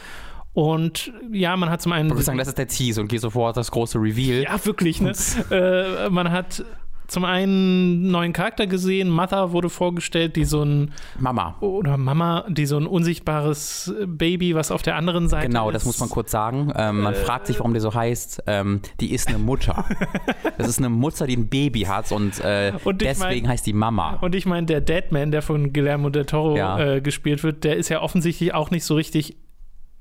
Und 0.53 1.11
ja, 1.33 1.57
man 1.57 1.71
hat 1.71 1.81
zum 1.81 1.93
einen. 1.93 2.09
Ich 2.09 2.15
würde 2.15 2.25
sagen, 2.25 2.39
das 2.39 2.49
ist 2.49 2.59
der 2.59 2.69
Tease 2.69 3.01
und 3.01 3.09
gehe 3.09 3.19
sofort 3.19 3.57
das 3.57 3.71
große 3.71 3.99
Reveal. 3.99 4.43
ja, 4.43 4.65
wirklich, 4.67 5.01
ne? 5.01 5.13
äh, 5.51 6.11
man 6.11 6.31
hat 6.33 6.65
zum 7.11 7.25
einen 7.25 7.41
einen 7.41 8.11
neuen 8.11 8.33
Charakter 8.33 8.67
gesehen, 8.67 9.09
Mother 9.11 9.53
wurde 9.53 9.69
vorgestellt, 9.71 10.37
die 10.37 10.45
so 10.45 10.63
ein 10.63 10.93
Mama. 11.19 11.57
oder 11.61 11.97
Mama, 11.97 12.45
die 12.49 12.67
so 12.67 12.77
ein 12.77 12.87
unsichtbares 12.87 13.93
Baby, 14.07 14.55
was 14.55 14.71
auf 14.71 14.83
der 14.83 14.97
anderen 14.97 15.29
Seite 15.29 15.49
Genau, 15.49 15.69
ist. 15.71 15.75
das 15.75 15.85
muss 15.87 16.01
man 16.01 16.09
kurz 16.09 16.31
sagen. 16.31 16.73
Ähm, 16.77 17.03
man 17.03 17.15
fragt 17.15 17.47
sich, 17.47 17.59
warum 17.59 17.73
der 17.73 17.81
so 17.83 17.95
heißt. 17.95 18.45
Ähm, 18.47 18.81
die 19.01 19.13
ist 19.13 19.29
eine 19.29 19.39
Mutter. 19.39 19.85
das 20.59 20.69
ist 20.69 20.79
eine 20.79 20.89
Mutter, 20.89 21.27
die 21.27 21.37
ein 21.37 21.49
Baby 21.49 21.83
hat 21.83 22.13
und, 22.13 22.41
äh, 22.41 22.73
Und 22.85 23.01
deswegen 23.01 23.43
mein- 23.47 23.53
heißt 23.53 23.67
die 23.67 23.73
Mama. 23.73 24.19
Und 24.21 24.35
ich 24.35 24.47
meine, 24.47 24.67
der 24.67 24.81
Deadman, 24.81 25.31
der 25.31 25.43
von 25.43 25.73
Guillermo 25.73 26.11
del 26.11 26.27
Toro 26.27 26.57
Ja. 26.57 26.79
äh, 26.79 27.01
gespielt 27.01 27.43
wird, 27.43 27.65
der 27.65 27.77
ist 27.77 27.89
ja 27.89 28.01
offensichtlich 28.03 28.55
auch 28.55 28.71
nicht 28.71 28.85
so 28.85 28.95
richtig 28.95 29.37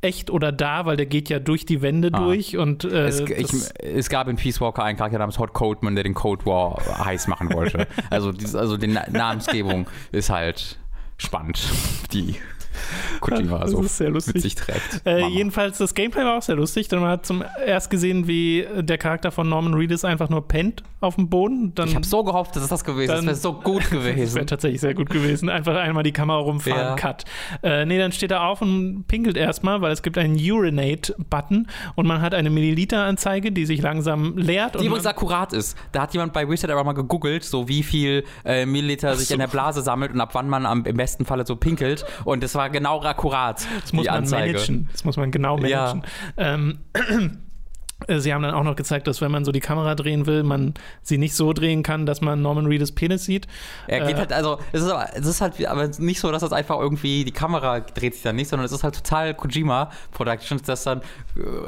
echt 0.01 0.29
oder 0.31 0.51
da, 0.51 0.85
weil 0.85 0.95
der 0.97 1.05
geht 1.05 1.29
ja 1.29 1.39
durch 1.39 1.65
die 1.65 1.81
Wände 1.81 2.09
Ah. 2.13 2.19
durch 2.19 2.57
und 2.57 2.85
äh, 2.85 3.07
Es, 3.07 3.19
ich, 3.19 3.49
es 3.83 4.09
gab 4.09 4.27
in 4.27 4.37
Peace 4.37 4.61
Walker 4.61 4.83
einen 4.83 4.97
Charakter 4.97 5.19
namens 5.19 5.37
Hot 5.39 5.53
Codeman, 5.53 5.95
der 5.95 6.03
den 6.03 6.13
Code 6.13 6.45
War 6.45 6.81
heiß 7.05 7.27
machen 7.27 7.51
wollte. 7.53 7.87
also, 8.09 8.31
also 8.57 8.77
die 8.77 8.87
Na 8.87 9.03
Namensgebung 9.09 9.87
ist 10.11 10.29
halt 10.29 10.79
spannend, 11.17 11.59
die 12.13 12.35
Kojima 13.19 13.67
so 13.67 13.81
mit 13.81 14.41
sich 14.41 14.55
trägt. 14.55 15.05
äh, 15.05 15.27
jedenfalls, 15.27 15.79
das 15.79 15.93
Gameplay 15.93 16.23
war 16.23 16.37
auch 16.37 16.41
sehr 16.41 16.55
lustig, 16.55 16.87
denn 16.87 16.99
man 16.99 17.09
hat 17.09 17.25
zum 17.25 17.43
erst 17.65 17.89
gesehen, 17.89 18.27
wie 18.27 18.65
der 18.77 18.97
Charakter 18.97 19.31
von 19.31 19.49
Norman 19.49 19.73
Reedus 19.73 20.05
einfach 20.05 20.29
nur 20.29 20.47
pennt 20.47 20.83
auf 21.01 21.15
dem 21.15 21.29
Boden. 21.29 21.73
Dann, 21.75 21.87
ich 21.87 21.95
habe 21.95 22.05
so 22.05 22.23
gehofft, 22.23 22.55
dass 22.55 22.63
es 22.63 22.69
das 22.69 22.83
gewesen 22.83 23.11
ist. 23.11 23.17
Das 23.17 23.25
wäre 23.25 23.35
so 23.35 23.53
gut 23.53 23.83
Das 23.91 23.91
wäre 24.03 24.13
gewesen. 24.15 24.47
tatsächlich 24.47 24.81
sehr 24.81 24.93
gut 24.93 25.09
gewesen. 25.09 25.49
Einfach 25.49 25.75
einmal 25.75 26.03
die 26.03 26.11
Kamera 26.11 26.39
rumfahren, 26.39 26.77
Ja. 26.79 26.95
Cut. 26.95 27.25
Äh, 27.63 27.85
nee, 27.85 27.97
dann 27.97 28.11
steht 28.11 28.31
er 28.31 28.43
auf 28.43 28.61
und 28.61 29.05
pinkelt 29.07 29.37
erstmal, 29.37 29.81
weil 29.81 29.91
es 29.91 30.01
gibt 30.01 30.17
einen 30.17 30.35
Urinate-Button 30.35 31.67
und 31.95 32.07
man 32.07 32.21
hat 32.21 32.33
eine 32.33 32.49
Milliliter-Anzeige, 32.49 33.51
die 33.51 33.65
sich 33.65 33.81
langsam 33.81 34.37
leert. 34.37 34.75
Die 34.75 34.79
und 34.79 34.85
übrigens 34.87 35.05
akkurat 35.05 35.53
ist. 35.53 35.77
Da 35.91 36.01
hat 36.01 36.13
jemand 36.13 36.33
bei 36.33 36.47
Wizard 36.49 36.71
aber 36.71 36.83
mal 36.83 36.93
gegoogelt, 36.93 37.43
so 37.43 37.67
wie 37.67 37.83
viel 37.83 38.23
äh, 38.45 38.65
Milliliter 38.65 39.15
sich 39.15 39.27
so. 39.29 39.33
in 39.35 39.39
der 39.39 39.47
Blase 39.47 39.81
sammelt 39.81 40.11
und 40.13 40.21
ab 40.21 40.29
wann 40.33 40.49
man 40.49 40.65
am, 40.65 40.85
im 40.85 40.97
besten 40.97 41.25
Falle 41.25 41.45
so 41.45 41.55
pinkelt. 41.55 42.05
Und 42.25 42.43
das 42.43 42.55
war 42.55 42.69
genau 42.69 43.01
akkurat, 43.01 43.65
Das 43.81 43.93
muss 43.93 44.05
man 44.05 44.15
Anzeige. 44.15 44.53
managen. 44.53 44.89
Das 44.91 45.05
muss 45.05 45.17
man 45.17 45.31
genau 45.31 45.57
Ja. 45.59 45.93
managen. 45.95 46.03
Ähm, 46.37 46.79
äh, 46.93 47.29
Sie 48.17 48.33
haben 48.33 48.41
dann 48.41 48.53
auch 48.53 48.63
noch 48.63 48.75
gezeigt, 48.75 49.07
dass 49.07 49.21
wenn 49.21 49.31
man 49.31 49.45
so 49.45 49.51
die 49.51 49.59
Kamera 49.59 49.95
drehen 49.95 50.25
will, 50.25 50.43
man 50.43 50.73
sie 51.01 51.17
nicht 51.17 51.35
so 51.35 51.53
drehen 51.53 51.83
kann, 51.83 52.05
dass 52.05 52.21
man 52.21 52.41
Norman 52.41 52.65
Reedus 52.65 52.91
Penis 52.91 53.25
sieht. 53.25 53.47
Er 53.87 54.01
geht 54.05 54.15
Äh, 54.15 54.19
halt, 54.19 54.33
also, 54.33 54.57
es 54.71 54.81
ist, 54.81 54.89
aber, 54.89 55.07
es 55.13 55.25
ist 55.25 55.41
halt 55.41 55.65
aber 55.65 55.87
nicht 55.99 56.19
so, 56.19 56.31
dass 56.31 56.41
das 56.41 56.51
einfach 56.51 56.79
irgendwie, 56.79 57.23
die 57.23 57.31
Kamera 57.31 57.79
dreht 57.81 58.13
sich 58.15 58.23
dann 58.23 58.35
nicht, 58.35 58.47
sondern 58.49 58.65
es 58.65 58.71
ist 58.71 58.83
halt 58.83 58.95
total 58.95 59.33
Kojima 59.33 59.91
Productions, 60.11 60.63
dass 60.63 60.83
dann 60.83 61.01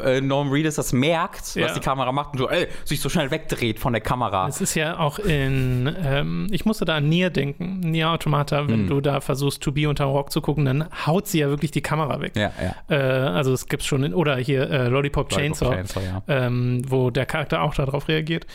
äh, 0.04 0.22
Norm 0.22 0.52
Reedus 0.52 0.76
das 0.76 0.94
merkt, 0.94 1.56
Ja. 1.56 1.66
was 1.66 1.74
die 1.74 1.80
Kamera 1.80 2.12
macht 2.12 2.34
und 2.34 2.40
so, 2.40 2.50
ey, 2.50 2.68
sich 2.86 3.00
so 3.02 3.10
schnell 3.10 3.32
wegdreht 3.32 3.80
von 3.80 3.94
der 3.94 4.02
Kamera. 4.02 4.48
Es 4.48 4.62
ist 4.62 4.76
ja 4.76 4.98
auch 5.00 5.20
in, 5.20 5.94
ähm, 6.04 6.48
ich 6.52 6.66
musste 6.66 6.86
da 6.86 6.96
an 6.98 7.10
Nier 7.10 7.30
denken, 7.30 7.80
Nier 7.82 8.10
Automata, 8.10 8.60
Hm. 8.62 8.68
wenn 8.70 8.88
du 8.88 9.02
da 9.02 9.22
versuchst, 9.22 9.62
To 9.64 9.72
Be 9.72 9.88
unter 9.90 10.06
Rock 10.06 10.32
zu 10.32 10.42
gucken, 10.42 10.66
dann 10.66 10.86
haut 11.06 11.28
sie 11.28 11.40
ja 11.40 11.50
wirklich 11.50 11.72
die 11.72 11.82
Kamera 11.82 12.20
weg. 12.22 12.34
Ja, 12.36 12.52
ja. 12.90 12.96
Äh, 12.96 13.28
also 13.30 13.54
es 13.54 13.68
gibt 13.68 13.84
schon, 13.84 14.04
in, 14.04 14.14
oder 14.14 14.36
hier 14.38 14.70
äh, 14.70 14.88
Lollipop, 14.88 15.30
Chainsaw, 15.30 15.74
Chainsaw, 15.74 16.02
ja. 16.04 16.22
Ähm, 16.32 16.82
wo 16.88 17.10
der 17.10 17.26
Charakter 17.26 17.62
auch 17.62 17.76
darauf 17.76 18.08
reagiert. 18.08 18.48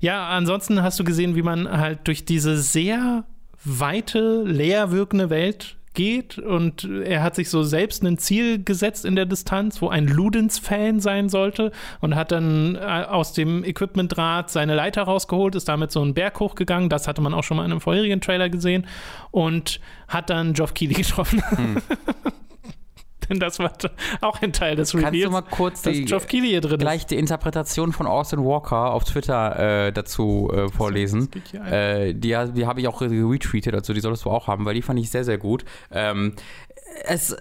Ja, 0.00 0.28
ansonsten 0.28 0.82
hast 0.82 1.00
du 1.00 1.04
gesehen, 1.04 1.34
wie 1.36 1.42
man 1.42 1.70
halt 1.70 2.00
durch 2.04 2.24
diese 2.24 2.58
sehr 2.58 3.24
weite, 3.64 4.42
leer 4.44 4.90
wirkende 4.90 5.30
Welt 5.30 5.76
geht 5.94 6.38
und 6.38 6.84
er 6.84 7.22
hat 7.22 7.34
sich 7.34 7.50
so 7.50 7.62
selbst 7.62 8.02
ein 8.02 8.16
Ziel 8.18 8.62
gesetzt 8.64 9.04
in 9.04 9.14
der 9.14 9.26
Distanz, 9.26 9.82
wo 9.82 9.88
ein 9.88 10.06
Ludens-Fan 10.06 11.00
sein 11.00 11.28
sollte 11.28 11.70
und 12.00 12.14
hat 12.14 12.32
dann 12.32 12.76
äh, 12.76 12.80
aus 12.80 13.34
dem 13.34 13.62
Equipmentdraht 13.62 14.50
seine 14.50 14.74
Leiter 14.74 15.02
rausgeholt, 15.02 15.54
ist 15.54 15.68
damit 15.68 15.92
so 15.92 16.00
einen 16.00 16.14
Berg 16.14 16.40
hochgegangen, 16.40 16.88
das 16.88 17.08
hatte 17.08 17.20
man 17.20 17.34
auch 17.34 17.44
schon 17.44 17.58
mal 17.58 17.64
in 17.64 17.72
einem 17.72 17.80
vorherigen 17.80 18.20
Trailer 18.20 18.48
gesehen 18.48 18.86
und 19.30 19.80
hat 20.08 20.30
dann 20.30 20.54
Geoff 20.54 20.74
Keighley 20.74 20.94
getroffen. 20.94 21.42
Denn 23.28 23.38
das 23.38 23.58
war 23.58 23.72
auch 24.20 24.40
ein 24.42 24.52
Teil 24.52 24.76
des 24.76 24.92
Kannst 24.92 25.06
Reveals, 25.06 25.24
du 25.24 25.30
mal 25.30 25.42
kurz 25.42 25.82
die, 25.82 26.04
Geoff 26.04 26.26
Keighley 26.26 26.48
hier 26.48 26.60
drin 26.60 26.80
ist. 26.80 26.80
gleich 26.80 27.06
die 27.06 27.16
Interpretation 27.16 27.92
von 27.92 28.06
Austin 28.06 28.44
Walker 28.44 28.92
auf 28.92 29.04
Twitter 29.04 29.86
äh, 29.86 29.92
dazu 29.92 30.50
äh, 30.52 30.68
vorlesen. 30.68 31.28
Das. 31.52 31.72
Äh, 31.72 32.14
die 32.14 32.32
die 32.54 32.66
habe 32.66 32.80
ich 32.80 32.88
auch 32.88 33.00
retweetet, 33.00 33.74
also 33.74 33.92
die 33.92 34.00
solltest 34.00 34.24
du 34.24 34.30
auch 34.30 34.46
haben, 34.46 34.64
weil 34.64 34.74
die 34.74 34.82
fand 34.82 34.98
ich 34.98 35.10
sehr, 35.10 35.24
sehr 35.24 35.38
gut. 35.38 35.64
Ähm, 35.90 36.34
es, 37.04 37.32
äh, 37.32 37.38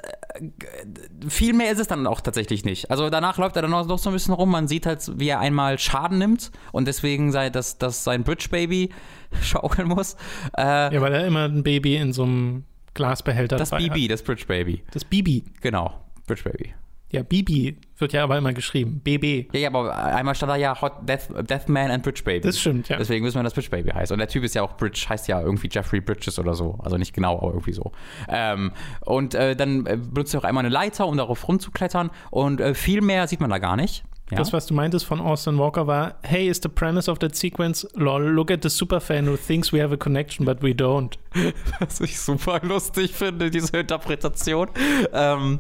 viel 1.27 1.53
mehr 1.53 1.71
ist 1.71 1.79
es 1.79 1.88
dann 1.88 2.07
auch 2.07 2.21
tatsächlich 2.21 2.65
nicht. 2.65 2.91
Also 2.91 3.09
danach 3.09 3.38
läuft 3.38 3.55
er 3.55 3.61
dann 3.61 3.71
noch, 3.71 3.97
so 3.97 4.09
ein 4.09 4.13
bisschen 4.13 4.34
rum. 4.34 4.49
Man 4.49 4.67
sieht 4.67 4.86
halt, 4.86 5.11
wie 5.19 5.29
er 5.29 5.39
einmal 5.39 5.77
Schaden 5.79 6.17
nimmt 6.17 6.51
und 6.71 6.88
deswegen 6.88 7.32
sei, 7.32 7.49
dass, 7.49 7.77
dass 7.77 8.03
sein 8.03 8.23
Bridge 8.23 8.47
Baby 8.49 8.89
schaukeln 9.41 9.88
muss. 9.88 10.15
Äh, 10.57 10.93
Ja, 10.93 11.01
weil 11.01 11.13
er 11.13 11.25
immer 11.27 11.45
ein 11.45 11.63
Baby 11.63 11.97
in 11.97 12.13
so 12.13 12.23
einem 12.23 12.65
Glasbehälter 12.93 13.57
das 13.57 13.71
Bibi, 13.71 14.03
Hat. 14.03 14.11
das 14.11 14.23
Bridge 14.23 14.45
Baby. 14.47 14.83
Das 14.91 15.05
Bibi. 15.05 15.43
Genau, 15.61 16.03
Bridge 16.27 16.43
Baby. 16.43 16.73
Ja, 17.11 17.23
Bibi 17.23 17.77
wird 17.97 18.13
ja 18.13 18.23
aber 18.23 18.37
immer 18.37 18.53
geschrieben. 18.53 19.01
BB. 19.03 19.53
Ja, 19.53 19.59
ja, 19.59 19.67
aber 19.67 19.93
einmal 19.93 20.33
stand 20.33 20.49
da 20.49 20.55
ja 20.55 20.79
Hot 20.81 20.93
Death, 21.07 21.27
Deathman 21.49 21.91
and 21.91 22.03
Bridge 22.03 22.21
Baby. 22.23 22.39
Das 22.47 22.57
stimmt, 22.57 22.87
ja. 22.87 22.97
Deswegen 22.97 23.25
wissen 23.25 23.37
wir, 23.37 23.43
dass 23.43 23.53
Bridge 23.53 23.69
Baby 23.69 23.89
heißt. 23.91 24.13
Und 24.13 24.19
der 24.19 24.29
Typ 24.29 24.45
ist 24.45 24.55
ja 24.55 24.63
auch 24.63 24.77
Bridge, 24.77 25.05
heißt 25.09 25.27
ja 25.27 25.41
irgendwie 25.41 25.67
Jeffrey 25.69 25.99
Bridges 25.99 26.39
oder 26.39 26.53
so. 26.53 26.79
Also 26.81 26.97
nicht 26.97 27.13
genau, 27.13 27.37
aber 27.37 27.49
irgendwie 27.49 27.73
so. 27.73 27.91
Ähm, 28.29 28.71
und 29.01 29.35
äh, 29.35 29.57
dann 29.57 29.85
äh, 29.87 29.97
benutzt 29.97 30.33
er 30.33 30.39
auch 30.39 30.45
einmal 30.45 30.63
eine 30.63 30.73
Leiter, 30.73 31.05
um 31.05 31.17
darauf 31.17 31.45
rumzuklettern. 31.47 32.11
Und 32.29 32.61
äh, 32.61 32.73
viel 32.73 33.01
mehr 33.01 33.27
sieht 33.27 33.41
man 33.41 33.49
da 33.49 33.57
gar 33.57 33.75
nicht. 33.75 34.05
Ja? 34.32 34.38
Das, 34.38 34.53
was 34.53 34.65
du 34.65 34.73
meintest 34.73 35.05
von 35.05 35.19
Austin 35.19 35.57
Walker, 35.57 35.88
war: 35.88 36.15
Hey, 36.23 36.47
is 36.47 36.61
the 36.63 36.69
premise 36.69 37.11
of 37.11 37.19
that 37.19 37.36
sequence? 37.36 37.88
Lol, 37.95 38.21
look 38.21 38.49
at 38.49 38.63
the 38.63 38.69
superfan 38.69 39.27
who 39.27 39.36
thinks 39.36 39.73
we 39.73 39.82
have 39.82 39.93
a 39.93 39.97
connection, 39.97 40.45
but 40.45 40.63
we 40.63 40.73
don't. 40.73 41.17
Was 41.79 41.99
ich 41.99 42.19
super 42.19 42.59
lustig 42.63 43.11
finde, 43.11 43.51
diese 43.51 43.77
Interpretation. 43.77 44.69
Ähm, 45.13 45.59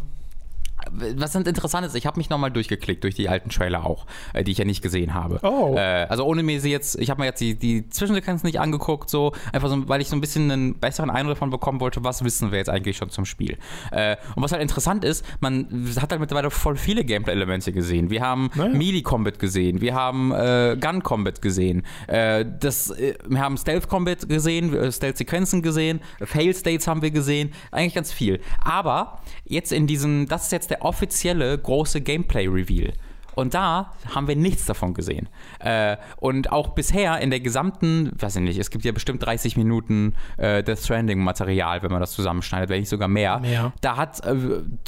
was 0.91 1.33
sind 1.33 1.47
interessant 1.47 1.85
ist, 1.85 1.95
ich 1.95 2.05
habe 2.05 2.17
mich 2.17 2.29
nochmal 2.29 2.51
durchgeklickt 2.51 3.03
durch 3.03 3.15
die 3.15 3.29
alten 3.29 3.49
Trailer 3.49 3.85
auch, 3.85 4.05
äh, 4.33 4.43
die 4.43 4.51
ich 4.51 4.57
ja 4.57 4.65
nicht 4.65 4.81
gesehen 4.81 5.13
habe. 5.13 5.39
Oh. 5.43 5.75
Äh, 5.77 6.07
also 6.09 6.25
ohne 6.25 6.43
mir 6.43 6.59
sie 6.61 6.71
jetzt, 6.71 6.99
ich 6.99 7.09
habe 7.09 7.21
mir 7.21 7.27
jetzt 7.27 7.41
die, 7.41 7.55
die 7.55 7.89
Zwischensequenzen 7.89 8.47
nicht 8.47 8.59
angeguckt, 8.59 9.09
so 9.09 9.33
einfach 9.53 9.69
so, 9.69 9.87
weil 9.87 10.01
ich 10.01 10.09
so 10.09 10.15
ein 10.15 10.21
bisschen 10.21 10.51
einen 10.51 10.75
besseren 10.75 11.09
Eindruck 11.09 11.35
davon 11.35 11.49
bekommen 11.49 11.79
wollte, 11.79 12.03
was 12.03 12.23
wissen 12.23 12.51
wir 12.51 12.57
jetzt 12.57 12.69
eigentlich 12.69 12.97
schon 12.97 13.09
zum 13.09 13.25
Spiel. 13.25 13.57
Äh, 13.91 14.17
und 14.35 14.43
was 14.43 14.51
halt 14.51 14.61
interessant 14.61 15.03
ist, 15.05 15.25
man 15.39 15.67
hat 15.99 16.11
halt 16.11 16.19
mittlerweile 16.19 16.49
voll 16.51 16.75
viele 16.77 17.03
Gameplay-Elemente 17.05 17.71
gesehen. 17.71 18.09
Wir 18.09 18.21
haben 18.21 18.49
Naja. 18.55 18.73
Melee-Combat 18.73 19.39
gesehen, 19.39 19.81
wir 19.81 19.93
haben 19.93 20.31
äh, 20.31 20.77
Gun-Combat 20.79 21.41
gesehen, 21.41 21.83
äh, 22.07 22.45
das, 22.59 22.89
äh, 22.91 23.15
wir 23.27 23.39
haben 23.39 23.57
Stealth-Combat 23.57 24.27
gesehen, 24.27 24.91
Stealth-Sequenzen 24.91 25.61
gesehen, 25.61 26.01
Fail-States 26.23 26.87
haben 26.87 27.01
wir 27.01 27.11
gesehen, 27.11 27.51
eigentlich 27.71 27.93
ganz 27.95 28.11
viel. 28.11 28.39
Aber 28.63 29.21
jetzt 29.45 29.71
in 29.71 29.87
diesem, 29.87 30.27
das 30.27 30.45
ist 30.45 30.51
jetzt 30.51 30.70
der 30.71 30.83
offizielle 30.83 31.57
große 31.57 32.01
Gameplay-Reveal. 32.01 32.93
Und 33.33 33.53
da 33.53 33.93
haben 34.13 34.27
wir 34.27 34.35
nichts 34.35 34.65
davon 34.65 34.93
gesehen. 34.93 35.29
Äh, 35.59 35.97
und 36.17 36.51
auch 36.51 36.69
bisher 36.69 37.19
in 37.19 37.29
der 37.29 37.39
gesamten, 37.39 38.11
weiß 38.19 38.35
ich 38.37 38.41
nicht, 38.41 38.59
es 38.59 38.69
gibt 38.69 38.83
ja 38.83 38.91
bestimmt 38.91 39.25
30 39.25 39.57
Minuten 39.57 40.13
äh, 40.37 40.63
Death 40.63 40.79
Stranding-Material, 40.79 41.81
wenn 41.83 41.91
man 41.91 42.01
das 42.01 42.11
zusammenschneidet, 42.11 42.69
wenn 42.69 42.79
nicht 42.79 42.89
sogar 42.89 43.07
mehr. 43.07 43.39
Mehr. 43.39 43.73
Da 43.81 43.97
hat 43.97 44.25
äh, 44.25 44.35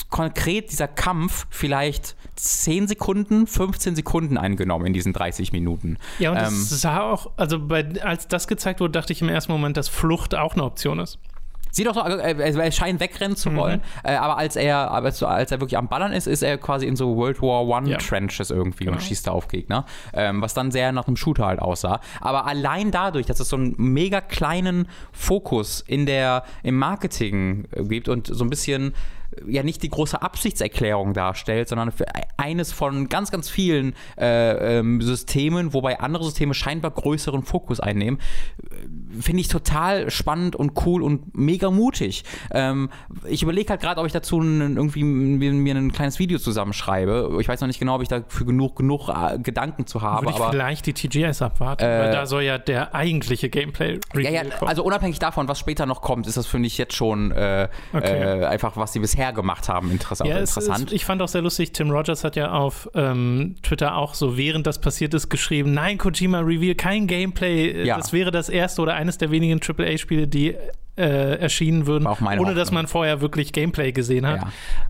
konkret 0.09 0.71
dieser 0.71 0.87
Kampf 0.87 1.47
vielleicht 1.49 2.15
10 2.35 2.87
Sekunden, 2.87 3.47
15 3.47 3.95
Sekunden 3.95 4.37
eingenommen 4.37 4.85
in 4.85 4.93
diesen 4.93 5.13
30 5.13 5.53
Minuten. 5.53 5.97
Ja, 6.19 6.31
und 6.31 6.37
Ähm, 6.37 6.43
das 6.43 6.81
sah 6.81 7.01
auch, 7.01 7.31
also 7.37 7.59
bei, 7.65 7.87
als 8.01 8.27
das 8.27 8.47
gezeigt 8.47 8.79
wurde, 8.81 8.91
dachte 8.91 9.13
ich 9.13 9.21
im 9.21 9.29
ersten 9.29 9.51
Moment, 9.51 9.77
dass 9.77 9.87
Flucht 9.87 10.35
auch 10.35 10.53
eine 10.53 10.63
Option 10.63 10.99
ist. 10.99 11.19
Sieht 11.75 11.87
auch 11.87 11.95
so, 11.95 12.01
äh, 12.01 12.35
er 12.37 12.71
scheint 12.71 12.99
wegrennen 12.99 13.35
zu 13.35 13.53
wollen, 13.55 13.81
äh, 14.03 14.13
aber 14.15 14.37
als 14.37 14.55
er, 14.55 14.91
als 14.91 15.19
er 15.51 15.59
wirklich 15.59 15.75
am 15.77 15.87
Ballern 15.89 16.13
ist, 16.13 16.27
ist 16.27 16.43
er 16.43 16.57
quasi 16.59 16.85
in 16.85 16.95
so 16.95 17.15
World 17.17 17.41
War 17.41 17.65
One 17.67 17.89
Ja. 17.89 17.97
Trenches 17.97 18.51
irgendwie 18.51 18.85
und 18.87 18.93
Genau. 18.93 19.03
schießt 19.03 19.25
da 19.27 19.31
auf 19.31 19.47
Gegner, 19.47 19.85
ähm, 20.13 20.41
was 20.41 20.53
dann 20.53 20.69
sehr 20.71 20.91
nach 20.91 21.07
einem 21.07 21.17
Shooter 21.17 21.47
halt 21.47 21.59
aussah. 21.59 21.99
Aber 22.21 22.45
allein 22.45 22.91
dadurch, 22.91 23.25
dass 23.25 23.39
es 23.39 23.49
so 23.49 23.55
einen 23.55 23.73
mega 23.77 24.21
kleinen 24.21 24.87
Fokus 25.11 25.81
in 25.85 26.05
der, 26.05 26.43
im 26.61 26.77
Marketing 26.77 27.65
äh, 27.71 27.83
gibt 27.83 28.07
und 28.07 28.27
so 28.27 28.43
ein 28.45 28.49
bisschen 28.51 28.93
äh, 29.35 29.51
ja 29.51 29.63
nicht 29.63 29.81
die 29.81 29.89
große 29.89 30.21
Absichtserklärung 30.21 31.13
darstellt, 31.13 31.69
sondern 31.69 31.91
für 31.91 32.05
eines 32.37 32.71
von 32.71 33.09
ganz, 33.09 33.31
ganz 33.31 33.49
vielen 33.49 33.95
äh, 34.17 34.77
ähm, 34.77 35.01
Systemen, 35.01 35.73
wobei 35.73 35.99
andere 35.99 36.23
Systeme 36.23 36.53
scheinbar 36.53 36.91
größeren 36.91 37.41
Fokus 37.41 37.79
einnehmen, 37.79 38.19
finde 39.19 39.41
ich 39.41 39.47
total 39.47 40.09
spannend 40.09 40.55
und 40.55 40.73
cool 40.85 41.03
und 41.03 41.35
mega 41.37 41.69
mutig. 41.71 42.23
Ähm, 42.51 42.89
ich 43.27 43.43
überlege 43.43 43.69
halt 43.69 43.81
gerade, 43.81 43.99
ob 43.99 44.07
ich 44.07 44.13
dazu 44.13 44.39
einen, 44.39 44.75
irgendwie 44.77 45.03
mir, 45.03 45.75
ein 45.75 45.91
kleines 45.91 46.19
Video 46.19 46.37
zusammenschreibe. 46.39 47.37
Ich 47.39 47.47
weiß 47.47 47.61
noch 47.61 47.67
nicht 47.67 47.79
genau, 47.79 47.95
ob 47.95 48.01
ich 48.01 48.07
dafür 48.07 48.45
genug, 48.45 48.75
genug 48.75 49.09
äh, 49.09 49.37
Gedanken 49.39 49.85
zu 49.87 50.01
habe, 50.01 50.25
Würde 50.25 50.35
ich 50.35 50.41
aber. 50.41 50.51
vielleicht 50.51 50.85
die 50.85 50.93
TGS 50.93 51.41
abwarten, 51.41 51.83
weil 51.83 52.11
da 52.11 52.25
soll 52.25 52.43
ja 52.43 52.57
der 52.57 52.95
eigentliche 52.95 53.49
gameplay 53.49 53.99
Ja, 54.15 54.29
ja, 54.29 54.43
kommen. 54.45 54.69
also 54.69 54.83
unabhängig 54.83 55.19
davon, 55.19 55.47
was 55.47 55.59
später 55.59 55.85
noch 55.85 56.01
kommt, 56.01 56.27
ist 56.27 56.37
das 56.37 56.47
für 56.47 56.59
mich 56.59 56.77
jetzt 56.77 56.95
schon 56.95 57.31
äh, 57.31 57.67
Okay. 57.93 58.41
äh, 58.41 58.45
einfach, 58.45 58.77
was 58.77 58.93
sie 58.93 58.99
bisher 58.99 59.33
gemacht 59.33 59.69
haben, 59.69 59.91
interess 59.91 60.19
Ja, 60.19 60.37
es 60.37 60.55
interessant. 60.55 60.87
Ist, 60.87 60.93
ich 60.93 61.05
fand 61.05 61.21
auch 61.21 61.27
sehr 61.27 61.41
lustig, 61.41 61.71
Tim 61.73 61.91
Rogers 61.91 62.23
hat 62.23 62.35
ja 62.35 62.51
auf 62.51 62.89
ähm, 62.95 63.55
Twitter 63.63 63.95
auch 63.97 64.13
so, 64.13 64.37
während 64.37 64.65
das 64.67 64.79
passiert 64.79 65.13
ist, 65.13 65.29
geschrieben, 65.29 65.73
nein, 65.73 65.97
Kojima 65.97 66.39
Reveal, 66.39 66.75
kein 66.75 67.07
Gameplay. 67.07 67.85
Ja. 67.85 67.97
Das 67.97 68.13
wäre 68.13 68.31
das 68.31 68.49
erste 68.49 68.81
oder 68.81 68.95
eines 69.03 69.17
der 69.17 69.31
wenigen 69.31 69.59
AAA-Spiele, 69.61 70.27
die 70.27 70.55
äh, 70.95 71.39
erschienen 71.39 71.87
würden, 71.87 72.05
ohne 72.05 72.53
dass 72.53 72.67
Hoffnung. 72.67 72.73
man 72.75 72.87
vorher 72.87 73.19
wirklich 73.19 73.51
Gameplay 73.51 73.91
gesehen 73.91 74.27
hat. 74.27 74.41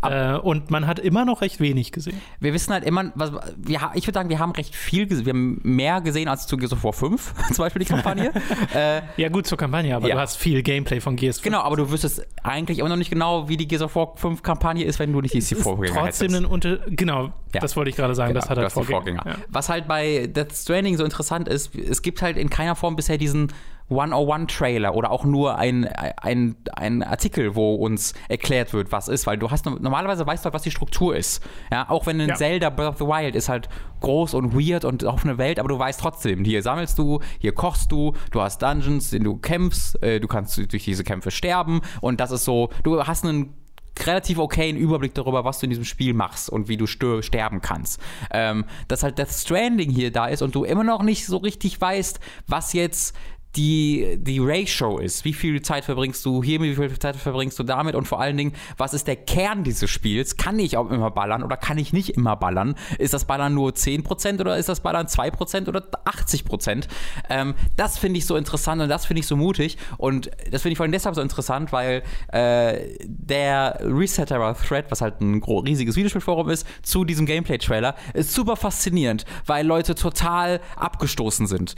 Ja. 0.04 0.36
Äh, 0.36 0.38
und 0.38 0.70
man 0.70 0.86
hat 0.86 1.00
immer 1.00 1.24
noch 1.24 1.40
recht 1.42 1.62
wenig 1.62 1.94
gesehen. 1.94 2.20
wir 2.42 2.54
wissen 2.54 2.74
halt 2.74 2.84
immer, 2.84 3.14
was, 3.16 3.32
wir, 3.56 3.80
ich 3.94 4.06
würde 4.06 4.20
sagen, 4.20 4.28
wir 4.30 4.38
haben 4.40 4.52
recht 4.52 4.76
viel 4.76 5.08
gesehen. 5.08 5.26
Wir 5.26 5.32
haben 5.32 5.62
mehr 5.64 6.02
gesehen 6.02 6.28
als 6.28 6.46
zu 6.46 6.58
Gears 6.58 6.74
of 6.74 6.84
War 6.84 6.92
5, 6.92 7.34
zum 7.54 7.58
Beispiel 7.64 7.80
die 7.80 7.86
Kampagne. 7.86 8.34
äh, 8.76 9.02
Ja, 9.16 9.30
gut 9.30 9.48
zur 9.48 9.58
Kampagne, 9.58 9.96
aber 9.96 10.10
Ja. 10.10 10.16
du 10.16 10.22
hast 10.22 10.36
viel 10.36 10.62
Gameplay 10.62 11.00
von 11.00 11.18
GS5. 11.18 11.42
genau, 11.42 11.62
aber 11.62 11.78
du 11.78 11.90
wüsstest 11.90 12.28
eigentlich 12.44 12.80
immer 12.80 12.90
noch 12.90 12.98
nicht 12.98 13.10
genau, 13.10 13.48
wie 13.48 13.56
die 13.56 13.68
Gears 13.70 13.84
of 13.84 13.96
War 13.96 14.14
5 14.18 14.44
Kampagne 14.44 14.84
ist, 14.84 15.00
wenn 15.00 15.14
du 15.14 15.22
nicht 15.22 15.34
die 15.34 15.38
Ist 15.38 15.54
Vorgänger 15.56 15.94
trotzdem 16.02 16.32
hättest. 16.32 16.44
ein 16.44 16.52
Unter... 16.52 16.78
Genau, 16.90 17.32
Ja. 17.54 17.62
das 17.62 17.78
wollte 17.78 17.90
ich 17.92 17.96
gerade 17.96 18.14
sagen, 18.14 18.34
das 18.34 18.50
hat 18.50 18.58
halt 18.58 18.74
Vorgänger. 18.74 18.98
Vorgänger. 19.24 19.38
Was 19.48 19.70
halt 19.70 19.88
bei 19.88 20.28
Death 20.28 20.52
Stranding 20.54 20.98
so 20.98 21.06
interessant 21.06 21.48
ist, 21.48 21.74
es 21.76 22.02
gibt 22.02 22.22
halt 22.22 22.36
in 22.36 22.50
keiner 22.50 22.76
Form 22.76 22.98
bisher 22.98 23.18
diesen 23.18 23.54
101-Trailer 23.94 24.96
oder 24.96 25.12
auch 25.12 25.26
nur 25.26 25.58
ein, 25.58 25.86
ein, 25.86 26.56
ein 26.74 27.04
Artikel, 27.04 27.56
wo 27.56 27.76
uns 27.76 28.14
erklärt 28.30 28.74
wird, 28.74 28.92
was 28.92 29.08
ist, 29.08 29.28
weil 29.28 29.38
du 29.38 29.52
hast 29.52 29.66
normalerweise 29.66 30.26
weißt 30.26 30.44
du 30.44 30.46
halt, 30.46 30.54
was 30.54 30.64
die 30.64 30.72
Struktur 30.72 31.16
ist. 31.16 31.44
Ja, 31.72 31.90
auch 31.90 32.06
wenn 32.06 32.20
ein 32.20 32.30
Ja. 32.30 32.36
Zelda 32.36 32.70
Breath 32.70 32.90
of 32.90 32.98
the 32.98 33.06
Wild 33.06 33.36
ist 33.36 33.50
halt 33.50 33.70
groß 34.02 34.34
und 34.34 34.54
weird 34.54 34.86
und 34.86 35.04
offene 35.04 35.38
Welt, 35.38 35.60
aber 35.60 35.70
du 35.70 35.80
weißt 35.80 36.00
trotzdem, 36.00 36.44
hier 36.44 36.62
sammelst 36.62 36.98
du, 37.00 37.20
hier 37.40 37.54
kochst 37.54 37.92
du, 37.92 38.14
du 38.32 38.42
hast 38.42 38.62
Dungeons, 38.62 39.14
in 39.14 39.24
du 39.24 39.38
kämpfst, 39.38 40.02
äh, 40.04 40.20
du 40.20 40.28
kannst 40.28 40.58
durch 40.58 40.84
diese 40.84 41.04
Kämpfe 41.04 41.32
sterben 41.32 41.82
und 42.02 42.20
das 42.20 42.32
ist 42.32 42.46
so, 42.46 42.70
du 42.84 43.02
hast 43.06 43.24
einen 43.24 43.54
relativ 44.00 44.40
okayen 44.40 44.78
Überblick 44.78 45.14
darüber, 45.14 45.46
was 45.46 45.60
du 45.60 45.66
in 45.66 45.70
diesem 45.70 45.86
Spiel 45.86 46.14
machst 46.14 46.50
und 46.50 46.68
wie 46.68 46.78
du 46.78 46.88
sterben 46.88 47.62
kannst. 47.62 48.00
Ähm, 48.32 48.66
dass 48.88 49.04
halt 49.04 49.18
Death 49.18 49.32
Stranding 49.32 49.92
hier 49.92 50.12
da 50.12 50.28
ist 50.28 50.42
und 50.42 50.56
du 50.56 50.64
immer 50.64 50.84
noch 50.84 51.04
nicht 51.04 51.26
so 51.26 51.38
richtig 51.38 51.80
weißt, 51.80 52.20
was 52.48 52.74
jetzt 52.74 53.16
die, 53.56 54.18
die 54.18 54.40
Ratio 54.40 54.98
ist. 54.98 55.26
Wie 55.26 55.34
viel 55.34 55.62
Zeit 55.62 55.86
verbringst 55.86 56.26
du 56.26 56.44
hier, 56.44 56.62
wie 56.62 56.76
viel 56.76 56.98
Zeit 56.98 57.16
verbringst 57.16 57.58
du 57.60 57.64
damit 57.64 57.96
und 57.96 58.08
vor 58.08 58.20
allen 58.20 58.36
Dingen, 58.36 58.54
was 58.78 58.94
ist 58.94 59.08
der 59.08 59.16
Kern 59.16 59.64
dieses 59.64 59.90
Spiels? 59.90 60.38
Kann 60.38 60.58
ich 60.58 60.76
auch 60.78 60.90
immer 60.90 61.12
ballern 61.12 61.44
oder 61.44 61.58
kann 61.58 61.78
ich 61.78 61.94
nicht 61.94 62.10
immer 62.12 62.36
ballern? 62.36 62.76
Ist 62.98 63.14
das 63.14 63.26
Ballern 63.26 63.54
nur 63.54 63.72
10% 63.72 64.40
oder 64.40 64.58
ist 64.58 64.70
das 64.70 64.80
Ballern 64.80 65.06
2% 65.06 65.68
oder 65.68 65.84
80%? 66.06 66.88
Ähm, 67.30 67.54
das 67.78 67.98
finde 67.98 68.18
ich 68.18 68.26
so 68.26 68.36
interessant 68.36 68.82
und 68.82 68.90
das 68.90 69.06
finde 69.06 69.20
ich 69.20 69.28
so 69.28 69.36
mutig 69.36 69.78
und 69.98 70.32
das 70.50 70.64
finde 70.64 70.74
ich 70.74 70.78
vor 70.78 70.86
allem 70.86 70.92
deshalb 70.92 71.16
so 71.16 71.22
interessant, 71.22 71.72
weil 71.72 72.04
äh, 72.32 72.98
der 73.06 73.80
Resetterer-Thread, 73.82 74.90
was 74.90 75.02
halt 75.02 75.22
ein 75.22 75.44
riesiges 75.44 75.96
Videospielforum 75.96 76.50
ist, 76.50 76.66
zu 76.82 77.06
diesem 77.06 77.26
Gameplay-Trailer, 77.26 77.96
ist 78.14 78.34
super 78.34 78.56
faszinierend, 78.56 79.26
weil 79.46 79.66
Leute 79.66 79.94
total 79.94 80.60
abgestoßen 80.76 81.46
sind. 81.46 81.76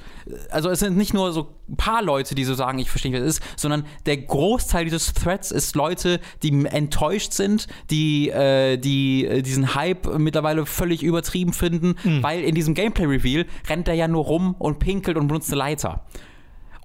Also 0.50 0.70
es 0.70 0.80
sind 0.80 0.96
nicht 0.96 1.14
nur 1.14 1.34
so 1.34 1.56
ein 1.68 1.78
paar 1.78 2.04
Leute, 2.04 2.36
die 2.36 2.44
so 2.44 2.54
sagen, 2.54 2.80
ich 2.80 2.90
verstehe 2.90 3.12
nicht, 3.12 3.22
was 3.22 3.28
es 3.28 3.38
ist, 3.40 3.60
sondern 3.60 3.86
der 4.06 4.18
Großteil 4.18 4.86
dieses 4.86 5.14
Threads 5.14 5.52
ist 5.52 5.76
Leute, 5.76 6.20
die 6.44 6.66
enttäuscht 6.66 7.34
sind, 7.34 7.68
die, 7.90 8.30
äh, 8.30 8.78
die 8.78 9.26
äh, 9.26 9.42
diesen 9.42 9.76
Hype 9.76 10.18
mittlerweile 10.18 10.66
völlig 10.66 11.04
übertrieben 11.04 11.54
finden, 11.54 11.96
weil 12.22 12.44
in 12.44 12.56
diesem 12.56 12.74
Gameplay-Reveal 12.74 13.46
rennt 13.68 13.88
er 13.88 13.94
ja 13.96 14.08
nur 14.08 14.26
rum 14.26 14.56
und 14.60 14.80
pinkelt 14.80 15.18
und 15.18 15.28
benutzt 15.28 15.52
eine 15.52 15.60
Leiter. 15.60 16.06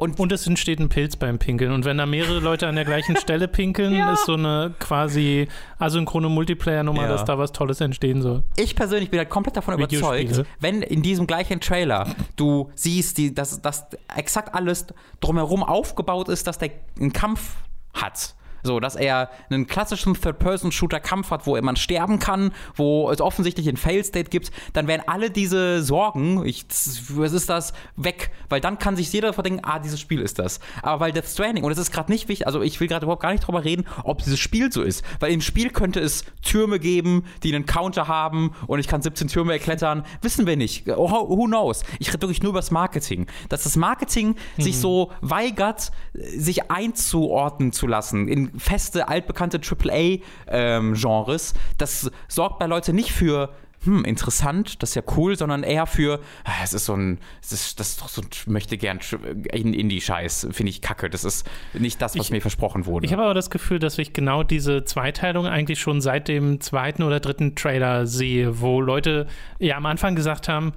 Und 0.00 0.32
es 0.32 0.46
entsteht 0.46 0.80
ein 0.80 0.88
Pilz 0.88 1.16
beim 1.16 1.38
Pinkeln. 1.38 1.72
Und 1.72 1.84
wenn 1.84 1.98
da 1.98 2.06
mehrere 2.06 2.40
Leute 2.40 2.66
an 2.66 2.74
der 2.74 2.84
gleichen 2.84 3.16
Stelle 3.20 3.48
pinkeln, 3.48 3.94
Ja. 3.94 4.12
ist 4.14 4.24
so 4.26 4.34
eine 4.34 4.74
quasi 4.78 5.46
asynchrone 5.78 6.28
Multiplayer-Nummer, 6.28 7.02
Ja. 7.02 7.08
dass 7.08 7.24
da 7.24 7.38
was 7.38 7.52
Tolles 7.52 7.80
entstehen 7.80 8.22
soll. 8.22 8.42
ich 8.56 8.74
persönlich 8.74 9.10
bin 9.10 9.18
halt 9.18 9.30
komplett 9.30 9.56
davon 9.56 9.74
überzeugt, 9.74 10.42
wenn 10.58 10.82
in 10.82 11.02
diesem 11.02 11.26
gleichen 11.26 11.60
Trailer 11.60 12.06
du 12.36 12.70
siehst, 12.74 13.18
die, 13.18 13.34
dass, 13.34 13.60
dass 13.62 13.86
exakt 14.16 14.54
alles 14.54 14.86
drumherum 15.20 15.62
aufgebaut 15.62 16.28
ist, 16.28 16.46
dass 16.46 16.58
der 16.58 16.70
einen 16.98 17.12
Kampf 17.12 17.56
hat. 17.92 18.34
So, 18.62 18.80
dass 18.80 18.96
er 18.96 19.30
einen 19.48 19.66
klassischen 19.66 20.14
Third-Person-Shooter-Kampf 20.14 21.30
hat, 21.30 21.46
wo 21.46 21.60
man 21.60 21.76
sterben 21.76 22.18
kann, 22.18 22.52
wo 22.74 23.10
es 23.10 23.20
offensichtlich 23.20 23.68
ein 23.68 23.76
Fail-State 23.76 24.30
gibt, 24.30 24.50
dann 24.72 24.86
wären 24.86 25.02
alle 25.06 25.30
diese 25.30 25.82
Sorgen, 25.82 26.44
ich, 26.44 26.66
was 27.10 27.32
ist 27.32 27.48
das, 27.48 27.72
weg. 27.96 28.30
Weil 28.48 28.60
dann 28.60 28.78
kann 28.78 28.96
sich 28.96 29.12
jeder 29.12 29.32
verdenken, 29.32 29.60
ah, 29.64 29.78
dieses 29.78 30.00
Spiel 30.00 30.20
ist 30.20 30.38
das. 30.38 30.60
Aber 30.82 31.00
weil 31.00 31.12
Death 31.12 31.26
Stranding, 31.26 31.64
und 31.64 31.72
es 31.72 31.78
ist 31.78 31.92
gerade 31.92 32.10
nicht 32.10 32.28
wichtig, 32.28 32.46
also 32.46 32.62
ich 32.62 32.80
will 32.80 32.88
gerade 32.88 33.04
überhaupt 33.04 33.22
gar 33.22 33.32
nicht 33.32 33.46
drüber 33.46 33.64
reden, 33.64 33.84
ob 34.04 34.18
dieses 34.22 34.38
Spiel 34.38 34.72
so 34.72 34.82
ist. 34.82 35.04
Weil 35.20 35.32
im 35.32 35.40
Spiel 35.40 35.70
könnte 35.70 36.00
es 36.00 36.24
Türme 36.42 36.78
geben, 36.78 37.24
die 37.42 37.54
einen 37.54 37.66
Counter 37.66 38.08
haben 38.08 38.52
und 38.66 38.78
ich 38.78 38.88
kann 38.88 39.02
17 39.02 39.28
Türme 39.28 39.52
erklettern. 39.52 40.04
Wissen 40.22 40.46
wir 40.46 40.56
nicht. 40.56 40.88
Oh, 40.88 41.10
who 41.10 41.44
knows? 41.46 41.82
Ich 41.98 42.08
rede 42.08 42.22
wirklich 42.22 42.42
nur 42.42 42.50
über 42.50 42.60
das 42.60 42.70
Marketing. 42.70 43.26
Dass 43.48 43.64
das 43.64 43.76
Marketing 43.76 44.36
sich 44.58 44.78
so 44.78 45.12
weigert, 45.20 45.92
sich 46.12 46.70
einzuordnen 46.70 47.72
zu 47.72 47.86
lassen 47.86 48.28
in 48.28 48.49
feste, 48.56 49.08
altbekannte 49.08 49.60
AAA-Genres. 49.60 51.52
Ähm, 51.52 51.60
das 51.78 52.10
sorgt 52.28 52.58
bei 52.58 52.66
Leuten 52.66 52.94
nicht 52.94 53.12
für 53.12 53.50
hm, 53.84 54.04
interessant, 54.04 54.82
das 54.82 54.90
ist 54.90 54.94
ja 54.94 55.02
cool, 55.16 55.38
sondern 55.38 55.62
eher 55.62 55.86
für, 55.86 56.20
ah, 56.44 56.52
es 56.62 56.74
ist 56.74 56.84
so 56.84 56.94
ein, 56.94 57.18
es 57.40 57.52
ist, 57.52 57.80
das 57.80 57.90
ist 57.90 58.02
doch 58.02 58.08
so 58.10 58.20
ein, 58.20 58.28
möchte 58.44 58.76
gern 58.76 59.00
Indie-Scheiß, 59.52 60.48
finde 60.50 60.68
ich 60.68 60.82
kacke. 60.82 61.08
Das 61.08 61.24
ist 61.24 61.48
nicht 61.72 62.00
das, 62.02 62.14
was 62.14 62.26
ich, 62.26 62.30
mir 62.30 62.42
versprochen 62.42 62.84
wurde. 62.84 63.06
Ich 63.06 63.12
habe 63.12 63.22
aber 63.22 63.32
das 63.32 63.48
Gefühl, 63.48 63.78
dass 63.78 63.96
ich 63.96 64.12
genau 64.12 64.42
diese 64.42 64.84
Zweiteilung 64.84 65.46
eigentlich 65.46 65.80
schon 65.80 66.02
seit 66.02 66.28
dem 66.28 66.60
zweiten 66.60 67.02
oder 67.02 67.20
dritten 67.20 67.54
Trailer 67.54 68.06
sehe, 68.06 68.60
wo 68.60 68.82
Leute 68.82 69.26
ja 69.58 69.78
am 69.78 69.86
Anfang 69.86 70.14
gesagt 70.14 70.48
haben, 70.48 70.74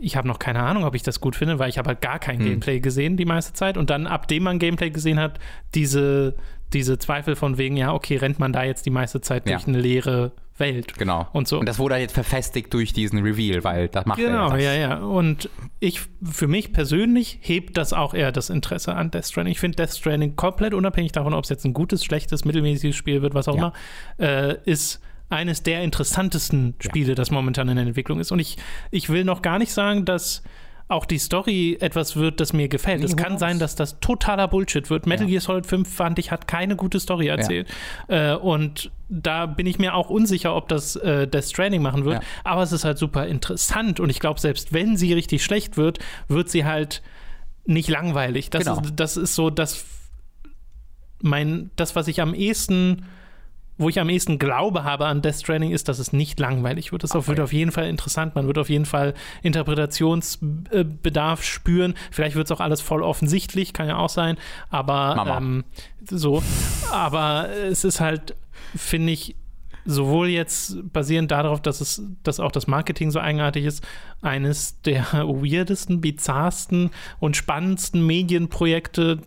ich 0.00 0.16
habe 0.16 0.28
noch 0.28 0.38
keine 0.38 0.62
Ahnung, 0.62 0.84
ob 0.84 0.94
ich 0.94 1.02
das 1.02 1.20
gut 1.20 1.36
finde, 1.36 1.58
weil 1.58 1.68
ich 1.68 1.78
habe 1.78 1.88
halt 1.88 2.00
gar 2.00 2.18
kein 2.18 2.38
hm. 2.38 2.46
Gameplay 2.46 2.80
gesehen 2.80 3.16
die 3.16 3.24
meiste 3.24 3.52
Zeit. 3.54 3.76
Und 3.76 3.90
dann, 3.90 4.06
ab 4.06 4.28
dem 4.28 4.42
man 4.42 4.58
Gameplay 4.58 4.90
gesehen 4.90 5.20
hat, 5.20 5.38
diese, 5.74 6.34
diese 6.72 6.98
Zweifel 6.98 7.36
von 7.36 7.58
wegen, 7.58 7.76
ja, 7.76 7.92
okay, 7.92 8.16
rennt 8.16 8.38
man 8.38 8.52
da 8.52 8.64
jetzt 8.64 8.86
die 8.86 8.90
meiste 8.90 9.20
Zeit 9.20 9.48
durch 9.48 9.66
eine 9.66 9.80
leere 9.80 10.32
Welt. 10.58 10.94
Genau. 10.98 11.28
Und 11.32 11.48
so. 11.48 11.58
Und 11.58 11.66
das 11.66 11.78
wurde 11.78 11.96
jetzt 11.96 12.14
verfestigt 12.14 12.72
durch 12.72 12.92
diesen 12.92 13.20
Reveal, 13.20 13.62
weil 13.64 13.88
das 13.88 14.06
macht 14.06 14.18
genau, 14.18 14.50
er 14.50 14.58
ja, 14.58 14.72
ja, 14.72 14.80
ja. 14.80 14.96
Und 14.98 15.50
ich, 15.80 16.00
für 16.22 16.48
mich 16.48 16.72
persönlich 16.72 17.38
hebt 17.42 17.76
das 17.76 17.92
auch 17.92 18.14
eher 18.14 18.32
das 18.32 18.50
Interesse 18.50 18.94
an 18.94 19.10
Death 19.10 19.26
Stranding. 19.26 19.52
Ich 19.52 19.60
finde 19.60 19.76
Death 19.76 19.96
Stranding 19.96 20.36
komplett 20.36 20.74
unabhängig 20.74 21.12
davon, 21.12 21.34
ob 21.34 21.44
es 21.44 21.50
jetzt 21.50 21.64
ein 21.64 21.74
gutes, 21.74 22.04
schlechtes, 22.04 22.44
mittelmäßiges 22.44 22.96
Spiel 22.96 23.22
wird, 23.22 23.34
was 23.34 23.48
auch 23.48 23.56
ja. 23.56 23.72
immer, 24.18 24.26
äh, 24.26 24.56
ist 24.64 25.00
eines 25.28 25.62
der 25.62 25.82
interessantesten 25.82 26.74
Spiele, 26.78 27.14
das 27.14 27.30
momentan 27.30 27.68
in 27.68 27.76
der 27.76 27.86
Entwicklung 27.86 28.20
ist. 28.20 28.32
Und 28.32 28.38
ich, 28.38 28.56
ich 28.90 29.08
will 29.08 29.24
noch 29.24 29.42
gar 29.42 29.58
nicht 29.58 29.72
sagen, 29.72 30.04
dass 30.04 30.42
auch 30.88 31.04
die 31.04 31.18
Story 31.18 31.76
etwas 31.80 32.14
wird, 32.14 32.38
das 32.38 32.52
mir 32.52 32.68
gefällt. 32.68 33.02
Es 33.02 33.16
kann 33.16 33.38
sein, 33.38 33.58
dass 33.58 33.74
das 33.74 33.98
totaler 33.98 34.46
Bullshit 34.46 34.88
wird. 34.88 35.06
Metal 35.06 35.26
ja. 35.26 35.30
Gear 35.30 35.40
Solid 35.40 35.66
5 35.66 35.92
fand 35.92 36.18
ich, 36.20 36.30
hat 36.30 36.46
keine 36.46 36.76
gute 36.76 37.00
Story 37.00 37.26
erzählt. 37.26 37.68
Ja. 38.08 38.34
Äh, 38.34 38.36
und 38.36 38.92
da 39.08 39.46
bin 39.46 39.66
ich 39.66 39.80
mir 39.80 39.94
auch 39.94 40.10
unsicher, 40.10 40.54
ob 40.54 40.68
das 40.68 40.94
äh, 40.94 41.26
Death 41.26 41.46
Stranding 41.46 41.82
machen 41.82 42.04
wird. 42.04 42.22
Ja. 42.22 42.28
Aber 42.44 42.62
es 42.62 42.70
ist 42.70 42.84
halt 42.84 42.98
super 42.98 43.26
interessant. 43.26 43.98
Und 43.98 44.10
ich 44.10 44.20
glaube, 44.20 44.38
selbst 44.38 44.72
wenn 44.72 44.96
sie 44.96 45.12
richtig 45.12 45.42
schlecht 45.42 45.76
wird, 45.76 45.98
wird 46.28 46.48
sie 46.48 46.64
halt 46.64 47.02
nicht 47.64 47.88
langweilig. 47.88 48.50
Das, 48.50 48.64
genau. 48.64 48.80
ist, 48.80 48.92
das 48.94 49.16
ist 49.16 49.34
so 49.34 49.50
das, 49.50 49.84
mein, 51.20 51.70
das, 51.74 51.96
was 51.96 52.06
ich 52.06 52.20
am 52.20 52.32
ehesten 52.32 53.06
wo 53.78 53.88
ich 53.88 54.00
am 54.00 54.08
ehesten 54.08 54.38
Glaube 54.38 54.84
habe 54.84 55.06
an 55.06 55.22
Death 55.22 55.36
Stranding, 55.36 55.70
ist, 55.70 55.88
dass 55.88 55.98
es 55.98 56.12
nicht 56.12 56.40
langweilig 56.40 56.92
wird. 56.92 57.04
Es 57.04 57.14
okay. 57.14 57.28
wird 57.28 57.40
auf 57.40 57.52
jeden 57.52 57.72
Fall 57.72 57.88
interessant. 57.88 58.34
Man 58.34 58.46
wird 58.46 58.58
auf 58.58 58.70
jeden 58.70 58.86
Fall 58.86 59.14
Interpretationsbedarf 59.42 61.42
spüren. 61.42 61.94
Vielleicht 62.10 62.36
wird 62.36 62.46
es 62.46 62.52
auch 62.52 62.60
alles 62.60 62.80
voll 62.80 63.02
offensichtlich, 63.02 63.72
kann 63.72 63.88
ja 63.88 63.96
auch 63.96 64.08
sein. 64.08 64.36
Aber 64.70 65.38
ähm, 65.38 65.64
so. 66.08 66.42
Aber 66.90 67.48
es 67.50 67.84
ist 67.84 68.00
halt, 68.00 68.34
finde 68.74 69.12
ich, 69.12 69.36
sowohl 69.86 70.28
jetzt 70.28 70.92
basierend 70.92 71.30
darauf, 71.30 71.62
dass 71.62 71.80
es, 71.80 72.02
dass 72.22 72.40
auch 72.40 72.52
das 72.52 72.66
Marketing 72.66 73.10
so 73.10 73.20
eigenartig 73.20 73.64
ist, 73.64 73.86
eines 74.20 74.80
der 74.82 75.04
weirdesten, 75.12 76.00
bizarrsten 76.00 76.90
und 77.20 77.36
spannendsten 77.36 78.04
Medienprojekte 78.04 79.20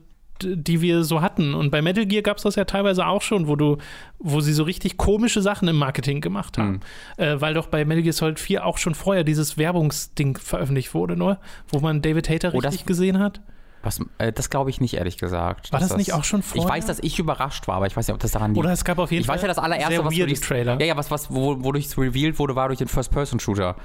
die 0.44 0.82
wir 0.82 1.04
so 1.04 1.22
hatten. 1.22 1.54
Und 1.54 1.72
bei 1.72 1.82
Metal 1.82 2.06
Gear 2.06 2.22
gab 2.22 2.38
es 2.38 2.44
das 2.44 2.56
ja 2.56 2.66
teilweise 2.66 3.06
auch 3.06 3.22
schon, 3.22 3.48
wo 3.48 3.56
du, 3.56 3.78
wo 4.20 4.42
sie 4.42 4.54
so 4.54 4.64
richtig 4.64 4.98
komische 4.98 5.42
Sachen 5.42 5.68
im 5.68 5.78
Marketing 5.78 6.22
gemacht 6.22 6.58
haben. 6.58 6.82
Mhm. 7.18 7.24
Äh, 7.24 7.42
weil 7.42 7.54
doch 7.54 7.68
bei 7.68 7.86
Metal 7.86 8.04
Gear 8.04 8.14
Solid 8.14 8.40
4 8.40 8.66
auch 8.66 8.78
schon 8.78 8.96
vorher 8.96 9.24
dieses 9.24 9.58
Werbungsding 9.58 10.38
veröffentlicht 10.38 10.94
wurde, 10.94 11.18
ne? 11.18 11.40
Wo 11.68 11.80
man 11.80 12.02
David 12.02 12.30
Hater 12.30 12.52
oh, 12.54 12.60
richtig 12.60 12.86
gesehen 12.86 13.20
hat. 13.20 13.42
Was, 13.82 14.02
äh, 14.18 14.34
das 14.34 14.50
glaube 14.50 14.70
ich 14.70 14.82
nicht, 14.82 14.96
ehrlich 14.96 15.18
gesagt. 15.18 15.72
War 15.72 15.80
das, 15.80 15.90
das, 15.90 15.98
nicht 15.98 16.14
auch 16.14 16.24
schon 16.24 16.44
vorher? 16.44 16.66
Ich 16.66 16.70
weiß, 16.70 16.86
dass 16.86 17.00
ich 17.00 17.18
überrascht 17.18 17.68
war, 17.68 17.76
aber 17.76 17.88
ich 17.88 17.96
weiß 17.96 18.08
nicht, 18.08 18.14
ob 18.14 18.20
das 18.20 18.32
daran 18.32 18.52
liegt. 18.52 18.60
Oder 18.60 18.74
es 18.74 18.84
gab 18.84 18.98
auf 18.98 19.12
jeden 19.12 19.22
ich 19.22 19.28
Fall. 19.28 19.38
Ich 19.38 19.44
weiß 19.44 19.44
ja, 19.44 19.48
das 19.48 19.58
allererste, 19.58 20.04
was 20.04 20.14
durch, 20.14 20.42
Trailer. 20.42 20.80
Ja, 20.80 20.86
ja, 20.86 20.98
was, 20.98 21.12
was, 21.12 21.34
wo, 21.34 21.64
wodurch 21.64 21.86
es 21.86 21.98
revealed 21.98 22.40
wurde, 22.40 22.56
war 22.56 22.68
durch 22.68 22.80
den 22.80 22.90
First-Person-Shooter 22.90 23.76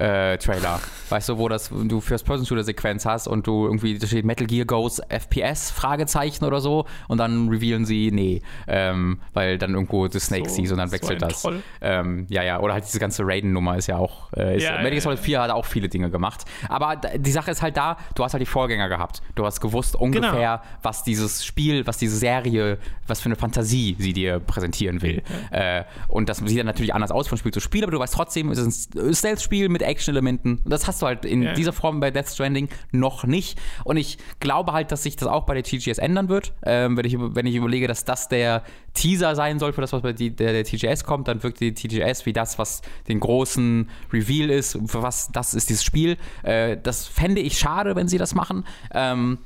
äh, 0.00 0.38
Trailer. 0.38 0.80
Weißt 1.10 1.28
du, 1.28 1.38
wo 1.38 1.48
das, 1.48 1.68
du 1.68 2.00
First-Person-Shooter-Sequenz 2.00 3.04
hast 3.04 3.26
und 3.28 3.46
du 3.46 3.66
irgendwie, 3.66 3.98
da 3.98 4.06
steht 4.06 4.24
Metal 4.24 4.46
Gear 4.46 4.64
Goes 4.64 5.00
FPS, 5.08 5.70
Fragezeichen 5.70 6.44
oder 6.44 6.60
so, 6.60 6.86
und 7.08 7.18
dann 7.18 7.48
revealen 7.48 7.84
sie, 7.84 8.10
nee, 8.10 8.42
ähm, 8.66 9.20
weil 9.34 9.58
dann 9.58 9.74
irgendwo 9.74 10.08
The 10.08 10.20
Snake 10.20 10.48
so, 10.48 10.54
siehst 10.56 10.72
und 10.72 10.78
dann 10.78 10.90
wechselt 10.90 11.20
so 11.20 11.26
das. 11.26 11.62
Ähm, 11.82 12.26
ja, 12.30 12.42
ja, 12.42 12.60
oder 12.60 12.74
halt 12.74 12.86
diese 12.86 12.98
ganze 12.98 13.24
Raiden-Nummer 13.26 13.76
ist 13.76 13.88
ja 13.88 13.98
auch, 13.98 14.32
äh, 14.32 14.56
ist, 14.56 14.62
ja, 14.62 14.76
Metal 14.78 14.90
Gear 14.92 15.00
Solid 15.02 15.18
4 15.18 15.42
hat 15.42 15.50
auch 15.50 15.66
viele 15.66 15.88
Dinge 15.88 16.10
gemacht. 16.10 16.44
Aber 16.68 16.96
die 16.96 17.32
Sache 17.32 17.50
ist 17.50 17.60
halt 17.60 17.76
da, 17.76 17.98
du 18.14 18.24
hast 18.24 18.32
halt 18.32 18.40
die 18.40 18.46
Vorgänger 18.46 18.88
gehabt. 18.88 19.20
Du 19.34 19.44
hast 19.44 19.60
gewusst 19.60 19.96
ungefähr, 19.96 20.30
genau. 20.30 20.78
was 20.82 21.02
dieses 21.02 21.44
Spiel, 21.44 21.86
was 21.86 21.98
diese 21.98 22.16
Serie, 22.16 22.78
was 23.06 23.20
für 23.20 23.26
eine 23.26 23.36
Fantasie 23.36 23.96
sie 23.98 24.12
dir 24.12 24.38
präsentieren 24.38 25.02
will. 25.02 25.22
Okay. 25.50 25.80
Äh, 25.80 25.84
und 26.08 26.28
das 26.28 26.38
sieht 26.38 26.58
dann 26.58 26.66
natürlich 26.66 26.94
anders 26.94 27.10
aus 27.10 27.28
von 27.28 27.36
Spiel 27.36 27.52
zu 27.52 27.60
Spiel, 27.60 27.82
aber 27.82 27.92
du 27.92 27.98
weißt 27.98 28.14
trotzdem, 28.14 28.50
es 28.50 28.58
ist 28.58 28.94
ein 28.96 29.14
Stealth-Spiel 29.14 29.68
mit 29.68 29.82
Action-Elementen. 29.90 30.60
Das 30.64 30.86
hast 30.86 31.02
du 31.02 31.06
halt 31.06 31.24
in 31.24 31.42
ja. 31.42 31.52
dieser 31.54 31.72
Form 31.72 32.00
bei 32.00 32.10
Death 32.10 32.28
Stranding 32.28 32.68
noch 32.92 33.24
nicht. 33.24 33.58
Und 33.84 33.96
ich 33.96 34.18
glaube 34.38 34.72
halt, 34.72 34.92
dass 34.92 35.02
sich 35.02 35.16
das 35.16 35.28
auch 35.28 35.44
bei 35.44 35.54
der 35.54 35.62
TGS 35.62 35.98
ändern 35.98 36.28
wird. 36.28 36.52
Ähm, 36.64 36.96
wenn, 36.96 37.04
ich, 37.04 37.16
wenn 37.18 37.46
ich 37.46 37.54
überlege, 37.54 37.86
dass 37.86 38.04
das 38.04 38.28
der 38.28 38.62
Teaser 38.94 39.34
sein 39.34 39.58
soll 39.58 39.72
für 39.72 39.80
das, 39.80 39.92
was 39.92 40.02
bei 40.02 40.12
die, 40.12 40.30
der, 40.30 40.52
der 40.52 40.64
TGS 40.64 41.04
kommt, 41.04 41.28
dann 41.28 41.42
wirkt 41.42 41.60
die 41.60 41.74
TGS 41.74 42.26
wie 42.26 42.32
das, 42.32 42.58
was 42.58 42.82
den 43.08 43.20
großen 43.20 43.88
Reveal 44.12 44.50
ist, 44.50 44.78
für 44.86 45.02
was 45.02 45.30
das 45.32 45.54
ist 45.54 45.68
dieses 45.68 45.84
Spiel. 45.84 46.16
Äh, 46.42 46.76
das 46.82 47.06
fände 47.06 47.40
ich 47.40 47.58
schade, 47.58 47.96
wenn 47.96 48.08
sie 48.08 48.18
das 48.18 48.34
machen. 48.34 48.64
Ähm, 48.92 49.38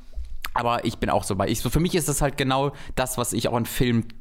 aber 0.55 0.85
ich 0.85 0.99
bin 0.99 1.11
auch 1.11 1.25
so 1.25 1.35
bei. 1.35 1.49
Ich, 1.49 1.61
für 1.61 1.81
mich 1.81 1.97
ist 1.97 2.09
das 2.09 2.23
halt 2.23 2.37
genau 2.37 2.73
das, 2.95 3.19
was 3.19 3.33
ich 3.33 3.49
auch 3.49 3.57
in 3.57 3.67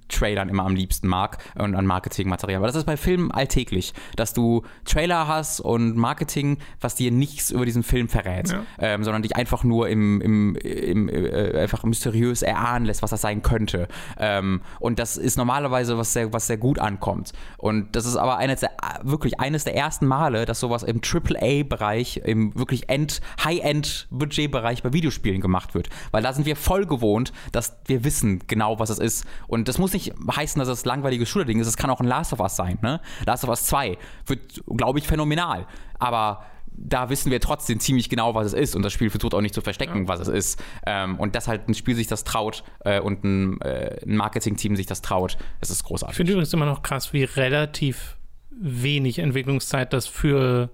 Filmtrailern 0.09 0.49
immer 0.49 0.65
am 0.65 0.75
liebsten 0.75 1.07
mag 1.07 1.37
und 1.55 1.75
an 1.75 1.85
Marketingmaterial. 1.85 2.57
Aber 2.57 2.67
das 2.67 2.75
ist 2.75 2.85
bei 2.85 2.97
Filmen 2.97 3.31
alltäglich, 3.31 3.93
dass 4.15 4.33
du 4.33 4.63
Trailer 4.85 5.27
hast 5.27 5.59
und 5.59 5.95
Marketing, 5.95 6.57
was 6.81 6.95
dir 6.95 7.11
nichts 7.11 7.51
über 7.51 7.65
diesen 7.65 7.83
Film 7.83 8.09
verrät, 8.09 8.49
ja. 8.49 8.63
ähm, 8.79 9.03
sondern 9.03 9.21
dich 9.21 9.35
einfach 9.35 9.63
nur 9.63 9.89
im, 9.89 10.21
im, 10.21 10.55
im 10.55 11.09
äh, 11.09 11.59
einfach 11.59 11.83
mysteriös 11.83 12.41
erahnen 12.41 12.85
lässt, 12.85 13.01
was 13.01 13.11
das 13.11 13.21
sein 13.21 13.41
könnte. 13.41 13.87
Ähm, 14.17 14.61
und 14.79 14.99
das 14.99 15.17
ist 15.17 15.37
normalerweise 15.37 15.97
was 15.97 16.13
sehr, 16.13 16.33
was 16.33 16.47
sehr 16.47 16.57
gut 16.57 16.79
ankommt. 16.79 17.33
Und 17.57 17.95
das 17.95 18.05
ist 18.05 18.15
aber 18.15 18.37
eines 18.37 18.61
der, 18.61 18.71
wirklich 19.03 19.39
eines 19.39 19.63
der 19.63 19.75
ersten 19.75 20.07
Male, 20.07 20.45
dass 20.45 20.59
sowas 20.59 20.83
im 20.83 21.01
AAA-Bereich, 21.01 22.21
im 22.23 22.55
wirklich 22.55 22.87
High-End-Budget-Bereich 23.43 24.83
bei 24.83 24.93
Videospielen 24.93 25.41
gemacht 25.41 25.75
wird. 25.75 25.89
Weil 26.11 26.23
weil 26.23 26.29
da 26.29 26.33
sind 26.33 26.45
wir 26.45 26.55
voll 26.55 26.85
gewohnt, 26.85 27.33
dass 27.51 27.75
wir 27.85 28.05
wissen 28.05 28.39
genau, 28.47 28.79
was 28.79 28.89
es 28.89 28.99
ist. 28.99 29.25
Und 29.47 29.67
das 29.67 29.77
muss 29.77 29.91
nicht 29.91 30.02
heißen, 30.11 30.59
dass 30.59 30.67
es 30.67 30.85
langweiliges 30.85 31.29
Shooter-Ding 31.29 31.59
ist. 31.59 31.67
Es 31.67 31.77
kann 31.77 31.89
auch 31.89 31.99
ein 31.99 32.07
Last 32.07 32.33
of 32.33 32.39
Us 32.39 32.55
sein. 32.55 32.79
Ne? 32.81 32.99
Last 33.25 33.43
of 33.43 33.49
Us 33.49 33.65
2 33.65 33.97
wird, 34.25 34.63
glaube 34.67 34.99
ich, 34.99 35.07
phänomenal. 35.07 35.67
Aber 35.99 36.43
da 36.75 37.09
wissen 37.09 37.31
wir 37.31 37.39
trotzdem 37.39 37.79
ziemlich 37.79 38.09
genau, 38.09 38.35
was 38.35 38.47
es 38.47 38.53
ist. 38.53 38.75
Und 38.75 38.83
das 38.83 38.93
Spiel 38.93 39.09
versucht 39.09 39.33
auch 39.33 39.41
nicht 39.41 39.53
zu 39.53 39.61
verstecken, 39.61 40.03
ja. 40.03 40.07
was 40.07 40.19
es 40.19 40.27
ist. 40.27 40.63
Ähm, 40.85 41.19
und 41.19 41.35
dass 41.35 41.47
halt 41.47 41.67
ein 41.67 41.73
Spiel 41.73 41.95
sich 41.95 42.07
das 42.07 42.23
traut 42.23 42.63
äh, 42.83 42.99
und 42.99 43.23
ein, 43.23 43.61
äh, 43.61 44.01
ein 44.05 44.15
Marketing-Team 44.15 44.75
sich 44.75 44.85
das 44.85 45.01
traut, 45.01 45.37
das 45.59 45.69
ist 45.69 45.83
großartig. 45.83 46.13
Ich 46.13 46.17
finde 46.17 46.31
übrigens 46.33 46.53
immer 46.53 46.65
noch 46.65 46.81
krass, 46.81 47.13
wie 47.13 47.23
relativ 47.23 48.17
wenig 48.49 49.19
Entwicklungszeit 49.19 49.93
das 49.93 50.07
für 50.07 50.69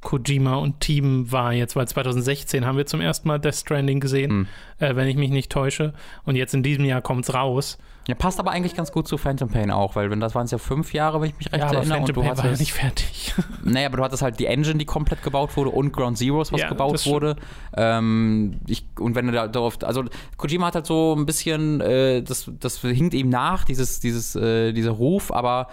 Kojima 0.00 0.54
und 0.54 0.80
Team 0.80 1.30
war 1.30 1.52
jetzt, 1.52 1.76
weil 1.76 1.86
2016 1.86 2.64
haben 2.64 2.78
wir 2.78 2.86
zum 2.86 3.00
ersten 3.00 3.28
Mal 3.28 3.38
Death 3.38 3.56
Stranding 3.56 4.00
gesehen, 4.00 4.32
mhm. 4.32 4.46
äh, 4.78 4.96
wenn 4.96 5.08
ich 5.08 5.16
mich 5.16 5.30
nicht 5.30 5.52
täusche. 5.52 5.92
Und 6.24 6.36
jetzt 6.36 6.54
in 6.54 6.62
diesem 6.62 6.84
Jahr 6.84 7.02
kommt 7.02 7.24
es 7.24 7.34
raus. 7.34 7.78
Ja, 8.10 8.16
passt 8.16 8.40
aber 8.40 8.50
eigentlich 8.50 8.74
ganz 8.74 8.90
gut 8.90 9.06
zu 9.06 9.16
Phantom 9.16 9.48
Pain 9.48 9.70
auch, 9.70 9.94
weil 9.94 10.10
wenn 10.10 10.18
das 10.18 10.34
waren 10.34 10.44
es 10.44 10.50
ja 10.50 10.58
fünf 10.58 10.92
Jahre, 10.92 11.20
wenn 11.20 11.30
ich 11.30 11.38
mich 11.38 11.46
recht 11.52 11.60
ja, 11.60 11.68
aber 11.68 11.76
erinnere. 11.76 11.98
Phantom 11.98 12.08
und 12.08 12.16
du 12.16 12.28
Pain 12.28 12.38
war 12.38 12.52
ja 12.52 12.58
nicht 12.58 12.72
fertig. 12.72 13.34
Naja, 13.62 13.86
aber 13.86 13.98
du 13.98 14.02
hattest 14.02 14.22
halt 14.22 14.40
die 14.40 14.46
Engine, 14.46 14.78
die 14.78 14.84
komplett 14.84 15.22
gebaut 15.22 15.56
wurde 15.56 15.70
und 15.70 15.92
Ground 15.92 16.18
Zeroes, 16.18 16.50
was 16.50 16.62
ja, 16.62 16.68
gebaut 16.68 17.06
wurde. 17.06 17.36
Ähm, 17.76 18.58
ich, 18.66 18.84
und 18.98 19.14
wenn 19.14 19.26
du 19.26 19.32
da 19.32 19.46
darauf, 19.46 19.78
also 19.84 20.04
Kojima 20.38 20.66
hat 20.66 20.74
halt 20.74 20.86
so 20.86 21.14
ein 21.16 21.24
bisschen, 21.24 21.80
äh, 21.80 22.22
das, 22.22 22.50
das 22.58 22.80
hinkt 22.80 23.14
ihm 23.14 23.28
nach, 23.28 23.64
dieses, 23.64 24.00
dieses, 24.00 24.34
äh, 24.34 24.72
dieser 24.72 24.90
Ruf, 24.90 25.30
aber 25.30 25.68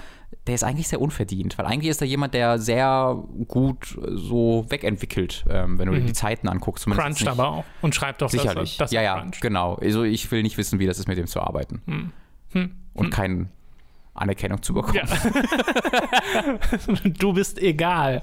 der 0.45 0.55
ist 0.55 0.63
eigentlich 0.63 0.87
sehr 0.87 1.01
unverdient, 1.01 1.57
weil 1.57 1.65
eigentlich 1.65 1.89
ist 1.89 2.01
er 2.01 2.07
jemand, 2.07 2.35
der 2.35 2.59
sehr 2.59 3.17
gut 3.47 3.97
so 4.05 4.65
wegentwickelt, 4.69 5.43
ähm, 5.49 5.79
wenn 5.79 5.87
du 5.87 5.93
mhm. 5.93 6.01
dir 6.01 6.05
die 6.05 6.13
Zeiten 6.13 6.47
anguckst. 6.47 6.85
Cruncht 6.85 7.27
aber 7.27 7.47
auch 7.47 7.65
und 7.81 7.95
schreibt 7.95 8.21
doch 8.21 8.29
sicherlich. 8.29 8.77
Das, 8.77 8.89
das 8.89 8.91
ja, 8.91 9.01
ja, 9.01 9.19
cruncht. 9.19 9.41
genau. 9.41 9.75
Also 9.75 10.03
ich 10.03 10.29
will 10.29 10.43
nicht 10.43 10.57
wissen, 10.57 10.79
wie 10.79 10.85
das 10.85 10.99
ist, 10.99 11.07
mit 11.07 11.17
dem 11.17 11.27
zu 11.27 11.41
arbeiten. 11.41 11.81
Mhm. 11.85 12.11
Hm. 12.63 12.71
Und 12.93 13.05
hm. 13.05 13.11
keine 13.11 13.47
Anerkennung 14.17 14.61
zu 14.63 14.73
bekommen. 14.73 14.95
Ja. 14.95 16.57
du 17.19 17.33
bist 17.33 17.59
egal. 17.61 18.21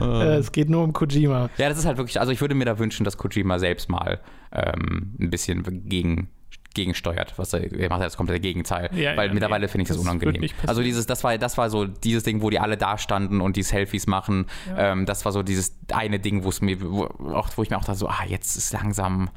Äh. 0.00 0.04
es 0.38 0.50
geht 0.52 0.68
nur 0.68 0.82
um 0.82 0.92
Kojima. 0.92 1.50
Ja, 1.56 1.68
das 1.68 1.78
ist 1.78 1.86
halt 1.86 1.98
wirklich, 1.98 2.18
also 2.18 2.32
ich 2.32 2.40
würde 2.40 2.54
mir 2.54 2.64
da 2.64 2.78
wünschen, 2.78 3.04
dass 3.04 3.16
Kojima 3.16 3.58
selbst 3.58 3.88
mal 3.88 4.20
ähm, 4.52 5.14
ein 5.20 5.30
bisschen 5.30 5.88
gegen 5.88 6.28
gegensteuert, 6.74 7.34
was 7.36 7.52
er, 7.52 7.72
er 7.72 7.88
macht 7.88 8.02
das 8.02 8.16
Gegenteil, 8.16 8.90
ja, 8.94 9.16
weil 9.16 9.28
ja, 9.28 9.34
mittlerweile 9.34 9.66
finde 9.66 9.82
ich 9.82 9.88
das, 9.88 9.96
das 9.96 10.06
unangenehm. 10.06 10.48
Also 10.66 10.82
dieses, 10.82 11.04
das 11.04 11.24
war, 11.24 11.36
das 11.36 11.58
war 11.58 11.68
so 11.68 11.84
dieses 11.84 12.22
Ding, 12.22 12.42
wo 12.42 12.50
die 12.50 12.60
alle 12.60 12.76
da 12.76 12.96
standen 12.96 13.40
und 13.40 13.56
die 13.56 13.64
Selfies 13.64 14.06
machen. 14.06 14.46
Ja. 14.68 14.92
Ähm, 14.92 15.04
das 15.04 15.24
war 15.24 15.32
so 15.32 15.42
dieses 15.42 15.76
eine 15.92 16.20
Ding, 16.20 16.44
wo 16.44 16.48
es 16.48 16.60
mir, 16.60 16.80
wo, 16.80 17.06
auch, 17.34 17.48
wo 17.56 17.62
ich 17.62 17.70
mir 17.70 17.76
auch 17.76 17.84
dachte, 17.84 17.98
so, 17.98 18.08
ah, 18.08 18.24
jetzt 18.26 18.56
ist 18.56 18.72
langsam, 18.72 19.30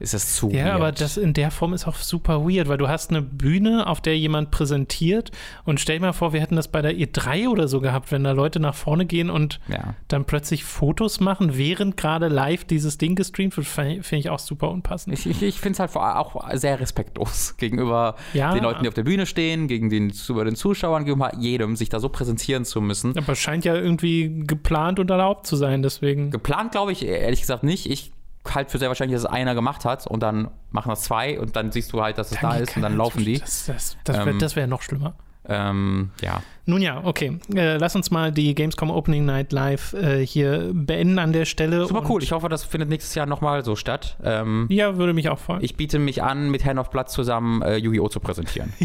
ist 0.00 0.14
das 0.14 0.34
zu 0.34 0.50
Ja, 0.50 0.64
weird. 0.66 0.74
aber 0.74 0.92
das 0.92 1.16
in 1.16 1.32
der 1.34 1.50
Form 1.50 1.72
ist 1.74 1.86
auch 1.86 1.96
super 1.96 2.44
weird, 2.48 2.68
weil 2.68 2.78
du 2.78 2.88
hast 2.88 3.10
eine 3.10 3.22
Bühne, 3.22 3.86
auf 3.86 4.00
der 4.00 4.18
jemand 4.18 4.50
präsentiert 4.50 5.30
und 5.64 5.80
stell 5.80 5.98
dir 5.98 6.06
mal 6.06 6.12
vor, 6.12 6.32
wir 6.32 6.40
hätten 6.40 6.56
das 6.56 6.68
bei 6.68 6.82
der 6.82 6.92
E3 6.92 7.48
oder 7.48 7.68
so 7.68 7.80
gehabt, 7.80 8.10
wenn 8.12 8.24
da 8.24 8.32
Leute 8.32 8.60
nach 8.60 8.74
vorne 8.74 9.06
gehen 9.06 9.30
und 9.30 9.60
ja. 9.68 9.94
dann 10.08 10.24
plötzlich 10.24 10.64
Fotos 10.64 11.20
machen, 11.20 11.56
während 11.56 11.96
gerade 11.96 12.28
live 12.28 12.64
dieses 12.64 12.98
Ding 12.98 13.14
gestreamt 13.14 13.56
wird, 13.56 13.66
finde 13.66 14.00
ich 14.16 14.30
auch 14.30 14.38
super 14.38 14.70
unpassend. 14.70 15.14
Ich, 15.18 15.26
ich, 15.26 15.42
ich 15.42 15.60
finde 15.60 15.74
es 15.74 15.80
halt 15.80 15.90
vor- 15.90 16.18
auch 16.18 16.48
sehr 16.54 16.80
respektlos 16.80 17.56
gegenüber 17.58 18.16
Ja. 18.32 18.52
den 18.52 18.62
Leuten, 18.62 18.82
die 18.82 18.88
auf 18.88 18.94
der 18.94 19.04
Bühne 19.04 19.26
stehen, 19.26 19.68
gegen 19.68 19.90
den, 19.90 20.12
über 20.28 20.44
den 20.44 20.56
Zuschauern, 20.56 21.04
gegenüber 21.04 21.32
jedem, 21.38 21.76
sich 21.76 21.88
da 21.88 22.00
so 22.00 22.08
präsentieren 22.08 22.64
zu 22.64 22.80
müssen. 22.80 23.16
Aber 23.16 23.32
es 23.32 23.38
scheint 23.38 23.64
ja 23.64 23.74
irgendwie 23.74 24.42
geplant 24.46 24.98
und 24.98 25.10
erlaubt 25.10 25.46
zu 25.46 25.56
sein, 25.56 25.82
deswegen. 25.82 26.30
Geplant 26.30 26.72
glaube 26.72 26.92
ich 26.92 27.04
ehrlich 27.06 27.40
gesagt 27.40 27.62
nicht. 27.62 27.90
Ich 27.90 28.12
halte 28.52 28.70
für 28.70 28.78
sehr 28.78 28.88
wahrscheinlich, 28.88 29.14
dass 29.16 29.24
es 29.24 29.30
einer 29.30 29.54
gemacht 29.54 29.84
hat 29.84 30.06
und 30.06 30.22
dann 30.22 30.48
machen 30.70 30.88
das 30.90 31.02
zwei 31.02 31.38
und 31.40 31.56
dann 31.56 31.72
siehst 31.72 31.92
du 31.92 32.02
halt, 32.02 32.18
dass 32.18 32.32
es 32.32 32.40
da 32.40 32.56
ist 32.56 32.76
und 32.76 32.82
dann 32.82 32.96
laufen 32.96 33.24
die. 33.24 33.38
Das, 33.38 33.66
das, 33.66 33.96
das 34.04 34.16
wäre 34.16 34.30
Ähm, 34.30 34.40
wär 34.56 34.66
noch 34.66 34.82
schlimmer. 34.82 35.14
Ähm, 35.46 36.10
ja. 36.22 36.42
Nun 36.64 36.80
ja, 36.80 37.02
okay. 37.04 37.38
Äh, 37.54 37.76
lass 37.76 37.94
uns 37.94 38.10
mal 38.10 38.32
die 38.32 38.54
Gamescom 38.54 38.90
Opening 38.90 39.26
Night 39.26 39.52
Live 39.52 39.92
äh, 39.92 40.24
hier 40.26 40.70
beenden 40.72 41.18
an 41.18 41.34
der 41.34 41.44
Stelle. 41.44 41.86
Super 41.86 42.04
cool. 42.08 42.22
Ich 42.22 42.32
hoffe, 42.32 42.48
das 42.48 42.64
findet 42.64 42.88
nächstes 42.88 43.14
Jahr 43.14 43.26
nochmal 43.26 43.62
so 43.62 43.76
statt. 43.76 44.16
Ähm, 44.24 44.66
Ja, 44.70 44.96
würde 44.96 45.12
mich 45.12 45.28
auch 45.28 45.38
freuen. 45.38 45.62
ich 45.62 45.76
biete 45.76 45.98
mich 45.98 46.22
an, 46.22 46.50
mit 46.50 46.64
Hand 46.64 46.78
auf 46.78 46.88
Blatt 46.90 47.10
zusammen 47.10 47.60
äh, 47.60 47.76
Yu-Gi-Oh! 47.76 48.08
zu 48.08 48.20
präsentieren. 48.20 48.72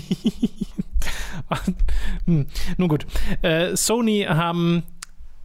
Hm, 2.26 2.46
Nun 2.78 2.90
gut. 2.90 3.06
Äh, 3.42 3.76
Sony 3.76 4.26
haben 4.30 4.84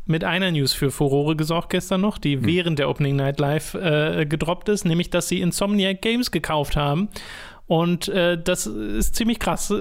mit 0.07 0.23
einer 0.25 0.51
News 0.51 0.73
für 0.73 0.91
Furore 0.91 1.35
gesorgt 1.37 1.71
gestern 1.71 2.01
noch, 2.03 2.19
die 2.19 2.37
Hm. 2.37 2.47
während 2.47 2.79
der 2.79 2.89
Opening 2.91 3.17
Night 3.17 3.41
Live 3.41 3.75
äh, 3.75 4.27
gedroppt 4.27 4.69
ist, 4.69 4.85
nämlich 4.85 5.11
dass 5.11 5.29
sie 5.29 5.41
Insomniac 5.41 6.03
Games 6.03 6.31
gekauft 6.31 6.77
haben. 6.77 7.09
Und 7.67 8.09
äh, 8.09 8.37
das 8.43 8.67
ist 8.67 9.15
ziemlich 9.17 9.39
krass. 9.39 9.73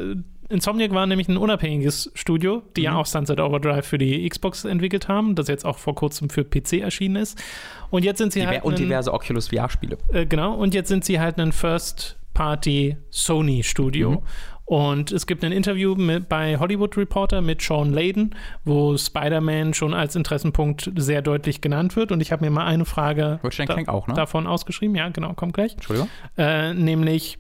Insomniac 0.50 0.94
war 0.94 1.06
nämlich 1.08 1.28
ein 1.30 1.38
unabhängiges 1.38 2.12
Studio, 2.14 2.62
die 2.78 2.84
ja 2.84 2.92
Mhm. 2.92 2.98
auch 2.98 3.06
Sunset 3.06 3.40
Overdrive 3.40 3.86
für 3.86 3.98
die 3.98 4.28
Xbox 4.30 4.66
entwickelt 4.66 5.08
haben, 5.08 5.36
das 5.36 5.48
jetzt 5.48 5.66
auch 5.66 5.78
vor 5.78 5.96
kurzem 5.96 6.30
für 6.30 6.44
PC 6.46 6.80
erschienen 6.82 7.16
ist. 7.18 7.42
Und 7.90 8.06
jetzt 8.06 8.20
sind 8.20 8.32
sie 8.34 8.42
Diver 8.42 8.52
halt 8.52 8.64
und 8.64 8.78
diverse 8.80 9.12
Oculus 9.14 9.48
VR-Spiele. 9.50 9.98
äh, 10.14 10.26
genau, 10.26 10.54
und 10.54 10.74
jetzt 10.74 10.90
sind 10.90 11.04
sie 11.06 11.20
halt 11.20 11.40
ein 11.40 11.52
First-Party 11.52 12.98
Sony-Studio. 13.10 14.12
Mhm. 14.12 14.20
Und 14.66 15.12
es 15.12 15.28
gibt 15.28 15.44
ein 15.44 15.52
Interview 15.52 15.96
mit, 15.96 16.30
bei 16.30 16.58
Hollywood 16.58 16.96
Reporter 16.96 17.42
mit 17.42 17.62
Sean 17.62 17.92
Layden, 17.92 18.36
wo 18.64 18.98
Spider-Man 18.98 19.74
schon 19.74 19.94
als 19.94 20.16
Interessenpunkt 20.16 20.92
sehr 20.96 21.22
deutlich 21.22 21.60
genannt 21.62 21.96
wird. 21.96 22.12
Und 22.12 22.22
ich 22.22 22.32
habe 22.32 22.46
mir 22.46 22.52
mal 22.52 22.66
eine 22.66 22.86
Frage 22.86 23.40
da, 23.42 23.78
auch, 23.88 24.08
ne? 24.08 24.14
davon 24.14 24.48
ausgeschrieben. 24.48 24.96
Ja, 24.96 25.10
genau, 25.10 25.34
kommt 25.34 25.54
gleich. 25.54 25.74
Entschuldigung. 25.74 26.10
Äh, 26.38 26.74
nämlich 26.74 27.38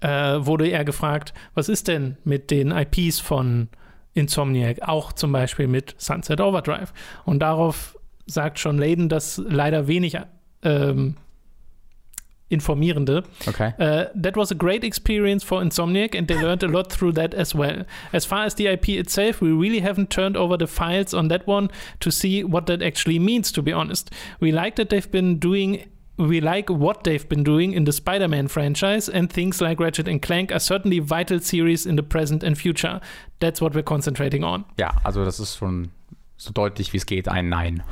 äh, 0.00 0.08
wurde 0.08 0.68
er 0.68 0.84
gefragt, 0.84 1.34
was 1.54 1.68
ist 1.68 1.88
denn 1.88 2.16
mit 2.24 2.50
den 2.50 2.70
IPs 2.70 3.20
von 3.20 3.68
Insomniac, 4.14 4.82
auch 4.82 5.12
zum 5.12 5.32
Beispiel 5.32 5.68
mit 5.68 5.94
Sunset 5.98 6.40
Overdrive? 6.40 6.92
Und 7.24 7.40
darauf 7.40 7.98
sagt 8.26 8.58
Sean 8.58 8.78
Layden, 8.78 9.10
dass 9.10 9.42
leider 9.46 9.88
wenig 9.88 10.16
ähm, 10.62 11.16
Informierende. 12.50 13.24
Okay. 13.46 13.72
Uh, 13.78 14.06
that 14.14 14.36
was 14.36 14.50
a 14.50 14.54
great 14.54 14.84
experience 14.84 15.44
for 15.44 15.62
Insomniac, 15.62 16.14
and 16.14 16.26
they 16.26 16.34
learned 16.34 16.62
a 16.62 16.68
lot 16.68 16.92
through 16.92 17.12
that 17.12 17.32
as 17.34 17.54
well. 17.54 17.84
As 18.12 18.24
far 18.24 18.44
as 18.44 18.54
the 18.54 18.66
IP 18.66 18.90
itself, 18.90 19.40
we 19.40 19.52
really 19.52 19.80
haven't 19.80 20.10
turned 20.10 20.36
over 20.36 20.56
the 20.56 20.66
files 20.66 21.14
on 21.14 21.28
that 21.28 21.46
one 21.46 21.70
to 22.00 22.10
see 22.10 22.42
what 22.44 22.66
that 22.66 22.82
actually 22.82 23.18
means, 23.18 23.52
to 23.52 23.62
be 23.62 23.72
honest. 23.72 24.10
We 24.40 24.52
like 24.52 24.76
that 24.76 24.90
they've 24.90 25.10
been 25.10 25.38
doing. 25.38 25.88
We 26.16 26.40
like 26.42 26.68
what 26.68 27.04
they've 27.04 27.26
been 27.26 27.44
doing 27.44 27.72
in 27.72 27.84
the 27.84 27.92
Spider 27.92 28.28
Man 28.28 28.48
franchise, 28.48 29.08
and 29.08 29.32
things 29.32 29.60
like 29.60 29.80
Ratchet 29.80 30.06
and 30.06 30.20
Clank 30.20 30.52
are 30.52 30.60
certainly 30.60 30.98
vital 30.98 31.40
series 31.40 31.86
in 31.86 31.96
the 31.96 32.02
present 32.02 32.42
and 32.42 32.58
future. 32.58 33.00
That's 33.38 33.60
what 33.60 33.74
we're 33.74 33.82
concentrating 33.82 34.44
on. 34.44 34.64
Ja, 34.78 34.90
also 35.02 35.24
das 35.24 35.40
ist 35.40 35.56
schon 35.56 35.92
so 36.40 36.52
deutlich 36.54 36.94
wie 36.94 36.96
es 36.96 37.04
geht 37.04 37.28
ein 37.28 37.50
Nein. 37.50 37.82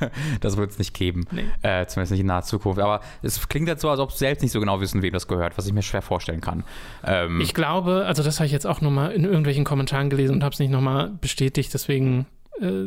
das 0.40 0.56
wird 0.56 0.72
es 0.72 0.78
nicht 0.80 0.92
geben. 0.92 1.24
Nee. 1.30 1.44
Äh, 1.62 1.86
zumindest 1.86 2.10
nicht 2.10 2.20
in 2.20 2.26
naher 2.26 2.42
Zukunft. 2.42 2.80
Aber 2.80 3.00
es 3.22 3.48
klingt 3.48 3.68
jetzt 3.68 3.80
so, 3.80 3.88
als 3.90 4.00
ob 4.00 4.10
sie 4.10 4.18
selbst 4.18 4.42
nicht 4.42 4.50
so 4.50 4.58
genau 4.58 4.80
wissen, 4.80 5.02
wem 5.02 5.12
das 5.12 5.28
gehört, 5.28 5.56
was 5.56 5.68
ich 5.68 5.72
mir 5.72 5.82
schwer 5.82 6.02
vorstellen 6.02 6.40
kann. 6.40 6.64
Ähm, 7.04 7.40
Ich 7.40 7.54
glaube, 7.54 8.04
also 8.04 8.24
das 8.24 8.40
habe 8.40 8.46
ich 8.46 8.52
jetzt 8.52 8.66
auch 8.66 8.80
nochmal 8.80 9.12
in 9.12 9.22
irgendwelchen 9.22 9.62
Kommentaren 9.62 10.10
gelesen 10.10 10.34
und 10.34 10.42
habe 10.42 10.52
es 10.52 10.58
nicht 10.58 10.72
nochmal 10.72 11.10
bestätigt, 11.20 11.72
deswegen 11.72 12.26
äh, 12.60 12.86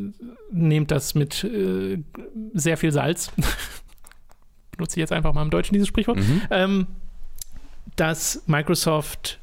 nehmt 0.52 0.92
das 0.92 1.16
mit 1.16 1.46
äh, 1.46 2.04
sehr 2.54 2.76
viel 2.76 2.92
Salz. 2.92 3.32
Benutze 4.76 4.98
ich 4.98 5.02
jetzt 5.02 5.14
einfach 5.14 5.34
mal 5.34 5.44
im 5.44 5.50
Deutschen 5.50 5.76
dieses 5.76 5.88
Sprichwort. 5.88 6.18
mhm. 6.18 6.42
Ähm, 6.52 6.88
dass 7.96 8.44
Microsoft 8.48 9.40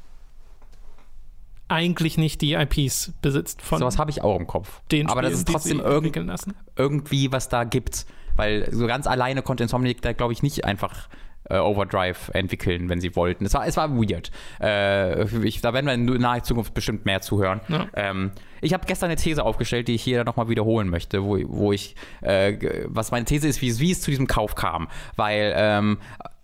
eigentlich 1.73 2.17
nicht 2.17 2.41
die 2.41 2.53
IPs 2.53 3.13
besitzt 3.21 3.61
von 3.61 3.79
Sowas 3.79 3.97
habe 3.97 4.11
ich 4.11 4.21
auch 4.21 4.39
im 4.39 4.47
Kopf. 4.47 4.81
den 4.91 5.07
Aber 5.09 5.21
das 5.21 5.31
Spielen, 5.31 5.39
ist 5.39 5.47
die 5.47 5.51
trotzdem 5.53 5.79
irgend, 5.79 6.15
lassen. 6.27 6.53
irgendwie, 6.77 7.31
was 7.31 7.49
da 7.49 7.63
gibt. 7.65 8.05
Weil 8.35 8.67
so 8.71 8.87
ganz 8.87 9.05
alleine 9.07 9.41
konnte 9.41 9.63
Insomniac 9.63 10.01
da, 10.01 10.13
glaube 10.13 10.33
ich, 10.33 10.41
nicht 10.41 10.65
einfach 10.65 11.07
äh, 11.49 11.57
Overdrive 11.59 12.29
entwickeln, 12.33 12.89
wenn 12.89 12.99
sie 13.01 13.15
wollten. 13.15 13.45
Es 13.45 13.53
war, 13.53 13.67
es 13.67 13.75
war 13.77 13.91
weird. 13.95 14.31
Äh, 14.61 15.23
ich, 15.45 15.61
da 15.61 15.73
werden 15.73 15.85
wir 15.85 15.93
in 15.93 16.05
naher 16.21 16.41
Zukunft 16.43 16.73
bestimmt 16.73 17.05
mehr 17.05 17.21
zuhören. 17.21 17.59
Ja. 17.67 17.87
Ähm, 17.95 18.31
ich 18.61 18.73
habe 18.73 18.85
gestern 18.87 19.07
eine 19.09 19.17
These 19.17 19.43
aufgestellt, 19.43 19.87
die 19.87 19.95
ich 19.95 20.01
hier 20.03 20.23
nochmal 20.23 20.47
wiederholen 20.49 20.87
möchte, 20.89 21.23
wo, 21.23 21.37
wo 21.47 21.73
ich, 21.73 21.95
äh, 22.21 22.85
was 22.87 23.11
meine 23.11 23.25
These 23.25 23.47
ist, 23.47 23.61
wie, 23.61 23.77
wie 23.79 23.91
es 23.91 24.01
zu 24.01 24.09
diesem 24.09 24.25
Kauf 24.27 24.55
kam. 24.55 24.87
Weil 25.15 25.53
ähm, 25.55 25.97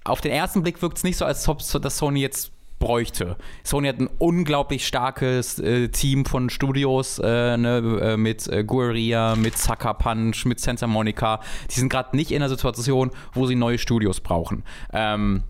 auf 0.04 0.22
den 0.22 0.32
ersten 0.32 0.64
Blick 0.64 0.82
wirkt 0.82 0.98
es 0.98 1.04
nicht 1.04 1.18
so, 1.18 1.26
als 1.26 1.48
ob 1.48 1.62
so- 1.62 1.80
dass 1.80 1.98
Sony 1.98 2.20
jetzt 2.22 2.52
bräuchte. 2.80 3.38
Sony 3.64 3.88
hat 3.88 4.00
ein 4.00 4.10
unglaublich 4.18 4.88
starkes 4.88 5.60
äh, 5.60 5.90
Team 5.90 6.26
von 6.26 6.50
Studios 6.50 7.20
äh, 7.20 7.58
ne, 7.58 8.00
äh, 8.02 8.18
mit 8.18 8.48
äh, 8.48 8.64
Guerilla, 8.64 9.36
mit 9.36 9.58
Sucker 9.58 9.94
Punch, 9.94 10.46
mit 10.46 10.60
Santa 10.60 10.88
Monica. 10.88 11.42
Die 11.70 11.80
sind 11.80 11.90
gerade 11.90 12.16
nicht 12.16 12.32
in 12.32 12.38
einer 12.38 12.50
Situation, 12.50 13.12
wo 13.34 13.46
sie 13.46 13.56
neue 13.56 13.78
Studios 13.78 14.22
brauchen. 14.22 14.64
Ähm, 14.94 15.44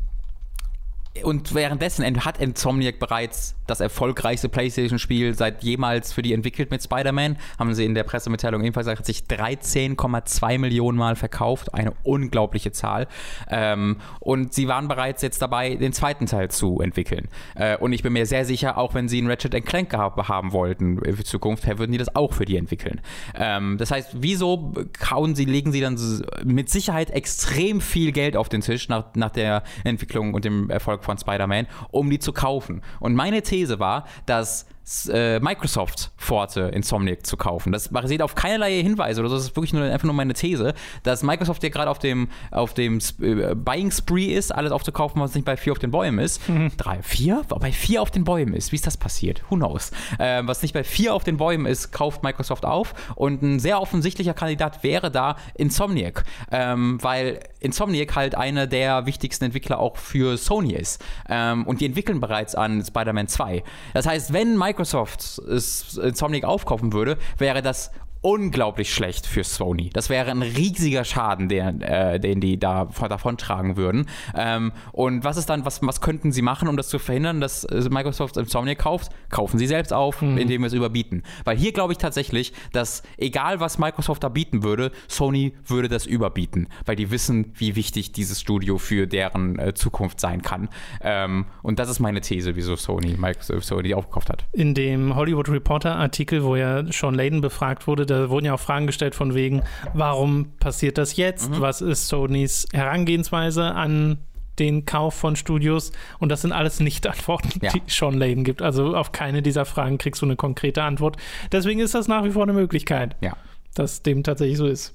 und 1.24 1.54
währenddessen 1.54 2.26
hat 2.26 2.40
Insomniac 2.40 3.00
bereits 3.00 3.56
das 3.68 3.80
erfolgreichste 3.80 4.50
PlayStation-Spiel 4.50 5.34
seit 5.36 5.64
jemals 5.64 6.14
für 6.14 6.22
die 6.22 6.34
entwickelt 6.34 6.72
mit 6.72 6.84
Spider-Man. 6.84 7.38
Haben 7.58 7.74
sie 7.74 7.86
in 7.86 7.94
der 7.94 8.04
Pressemitteilung 8.04 8.62
ebenfalls 8.62 8.86
gesagt, 8.86 9.00
hat 9.00 9.06
sich 9.06 9.24
13,2 9.24 10.58
Millionen 10.58 10.98
Mal 10.98 11.16
verkauft. 11.16 11.74
Eine 11.74 11.94
unglaubliche 12.04 12.72
Zahl. 12.72 13.08
Ähm, 13.50 13.98
und 14.20 14.54
sie 14.54 14.68
waren 14.68 14.88
bereits 14.88 15.22
jetzt 15.22 15.42
dabei, 15.42 15.76
den 15.76 15.94
zweiten 15.94 16.26
Teil 16.26 16.50
zu 16.50 16.80
entwickeln. 16.82 17.28
Äh, 17.56 17.78
und 17.78 17.94
ich 17.94 18.04
bin 18.04 18.14
mir 18.14 18.26
sehr 18.26 18.46
sicher, 18.46 18.78
auch 18.78 18.94
wenn 18.94 19.08
sie 19.08 19.20
einen 19.20 19.30
Ratchet 19.30 19.54
Clank 19.66 19.94
haben 19.94 20.52
wollten 20.52 21.00
für 21.00 21.24
Zukunft, 21.24 21.68
würden 21.68 21.92
die 21.92 21.98
das 21.98 22.16
auch 22.16 22.34
für 22.34 22.46
die 22.46 22.58
entwickeln. 22.58 23.02
Ähm, 23.36 23.78
das 23.78 23.92
heißt, 23.92 24.18
wieso 24.20 24.74
kauen 25.00 25.36
sie, 25.36 25.46
legen 25.46 25.72
sie 25.72 25.82
dann 25.82 25.98
mit 26.44 26.70
Sicherheit 26.70 27.12
extrem 27.12 27.82
viel 27.82 28.12
Geld 28.12 28.36
auf 28.36 28.50
den 28.50 28.62
Tisch 28.62 28.90
nach, 28.90 29.14
nach 29.16 29.32
der 29.32 29.64
Entwicklung 29.84 30.34
und 30.34 30.46
dem 30.46 30.70
Erfolg 30.70 31.04
von 31.04 31.09
Spider-Man, 31.18 31.68
um 31.92 32.10
die 32.10 32.20
zu 32.20 32.34
kaufen. 32.34 32.82
Und 33.00 33.16
meine 33.16 33.42
These 33.42 33.80
war, 33.80 34.06
dass 34.26 34.66
äh, 35.12 35.40
Microsoft 35.40 36.12
vorhatte, 36.30 36.62
Insomniac 36.62 37.26
zu 37.26 37.38
kaufen. 37.38 37.72
Das 37.72 37.90
basiert 37.90 38.22
auf 38.22 38.36
keinerlei 38.36 38.84
Hinweise 38.84 39.20
oder 39.20 39.30
so. 39.30 39.36
Das 39.36 39.46
ist 39.46 39.56
wirklich 39.56 39.74
nur, 39.74 39.84
einfach 39.84 40.06
nur 40.06 40.14
meine 40.14 40.34
These, 40.34 40.76
dass 41.02 41.24
Microsoft 41.24 41.64
ja 41.64 41.70
gerade 41.70 41.90
auf 41.90 41.98
dem, 41.98 42.30
auf 42.52 42.76
dem 42.76 43.00
äh, 43.20 43.56
Buying 43.56 43.92
Spree 43.92 44.28
ist, 44.28 44.54
alles 44.54 44.72
aufzukaufen, 44.72 45.20
was 45.20 45.34
nicht 45.34 45.46
bei 45.46 45.58
vier 45.58 45.72
auf 45.72 45.80
den 45.80 45.90
Bäumen 45.90 46.20
ist. 46.20 46.42
Drei, 46.78 47.02
vier? 47.02 47.42
Bei 47.48 47.72
vier 47.72 48.04
auf 48.04 48.12
den 48.12 48.24
Bäumen 48.24 48.54
ist. 48.54 48.72
Wie 48.72 48.76
ist 48.76 48.86
das 48.86 48.96
passiert? 48.96 49.42
Who 49.50 49.56
knows? 49.56 49.92
Äh, 50.20 50.44
was 50.46 50.62
nicht 50.62 50.74
bei 50.74 50.84
vier 50.84 51.16
auf 51.16 51.24
den 51.24 51.38
Bäumen 51.38 51.66
ist, 51.66 51.92
kauft 51.92 52.22
Microsoft 52.22 52.64
auf. 52.64 52.94
Und 53.16 53.42
ein 53.42 53.60
sehr 53.60 53.82
offensichtlicher 53.82 54.36
Kandidat 54.36 54.84
wäre 54.84 55.10
da 55.10 55.36
Insomniac. 55.56 56.26
Ähm, 56.52 57.00
weil 57.02 57.40
Insomniac 57.60 58.16
halt 58.16 58.36
einer 58.36 58.68
der 58.68 59.08
wichtigsten 59.08 59.46
Entwickler 59.46 59.80
auch 59.80 59.98
für 59.98 60.38
Sony 60.38 60.74
ist. 60.74 61.04
Ähm, 61.28 61.66
und 61.66 61.82
die 61.82 61.88
entwickeln 61.88 62.20
bereits 62.20 62.54
an 62.54 62.86
Spider-Man 62.86 63.28
2. 63.28 63.64
Das 63.96 64.06
heißt, 64.06 64.32
wenn 64.32 64.58
Microsoft 64.58 65.40
es 65.40 65.98
Insomniac 66.20 66.44
aufkaufen 66.44 66.92
würde, 66.92 67.18
wäre 67.38 67.62
das 67.62 67.92
unglaublich 68.22 68.94
schlecht 68.94 69.26
für 69.26 69.44
Sony. 69.44 69.90
Das 69.94 70.10
wäre 70.10 70.32
ein 70.32 70.42
riesiger 70.42 71.06
Schaden, 71.06 71.48
den, 71.48 71.82
äh, 71.82 72.20
den 72.20 72.42
die 72.42 72.60
da 72.60 72.86
davontragen 72.86 73.78
würden. 73.78 74.08
Ähm, 74.36 74.72
und 74.92 75.24
was 75.24 75.38
ist 75.38 75.50
dann, 75.50 75.66
was, 75.66 75.82
was 75.82 76.02
könnten 76.02 76.32
sie 76.32 76.42
machen, 76.42 76.68
um 76.68 76.76
das 76.76 76.90
zu 76.90 77.00
verhindern, 77.00 77.40
dass 77.40 77.64
äh, 77.64 77.90
Microsoft 77.90 78.38
Insomniac 78.38 78.80
kauft? 78.80 79.12
Kaufen 79.30 79.58
sie 79.58 79.68
selbst 79.68 79.94
auf, 79.94 80.22
indem 80.22 80.62
wir 80.62 80.68
es 80.68 80.74
überbieten. 80.74 81.24
Weil 81.46 81.58
hier 81.58 81.72
glaube 81.72 81.94
ich 81.94 81.98
tatsächlich, 81.98 82.54
dass 82.74 83.04
egal 83.18 83.60
was 83.60 83.78
Microsoft 83.78 84.24
da 84.24 84.30
bieten 84.30 84.64
würde, 84.64 84.92
Sony 85.08 85.54
würde 85.66 85.88
das 85.88 86.06
überbieten, 86.06 86.68
weil 86.86 86.96
die 86.96 87.12
wissen, 87.12 87.54
wie 87.56 87.76
wichtig 87.76 88.12
dieses 88.12 88.42
Studio 88.42 88.78
für 88.78 89.08
deren 89.08 89.58
äh, 89.60 89.74
Zukunft 89.74 90.20
sein 90.20 90.42
kann. 90.42 90.70
Ähm, 91.02 91.46
und 91.62 91.80
das 91.80 91.90
ist 91.90 92.00
meine 92.00 92.22
These, 92.22 92.56
wieso 92.56 92.76
Sony 92.76 93.16
Microsoft 93.18 93.66
Sony 93.66 93.94
aufgekauft 93.94 94.30
hat. 94.30 94.46
In 94.52 94.74
dem 94.74 95.16
Hollywood 95.16 95.50
Reporter 95.50 95.96
Artikel, 95.96 96.44
wo 96.44 96.56
ja 96.56 96.84
Sean 96.92 97.16
Layden 97.16 97.42
befragt 97.42 97.88
wurde, 97.88 98.09
da 98.10 98.30
wurden 98.30 98.46
ja 98.46 98.54
auch 98.54 98.60
Fragen 98.60 98.88
gestellt 98.88 99.16
von 99.16 99.34
wegen, 99.36 99.62
warum 99.94 100.52
passiert 100.60 100.98
das 100.98 101.16
jetzt? 101.16 101.50
Mhm. 101.52 101.62
Was 101.62 101.82
ist 101.82 102.08
Sonys 102.08 102.68
Herangehensweise 102.74 103.66
an 103.76 104.18
den 104.58 104.86
Kauf 104.86 105.14
von 105.14 105.36
Studios? 105.36 105.92
Und 106.20 106.30
das 106.30 106.42
sind 106.42 106.52
alles 106.52 106.80
nicht 106.80 107.08
Antworten, 107.08 107.50
Ja. 107.62 107.72
die 107.72 107.82
Sean 107.88 108.16
Layden 108.18 108.44
gibt. 108.44 108.62
Also 108.62 108.96
auf 108.96 109.12
keine 109.12 109.42
dieser 109.42 109.66
Fragen 109.66 109.98
kriegst 109.98 110.22
du 110.22 110.26
eine 110.26 110.36
konkrete 110.36 110.84
Antwort. 110.84 111.18
Deswegen 111.52 111.80
ist 111.80 111.94
das 111.96 112.08
nach 112.08 112.24
wie 112.24 112.32
vor 112.32 112.44
eine 112.44 112.54
Möglichkeit, 112.54 113.16
Ja. 113.22 113.38
dass 113.76 114.02
dem 114.04 114.24
tatsächlich 114.24 114.58
so 114.58 114.68
ist. 114.68 114.94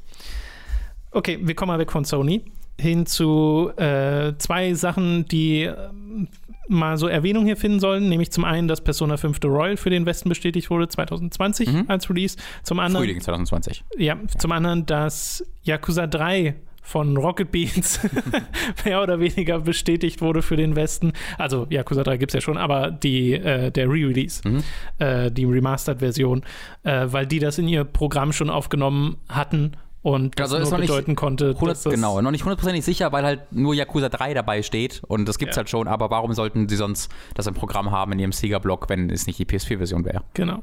Okay, 1.11 1.39
wir 1.43 1.55
kommen 1.55 1.69
mal 1.69 1.79
weg 1.79 1.93
von 1.93 2.05
Sony 2.05 2.43
hin 2.79 3.07
zu 3.07 3.71
äh, 3.77 4.33
zwei 4.39 4.75
Sachen, 4.75 5.27
die 5.29 5.71
mal 6.69 6.97
so 6.97 7.07
Erwähnung 7.09 7.45
hier 7.45 7.57
finden 7.57 7.81
sollen, 7.81 8.09
nämlich 8.09 8.31
zum 8.33 8.45
einen, 8.45 8.69
dass 8.69 8.81
Persona 8.83 9.17
5 9.17 9.39
The 9.43 9.49
Royal 9.49 9.77
für 9.77 9.91
den 9.91 10.07
Westen 10.07 10.29
bestätigt 10.29 10.71
wurde 10.71 10.89
2020 10.89 11.69
Mhm. 11.73 11.85
als 11.89 12.09
Release, 12.11 12.37
zum 12.63 12.79
anderen 12.81 13.05
Frühling 13.05 13.21
2020. 13.21 13.85
ja, 13.99 14.17
zum 14.39 14.53
anderen, 14.53 14.87
dass 14.87 15.45
Yakuza 15.63 16.07
3 16.07 16.55
von 16.87 17.17
Rocket 17.17 17.51
Beans 17.51 17.99
mehr 18.85 19.03
oder 19.03 19.19
weniger 19.19 19.61
bestätigt 19.61 20.21
wurde 20.21 20.43
für 20.43 20.57
den 20.57 20.77
Westen. 20.77 21.13
Also 21.39 21.67
Yakuza 21.71 22.03
3 22.03 22.19
gibt 22.19 22.31
es 22.31 22.35
ja 22.35 22.41
schon, 22.43 22.59
aber 22.59 22.91
die, 22.91 23.33
äh, 23.33 23.71
der 23.71 23.87
Re-Release, 23.89 24.47
Mhm. 24.47 24.63
äh, 24.99 25.31
die 25.31 25.47
Remastered-Version, 25.47 26.43
äh, 26.83 27.07
weil 27.07 27.27
die 27.27 27.39
das 27.39 27.57
in 27.59 27.69
ihr 27.69 27.85
Programm 27.85 28.33
schon 28.33 28.51
aufgenommen 28.51 29.17
hatten 29.31 29.73
und 30.05 30.39
das 30.39 30.53
Also 30.53 30.63
ist 30.63 30.71
nur 30.71 30.81
bedeuten 30.81 31.17
konnte, 31.17 31.47
100, 31.55 31.71
dass 31.71 31.83
das 31.83 31.93
genau, 31.95 32.21
noch 32.21 32.31
nicht 32.31 32.45
hundertprozentig 32.45 32.85
sicher, 32.85 33.11
weil 33.11 33.25
halt 33.25 33.51
nur 33.53 33.75
Yakuza 33.75 34.09
3 34.11 34.35
dabei 34.35 34.63
steht 34.63 35.03
und 35.09 35.27
das 35.27 35.39
gibt's 35.39 35.57
Ja. 35.57 35.61
halt 35.61 35.71
schon, 35.71 35.89
aber 35.89 36.11
warum 36.11 36.33
sollten 36.35 36.69
sie 36.69 36.77
sonst 36.77 37.11
das 37.35 37.47
im 37.49 37.55
Programm 37.55 37.91
haben 37.91 38.13
in 38.13 38.19
ihrem 38.21 38.33
Sega-Block, 38.33 38.89
wenn 38.91 39.09
es 39.11 39.27
nicht 39.27 39.39
die 39.39 39.47
PS4-Version 39.47 40.05
wäre? 40.05 40.23
Genau. 40.35 40.63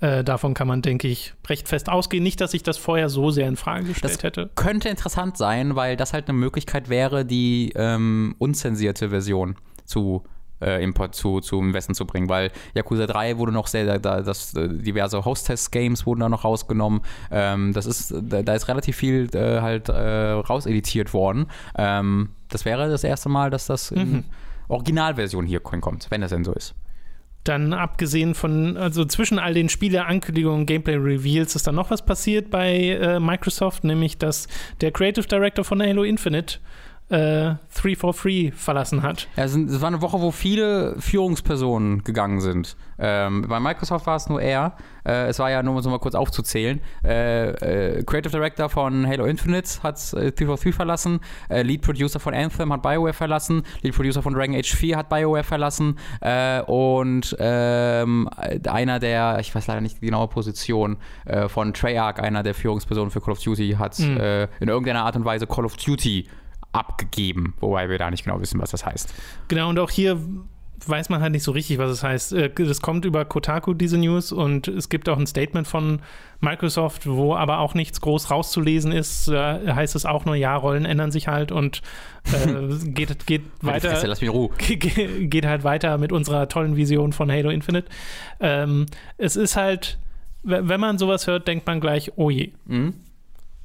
Äh, 0.00 0.22
davon 0.24 0.52
kann 0.54 0.68
man, 0.68 0.82
denke 0.82 1.08
ich, 1.08 1.32
recht 1.48 1.68
fest 1.68 1.88
ausgehen. 1.88 2.22
Nicht, 2.22 2.40
dass 2.40 2.52
ich 2.54 2.62
das 2.62 2.76
vorher 2.76 3.08
so 3.08 3.30
sehr 3.30 3.48
in 3.48 3.56
Frage 3.56 3.84
gestellt 3.86 4.14
Das 4.14 4.22
hätte. 4.22 4.50
könnte 4.56 4.88
interessant 4.90 5.36
sein, 5.38 5.74
weil 5.74 5.96
das 5.96 6.12
halt 6.12 6.28
eine 6.28 6.36
Möglichkeit 6.38 6.88
wäre, 6.88 7.24
die 7.24 7.72
ähm, 7.74 8.34
unzensierte 8.38 9.08
Version 9.08 9.56
zu 9.84 10.22
äh, 10.62 10.82
Import 10.82 11.14
zu, 11.14 11.40
zum 11.40 11.74
Westen 11.74 11.94
zu 11.94 12.06
bringen, 12.06 12.28
weil 12.28 12.50
Yakuza 12.74 13.06
3 13.06 13.38
wurde 13.38 13.52
noch 13.52 13.66
sehr, 13.66 13.98
da, 13.98 14.20
das, 14.22 14.54
äh, 14.54 14.68
diverse 14.68 15.24
Hostess-Games 15.24 16.06
wurden 16.06 16.20
da 16.20 16.28
noch 16.28 16.44
rausgenommen. 16.44 17.02
Ähm, 17.30 17.72
das 17.72 17.86
ist, 17.86 18.14
da, 18.22 18.42
da 18.42 18.54
ist 18.54 18.68
relativ 18.68 18.96
viel 18.96 19.28
äh, 19.34 19.60
halt 19.60 19.88
äh, 19.88 20.30
rauseditiert 20.30 21.12
worden. 21.12 21.46
Ähm, 21.76 22.30
das 22.48 22.64
wäre 22.64 22.88
das 22.88 23.04
erste 23.04 23.28
Mal, 23.28 23.50
dass 23.50 23.66
das 23.66 23.90
in 23.90 24.24
Originalversion 24.68 25.46
hier 25.46 25.60
kommt, 25.60 26.10
wenn 26.10 26.20
das 26.20 26.30
denn 26.30 26.44
so 26.44 26.52
ist. 26.52 26.74
Dann 27.44 27.72
abgesehen 27.72 28.34
von, 28.36 28.76
also 28.76 29.04
zwischen 29.04 29.40
all 29.40 29.54
den 29.54 29.68
Spieleankündigungen, 29.68 30.64
Gameplay-Reveals 30.64 31.56
ist 31.56 31.66
dann 31.66 31.74
noch 31.74 31.90
was 31.90 32.04
passiert 32.04 32.50
bei 32.50 32.76
äh, 32.76 33.18
Microsoft, 33.18 33.82
nämlich 33.82 34.16
dass 34.16 34.46
der 34.80 34.92
Creative 34.92 35.26
Director 35.26 35.64
von 35.64 35.82
Halo 35.82 36.04
Infinite 36.04 36.58
äh, 37.12 37.56
343 37.74 38.54
verlassen 38.54 39.02
hat. 39.02 39.28
Ja, 39.36 39.44
es 39.44 39.80
war 39.80 39.88
eine 39.88 40.00
Woche, 40.02 40.20
wo 40.20 40.30
viele 40.30 40.96
Führungspersonen 40.98 42.04
gegangen 42.04 42.40
sind. 42.40 42.76
Ähm, 42.98 43.44
bei 43.48 43.58
Microsoft 43.60 44.06
war 44.06 44.16
es 44.16 44.28
nur 44.28 44.40
er. 44.40 44.76
Äh, 45.04 45.26
es 45.26 45.38
war 45.38 45.50
ja 45.50 45.62
nur 45.62 45.72
um 45.74 45.78
es 45.80 45.86
mal 45.86 45.98
kurz 45.98 46.14
aufzuzählen. 46.14 46.80
Äh, 47.04 47.50
äh, 47.98 48.02
Creative 48.04 48.30
Director 48.30 48.68
von 48.68 49.06
Halo 49.06 49.24
Infinite 49.24 49.82
hat 49.82 49.96
äh, 50.12 50.30
343 50.32 50.74
verlassen. 50.74 51.20
Äh, 51.48 51.62
Lead 51.62 51.82
Producer 51.82 52.20
von 52.20 52.32
Anthem 52.34 52.72
hat 52.72 52.82
BioWare 52.82 53.12
verlassen. 53.12 53.62
Lead 53.82 53.94
Producer 53.94 54.22
von 54.22 54.32
Dragon 54.34 54.54
Age 54.54 54.72
4 54.74 54.96
hat 54.96 55.08
BioWare 55.08 55.42
verlassen. 55.44 55.98
Äh, 56.20 56.60
und 56.62 57.36
ähm, 57.40 58.28
einer 58.68 58.98
der, 59.00 59.38
ich 59.40 59.54
weiß 59.54 59.66
leider 59.66 59.80
nicht 59.80 60.00
die 60.00 60.06
genaue 60.06 60.28
Position, 60.28 60.96
von 61.48 61.72
Treyarch, 61.74 62.18
einer 62.18 62.42
der 62.42 62.54
Führungspersonen 62.54 63.10
für 63.10 63.20
Call 63.20 63.32
of 63.32 63.40
Duty, 63.40 63.76
hat 63.78 63.98
Mhm. 63.98 64.48
in 64.60 64.68
irgendeiner 64.68 65.04
Art 65.04 65.16
und 65.16 65.24
Weise 65.24 65.46
Call 65.46 65.64
of 65.64 65.76
Duty 65.76 66.26
abgegeben, 66.72 67.54
wobei 67.60 67.88
wir 67.88 67.98
da 67.98 68.10
nicht 68.10 68.24
genau 68.24 68.40
wissen, 68.40 68.60
was 68.60 68.70
das 68.70 68.84
heißt. 68.86 69.12
Genau, 69.48 69.68
und 69.68 69.78
auch 69.78 69.90
hier 69.90 70.18
weiß 70.84 71.10
man 71.10 71.20
halt 71.20 71.30
nicht 71.30 71.44
so 71.44 71.52
richtig, 71.52 71.78
was 71.78 71.90
es 71.90 72.02
heißt. 72.02 72.32
Äh, 72.32 72.50
Das 72.56 72.80
kommt 72.80 73.04
über 73.04 73.24
Kotaku, 73.24 73.72
diese 73.72 73.98
News, 73.98 74.32
und 74.32 74.66
es 74.66 74.88
gibt 74.88 75.08
auch 75.08 75.16
ein 75.16 75.28
Statement 75.28 75.68
von 75.68 76.00
Microsoft, 76.40 77.06
wo 77.06 77.36
aber 77.36 77.60
auch 77.60 77.74
nichts 77.74 78.00
groß 78.00 78.32
rauszulesen 78.32 78.90
ist. 78.90 79.28
Da 79.28 79.60
heißt 79.76 79.94
es 79.94 80.06
auch 80.06 80.24
nur, 80.24 80.34
ja, 80.34 80.56
Rollen 80.56 80.84
ändern 80.84 81.12
sich 81.12 81.28
halt 81.28 81.52
und 81.52 81.82
äh, 82.32 82.74
geht, 82.88 83.26
geht 83.26 83.42
weiter. 83.60 83.90
Fresse, 83.90 84.08
lass 84.08 84.20
mich 84.20 84.32
Ruhe. 84.32 84.50
Ge- 84.58 85.26
geht 85.28 85.46
halt 85.46 85.62
weiter 85.62 85.98
mit 85.98 86.10
unserer 86.10 86.48
tollen 86.48 86.74
Vision 86.74 87.12
von 87.12 87.30
Halo 87.30 87.50
Infinite. 87.50 87.86
Ähm, 88.40 88.86
es 89.18 89.36
ist 89.36 89.54
halt, 89.54 89.98
wenn 90.42 90.80
man 90.80 90.98
sowas 90.98 91.28
hört, 91.28 91.46
denkt 91.46 91.64
man 91.68 91.78
gleich, 91.80 92.10
oh 92.16 92.28
je. 92.30 92.50
Mhm. 92.66 92.94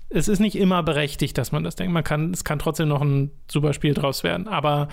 Es 0.10 0.28
ist 0.28 0.40
nicht 0.40 0.56
immer 0.56 0.84
berechtigt, 0.84 1.38
dass 1.38 1.52
man 1.52 1.64
das 1.64 1.76
denkt. 1.76 1.94
Man 1.94 2.04
kann, 2.04 2.32
es 2.32 2.44
kann 2.44 2.60
trotzdem 2.60 2.88
noch 2.88 3.02
ein 3.02 3.32
super 3.52 3.74
Spiel 3.74 3.94
draus 3.94 4.24
werden. 4.24 4.48
Aber 4.48 4.88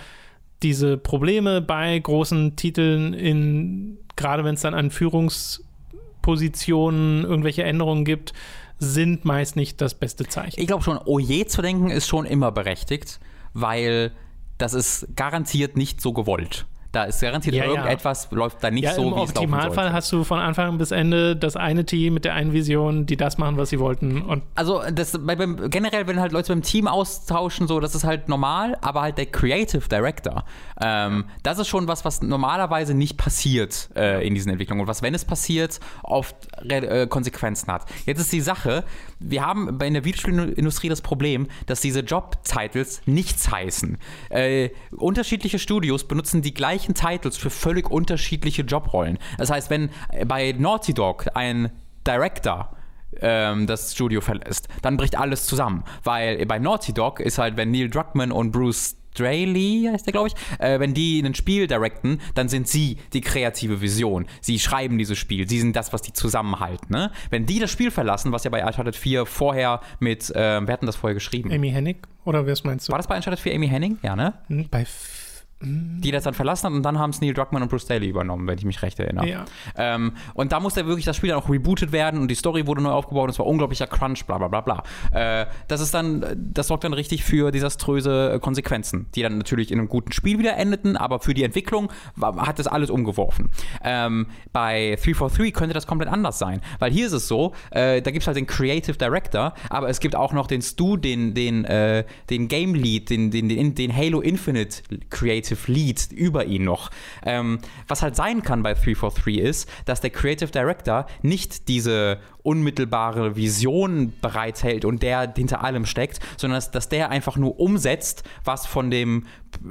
diese 0.63 0.97
Probleme 0.97 1.61
bei 1.61 1.99
großen 1.99 2.57
Titeln 2.57 3.15
in, 3.15 3.99
gerade 4.17 4.45
wenn 4.45 4.55
es 4.55 4.63
dann 4.63 4.75
an 4.75 4.91
Führungspositionen 4.91 7.25
irgendwelche 7.25 7.65
Änderungen 7.65 8.05
gibt, 8.05 8.33
sind 8.79 9.25
meist 9.25 9.57
nicht 9.57 9.81
das 9.81 9.95
beste 9.95 10.27
Zeichen. 10.27 10.61
Ich 10.61 10.67
glaube 10.67 10.83
schon, 10.83 10.99
oh 11.05 11.19
je 11.19 11.47
zu 11.47 11.63
denken 11.63 11.91
ist 11.91 12.09
schon 12.09 12.27
immer 12.27 12.51
berechtigt, 12.51 13.21
weil 13.53 14.13
das 14.59 14.75
ist 14.75 15.07
garantiert 15.17 15.77
nicht 15.77 16.01
so 16.01 16.13
gewollt. 16.13 16.67
Da 16.95 17.05
ist 17.05 17.21
garantiert 17.21 17.57
Ja, 17.57 17.65
ja. 17.65 17.71
irgendetwas, 17.71 18.29
läuft 18.31 18.63
da 18.63 18.71
nicht 18.71 18.85
ja, 18.85 18.95
so, 18.95 19.03
im 19.03 19.09
wie 19.09 19.11
es 19.11 19.35
laufen 19.35 19.39
Optimalfall 19.39 19.75
sollte. 19.75 19.93
hast 19.93 20.13
du 20.13 20.25
von 20.25 20.39
Anfang 20.39 20.79
bis 20.79 20.91
Ende 20.93 21.35
das 21.37 21.57
eine 21.57 21.85
Team 21.85 22.15
mit 22.15 22.25
der 22.25 22.35
einen 22.35 22.53
Vision, 22.53 23.07
die 23.07 23.17
das 23.17 23.37
machen, 23.37 23.57
was 23.57 23.71
sie 23.71 23.81
wollten. 23.81 24.23
Und 24.23 24.43
Also 24.55 24.83
das, 24.93 25.19
bei, 25.21 25.35
beim, 25.35 25.71
generell, 25.71 26.07
wenn 26.07 26.21
halt 26.21 26.33
Leute 26.33 26.53
beim 26.53 26.63
Team 26.63 26.87
austauschen, 26.87 27.67
so, 27.67 27.81
das 27.81 27.95
ist 27.95 28.05
halt 28.05 28.29
normal, 28.29 28.77
aber 28.81 29.03
halt 29.03 29.19
der 29.19 29.27
Creative 29.27 29.89
Director, 29.89 30.45
ähm, 30.81 31.25
das 31.43 31.59
ist 31.59 31.69
schon 31.69 31.89
was, 31.89 32.05
was 32.05 32.23
normalerweise 32.23 32.95
nicht 32.95 33.17
passiert 33.17 33.91
äh, 33.97 34.25
in 34.27 34.35
diesen 34.35 34.51
Entwicklungen 34.51 34.83
und 34.83 34.89
was, 34.89 35.03
wenn 35.03 35.15
es 35.15 35.25
passiert, 35.25 35.81
oft 36.03 36.37
äh, 36.69 37.07
Konsequenzen 37.09 37.73
hat. 37.73 37.87
Jetzt 38.07 38.21
ist 38.21 38.33
die 38.33 38.41
Sache, 38.41 38.85
wir 39.19 39.45
haben 39.45 39.79
bei 39.79 39.87
in 39.87 39.95
der 39.95 40.05
Videospielindustrie 40.05 40.89
das 40.89 41.01
Problem, 41.01 41.49
dass 41.67 41.81
diese 41.81 42.01
Job-Titles 42.01 43.03
nichts 43.07 43.51
heißen. 43.51 43.99
Äh, 44.31 44.71
unterschiedliche 44.91 45.59
Studios 45.59 46.05
benutzen 46.05 46.43
die 46.43 46.55
gleichen 46.55 46.84
Titles 46.93 47.39
für 47.39 47.49
völlig 47.49 47.91
unterschiedliche 47.91 48.63
Jobrollen. 48.63 49.19
Das 49.39 49.51
heißt, 49.51 49.71
wenn 49.71 49.89
äh, 50.11 50.27
bei 50.27 50.53
Naughty 50.53 50.93
Dog 50.93 51.27
ein 51.35 51.71
Director 52.07 52.77
ähm, 53.21 53.67
das 53.67 53.95
Studio 53.95 54.21
verlässt, 54.21 54.69
dann 54.83 54.97
bricht 54.97 55.17
alles 55.17 55.47
zusammen. 55.47 55.85
Weil 56.03 56.45
bei 56.47 56.59
Naughty 56.59 56.93
Dog 56.93 57.21
ist 57.21 57.39
halt, 57.39 57.57
wenn 57.57 57.71
Neil 57.71 57.89
Druckmann 57.89 58.33
und 58.33 58.51
Bruce 58.53 58.97
Straley, 59.15 59.89
heißt 59.93 60.07
der, 60.07 60.13
glaube 60.13 60.29
ich, 60.29 60.35
äh, 60.59 60.81
wenn 60.81 60.93
die 60.93 61.21
ein 61.21 61.35
Spiel 61.37 61.69
directen, 61.69 62.21
dann 62.35 62.49
sind 62.49 62.67
sie 62.67 62.99
die 63.13 63.21
kreative 63.21 63.81
Vision. 63.81 64.27
Sie 64.41 64.59
schreiben 64.59 64.99
dieses 64.99 65.19
Spiel, 65.19 65.49
sie 65.49 65.61
sind 65.61 65.77
das, 65.77 65.93
was 65.93 66.03
die 66.03 66.13
zusammenhalten. 66.13 66.89
Ne? 66.91 67.13
Wenn 67.31 67.47
die 67.47 67.61
das 67.61 67.71
Spiel 67.71 67.93
verlassen, 67.93 68.33
was 68.33 68.43
ja 68.43 68.51
bei 68.51 68.65
Uncharted 68.67 68.97
4 68.97 69.25
vorher 69.25 69.81
mit, 70.01 70.33
ähm, 70.35 70.67
wer 70.67 70.73
hat 70.73 70.83
denn 70.83 70.87
das 70.87 70.97
vorher 70.97 71.15
geschrieben? 71.15 71.53
Amy 71.53 71.71
Hennig? 71.71 71.99
Oder 72.25 72.45
was 72.47 72.65
meinst 72.65 72.89
du? 72.89 72.93
War 72.93 72.99
das 72.99 73.07
bei 73.07 73.15
Uncharted 73.17 73.39
4 73.39 73.55
Amy 73.55 73.69
Henning? 73.69 73.99
Ja, 74.03 74.17
ne? 74.17 74.35
Hm, 74.49 74.67
Bei 74.69 74.81
F 74.83 75.24
Die 75.61 76.11
das 76.11 76.25
dann 76.25 76.35
verlassen 76.35 76.67
hat 76.67 76.73
und 76.73 76.83
dann 76.83 76.99
haben 76.99 77.11
es 77.11 77.21
Neil 77.21 77.33
Druckmann 77.33 77.63
und 77.63 77.69
Bruce 77.69 77.87
Daly 77.87 78.09
übernommen, 78.09 78.47
wenn 78.47 78.59
ich 78.59 78.65
mich 78.65 78.83
recht 78.83 78.99
erinnere. 79.01 79.27
Ja. 79.27 79.45
Ähm, 79.77 80.13
und 80.35 80.53
da 80.53 80.61
musste 80.61 80.87
wirklich 80.87 81.07
das 81.07 81.17
Spiel 81.17 81.31
dann 81.31 81.39
auch 81.39 81.49
rebootet 81.49 81.93
werden 81.93 82.21
und 82.21 82.29
die 82.29 82.35
Story 82.35 82.67
wurde 82.67 82.83
neu 82.83 82.91
aufgebaut 82.91 83.25
und 83.25 83.31
es 83.31 83.39
war 83.39 83.47
unglaublicher 83.47 83.87
Crunch, 83.87 84.27
bla 84.27 84.39
bla 84.39 84.49
bla 84.49 84.61
bla. 84.61 84.83
Äh, 85.13 85.47
das 85.69 85.81
ist 85.81 85.95
dann, 85.95 86.25
das 86.37 86.67
sorgt 86.67 86.85
dann 86.85 86.93
richtig 86.93 87.25
für 87.25 87.51
desaströse 87.51 88.35
äh, 88.35 88.39
Konsequenzen, 88.41 89.07
die 89.15 89.23
dann 89.23 89.39
natürlich 89.39 89.71
in 89.71 89.79
einem 89.79 89.89
guten 89.89 90.13
Spiel 90.13 90.39
wieder 90.39 90.57
endeten, 90.57 90.97
aber 90.97 91.21
für 91.21 91.33
die 91.33 91.45
Entwicklung 91.45 91.91
war, 92.17 92.37
hat 92.47 92.59
das 92.59 92.67
alles 92.67 92.91
umgeworfen. 92.91 93.51
Ähm, 93.83 94.27
bei 94.53 94.97
343 95.03 95.55
könnte 95.55 95.73
das 95.73 95.87
komplett 95.87 96.11
anders 96.11 96.39
sein, 96.39 96.61
weil 96.79 96.93
hier 96.93 97.07
ist 97.07 97.13
es 97.13 97.27
so, 97.27 97.55
äh, 97.71 98.03
da 98.03 98.11
gibt 98.11 98.23
es 98.23 98.27
halt 98.27 98.37
den 98.37 98.47
Creative 98.47 98.97
Director, 98.97 99.55
aber 99.71 99.89
es 99.89 100.01
gibt 100.01 100.15
auch 100.15 100.33
noch 100.33 100.47
den 100.47 100.61
Stu, 100.61 100.97
den, 100.97 101.33
den, 101.33 101.65
äh, 101.65 102.05
den 102.29 102.49
Game 102.49 102.75
Lead, 102.75 103.09
den, 103.09 103.31
den, 103.31 103.49
den, 103.49 103.75
den 103.75 103.97
Halo 103.97 104.21
Infinite 104.21 104.83
Creative 105.09 105.54
Lead 105.67 106.11
über 106.13 106.45
ihn 106.45 106.65
noch. 106.65 106.91
Ähm, 107.25 107.59
was 107.89 108.03
halt 108.03 108.17
sein 108.17 108.43
kann 108.43 108.63
bei 108.63 108.75
343 108.75 109.39
ist, 109.39 109.69
dass 109.85 110.01
der 110.01 110.11
Creative 110.11 110.51
Director 110.51 111.07
nicht 111.23 111.69
diese 111.69 112.19
unmittelbare 112.43 113.37
Vision 113.37 114.13
bereithält 114.21 114.85
und 114.85 115.03
der 115.03 115.33
hinter 115.35 115.65
allem 115.65 115.87
steckt, 115.87 116.21
sondern 116.37 116.59
dass, 116.59 116.71
dass 116.71 116.89
der 116.91 117.11
einfach 117.11 117.37
nur 117.37 117.59
umsetzt, 117.59 118.23
was 118.45 118.67
von 118.67 118.91
dem 118.91 119.25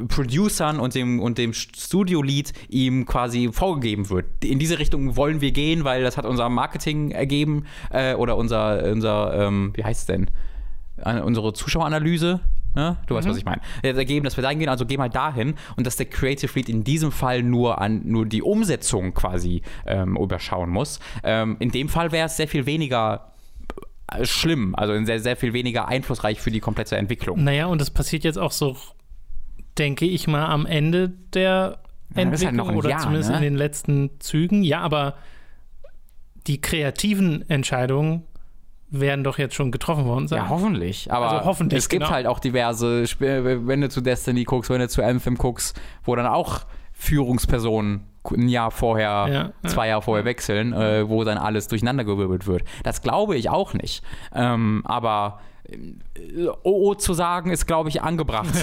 Producern 0.07 0.79
und 0.79 0.95
dem, 0.95 1.19
und 1.19 1.37
dem 1.37 1.53
Studio-Lead 1.53 2.51
ihm 2.69 3.05
quasi 3.05 3.51
vorgegeben 3.51 4.09
wird. 4.09 4.25
In 4.43 4.57
diese 4.57 4.79
Richtung 4.79 5.15
wollen 5.15 5.39
wir 5.39 5.51
gehen, 5.51 5.83
weil 5.83 6.03
das 6.03 6.17
hat 6.17 6.25
unser 6.25 6.49
Marketing 6.49 7.11
ergeben 7.11 7.65
äh, 7.91 8.15
oder 8.15 8.37
unser, 8.37 8.83
unser 8.91 9.33
ähm, 9.47 9.71
wie 9.75 9.83
heißt 9.83 10.01
es 10.01 10.05
denn? 10.07 10.31
Äh, 10.97 11.21
unsere 11.21 11.53
Zuschaueranalyse. 11.53 12.39
Ne? 12.75 12.97
Du 13.07 13.15
weißt, 13.15 13.27
was 13.27 13.37
ich 13.37 13.45
meine. 13.45 13.61
Ergeben, 13.81 14.23
dass 14.23 14.37
wir 14.37 14.41
dahin 14.41 14.59
gehen, 14.59 14.69
also 14.69 14.85
gehen 14.85 15.01
halt 15.01 15.15
dahin 15.15 15.55
und 15.75 15.85
dass 15.85 15.95
der 15.95 16.07
Creative 16.07 16.51
Lead 16.55 16.69
in 16.69 16.83
diesem 16.83 17.11
Fall 17.11 17.43
nur 17.43 17.79
an 17.79 18.01
nur 18.05 18.25
die 18.25 18.41
Umsetzung 18.41 19.13
quasi 19.13 19.61
ähm, 19.85 20.17
überschauen 20.17 20.69
muss. 20.69 20.99
Ähm, 21.23 21.57
in 21.59 21.69
dem 21.69 21.89
Fall 21.89 22.11
wäre 22.11 22.27
es 22.27 22.37
sehr 22.37 22.47
viel 22.47 22.65
weniger 22.65 23.33
äh, 24.11 24.25
schlimm, 24.25 24.75
also 24.75 25.03
sehr, 25.05 25.19
sehr 25.19 25.37
viel 25.37 25.53
weniger 25.53 25.87
einflussreich 25.87 26.41
für 26.41 26.51
die 26.51 26.59
komplette 26.59 26.97
Entwicklung. 26.97 27.43
Naja, 27.43 27.67
und 27.67 27.79
das 27.79 27.91
passiert 27.91 28.23
jetzt 28.23 28.37
auch 28.37 28.51
so 28.51 28.75
denke 29.77 30.05
ich 30.05 30.27
mal, 30.27 30.45
am 30.45 30.65
Ende 30.65 31.09
der 31.33 31.79
Ja, 32.09 32.15
halt 32.15 32.27
Entwicklung 32.33 32.69
ein 32.69 32.75
oder 32.75 32.89
Jahr, 32.89 32.99
zumindest 32.99 33.29
ne? 33.31 33.37
in 33.37 33.43
den 33.43 33.55
letzten 33.55 34.11
Zügen. 34.19 34.63
Ja, 34.63 34.81
aber 34.81 35.15
die 36.47 36.61
kreativen 36.61 37.49
Entscheidungen 37.49 38.23
werden 38.99 39.23
doch 39.23 39.37
jetzt 39.37 39.55
schon 39.55 39.71
getroffen 39.71 40.05
worden 40.05 40.27
sein. 40.27 40.39
Ja, 40.43 40.49
hoffentlich. 40.49 41.11
Aber 41.11 41.29
Also 41.31 41.45
hoffentlich, 41.45 41.79
es 41.79 41.89
gibt 41.89 42.03
genau. 42.03 42.13
halt 42.13 42.27
auch 42.27 42.39
diverse 42.39 43.07
Spiele, 43.07 43.67
wenn 43.67 43.81
du 43.81 43.89
zu 43.89 44.01
Destiny 44.01 44.43
guckst, 44.43 44.69
wenn 44.69 44.79
du 44.79 44.87
zu 44.87 45.03
Anthem 45.03 45.35
guckst, 45.35 45.79
wo 46.03 46.15
dann 46.15 46.27
auch 46.27 46.61
Führungspersonen 46.93 48.01
ein 48.31 48.47
Jahr 48.47 48.71
vorher, 48.71 49.09
Ja, 49.09 49.27
ja. 49.27 49.51
zwei 49.65 49.87
Jahre 49.89 50.01
vorher 50.01 50.25
wechseln, 50.25 50.71
äh, 50.73 51.09
wo 51.09 51.23
dann 51.23 51.37
alles 51.37 51.67
durcheinandergewirbelt 51.67 52.47
wird. 52.47 52.63
Das 52.83 53.01
glaube 53.01 53.35
ich 53.35 53.49
auch 53.49 53.73
nicht. 53.73 54.03
Ähm, 54.33 54.81
aber 54.85 55.39
äh, 55.39 55.52
OO 56.63 56.95
zu 56.95 57.13
sagen, 57.13 57.49
ist, 57.51 57.65
glaube 57.65 57.89
ich, 57.89 58.01
angebracht. 58.01 58.53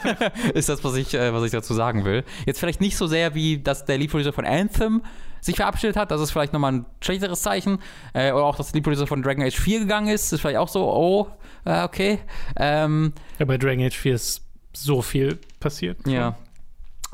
ist 0.54 0.68
das, 0.68 0.84
was 0.84 0.94
ich, 0.96 1.14
äh, 1.14 1.32
was 1.32 1.42
ich 1.44 1.50
dazu 1.52 1.74
sagen 1.74 2.04
will. 2.04 2.24
Jetzt 2.46 2.60
vielleicht 2.60 2.80
nicht 2.80 2.96
so 2.96 3.06
sehr, 3.06 3.34
wie 3.34 3.58
dass 3.58 3.84
der 3.84 3.98
Lead 3.98 4.10
Producer 4.10 4.32
von 4.32 4.44
Anthem 4.46 5.02
sich 5.40 5.56
verabschiedet 5.56 5.96
hat. 5.96 6.10
Das 6.10 6.20
ist 6.20 6.30
vielleicht 6.30 6.52
nochmal 6.52 6.72
ein 6.74 6.86
schlechteres 7.00 7.40
Zeichen. 7.42 7.78
Äh, 8.12 8.32
oder 8.32 8.44
auch, 8.44 8.56
dass 8.56 8.68
der 8.68 8.74
Lead 8.74 8.84
Producer 8.84 9.06
von 9.06 9.22
Dragon 9.22 9.42
Age 9.42 9.58
4 9.58 9.80
gegangen 9.80 10.08
ist. 10.08 10.32
Ist 10.32 10.40
vielleicht 10.40 10.58
auch 10.58 10.68
so, 10.68 10.84
oh, 10.92 11.28
äh, 11.64 11.82
okay. 11.82 12.18
Ähm, 12.56 13.12
Ja, 13.38 13.46
bei 13.46 13.56
Dragon 13.56 13.84
Age 13.84 13.96
4 13.96 14.14
ist 14.14 14.42
so 14.74 15.02
viel 15.02 15.38
passiert. 15.60 16.06
ja. 16.06 16.36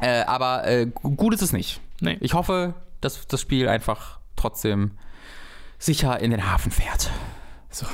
Äh, 0.02 0.24
aber 0.24 0.66
äh, 0.66 0.86
gu- 0.86 1.12
gut 1.16 1.32
ist 1.32 1.40
es 1.40 1.54
nicht. 1.54 1.80
Nee. 2.02 2.18
Ich 2.20 2.34
hoffe, 2.34 2.74
dass 3.00 3.26
das 3.28 3.40
Spiel 3.40 3.66
einfach 3.66 4.18
trotzdem 4.36 4.90
sicher 5.78 6.20
in 6.20 6.32
den 6.32 6.52
Hafen 6.52 6.70
fährt. 6.70 7.10
So. 7.70 7.86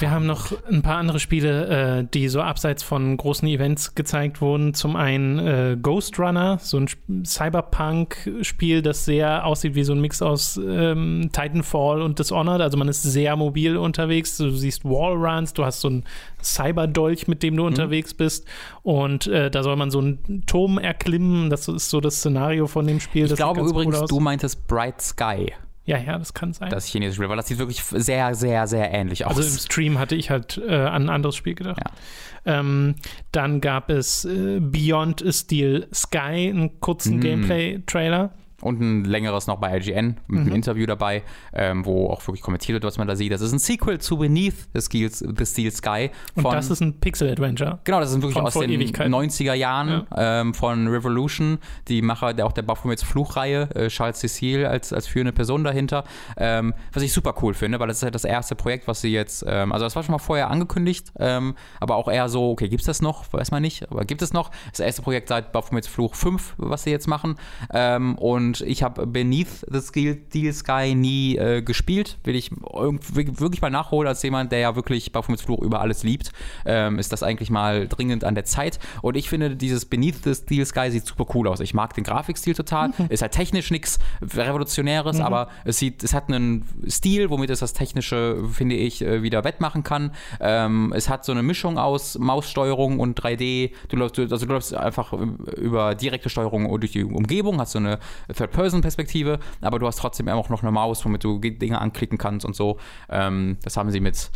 Wir 0.00 0.10
haben 0.10 0.26
noch 0.26 0.52
ein 0.70 0.82
paar 0.82 0.96
andere 0.96 1.18
Spiele, 1.20 1.98
äh, 2.00 2.06
die 2.12 2.28
so 2.28 2.40
abseits 2.40 2.82
von 2.82 3.16
großen 3.16 3.46
Events 3.48 3.94
gezeigt 3.94 4.40
wurden. 4.40 4.74
Zum 4.74 4.96
einen 4.96 5.38
äh, 5.38 5.76
Ghost 5.80 6.18
Runner, 6.18 6.58
so 6.60 6.78
ein 6.78 6.86
Sp- 6.88 7.22
Cyberpunk-Spiel, 7.24 8.82
das 8.82 9.04
sehr 9.04 9.44
aussieht 9.46 9.74
wie 9.74 9.84
so 9.84 9.92
ein 9.92 10.00
Mix 10.00 10.22
aus 10.22 10.56
ähm, 10.56 11.30
Titanfall 11.32 12.02
und 12.02 12.18
Dishonored. 12.18 12.60
Also 12.60 12.76
man 12.78 12.88
ist 12.88 13.02
sehr 13.02 13.36
mobil 13.36 13.76
unterwegs. 13.76 14.36
Du 14.36 14.50
siehst 14.50 14.84
Wallruns, 14.84 15.52
du 15.54 15.64
hast 15.64 15.80
so 15.80 15.88
einen 15.88 16.04
Cyberdolch, 16.42 17.28
mit 17.28 17.38
Mhm. 17.38 17.46
dem 17.46 17.56
du 17.56 17.66
unterwegs 17.66 18.14
bist. 18.14 18.46
Und 18.82 19.26
äh, 19.26 19.50
da 19.50 19.62
soll 19.62 19.76
man 19.76 19.90
so 19.90 19.98
einen 20.00 20.44
Turm 20.46 20.78
erklimmen. 20.78 21.50
Das 21.50 21.68
ist 21.68 21.90
so 21.90 22.00
das 22.00 22.16
Szenario 22.16 22.66
von 22.66 22.86
dem 22.86 23.00
Spiel. 23.00 23.24
Ich 23.24 23.30
Das 23.30 23.36
glaube 23.38 23.60
übrigens, 23.62 23.98
cool 24.00 24.06
du 24.08 24.20
meintest 24.20 24.66
Bright 24.68 25.00
Sky, 25.00 25.52
Ja, 25.84 25.98
ja, 25.98 26.16
das 26.16 26.32
kann 26.32 26.52
sein. 26.52 26.70
das 26.70 26.86
chinesische 26.86 27.16
Spiel, 27.16 27.28
weil 27.28 27.36
das 27.36 27.48
sieht 27.48 27.58
wirklich 27.58 27.82
sehr, 27.82 28.34
sehr, 28.34 28.66
sehr 28.68 28.92
ähnlich 28.92 29.26
aus. 29.26 29.36
Also 29.36 29.48
im 29.48 29.58
Stream 29.58 29.98
hatte 29.98 30.14
ich 30.14 30.30
halt 30.30 30.60
äh, 30.66 30.74
an 30.76 31.04
ein 31.04 31.08
anderes 31.10 31.34
Spiel 31.34 31.54
gedacht. 31.56 31.78
Ja. 31.84 32.60
Ähm, 32.60 32.94
dann 33.32 33.60
gab 33.60 33.90
es 33.90 34.24
äh, 34.24 34.60
Beyond 34.60 35.24
a 35.26 35.32
Steel 35.32 35.88
Sky, 35.92 36.50
einen 36.50 36.80
kurzen 36.80 37.18
Mm. 37.18 37.20
Gameplay-Trailer. 37.20 38.30
Und 38.62 38.80
ein 38.80 39.04
längeres 39.04 39.46
noch 39.46 39.58
bei 39.58 39.76
IGN 39.76 40.16
mit 40.26 40.40
Mhm. 40.40 40.46
einem 40.46 40.54
Interview 40.54 40.86
dabei, 40.86 41.22
ähm, 41.52 41.84
wo 41.84 42.08
auch 42.10 42.26
wirklich 42.26 42.42
kommentiert 42.42 42.74
wird, 42.74 42.84
was 42.84 42.96
man 42.98 43.06
da 43.08 43.16
sieht. 43.16 43.32
Das 43.32 43.40
ist 43.40 43.52
ein 43.52 43.58
Sequel 43.58 43.98
zu 44.00 44.16
Beneath 44.16 44.54
the 44.74 44.80
Steel, 44.80 45.10
the 45.10 45.44
Steel 45.46 45.70
Sky. 45.70 46.10
Und 46.34 46.42
Von, 46.42 46.52
das 46.54 46.70
ist 46.70 46.80
ein 46.80 46.98
Pixel-Adventure. 47.00 47.80
Genau, 47.84 48.00
das 48.00 48.10
sind 48.10 48.22
wirklich 48.22 48.42
aus 48.42 48.54
den 48.54 48.70
Ewigkeiten. 48.70 49.12
90er 49.14 49.54
Jahren 49.54 50.06
ähm, 50.16 50.54
von 50.54 50.88
Revolution, 50.88 51.58
die 51.88 52.02
Macher 52.02 52.32
der 52.34 52.46
auch 52.46 52.52
der 52.52 52.62
Baphomets 52.62 53.02
Fluchreihe, 53.02 53.68
äh, 53.74 53.88
Charles 53.88 54.20
Cecil 54.20 54.64
als, 54.66 54.92
als 54.92 55.06
führende 55.06 55.32
Person 55.32 55.64
dahinter, 55.64 56.04
ähm, 56.36 56.72
was 56.92 57.02
ich 57.02 57.12
super 57.12 57.34
cool 57.42 57.54
finde, 57.54 57.78
weil 57.80 57.88
das 57.88 57.98
ist 57.98 58.02
halt 58.04 58.14
das 58.14 58.24
erste 58.24 58.54
Projekt, 58.54 58.86
was 58.88 59.00
sie 59.00 59.12
jetzt, 59.12 59.44
ähm, 59.46 59.72
also 59.72 59.84
das 59.84 59.96
war 59.96 60.02
schon 60.02 60.12
mal 60.12 60.18
vorher 60.18 60.50
angekündigt, 60.50 61.12
ähm, 61.18 61.54
aber 61.80 61.96
auch 61.96 62.08
eher 62.08 62.28
so, 62.28 62.50
okay, 62.50 62.68
gibt 62.68 62.82
es 62.82 62.86
das 62.86 63.02
noch? 63.02 63.32
Weiß 63.32 63.50
man 63.50 63.62
nicht, 63.62 63.90
aber 63.90 64.04
gibt 64.04 64.22
es 64.22 64.32
noch? 64.32 64.50
Das 64.70 64.80
erste 64.80 65.02
Projekt 65.02 65.28
seit 65.28 65.52
Baphomets 65.52 65.88
Fluch 65.88 66.14
5, 66.14 66.54
was 66.58 66.84
sie 66.84 66.90
jetzt 66.90 67.08
machen 67.08 67.36
ähm, 67.74 68.16
und 68.52 68.60
ich 68.60 68.82
habe 68.82 69.06
Beneath 69.06 69.64
the 69.70 69.80
Steel, 69.80 70.52
Sky 70.52 70.94
nie 70.94 71.36
äh, 71.36 71.62
gespielt, 71.62 72.18
will 72.24 72.36
ich 72.36 72.50
wirklich 72.50 73.62
mal 73.62 73.70
nachholen 73.70 74.06
als 74.06 74.22
jemand, 74.22 74.52
der 74.52 74.58
ja 74.58 74.76
wirklich 74.76 75.10
Baphomets 75.10 75.42
Fluch 75.42 75.60
über 75.60 75.80
alles 75.80 76.02
liebt, 76.02 76.32
ähm, 76.66 76.98
ist 76.98 77.12
das 77.12 77.22
eigentlich 77.22 77.48
mal 77.48 77.88
dringend 77.88 78.24
an 78.24 78.34
der 78.34 78.44
Zeit. 78.44 78.78
Und 79.00 79.16
ich 79.16 79.30
finde, 79.30 79.56
dieses 79.56 79.86
Beneath 79.86 80.22
the 80.24 80.34
Steel 80.34 80.66
Sky 80.66 80.90
sieht 80.90 81.06
super 81.06 81.24
cool 81.34 81.48
aus. 81.48 81.60
Ich 81.60 81.72
mag 81.72 81.94
den 81.94 82.04
Grafikstil 82.04 82.54
total. 82.54 82.90
Ist 83.08 83.22
halt 83.22 83.32
technisch 83.32 83.70
nichts 83.70 83.98
Revolutionäres, 84.20 85.20
aber 85.20 85.48
es 85.64 85.78
sieht, 85.78 86.04
es 86.04 86.12
hat 86.12 86.28
einen 86.28 86.66
Stil, 86.88 87.30
womit 87.30 87.48
es 87.48 87.60
das 87.60 87.72
Technische, 87.72 88.44
finde 88.52 88.74
ich, 88.74 89.02
äh, 89.02 89.22
wieder 89.22 89.44
wettmachen 89.44 89.82
kann. 89.82 90.12
Ähm, 90.40 90.92
es 90.94 91.08
hat 91.08 91.24
so 91.24 91.32
eine 91.32 91.42
Mischung 91.42 91.78
aus 91.78 92.18
Maussteuerung 92.18 93.00
und 93.00 93.18
3D. 93.18 93.70
Du 93.88 93.96
läufst, 93.96 94.18
also 94.18 94.44
du 94.44 94.52
läufst 94.52 94.74
einfach 94.74 95.14
über 95.56 95.94
direkte 95.94 96.28
Steuerung 96.28 96.68
durch 96.78 96.92
die 96.92 97.04
Umgebung, 97.04 97.58
hast 97.58 97.72
so 97.72 97.78
eine 97.78 97.98
Third-Person-Perspektive, 98.46 99.38
aber 99.60 99.78
du 99.78 99.86
hast 99.86 99.96
trotzdem 99.96 100.28
auch 100.28 100.48
noch 100.48 100.62
eine 100.62 100.72
Maus, 100.72 101.04
womit 101.04 101.24
du 101.24 101.38
Dinge 101.38 101.80
anklicken 101.80 102.18
kannst 102.18 102.44
und 102.46 102.56
so. 102.56 102.78
Ähm, 103.08 103.58
das 103.62 103.76
haben 103.76 103.90
sie 103.90 104.00
mit 104.00 104.30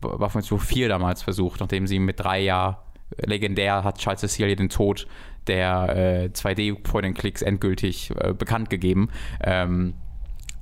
Waffen 0.00 0.42
4 0.42 0.88
damals 0.88 1.22
versucht, 1.22 1.60
nachdem 1.60 1.86
sie 1.86 1.98
mit 1.98 2.20
drei 2.20 2.40
ja 2.40 2.78
legendär 3.18 3.84
hat 3.84 3.98
Charles 3.98 4.20
Cecilia 4.20 4.54
den 4.54 4.68
Tod 4.68 5.06
der 5.46 6.24
äh, 6.24 6.28
2D-Point-and-Clicks 6.32 7.42
endgültig 7.42 8.10
äh, 8.18 8.32
bekannt 8.32 8.70
gegeben. 8.70 9.10
Ähm, 9.42 9.94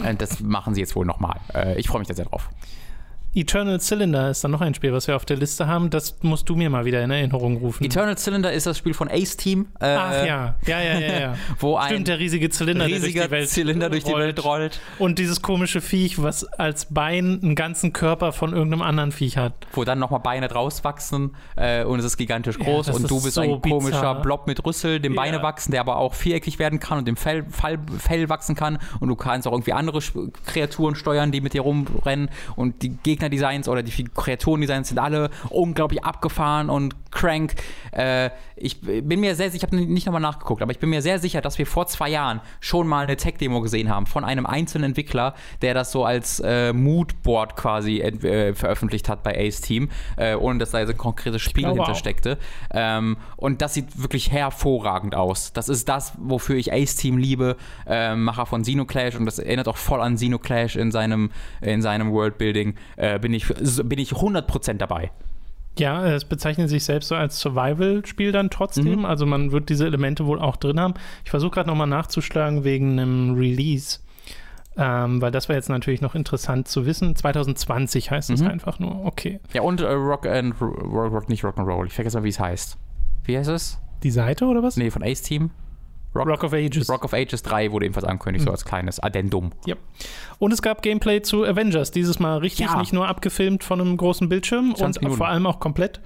äh, 0.03 0.15
das 0.15 0.41
machen 0.41 0.75
sie 0.75 0.81
jetzt 0.81 0.97
wohl 0.97 1.07
nochmal. 1.07 1.41
Äh, 1.55 1.79
ich 1.79 1.89
freue 1.89 2.01
mich 2.01 2.09
da 2.09 2.15
sehr 2.15 2.25
drauf. 2.25 2.51
Eternal 3.35 3.81
Cylinder 3.81 4.29
ist 4.31 4.45
dann 4.45 4.51
noch 4.51 4.61
ein 4.61 4.75
Spiel, 4.75 4.93
was 4.93 5.09
wir 5.09 5.17
auf 5.17 5.25
der 5.25 5.39
Liste 5.39 5.67
haben. 5.67 5.89
Das 5.89 6.17
musst 6.23 6.49
du 6.51 6.55
mir 6.57 6.69
mal 6.69 6.85
wieder 6.85 7.03
in 7.03 7.11
Erinnerung 7.11 7.57
rufen. 7.57 7.83
Eternal 7.85 8.19
Cylinder 8.19 8.53
ist 8.53 8.67
das 8.67 8.77
Spiel 8.77 8.93
von 8.93 9.09
Ace 9.11 9.37
Team. 9.39 9.69
Äh, 9.81 9.87
Ach 9.97 10.13
ja, 10.27 10.55
ja, 10.67 10.81
ja, 10.83 10.99
ja. 10.99 11.21
ja. 11.21 11.35
Wo 11.59 11.77
ein 11.77 11.89
Stimmt, 11.89 12.09
der 12.09 12.19
riesige 12.19 12.51
Zylinder, 12.51 12.87
der 12.87 12.99
durch 12.99 13.05
riesiger 13.07 13.25
die 13.25 13.31
Welt 13.31 13.49
Zylinder 13.49 13.89
durch 13.91 14.05
die 14.05 14.13
Welt 14.13 14.45
rollt, 14.45 14.81
Und 14.99 15.19
dieses 15.19 15.41
komische 15.41 15.81
Viech, 15.81 16.23
was 16.23 16.45
als 16.45 16.87
Bein 16.93 17.41
einen 17.43 17.55
ganzen 17.55 17.93
Körper 17.95 18.33
von 18.33 18.53
irgendeinem 18.53 18.83
anderen 18.83 19.13
Viech 19.13 19.39
hat. 19.39 19.55
wo 19.73 19.85
dann 19.85 19.99
nochmal 19.99 20.21
Beine 20.21 20.49
draus 20.49 20.85
wachsen 20.85 21.35
äh, 21.57 21.85
und 21.85 21.99
es 22.01 22.05
ist 22.05 22.17
gigantisch 22.19 22.59
Ja, 22.59 22.65
groß 22.65 22.87
das 22.87 22.97
und 22.97 23.11
du 23.11 23.17
ist 23.17 23.23
bist 23.25 23.35
so 23.37 23.41
ein 23.41 23.61
komischer 23.63 23.97
bizarr. 23.97 24.21
Blob 24.23 24.47
mit 24.47 24.65
Rüssel, 24.67 25.01
dem 25.01 25.15
Ja. 25.15 25.23
Beine 25.23 25.43
wachsen, 25.43 25.73
der 25.73 25.81
aber 25.81 25.97
auch 25.97 26.13
viereckig 26.13 26.59
werden 26.59 26.81
kann 26.81 26.99
und 26.99 27.09
dem 27.09 27.17
Fell, 27.17 27.47
Fell, 27.49 27.79
Fell 27.99 28.29
wachsen 28.29 28.57
kann 28.57 28.79
und 29.01 29.09
du 29.09 29.17
kannst 29.17 29.49
auch 29.49 29.53
irgendwie 29.53 29.73
andere 29.73 30.01
Kreaturen 30.45 30.95
steuern, 30.97 31.33
die 31.33 31.41
mit 31.41 31.55
dir 31.55 31.63
rumrennen 31.63 32.29
und 32.57 32.83
die 32.83 32.91
Gegnerdesigns 33.23 33.69
oder 33.69 33.83
die 33.83 34.05
Kreaturendesigns 34.05 34.89
sind 34.89 34.99
alle 34.99 35.31
unglaublich 35.51 36.05
abgefahren 36.05 36.69
und 36.69 36.95
crank. 37.11 37.55
Äh, 37.93 38.31
ich 38.57 38.81
bin 38.81 39.21
mir 39.21 39.35
sehr 39.35 39.51
sicher, 39.51 39.67
ich 39.67 39.73
habe 39.73 39.85
nicht 39.85 40.07
nochmal 40.07 40.21
nachgeguckt, 40.21 40.63
aber 40.63 40.73
ich 40.73 40.79
bin 40.79 40.91
mir 40.91 41.03
sehr 41.03 41.19
sicher, 41.19 41.41
dass 41.41 41.59
wir 41.59 41.67
vor 41.67 41.87
zwei 41.87 42.09
Jahren 42.09 42.41
schon 42.61 42.87
mal 42.87 43.05
eine 43.05 43.17
Tech-Demo 43.17 43.61
gesehen 43.61 43.89
haben 43.89 44.07
von 44.07 44.25
einem 44.25 44.47
einzelnen 44.47 44.91
Entwickler, 44.91 45.35
der 45.63 45.75
das 45.75 45.93
so 45.93 46.05
als 46.05 46.41
äh, 46.41 46.73
Moodboard 46.73 47.57
quasi 47.57 48.01
äh, 48.01 48.55
veröffentlicht 48.55 49.09
hat 49.09 49.23
bei 49.23 49.39
Ace 49.39 49.61
Team, 49.61 49.91
äh, 50.17 50.35
ohne 50.35 50.59
dass 50.59 50.71
da 50.71 50.81
jetzt 50.81 50.91
ein 50.91 50.97
konkretes 50.97 51.43
Spiel 51.43 51.69
hintersteckte. 51.69 52.39
Ähm, 52.73 53.17
und 53.37 53.63
das 53.63 53.75
sieht 53.75 54.01
wirklich 54.01 54.31
hervorragend 54.33 55.15
aus. 55.15 55.53
Das 55.53 55.69
ist 55.69 55.89
das, 55.89 56.13
wofür 56.19 56.57
ich 56.57 56.73
Ace 56.73 56.97
Team 56.97 57.19
liebe, 57.19 57.57
ähm, 57.87 58.25
Macher 58.25 58.47
von 58.47 58.63
Xenoclash 58.63 59.17
und 59.17 59.27
das 59.27 59.39
erinnert 59.39 59.69
auch 59.69 59.77
voll 59.77 60.01
an 60.01 60.17
Xenoclash 60.17 60.77
in 60.77 60.91
seinem, 60.91 61.31
in 61.61 61.83
seinem 61.83 62.13
Worldbuilding. 62.13 62.75
Äh, 62.97 63.12
bin, 63.19 63.33
ich, 63.35 63.47
bin 63.49 63.99
ich 63.99 64.13
100% 64.13 64.75
dabei. 64.75 65.11
Ja, 65.79 66.05
es 66.07 66.25
bezeichnet 66.27 66.69
sich 66.69 66.85
selbst 66.85 67.09
so 67.09 67.15
als 67.15 67.41
Survival-Spiel 67.41 68.31
dann 68.33 68.51
trotzdem. 68.51 68.99
Mhm. 69.01 69.05
Also 69.07 69.25
man 69.25 69.53
wird 69.53 69.71
diese 69.71 69.87
Elemente 69.87 70.27
wohl 70.27 70.39
auch 70.39 70.57
drin 70.57 70.79
haben. 70.79 70.95
Ich 71.25 71.31
versuche 71.31 71.53
gerade 71.53 71.69
nochmal 71.69 71.87
nachzuschlagen 71.87 72.63
wegen 72.65 72.93
einem 73.01 73.35
Release. 73.37 74.01
Ähm, 74.77 75.21
weil 75.21 75.31
das 75.31 75.49
wäre 75.49 75.59
jetzt 75.59 75.69
natürlich 75.69 76.01
noch 76.01 76.15
interessant 76.15 76.67
zu 76.69 76.85
wissen. 76.87 77.15
2020 77.17 78.11
heißt 78.11 78.31
es 78.31 78.41
Mhm. 78.43 78.49
einfach 78.49 78.79
nur. 78.79 79.05
Okay. 79.05 79.41
Ja, 79.53 79.63
und 79.63 79.81
äh, 79.81 79.87
Rock 79.93 80.27
and 80.27 80.55
Rock, 80.61 81.13
Rock, 81.13 81.29
nicht 81.29 81.45
Rock'n'Roll. 81.45 81.87
Ich 81.87 81.93
vergesse 81.95 82.19
mal, 82.19 82.25
wie 82.25 82.31
es 82.31 82.41
heißt. 82.41 82.77
Wie 83.25 83.37
heißt 83.37 83.51
es? 83.51 83.79
Die 84.03 84.11
Seite 84.11 84.47
oder 84.47 84.63
was? 84.63 84.77
Nee, 84.77 84.91
von 84.91 85.03
Ace 85.03 85.23
Team. 85.23 85.51
Rock, 86.15 86.27
Rock 86.29 86.45
of 86.45 86.53
Ages. 86.53 86.89
Rock 86.91 87.05
of 87.05 87.15
Ages 87.15 87.43
3 87.43 87.73
wurde 87.73 87.87
ebenfalls 87.87 88.05
angekündigt, 88.07 88.45
so 88.45 88.51
als 88.51 88.65
kleines 88.65 89.01
Addendum. 89.01 89.51
Ja. 89.67 89.77
Und 90.39 90.53
es 90.53 90.61
gab 90.61 90.83
Gameplay 90.83 91.23
zu 91.23 91.45
Avengers, 91.45 91.91
dieses 91.91 92.19
Mal 92.19 92.39
richtig, 92.39 92.67
Ja. 92.67 92.79
nicht 92.79 92.93
nur 92.93 93.09
abgefilmt 93.09 93.65
von 93.65 93.81
einem 93.81 93.97
großen 93.97 94.29
Bildschirm 94.29 94.75
20 94.77 95.01
und 95.01 95.03
Minuten. 95.05 95.19
vor 95.19 95.29
allem 95.29 95.47
auch 95.47 95.59
komplett. 95.61 96.01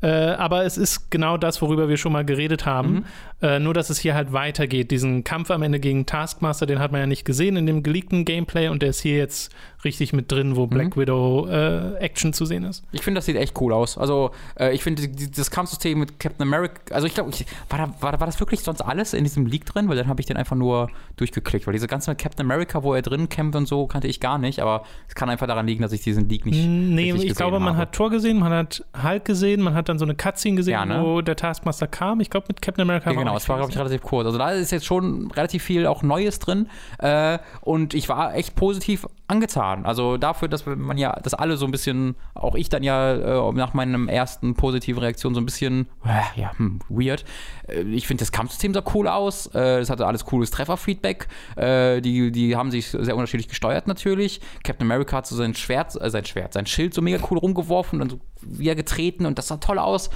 Äh, 0.00 0.08
aber 0.08 0.64
es 0.64 0.76
ist 0.78 1.10
genau 1.10 1.36
das, 1.36 1.62
worüber 1.62 1.88
wir 1.88 1.96
schon 1.96 2.12
mal 2.12 2.24
geredet 2.24 2.66
haben. 2.66 2.92
Mhm. 2.92 3.04
Äh, 3.42 3.58
nur, 3.58 3.74
dass 3.74 3.90
es 3.90 3.98
hier 3.98 4.14
halt 4.14 4.32
weitergeht. 4.32 4.90
Diesen 4.92 5.24
Kampf 5.24 5.50
am 5.50 5.62
Ende 5.62 5.80
gegen 5.80 6.06
Taskmaster, 6.06 6.64
den 6.64 6.78
hat 6.78 6.92
man 6.92 7.00
ja 7.00 7.06
nicht 7.08 7.24
gesehen 7.24 7.56
in 7.56 7.66
dem 7.66 7.82
geleakten 7.82 8.24
Gameplay 8.24 8.68
und 8.68 8.82
der 8.82 8.90
ist 8.90 9.00
hier 9.00 9.16
jetzt 9.16 9.52
richtig 9.84 10.12
mit 10.12 10.30
drin, 10.30 10.54
wo 10.54 10.68
Black 10.68 10.96
Widow 10.96 11.48
äh, 11.48 11.96
Action 11.96 12.32
zu 12.32 12.44
sehen 12.44 12.62
ist. 12.64 12.84
Ich 12.92 13.02
finde, 13.02 13.18
das 13.18 13.26
sieht 13.26 13.34
echt 13.36 13.60
cool 13.60 13.72
aus. 13.72 13.98
Also, 13.98 14.30
äh, 14.56 14.72
ich 14.72 14.82
finde, 14.84 15.08
das 15.08 15.50
Kampfsystem 15.50 15.98
mit 15.98 16.20
Captain 16.20 16.46
America, 16.46 16.94
also 16.94 17.08
ich 17.08 17.14
glaube, 17.14 17.32
war, 17.68 17.78
da, 17.78 17.94
war, 18.00 18.20
war 18.20 18.26
das 18.26 18.38
wirklich 18.38 18.60
sonst 18.60 18.80
alles 18.80 19.12
in 19.12 19.24
diesem 19.24 19.46
Leak 19.46 19.66
drin? 19.66 19.88
Weil 19.88 19.96
dann 19.96 20.06
habe 20.06 20.20
ich 20.20 20.26
den 20.26 20.36
einfach 20.36 20.54
nur 20.54 20.88
durchgeklickt. 21.16 21.66
Weil 21.66 21.72
diese 21.72 21.88
ganze 21.88 22.14
Captain 22.14 22.46
America, 22.46 22.84
wo 22.84 22.94
er 22.94 23.02
drin 23.02 23.28
kämpft 23.28 23.56
und 23.56 23.66
so, 23.66 23.88
kannte 23.88 24.06
ich 24.06 24.20
gar 24.20 24.38
nicht. 24.38 24.60
Aber 24.60 24.84
es 25.08 25.16
kann 25.16 25.28
einfach 25.28 25.48
daran 25.48 25.66
liegen, 25.66 25.82
dass 25.82 25.90
ich 25.92 26.02
diesen 26.02 26.28
Leak 26.28 26.46
nicht. 26.46 26.64
Nee, 26.64 27.12
ich 27.12 27.34
glaube, 27.34 27.58
man 27.58 27.70
habe. 27.70 27.78
hat 27.78 27.92
Thor 27.92 28.10
gesehen, 28.10 28.38
man 28.38 28.52
hat 28.52 28.84
Hulk 29.02 29.24
gesehen, 29.24 29.62
man 29.62 29.74
hat 29.74 29.88
dann 29.88 29.98
so 29.98 30.04
eine 30.04 30.14
Cutscene 30.14 30.56
gesehen, 30.56 30.74
Ja, 30.74 30.84
ne? 30.86 31.02
wo 31.02 31.20
der 31.22 31.34
Taskmaster 31.34 31.88
kam. 31.88 32.20
Ich 32.20 32.30
glaube, 32.30 32.46
mit 32.48 32.62
Captain 32.62 32.82
America 32.82 33.10
Ja, 33.10 33.16
war 33.16 33.31
genau, 33.32 33.42
es 33.42 33.48
war, 33.48 33.56
glaube 33.56 33.72
ich, 33.72 33.78
relativ 33.78 34.02
kurz. 34.02 34.26
Also 34.26 34.38
da 34.38 34.50
ist 34.50 34.70
jetzt 34.70 34.86
schon 34.86 35.30
relativ 35.32 35.62
viel 35.62 35.86
auch 35.86 36.02
Neues 36.02 36.38
drin. 36.38 36.68
Äh, 36.98 37.38
und 37.60 37.94
ich 37.94 38.08
war 38.08 38.34
echt 38.34 38.54
positiv 38.54 39.06
angetan. 39.26 39.84
Also 39.84 40.18
dafür, 40.18 40.48
dass 40.48 40.66
man 40.66 40.98
ja, 40.98 41.12
dass 41.12 41.34
alle 41.34 41.56
so 41.56 41.64
ein 41.64 41.72
bisschen, 41.72 42.14
auch 42.34 42.54
ich 42.54 42.68
dann 42.68 42.82
ja 42.82 43.48
äh, 43.48 43.52
nach 43.52 43.74
meinem 43.74 44.08
ersten 44.08 44.54
positiven 44.54 45.02
Reaktion 45.02 45.34
so 45.34 45.40
ein 45.40 45.46
bisschen, 45.46 45.88
äh, 46.04 46.40
ja, 46.40 46.52
hm, 46.56 46.80
weird. 46.88 47.24
Äh, 47.66 47.82
ich 47.82 48.06
finde, 48.06 48.22
das 48.22 48.32
Kampfsystem 48.32 48.74
sah 48.74 48.82
cool 48.94 49.08
aus. 49.08 49.46
Äh, 49.54 49.80
es 49.80 49.90
hatte 49.90 50.06
alles 50.06 50.24
cooles 50.24 50.50
Trefferfeedback. 50.50 51.28
Äh, 51.56 52.00
die, 52.00 52.30
die 52.30 52.56
haben 52.56 52.70
sich 52.70 52.88
sehr 52.88 53.16
unterschiedlich 53.16 53.48
gesteuert 53.48 53.86
natürlich. 53.86 54.40
Captain 54.62 54.86
America 54.86 55.16
hat 55.16 55.26
so 55.26 55.34
sein 55.34 55.54
Schwert, 55.54 56.00
äh, 56.00 56.10
sein 56.10 56.24
Schwert, 56.24 56.52
sein 56.52 56.66
Schild 56.66 56.94
so 56.94 57.02
mega 57.02 57.18
cool 57.30 57.38
rumgeworfen 57.38 58.02
und 58.02 58.10
so 58.10 58.20
wieder 58.42 58.74
getreten 58.74 59.26
und 59.26 59.38
das 59.38 59.48
sah 59.48 59.56
toll 59.56 59.78
aus. 59.78 60.10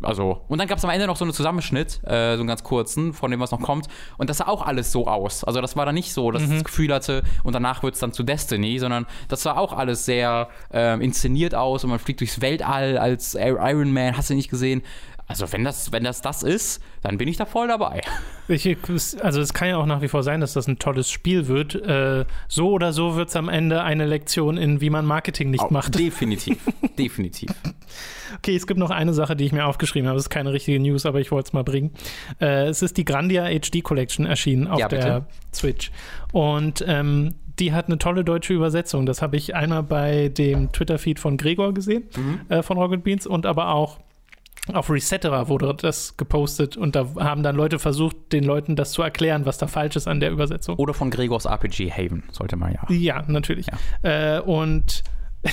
Also, 0.00 0.42
und 0.46 0.58
dann 0.58 0.68
gab 0.68 0.78
es 0.78 0.84
am 0.84 0.90
Ende 0.90 1.06
noch 1.08 1.16
so 1.16 1.24
einen 1.24 1.32
Zusammenschnitt, 1.32 2.00
äh, 2.04 2.34
so 2.34 2.40
einen 2.40 2.46
ganz 2.46 2.62
kurzen, 2.62 3.12
von 3.12 3.32
dem, 3.32 3.40
was 3.40 3.50
noch 3.50 3.60
kommt. 3.60 3.88
Und 4.16 4.30
das 4.30 4.38
sah 4.38 4.46
auch 4.46 4.64
alles 4.64 4.92
so 4.92 5.08
aus. 5.08 5.42
Also, 5.42 5.60
das 5.60 5.76
war 5.76 5.86
dann 5.86 5.94
nicht 5.96 6.12
so, 6.12 6.30
dass 6.30 6.42
ich 6.42 6.50
das 6.50 6.64
Gefühl 6.64 6.94
hatte, 6.94 7.24
und 7.42 7.52
danach 7.52 7.82
wird 7.82 7.94
es 7.94 8.00
dann 8.00 8.12
zu 8.12 8.22
Destiny, 8.22 8.78
sondern 8.78 9.06
das 9.26 9.42
sah 9.42 9.56
auch 9.56 9.72
alles 9.72 10.04
sehr 10.04 10.48
ähm, 10.72 11.00
inszeniert 11.00 11.54
aus 11.54 11.82
und 11.82 11.90
man 11.90 11.98
fliegt 11.98 12.20
durchs 12.20 12.40
Weltall 12.40 12.96
als 12.96 13.34
Iron 13.34 13.92
Man, 13.92 14.16
hast 14.16 14.30
du 14.30 14.34
nicht 14.34 14.50
gesehen. 14.50 14.82
Also, 15.28 15.52
wenn 15.52 15.62
das, 15.62 15.92
wenn 15.92 16.04
das 16.04 16.22
das 16.22 16.42
ist, 16.42 16.82
dann 17.02 17.18
bin 17.18 17.28
ich 17.28 17.36
da 17.36 17.44
voll 17.46 17.68
dabei. 17.68 18.00
Ich, 18.50 18.66
also 19.22 19.42
es 19.42 19.52
kann 19.52 19.68
ja 19.68 19.76
auch 19.76 19.84
nach 19.84 20.00
wie 20.00 20.08
vor 20.08 20.22
sein, 20.22 20.40
dass 20.40 20.54
das 20.54 20.66
ein 20.68 20.78
tolles 20.78 21.10
Spiel 21.10 21.48
wird. 21.48 21.74
Äh, 21.74 22.24
so 22.48 22.70
oder 22.70 22.94
so 22.94 23.14
wird 23.14 23.28
es 23.28 23.36
am 23.36 23.50
Ende 23.50 23.82
eine 23.82 24.06
Lektion 24.06 24.56
in, 24.56 24.80
wie 24.80 24.88
man 24.88 25.04
Marketing 25.04 25.50
nicht 25.50 25.70
macht. 25.70 25.98
Definitiv. 25.98 26.56
Definitiv. 26.98 27.50
Okay, 28.38 28.56
es 28.56 28.66
gibt 28.66 28.80
noch 28.80 28.88
eine 28.88 29.12
Sache, 29.12 29.36
die 29.36 29.44
ich 29.44 29.52
mir 29.52 29.66
aufgeschrieben 29.66 30.08
habe. 30.08 30.16
Das 30.16 30.24
ist 30.24 30.30
keine 30.30 30.50
richtige 30.54 30.80
News, 30.80 31.04
aber 31.04 31.20
ich 31.20 31.30
wollte 31.30 31.48
es 31.48 31.52
mal 31.52 31.62
bringen. 31.62 31.90
Äh, 32.40 32.68
es 32.68 32.80
ist 32.80 32.96
die 32.96 33.04
Grandia 33.04 33.48
HD 33.50 33.82
Collection 33.84 34.24
erschienen 34.24 34.66
auf 34.66 34.80
Ja, 34.80 34.88
der 34.88 35.26
Switch. 35.52 35.90
Und 36.32 36.82
ähm, 36.88 37.34
die 37.58 37.74
hat 37.74 37.88
eine 37.88 37.98
tolle 37.98 38.24
deutsche 38.24 38.54
Übersetzung. 38.54 39.04
Das 39.04 39.20
habe 39.20 39.36
ich 39.36 39.54
einmal 39.54 39.82
bei 39.82 40.30
dem 40.30 40.72
Twitter-Feed 40.72 41.18
von 41.20 41.36
Gregor 41.36 41.74
gesehen, 41.74 42.04
Mhm. 42.16 42.40
äh, 42.48 42.62
von 42.62 42.78
Rocket 42.78 43.04
Beans, 43.04 43.26
und 43.26 43.44
aber 43.44 43.74
auch 43.74 43.98
auf 44.74 44.90
Resetterer 44.90 45.48
wurde 45.48 45.74
das 45.74 46.16
gepostet 46.16 46.76
und 46.76 46.94
da 46.96 47.06
haben 47.18 47.42
dann 47.42 47.56
Leute 47.56 47.78
versucht, 47.78 48.16
den 48.32 48.44
Leuten 48.44 48.76
das 48.76 48.92
zu 48.92 49.02
erklären, 49.02 49.46
was 49.46 49.58
da 49.58 49.66
falsch 49.66 49.96
ist 49.96 50.08
an 50.08 50.20
der 50.20 50.30
Übersetzung. 50.30 50.76
Oder 50.76 50.94
von 50.94 51.10
Gregors 51.10 51.44
RPG 51.46 51.90
Haven, 51.90 52.22
sollte 52.32 52.56
man 52.56 52.72
ja. 52.72 52.80
Ja, 52.88 53.24
natürlich. 53.26 53.66
Äh, 54.02 54.40
und 54.40 55.02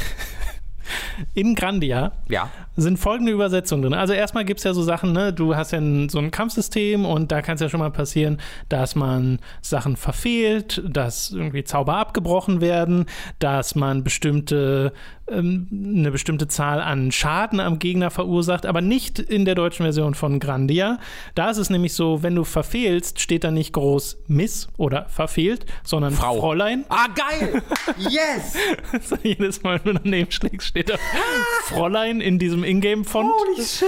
in 1.33 1.55
Grandia 1.55 2.11
Ja. 2.29 2.49
sind 2.75 2.97
folgende 2.99 3.31
Übersetzungen 3.31 3.83
drin. 3.83 3.93
Also 3.93 4.13
erstmal 4.13 4.45
gibt 4.45 4.59
es 4.59 4.63
ja 4.63 4.73
so 4.73 4.83
Sachen, 4.83 5.13
ne? 5.13 5.33
du 5.33 5.55
hast 5.55 5.71
ja 5.71 5.79
so 6.09 6.19
ein 6.19 6.31
Kampfsystem 6.31 7.05
und 7.05 7.31
da 7.31 7.41
kann 7.41 7.55
es 7.55 7.61
ja 7.61 7.69
schon 7.69 7.79
mal 7.79 7.91
passieren, 7.91 8.39
dass 8.69 8.95
man 8.95 9.39
Sachen 9.61 9.95
verfehlt, 9.95 10.83
dass 10.87 11.31
irgendwie 11.31 11.63
Zauber 11.63 11.97
abgebrochen 11.97 12.61
werden, 12.61 13.05
dass 13.39 13.75
man 13.75 14.03
bestimmte 14.03 14.93
ähm, 15.27 15.67
eine 15.71 16.11
bestimmte 16.11 16.47
Zahl 16.47 16.81
an 16.81 17.11
Schaden 17.11 17.59
am 17.59 17.79
Gegner 17.79 18.11
verursacht, 18.11 18.65
aber 18.65 18.81
nicht 18.81 19.19
in 19.19 19.45
der 19.45 19.55
deutschen 19.55 19.83
Version 19.83 20.13
von 20.13 20.39
Grandia. 20.39 20.99
Da 21.33 21.49
ist 21.49 21.57
es 21.57 21.69
nämlich 21.69 21.93
so, 21.93 22.21
wenn 22.21 22.35
du 22.35 22.43
verfehlst, 22.43 23.19
steht 23.19 23.43
da 23.43 23.51
nicht 23.51 23.73
groß 23.73 24.17
Miss 24.27 24.67
oder 24.77 25.05
verfehlt, 25.09 25.65
sondern 25.83 26.13
Frau. 26.13 26.39
Fräulein. 26.39 26.85
Ah, 26.89 27.07
geil! 27.15 27.61
Yes! 27.97 28.55
Also 28.91 29.17
jedes 29.23 29.63
Mal, 29.63 29.79
wenn 29.83 29.95
du 29.95 30.01
daneben 30.03 30.31
schlägst, 30.31 30.67
steht 30.67 30.89
da 30.89 30.95
Fräulein 31.63 32.21
in 32.21 32.39
diesem 32.39 32.63
Ingame-Font. 32.63 33.31
shit! 33.57 33.87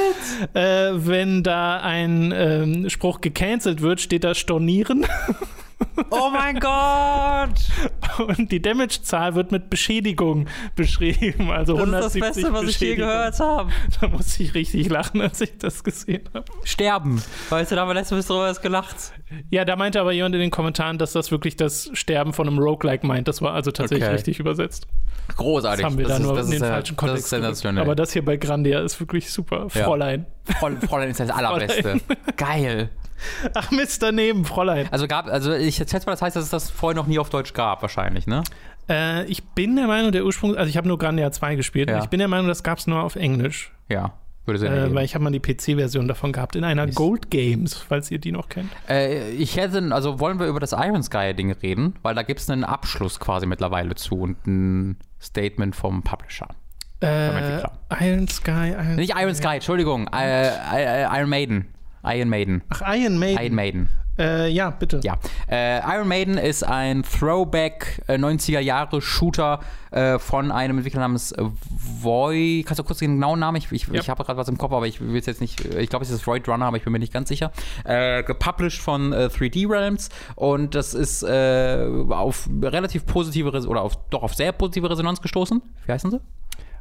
Äh, 0.54 1.08
wenn 1.08 1.44
da 1.44 1.80
ein 1.80 2.34
ähm, 2.36 2.90
Spruch 2.90 3.22
gecancelt 3.22 3.82
wird, 3.82 4.02
steht 4.02 4.24
da 4.24 4.34
Stornieren. 4.34 5.06
Oh 6.10 6.30
mein 6.32 6.60
Gott! 6.60 8.28
Und 8.28 8.52
die 8.52 8.62
Damage-Zahl 8.62 9.36
wird 9.36 9.52
mit 9.52 9.70
Beschädigung 9.70 10.48
beschrieben. 10.76 11.52
Also 11.52 11.78
Das 11.78 11.86
ist 11.86 11.94
das 11.94 12.16
170 12.16 12.22
Beste, 12.22 12.54
was 12.54 12.64
ich 12.70 12.80
je 12.80 12.96
gehört 12.96 13.40
habe. 13.40 13.72
Da 14.02 14.08
musste 14.08 14.44
ich 14.44 14.54
richtig 14.54 14.90
lachen, 14.90 15.22
als 15.22 15.42
ich 15.42 15.58
das 15.58 15.84
gesehen 15.84 16.24
habe. 16.34 16.46
Sterben. 16.64 17.22
Weißt 17.50 17.72
du, 17.72 17.76
da 17.76 17.82
haben 17.82 17.90
wir 17.90 17.94
letztes 17.96 18.28
Mal 18.28 18.36
drüber 18.36 18.48
erst 18.48 18.62
gelacht. 18.62 18.96
Ja, 19.50 19.66
da 19.66 19.76
meinte 19.76 20.00
aber 20.00 20.12
jemand 20.12 20.36
in 20.36 20.42
den 20.42 20.52
Kommentaren, 20.52 20.98
dass 20.98 21.14
das 21.14 21.32
wirklich 21.32 21.56
das 21.56 21.90
Sterben 21.94 22.34
von 22.34 22.48
einem 22.48 22.60
Roguelike 22.60 23.06
meint. 23.06 23.28
Das 23.28 23.42
war 23.42 23.54
also 23.54 23.72
tatsächlich 23.72 24.06
Okay. 24.08 24.14
richtig 24.16 24.40
übersetzt. 24.40 24.88
Großartig. 25.36 25.84
Das 25.84 25.92
haben 25.92 25.98
wir 26.00 26.08
da 26.08 26.16
ist, 26.18 26.22
nur 26.24 26.36
das 26.36 26.46
in 26.46 26.52
den 26.54 26.64
äh, 26.64 26.68
falschen 26.68 26.84
Das 26.84 26.90
ist 26.92 26.98
Kontext. 26.98 27.30
sensationell. 27.30 27.84
Aber 27.84 27.96
das 27.96 28.14
hier 28.14 28.24
bei 28.24 28.38
Grandia 28.38 28.80
ist 28.82 29.00
wirklich 29.00 29.30
super. 29.32 29.68
Ja. 29.74 29.84
Fräulein. 29.84 30.26
Fräulein, 30.60 30.82
Fräulein 30.82 31.10
ist 31.10 31.20
das 31.20 31.30
Allerbeste. 31.30 32.00
Geil. 32.38 32.90
Ach, 33.54 33.72
Mist, 33.72 34.02
daneben, 34.04 34.46
Fräulein. 34.46 34.88
Also 34.92 35.08
gab, 35.08 35.28
also 35.28 35.54
ich 35.54 35.76
schätze 35.76 35.98
mal, 36.06 36.14
das 36.14 36.22
heißt, 36.22 36.36
dass 36.36 36.44
es 36.46 36.50
das 36.50 36.70
vorher 36.70 36.96
noch 36.96 37.08
nie 37.08 37.20
auf 37.20 37.30
Deutsch 37.30 37.54
gab, 37.54 37.82
wahrscheinlich, 37.82 38.28
ne? 38.28 38.44
Äh, 38.90 39.26
ich 39.26 39.44
bin 39.44 39.76
der 39.76 39.88
Meinung, 39.88 40.12
der 40.12 40.24
Ursprung, 40.26 40.56
also 40.56 40.70
ich 40.70 40.78
habe 40.78 40.88
nur 40.88 40.98
Grandia 40.98 41.32
2 41.32 41.56
gespielt, 41.56 41.90
Ja. 41.90 41.98
und 41.98 42.04
ich 42.04 42.10
bin 42.10 42.20
der 42.20 42.28
Meinung, 42.28 42.48
das 42.48 42.64
gab 42.64 42.78
es 42.78 42.88
nur 42.88 43.02
auf 43.04 43.16
Englisch. 43.16 43.72
Ja. 43.90 44.14
Würde 44.46 44.60
Sinn 44.60 44.72
Äh, 44.72 44.96
weil 44.96 45.04
ich 45.04 45.14
habe 45.14 45.26
mal 45.26 45.32
die 45.32 45.42
PC-Version 45.42 46.08
davon 46.08 46.32
gehabt, 46.32 46.56
in 46.56 46.64
einer 46.64 46.88
Gold 46.88 47.30
Games, 47.30 47.74
falls 47.76 48.10
ihr 48.12 48.20
die 48.20 48.32
noch 48.32 48.48
kennt. 48.48 48.72
Äh, 48.88 49.32
ich 49.32 49.58
hätte, 49.58 49.90
also 49.92 50.22
wollen 50.22 50.40
wir 50.40 50.48
über 50.48 50.62
das 50.62 50.72
Iron 50.72 51.04
Sky-Ding 51.04 51.52
reden, 51.52 51.96
weil 52.02 52.16
da 52.16 52.24
gibt 52.24 52.40
es 52.40 52.50
einen 52.50 52.64
Abschluss 52.64 53.20
quasi 53.20 53.46
mittlerweile 53.46 53.96
zu 53.96 54.16
und 54.22 54.48
ein 54.48 54.98
Statement 55.22 55.76
vom 55.76 56.02
Publisher. 56.02 56.48
Äh. 57.02 57.60
Iron 58.00 58.28
Sky, 58.30 58.72
Iron 58.72 58.96
Nicht 58.96 59.14
Iron 59.20 59.36
Sky, 59.36 59.56
Entschuldigung, 59.56 60.08
äh, 60.14 60.48
äh, 60.48 61.04
Iron 61.20 61.30
Maiden. 61.30 61.68
Iron 62.16 62.30
Maiden. 62.30 62.64
Ach, 62.70 62.82
Iron 62.96 63.18
Maiden. 63.20 63.44
Iron 63.46 63.56
Maiden. 63.56 63.90
Äh, 64.20 64.50
ja, 64.50 64.72
bitte. 64.72 65.00
Ja. 65.04 65.20
Äh, 65.48 65.78
Iron 65.96 66.08
Maiden 66.08 66.40
ist 66.40 66.64
ein 66.64 67.04
Throwback 67.04 68.02
äh, 68.08 68.16
90er 68.16 68.60
Jahre 68.60 69.00
Shooter 69.00 69.60
äh, 69.92 70.18
von 70.18 70.52
einem 70.52 70.78
Entwickler 70.78 71.02
namens 71.02 71.34
äh, 71.34 71.44
Void. 72.02 72.66
Kannst 72.66 72.80
du 72.80 72.84
kurz 72.84 72.98
den 72.98 73.12
genauen 73.14 73.40
Namen? 73.40 73.58
Ich, 73.58 73.72
ich, 73.72 73.88
Ja. 73.88 73.94
ich 74.02 74.10
habe 74.10 74.24
gerade 74.24 74.38
was 74.38 74.48
im 74.48 74.58
Kopf, 74.58 74.72
aber 74.74 74.88
ich 74.88 75.02
will 75.02 75.16
es 75.20 75.28
jetzt 75.28 75.40
nicht. 75.40 75.64
äh, 75.66 75.82
Ich 75.82 75.90
glaube, 75.92 76.04
es 76.04 76.10
ist 76.10 76.26
Void 76.26 76.48
Runner, 76.48 76.66
aber 76.66 76.78
ich 76.78 76.84
bin 76.84 76.94
mir 76.94 76.98
nicht 77.00 77.14
ganz 77.14 77.30
sicher. 77.30 77.52
Äh, 77.84 78.24
gepublished 78.24 78.82
von 78.82 79.14
äh, 79.14 79.26
3D 79.32 79.70
Realms 79.70 80.10
und 80.36 80.74
das 80.74 80.96
ist 80.96 81.22
äh, 81.22 81.86
auf 82.10 82.50
relativ 82.64 83.06
positive 83.06 83.54
Res 83.54 83.68
oder 83.68 83.84
auf 83.84 83.98
doch 84.10 84.24
auf 84.24 84.34
sehr 84.34 84.52
positive 84.52 84.90
Resonanz 84.90 85.22
gestoßen. 85.22 85.62
Wie 85.86 85.92
heißen 85.92 86.10
sie? 86.10 86.20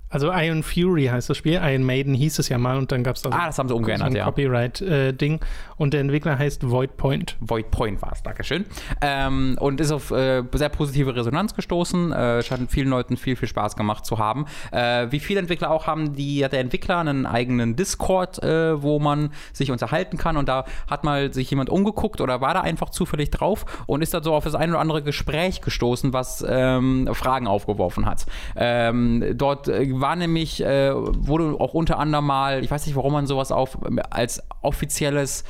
Also 0.09 0.33
Iron 0.33 0.63
Fury 0.63 1.07
heißt 1.07 1.29
das 1.29 1.37
Spiel. 1.37 1.55
Iron 1.63 1.83
Maiden 1.83 2.15
hieß 2.15 2.39
es 2.39 2.49
ja 2.49 2.59
mal 2.59 2.77
und 2.79 2.93
dann 2.93 3.03
gab 3.03 3.17
es 3.17 3.23
da 3.23 3.31
so, 3.31 3.37
Ah, 3.37 3.47
das 3.47 3.59
haben 3.59 3.69
sie 3.69 3.73
so 3.73 3.77
umgeändert, 3.77 4.09
ein 4.09 4.17
ja. 4.17 4.25
Copyright-Ding. 4.25 5.41
und 5.77 5.93
der 5.95 6.01
Entwickler 6.01 6.39
heißt 6.39 6.69
Void 6.71 6.97
Point. 6.97 7.37
Void 7.41 7.71
Point 7.71 8.01
war 8.03 8.13
es, 8.13 8.23
Dankeschön. 8.23 8.65
Ähm, 9.03 9.57
und 9.61 9.81
ist 9.81 9.91
auf 9.91 10.11
äh, 10.13 10.43
sehr 10.53 10.69
positive 10.69 11.15
Resonanz 11.17 11.55
gestoßen. 11.55 12.13
Äh, 12.13 12.43
scheint 12.43 12.71
vielen 12.71 12.89
Leuten 12.89 13.17
viel, 13.17 13.37
viel 13.37 13.49
Spaß 13.49 13.77
gemacht 13.77 14.07
zu 14.07 14.19
haben. 14.19 14.47
Äh, 14.71 15.09
wie 15.11 15.19
viele 15.21 15.41
Entwickler 15.41 15.71
auch 15.71 15.87
haben, 15.87 16.15
die 16.15 16.45
hat 16.45 16.53
der 16.53 16.61
Entwickler 16.61 16.99
einen 16.99 17.27
eigenen 17.27 17.75
Discord, 17.77 18.43
äh, 18.43 18.81
wo 18.81 18.99
man 18.99 19.31
sich 19.53 19.71
unterhalten 19.71 20.17
kann. 20.19 20.37
Und 20.37 20.49
da 20.49 20.65
hat 20.89 21.05
mal 21.05 21.33
sich 21.33 21.51
jemand 21.51 21.69
umgeguckt 21.69 22.21
oder 22.21 22.41
war 22.41 22.55
da 22.55 22.61
einfach 22.61 22.91
zufällig 22.91 23.31
drauf 23.31 23.67
und 23.87 24.03
ist 24.03 24.15
da 24.15 24.23
so 24.23 24.35
auf 24.35 24.45
das 24.45 24.55
ein 24.55 24.71
oder 24.71 24.79
andere 24.81 25.03
Gespräch 25.03 25.61
gestoßen, 25.63 26.13
was 26.13 26.45
ähm, 26.49 27.09
Fragen 27.13 27.47
aufgeworfen 27.49 28.07
hat. 28.07 28.25
Ähm, 28.57 29.33
dort 29.35 29.69
äh, 29.69 29.96
war 30.01 30.17
nämlich, 30.17 30.63
äh, 30.63 30.93
wurde 30.95 31.61
auch 31.61 31.75
unter 31.75 31.99
anderem 31.99 32.27
mal, 32.27 32.65
ich 32.65 32.71
weiß 32.71 32.87
nicht, 32.87 32.97
warum 32.97 33.13
man 33.13 33.27
sowas 33.27 33.53
auf 33.53 33.79
als 34.11 34.43
offizielles 34.63 35.45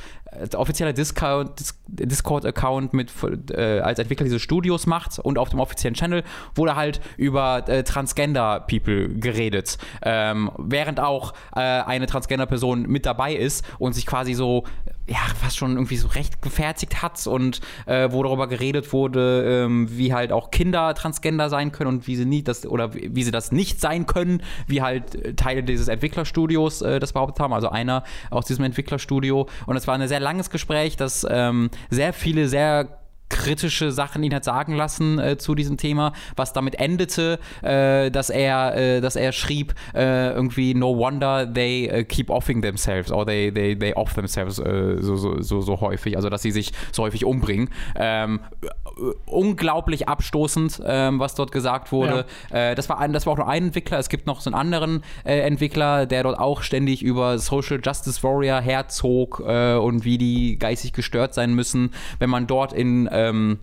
offizieller 0.55 0.93
Discord-Account 0.93 2.93
mit 2.93 3.11
äh, 3.51 3.79
als 3.79 3.99
Entwickler 3.99 4.23
diese 4.25 4.39
Studios 4.39 4.85
macht 4.85 5.19
und 5.19 5.37
auf 5.37 5.49
dem 5.49 5.59
offiziellen 5.59 5.95
Channel 5.95 6.23
wurde 6.55 6.75
halt 6.75 7.01
über 7.17 7.67
äh, 7.67 7.83
Transgender-People 7.83 9.19
geredet. 9.19 9.77
Ähm, 10.01 10.51
während 10.57 10.99
auch 10.99 11.33
äh, 11.55 11.59
eine 11.59 12.07
Transgender-Person 12.07 12.83
mit 12.83 13.05
dabei 13.05 13.35
ist 13.35 13.65
und 13.79 13.93
sich 13.93 14.05
quasi 14.05 14.33
so 14.33 14.63
ja, 15.07 15.19
fast 15.39 15.57
schon 15.57 15.73
irgendwie 15.73 15.97
so 15.97 16.07
recht 16.07 16.41
gefertigt 16.41 17.01
hat 17.01 17.25
und 17.27 17.61
äh, 17.85 18.09
wo 18.11 18.23
darüber 18.23 18.47
geredet 18.47 18.91
wurde, 18.93 19.63
ähm, 19.65 19.87
wie 19.89 20.13
halt 20.13 20.31
auch 20.31 20.51
Kinder 20.51 20.93
Transgender 20.93 21.49
sein 21.49 21.71
können 21.71 21.89
und 21.89 22.07
wie 22.07 22.15
sie 22.15 22.25
nie 22.25 22.43
das 22.43 22.65
oder 22.65 22.93
wie 22.93 23.15
wie 23.15 23.23
sie 23.23 23.31
das 23.31 23.51
nicht 23.51 23.79
sein 23.79 24.05
können, 24.05 24.43
wie 24.67 24.81
halt 24.81 25.15
äh, 25.15 25.33
Teile 25.33 25.63
dieses 25.63 25.87
Entwicklerstudios 25.87 26.81
äh, 26.81 26.99
das 26.99 27.13
behauptet 27.13 27.39
haben, 27.39 27.53
also 27.53 27.69
einer 27.69 28.03
aus 28.29 28.45
diesem 28.45 28.65
Entwicklerstudio. 28.65 29.47
Und 29.65 29.77
es 29.77 29.87
war 29.87 29.95
ein 29.95 30.07
sehr 30.07 30.19
langes 30.19 30.49
Gespräch, 30.49 30.97
das 30.97 31.25
ähm, 31.29 31.69
sehr 31.89 32.13
viele, 32.13 32.47
sehr 32.47 32.99
kritische 33.29 33.91
Sachen 33.91 34.23
ihn 34.23 34.33
hat 34.33 34.43
sagen 34.43 34.73
lassen 34.73 35.19
äh, 35.19 35.37
zu 35.37 35.55
diesem 35.55 35.77
Thema, 35.77 36.13
was 36.35 36.53
damit 36.53 36.79
endete, 36.79 37.39
äh, 37.61 38.09
dass 38.09 38.29
er, 38.29 38.75
äh, 38.75 39.01
dass 39.01 39.15
er 39.15 39.31
schrieb 39.31 39.73
äh, 39.93 40.31
irgendwie 40.31 40.73
No 40.73 40.97
wonder 40.97 41.51
they 41.51 41.87
äh, 41.87 42.03
keep 42.03 42.29
offing 42.29 42.61
themselves 42.61 43.11
or 43.11 43.25
they 43.25 43.51
they 43.51 43.77
they 43.77 43.93
off 43.93 44.13
themselves 44.13 44.59
äh, 44.59 44.97
so, 44.99 45.15
so, 45.15 45.41
so 45.41 45.61
so 45.61 45.81
häufig, 45.81 46.15
also 46.15 46.29
dass 46.29 46.41
sie 46.41 46.51
sich 46.51 46.71
so 46.91 47.03
häufig 47.03 47.25
umbringen. 47.25 47.69
Ähm, 47.95 48.39
unglaublich 49.25 50.07
abstoßend, 50.07 50.81
ähm, 50.85 51.19
was 51.19 51.35
dort 51.35 51.51
gesagt 51.51 51.91
wurde. 51.91 52.25
Ja. 52.51 52.73
das 52.73 52.89
war 52.89 52.99
ein, 52.99 53.13
das 53.13 53.25
war 53.25 53.33
auch 53.33 53.37
nur 53.37 53.47
ein 53.47 53.65
Entwickler. 53.65 53.99
Es 53.99 54.09
gibt 54.09 54.25
noch 54.25 54.41
so 54.41 54.49
einen 54.49 54.59
anderen 54.59 55.03
Entwickler, 55.23 56.05
der 56.05 56.23
dort 56.23 56.39
auch 56.39 56.61
ständig 56.61 57.03
über 57.03 57.37
Social 57.37 57.79
Justice 57.83 58.23
Warrior 58.23 58.59
herzog 58.59 59.39
und 59.39 60.03
wie 60.03 60.17
die 60.17 60.57
geistig 60.57 60.93
gestört 60.93 61.33
sein 61.33 61.53
müssen, 61.53 61.91
wenn 62.19 62.29
man 62.29 62.47
dort 62.47 62.73
in 62.73 63.07
ähm, 63.17 63.59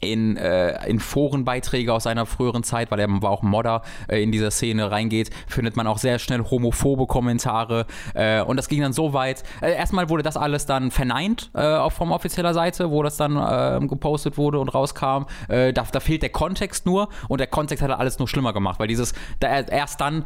in, 0.00 0.36
äh, 0.36 0.86
in 0.88 1.00
Forenbeiträge 1.00 1.92
aus 1.92 2.04
seiner 2.04 2.26
früheren 2.26 2.62
Zeit, 2.62 2.90
weil 2.90 3.00
er 3.00 3.08
war 3.22 3.30
auch 3.30 3.42
Modder 3.42 3.82
äh, 4.08 4.22
in 4.22 4.32
dieser 4.32 4.50
Szene 4.50 4.90
reingeht, 4.90 5.30
findet 5.46 5.76
man 5.76 5.86
auch 5.86 5.98
sehr 5.98 6.18
schnell 6.18 6.44
homophobe 6.44 7.06
Kommentare. 7.06 7.86
Äh, 8.14 8.42
und 8.42 8.56
das 8.56 8.68
ging 8.68 8.82
dann 8.82 8.92
so 8.92 9.12
weit. 9.12 9.42
Äh, 9.60 9.74
erstmal 9.74 10.08
wurde 10.08 10.22
das 10.22 10.36
alles 10.36 10.66
dann 10.66 10.90
verneint 10.90 11.50
äh, 11.54 11.60
auch 11.60 11.92
vom 11.92 12.12
offizieller 12.12 12.54
Seite, 12.54 12.90
wo 12.90 13.02
das 13.02 13.16
dann 13.16 13.40
ähm, 13.50 13.88
gepostet 13.88 14.36
wurde 14.36 14.58
und 14.58 14.68
rauskam. 14.68 15.26
Äh, 15.48 15.72
da, 15.72 15.84
da, 15.90 16.00
fehlt 16.00 16.22
der 16.22 16.30
Kontext 16.30 16.86
nur 16.86 17.08
und 17.28 17.38
der 17.40 17.46
Kontext 17.46 17.82
hat 17.82 17.90
alles 17.90 18.18
nur 18.18 18.28
schlimmer 18.28 18.52
gemacht, 18.52 18.78
weil 18.78 18.88
dieses, 18.88 19.14
da, 19.40 19.60
erst 19.60 20.00
dann 20.00 20.24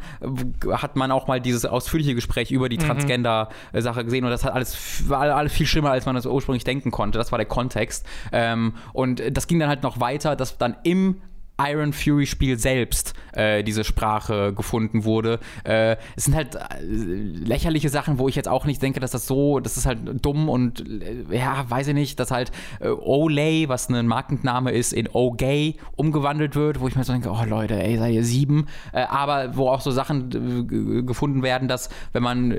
hat 0.71 0.95
man 0.95 1.11
auch 1.11 1.27
mal 1.27 1.39
dieses 1.39 1.65
ausführliche 1.65 2.15
Gespräch 2.15 2.51
über 2.51 2.69
die 2.69 2.77
mhm. 2.77 2.83
Transgender-Sache 2.83 4.03
gesehen 4.05 4.25
und 4.25 4.31
das 4.31 4.43
hat 4.43 4.53
alles, 4.53 5.07
war 5.09 5.21
alles 5.21 5.53
viel 5.53 5.65
schlimmer, 5.65 5.91
als 5.91 6.05
man 6.05 6.15
das 6.15 6.25
ursprünglich 6.25 6.63
denken 6.63 6.91
konnte. 6.91 7.17
Das 7.17 7.31
war 7.31 7.37
der 7.37 7.47
Kontext. 7.47 8.05
Ähm, 8.31 8.73
und 8.93 9.21
das 9.31 9.47
ging 9.47 9.58
dann 9.59 9.69
halt 9.69 9.83
noch 9.83 9.99
weiter, 9.99 10.35
dass 10.35 10.57
dann 10.57 10.77
im 10.83 11.21
Iron 11.59 11.93
Fury 11.93 12.25
Spiel 12.25 12.57
selbst 12.57 13.13
äh, 13.33 13.63
diese 13.63 13.83
Sprache 13.83 14.53
gefunden 14.53 15.03
wurde. 15.03 15.39
Äh, 15.63 15.97
es 16.15 16.25
sind 16.25 16.35
halt 16.35 16.55
äh, 16.55 16.59
lächerliche 16.81 17.89
Sachen, 17.89 18.19
wo 18.19 18.27
ich 18.27 18.35
jetzt 18.35 18.47
auch 18.47 18.65
nicht 18.65 18.81
denke, 18.81 18.99
dass 18.99 19.11
das 19.11 19.27
so, 19.27 19.59
das 19.59 19.77
ist 19.77 19.85
halt 19.85 19.99
dumm 20.25 20.49
und 20.49 20.83
äh, 20.87 21.37
ja, 21.37 21.65
weiß 21.69 21.89
ich 21.89 21.93
nicht, 21.93 22.19
dass 22.19 22.31
halt 22.31 22.51
äh, 22.79 22.87
Olay, 22.87 23.67
was 23.67 23.89
ein 23.89 24.07
Markenname 24.07 24.71
ist, 24.71 24.93
in 24.93 25.07
O-Gay 25.11 25.75
umgewandelt 25.95 26.55
wird, 26.55 26.79
wo 26.79 26.87
ich 26.87 26.95
mir 26.95 27.03
so 27.03 27.13
denke, 27.13 27.29
oh 27.29 27.43
Leute, 27.47 27.81
ey, 27.81 27.97
sei 27.97 28.11
ihr 28.11 28.23
sieben. 28.23 28.67
Äh, 28.93 29.03
aber 29.03 29.55
wo 29.55 29.69
auch 29.69 29.81
so 29.81 29.91
Sachen 29.91 31.05
gefunden 31.05 31.43
werden, 31.43 31.67
dass 31.67 31.89
wenn 32.13 32.23
man 32.23 32.57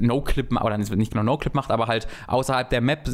No-Clip 0.00 0.52
oder 0.60 0.76
nicht 0.78 1.12
genau 1.12 1.22
No-Clip 1.22 1.54
macht, 1.54 1.70
aber 1.70 1.86
halt 1.86 2.06
außerhalb 2.26 2.68
der 2.68 2.80
Map 2.80 3.08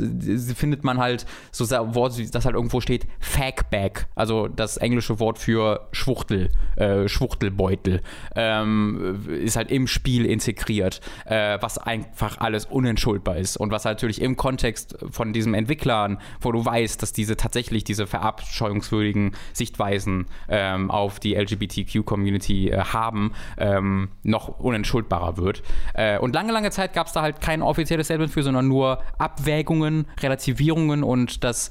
findet 0.54 0.84
man 0.84 0.98
halt 0.98 1.26
so 1.50 1.68
Wort, 1.94 2.34
das 2.34 2.44
halt 2.44 2.54
irgendwo 2.54 2.80
steht, 2.80 3.06
Fagback, 3.20 4.06
also 4.14 4.48
das 4.48 4.76
englische 4.78 5.20
Wort 5.20 5.27
Wort 5.28 5.38
für 5.38 5.88
Schwuchtel, 5.92 6.48
äh, 6.76 7.06
Schwuchtelbeutel, 7.06 8.00
ähm, 8.34 9.26
ist 9.28 9.56
halt 9.56 9.70
im 9.70 9.86
Spiel 9.86 10.24
integriert, 10.24 11.02
äh, 11.26 11.58
was 11.60 11.76
einfach 11.76 12.38
alles 12.38 12.64
unentschuldbar 12.64 13.36
ist 13.36 13.58
und 13.58 13.70
was 13.70 13.84
natürlich 13.84 14.22
im 14.22 14.38
Kontext 14.38 14.96
von 15.10 15.34
diesen 15.34 15.52
Entwicklern, 15.52 16.18
wo 16.40 16.50
du 16.50 16.64
weißt, 16.64 17.02
dass 17.02 17.12
diese 17.12 17.36
tatsächlich 17.36 17.84
diese 17.84 18.06
verabscheuungswürdigen 18.06 19.32
Sichtweisen 19.52 20.28
ähm, 20.48 20.90
auf 20.90 21.20
die 21.20 21.34
LGBTQ-Community 21.34 22.70
äh, 22.70 22.78
haben, 22.78 23.32
ähm, 23.58 24.08
noch 24.22 24.48
unentschuldbarer 24.60 25.36
wird. 25.36 25.62
Äh, 25.92 26.18
und 26.18 26.34
lange, 26.34 26.52
lange 26.52 26.70
Zeit 26.70 26.94
gab 26.94 27.08
es 27.08 27.12
da 27.12 27.20
halt 27.20 27.42
kein 27.42 27.60
offizielles 27.60 28.06
Statement 28.06 28.32
für, 28.32 28.42
sondern 28.42 28.66
nur 28.66 29.02
Abwägungen, 29.18 30.06
Relativierungen 30.22 31.02
und 31.02 31.44
das 31.44 31.68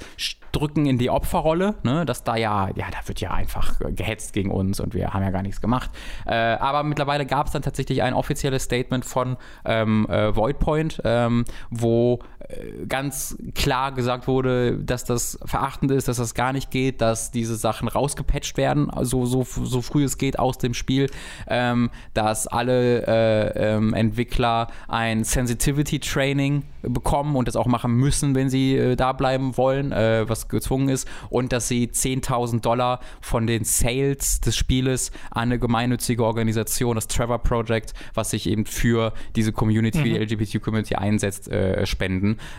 Drücken 0.52 0.86
in 0.86 0.98
die 0.98 1.10
Opferrolle, 1.10 1.76
ne? 1.84 2.06
dass 2.06 2.24
da 2.24 2.36
ja, 2.36 2.70
ja, 2.76 2.86
da 2.92 3.08
wird 3.08 3.22
ja 3.22 3.32
einfach 3.32 3.80
gehetzt 3.80 4.34
gegen 4.34 4.52
uns 4.52 4.80
und 4.80 4.94
wir 4.94 5.14
haben 5.14 5.24
ja 5.24 5.30
gar 5.30 5.42
nichts 5.42 5.62
gemacht. 5.62 5.90
Äh, 6.26 6.36
aber 6.36 6.84
mittlerweile 6.84 7.26
gab 7.26 7.48
es 7.48 7.54
dann 7.54 7.62
tatsächlich 7.62 8.04
ein 8.04 8.14
offizielles 8.14 8.64
Statement 8.64 9.06
von 9.06 9.38
ähm, 9.66 10.08
äh, 10.10 10.36
Voidpoint, 10.36 11.02
ähm, 11.04 11.46
wo 11.70 12.20
ganz 12.88 13.38
klar 13.56 13.92
gesagt 13.92 14.28
wurde, 14.28 14.78
dass 14.78 15.04
das 15.04 15.38
verachtend 15.44 15.92
ist, 15.92 16.08
dass 16.08 16.18
das 16.18 16.34
gar 16.34 16.54
nicht 16.54 16.72
geht, 16.72 17.02
dass 17.02 17.32
diese 17.32 17.58
Sachen 17.58 17.90
rausgepatcht 17.90 18.56
werden, 18.56 18.90
so, 19.02 19.26
so, 19.26 19.44
so 19.44 19.82
früh 19.82 20.06
es 20.06 20.18
geht 20.18 20.40
aus 20.40 20.58
dem 20.58 20.74
Spiel, 20.74 21.10
ähm, 21.48 21.90
dass 22.14 22.48
alle 22.48 23.06
äh, 23.06 23.76
ähm, 23.76 23.94
Entwickler 23.94 24.68
ein 24.88 25.26
Sensitivity 25.26 26.00
Training 26.00 26.64
bekommen 26.82 27.36
und 27.36 27.50
das 27.50 27.58
auch 27.58 27.66
machen 27.66 27.94
müssen, 27.94 28.34
wenn 28.34 28.50
sie 28.50 28.76
äh, 28.76 28.96
da 28.96 29.12
bleiben 29.12 29.58
wollen, 29.58 29.92
äh, 29.92 30.28
was 30.30 30.48
gezwungen 30.48 30.88
ist, 30.88 31.08
und 31.30 31.52
dass 31.52 31.68
sie 31.68 31.88
10.000 31.88 32.62
Dollar 32.62 33.02
von 33.20 33.46
den 33.46 33.66
Sales 33.66 34.40
des 34.40 34.56
Spieles 34.56 35.12
an 35.32 35.48
eine 35.48 35.60
gemeinnützige 35.60 36.24
Organisation, 36.24 36.96
das 36.96 37.08
Trevor 37.08 37.40
Project, 37.40 37.94
was 38.14 38.32
sich 38.32 38.48
eben 38.48 38.66
für 38.66 39.14
diese 39.36 39.52
Community, 39.52 40.00
mhm. 40.00 40.04
die 40.04 40.18
LGBTQ-Community 40.18 40.96
einsetzt, 40.96 41.50
äh, 41.50 41.86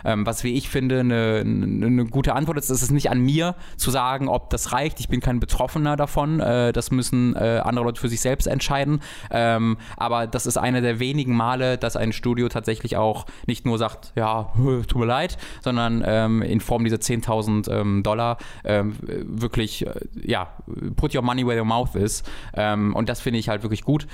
Ähm, 0.04 0.26
was, 0.26 0.44
wie 0.44 0.54
ich 0.54 0.68
finde, 0.68 1.00
eine, 1.00 1.42
eine 1.44 2.04
gute 2.06 2.34
Antwort 2.34 2.58
ist. 2.58 2.70
Es 2.70 2.82
ist 2.82 2.90
nicht 2.90 3.10
an 3.10 3.20
mir 3.20 3.54
zu 3.76 3.90
sagen, 3.90 4.28
ob 4.28 4.50
das 4.50 4.72
reicht. 4.72 5.00
Ich 5.00 5.08
bin 5.08 5.20
kein 5.20 5.40
Betroffener 5.40 5.96
davon. 5.96 6.40
Äh, 6.40 6.72
das 6.72 6.90
müssen 6.90 7.34
äh, 7.36 7.60
andere 7.64 7.84
Leute 7.86 8.00
für 8.00 8.08
sich 8.08 8.20
selbst 8.20 8.46
entscheiden. 8.46 9.00
Ähm, 9.30 9.76
aber 9.96 10.26
das 10.26 10.46
ist 10.46 10.56
eine 10.56 10.80
der 10.80 10.98
wenigen 10.98 11.34
Male, 11.34 11.78
dass 11.78 11.96
ein 11.96 12.12
Studio 12.12 12.48
tatsächlich 12.48 12.96
auch 12.96 13.26
nicht 13.46 13.66
nur 13.66 13.78
sagt, 13.78 14.12
ja, 14.16 14.52
tut 14.56 14.96
mir 14.96 15.06
leid, 15.06 15.38
sondern 15.62 16.02
ähm, 16.06 16.42
in 16.42 16.60
Form 16.60 16.84
dieser 16.84 16.96
10.000 16.96 17.70
ähm, 17.70 18.02
Dollar 18.02 18.38
ähm, 18.64 18.96
wirklich, 19.00 19.86
äh, 19.86 19.92
ja, 20.22 20.52
put 20.96 21.14
your 21.14 21.22
money 21.22 21.46
where 21.46 21.58
your 21.58 21.66
mouth 21.66 21.94
is. 21.94 22.22
Ähm, 22.54 22.94
und 22.94 23.08
das 23.08 23.20
finde 23.20 23.38
ich 23.38 23.48
halt 23.48 23.62
wirklich 23.62 23.82
gut. 23.82 24.06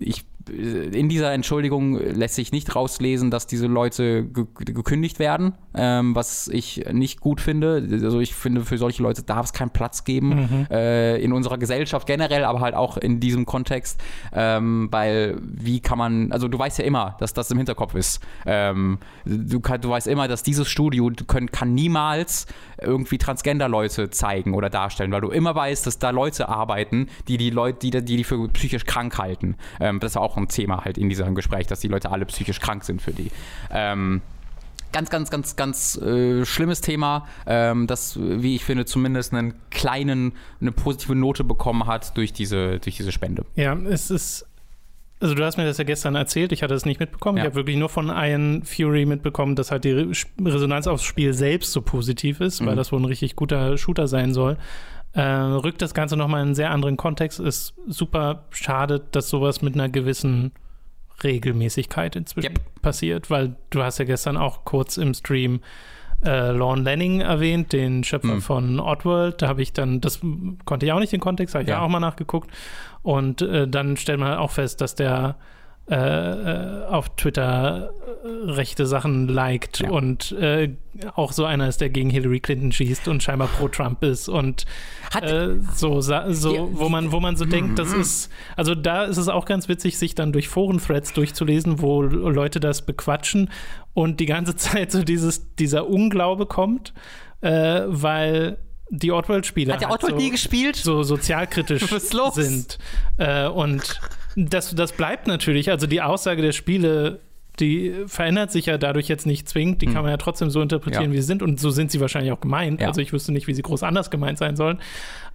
Ich 0.00 0.24
in 0.50 1.08
dieser 1.08 1.32
Entschuldigung 1.32 1.98
lässt 1.98 2.34
sich 2.34 2.52
nicht 2.52 2.74
rauslesen, 2.74 3.30
dass 3.30 3.46
diese 3.46 3.66
Leute 3.66 4.24
ge 4.24 4.44
gekündigt 4.54 5.18
werden, 5.18 5.54
ähm, 5.74 6.14
was 6.14 6.48
ich 6.48 6.84
nicht 6.92 7.20
gut 7.20 7.40
finde. 7.40 7.86
Also 8.02 8.20
ich 8.20 8.34
finde, 8.34 8.62
für 8.62 8.78
solche 8.78 9.02
Leute 9.02 9.22
darf 9.22 9.46
es 9.46 9.52
keinen 9.52 9.70
Platz 9.70 10.04
geben 10.04 10.28
mhm. 10.28 10.66
äh, 10.70 11.16
in 11.18 11.32
unserer 11.32 11.58
Gesellschaft 11.58 12.06
generell, 12.06 12.44
aber 12.44 12.60
halt 12.60 12.74
auch 12.74 12.96
in 12.96 13.20
diesem 13.20 13.46
Kontext, 13.46 14.00
ähm, 14.32 14.88
weil 14.90 15.38
wie 15.42 15.80
kann 15.80 15.98
man, 15.98 16.32
also 16.32 16.48
du 16.48 16.58
weißt 16.58 16.78
ja 16.78 16.84
immer, 16.84 17.16
dass 17.20 17.32
das 17.32 17.50
im 17.50 17.58
Hinterkopf 17.58 17.94
ist. 17.94 18.20
Ähm, 18.46 18.98
du, 19.24 19.60
kann, 19.60 19.80
du 19.80 19.90
weißt 19.90 20.06
immer, 20.06 20.28
dass 20.28 20.42
dieses 20.42 20.68
Studio 20.68 21.10
können, 21.26 21.50
kann 21.50 21.74
niemals 21.74 22.46
irgendwie 22.80 23.18
Transgender-Leute 23.18 24.10
zeigen 24.10 24.54
oder 24.54 24.70
darstellen, 24.70 25.12
weil 25.12 25.20
du 25.20 25.28
immer 25.28 25.54
weißt, 25.54 25.86
dass 25.86 25.98
da 25.98 26.10
Leute 26.10 26.48
arbeiten, 26.48 27.08
die 27.28 27.36
die 27.36 27.50
Leute, 27.50 27.78
die 27.80 27.90
die, 27.90 28.16
die 28.16 28.24
für 28.24 28.48
psychisch 28.48 28.84
krank 28.84 29.18
halten. 29.18 29.56
Ähm, 29.80 30.00
das 30.00 30.12
ist 30.12 30.16
auch 30.16 30.36
ein 30.40 30.48
Thema 30.48 30.84
halt 30.84 30.98
in 30.98 31.08
diesem 31.08 31.34
Gespräch, 31.34 31.66
dass 31.66 31.80
die 31.80 31.88
Leute 31.88 32.10
alle 32.10 32.24
psychisch 32.26 32.60
krank 32.60 32.84
sind 32.84 33.02
für 33.02 33.12
die. 33.12 33.30
Ähm, 33.70 34.20
ganz, 34.92 35.10
ganz, 35.10 35.30
ganz, 35.30 35.56
ganz 35.56 35.96
äh, 35.96 36.44
schlimmes 36.44 36.80
Thema, 36.80 37.26
ähm, 37.46 37.86
das, 37.86 38.18
wie 38.20 38.56
ich 38.56 38.64
finde, 38.64 38.84
zumindest 38.84 39.32
einen 39.32 39.54
kleinen, 39.70 40.32
eine 40.60 40.72
positive 40.72 41.14
Note 41.14 41.44
bekommen 41.44 41.86
hat 41.86 42.16
durch 42.16 42.32
diese, 42.32 42.78
durch 42.80 42.96
diese 42.96 43.12
Spende. 43.12 43.44
Ja, 43.56 43.74
es 43.74 44.10
ist. 44.10 44.46
Also 45.22 45.34
du 45.34 45.44
hast 45.44 45.58
mir 45.58 45.66
das 45.66 45.76
ja 45.76 45.84
gestern 45.84 46.14
erzählt, 46.14 46.50
ich 46.50 46.62
hatte 46.62 46.72
es 46.72 46.86
nicht 46.86 46.98
mitbekommen. 46.98 47.36
Ja. 47.36 47.44
Ich 47.44 47.46
habe 47.48 47.56
wirklich 47.56 47.76
nur 47.76 47.90
von 47.90 48.08
Iron 48.08 48.62
Fury 48.64 49.04
mitbekommen, 49.04 49.54
dass 49.54 49.70
halt 49.70 49.84
die 49.84 50.10
Resonanz 50.42 50.86
aufs 50.86 51.02
Spiel 51.02 51.34
selbst 51.34 51.72
so 51.72 51.82
positiv 51.82 52.40
ist, 52.40 52.62
mhm. 52.62 52.66
weil 52.66 52.76
das 52.76 52.90
wohl 52.90 53.00
ein 53.00 53.04
richtig 53.04 53.36
guter 53.36 53.76
Shooter 53.76 54.08
sein 54.08 54.32
soll. 54.32 54.56
Äh, 55.12 55.22
rückt 55.22 55.82
das 55.82 55.92
Ganze 55.92 56.16
nochmal 56.16 56.40
in 56.40 56.48
einen 56.48 56.54
sehr 56.54 56.70
anderen 56.70 56.96
Kontext. 56.96 57.40
Ist 57.40 57.74
super 57.88 58.44
schade, 58.50 59.00
dass 59.10 59.28
sowas 59.28 59.60
mit 59.62 59.74
einer 59.74 59.88
gewissen 59.88 60.52
Regelmäßigkeit 61.22 62.16
inzwischen 62.16 62.52
yep. 62.52 62.82
passiert, 62.82 63.30
weil 63.30 63.56
du 63.70 63.82
hast 63.82 63.98
ja 63.98 64.04
gestern 64.04 64.36
auch 64.36 64.64
kurz 64.64 64.96
im 64.96 65.12
Stream 65.14 65.60
äh, 66.24 66.50
Lorne 66.52 66.82
Lanning 66.82 67.20
erwähnt, 67.20 67.72
den 67.72 68.04
Schöpfer 68.04 68.34
mhm. 68.34 68.40
von 68.40 68.80
Oddworld. 68.80 69.42
Da 69.42 69.48
habe 69.48 69.62
ich 69.62 69.72
dann, 69.72 70.00
das 70.00 70.20
konnte 70.64 70.86
ich 70.86 70.92
auch 70.92 71.00
nicht 71.00 71.12
den 71.12 71.20
Kontext, 71.20 71.54
habe 71.54 71.64
ich 71.64 71.70
ja. 71.70 71.80
auch 71.80 71.88
mal 71.88 72.00
nachgeguckt. 72.00 72.50
Und 73.02 73.42
äh, 73.42 73.66
dann 73.66 73.96
stellt 73.96 74.20
man 74.20 74.36
auch 74.38 74.50
fest, 74.50 74.80
dass 74.80 74.94
der 74.94 75.36
äh, 75.90 75.96
äh, 75.96 76.84
auf 76.84 77.08
Twitter 77.16 77.90
äh, 78.22 78.50
rechte 78.52 78.86
Sachen 78.86 79.26
liked 79.26 79.80
ja. 79.80 79.90
und 79.90 80.30
äh, 80.30 80.76
auch 81.16 81.32
so 81.32 81.44
einer 81.44 81.66
ist, 81.66 81.80
der 81.80 81.90
gegen 81.90 82.10
Hillary 82.10 82.38
Clinton 82.38 82.70
schießt 82.70 83.08
und 83.08 83.24
scheinbar 83.24 83.48
pro 83.48 83.66
Trump 83.66 84.04
ist 84.04 84.28
und 84.28 84.66
äh, 85.20 85.48
so, 85.74 86.00
so 86.00 86.70
wo 86.74 86.88
man, 86.88 87.10
wo 87.10 87.18
man 87.18 87.34
so 87.34 87.44
denkt, 87.44 87.76
das 87.76 87.92
mhm. 87.92 88.02
ist, 88.02 88.30
also 88.54 88.76
da 88.76 89.02
ist 89.02 89.16
es 89.16 89.26
auch 89.26 89.46
ganz 89.46 89.68
witzig, 89.68 89.98
sich 89.98 90.14
dann 90.14 90.32
durch 90.32 90.46
Foren-Threads 90.46 91.12
durchzulesen, 91.12 91.80
wo 91.80 92.02
Leute 92.02 92.60
das 92.60 92.82
bequatschen 92.82 93.50
und 93.92 94.20
die 94.20 94.26
ganze 94.26 94.54
Zeit 94.56 94.92
so 94.92 95.02
dieses, 95.02 95.56
dieser 95.56 95.88
Unglaube 95.88 96.46
kommt, 96.46 96.94
äh, 97.40 97.82
weil 97.86 98.58
die 98.90 99.10
Oddworld-Spieler 99.10 99.74
hat 99.74 99.80
der 99.80 99.90
Oddworld 99.90 100.14
so, 100.14 100.20
nie 100.20 100.30
gespielt? 100.30 100.76
so 100.76 101.02
sozialkritisch 101.02 101.84
sind 102.32 102.78
und 103.54 104.00
das, 104.36 104.74
das 104.74 104.92
bleibt 104.92 105.26
natürlich. 105.26 105.70
Also 105.70 105.86
die 105.86 106.02
Aussage 106.02 106.42
der 106.42 106.52
Spiele 106.52 107.20
die 107.58 107.94
verändert 108.06 108.50
sich 108.50 108.66
ja 108.66 108.78
dadurch 108.78 109.08
jetzt 109.08 109.26
nicht 109.26 109.48
zwingend. 109.48 109.82
Die 109.82 109.86
kann 109.86 110.02
man 110.02 110.10
ja 110.10 110.16
trotzdem 110.16 110.50
so 110.50 110.62
interpretieren, 110.62 111.06
Ja. 111.06 111.12
wie 111.12 111.16
sie 111.16 111.26
sind. 111.26 111.42
Und 111.42 111.60
so 111.60 111.70
sind 111.70 111.90
sie 111.90 112.00
wahrscheinlich 112.00 112.32
auch 112.32 112.40
gemeint. 112.40 112.80
Ja. 112.80 112.88
Also 112.88 113.00
ich 113.00 113.12
wüsste 113.12 113.32
nicht, 113.32 113.46
wie 113.46 113.54
sie 113.54 113.62
groß 113.62 113.82
anders 113.82 114.10
gemeint 114.10 114.38
sein 114.38 114.56
sollen. 114.56 114.78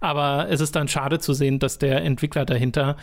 Aber 0.00 0.48
es 0.50 0.60
ist 0.60 0.74
dann 0.74 0.88
schade 0.88 1.18
zu 1.20 1.34
sehen, 1.34 1.58
dass 1.58 1.78
der 1.78 2.02
Entwickler 2.02 2.44
dahinter 2.44 2.96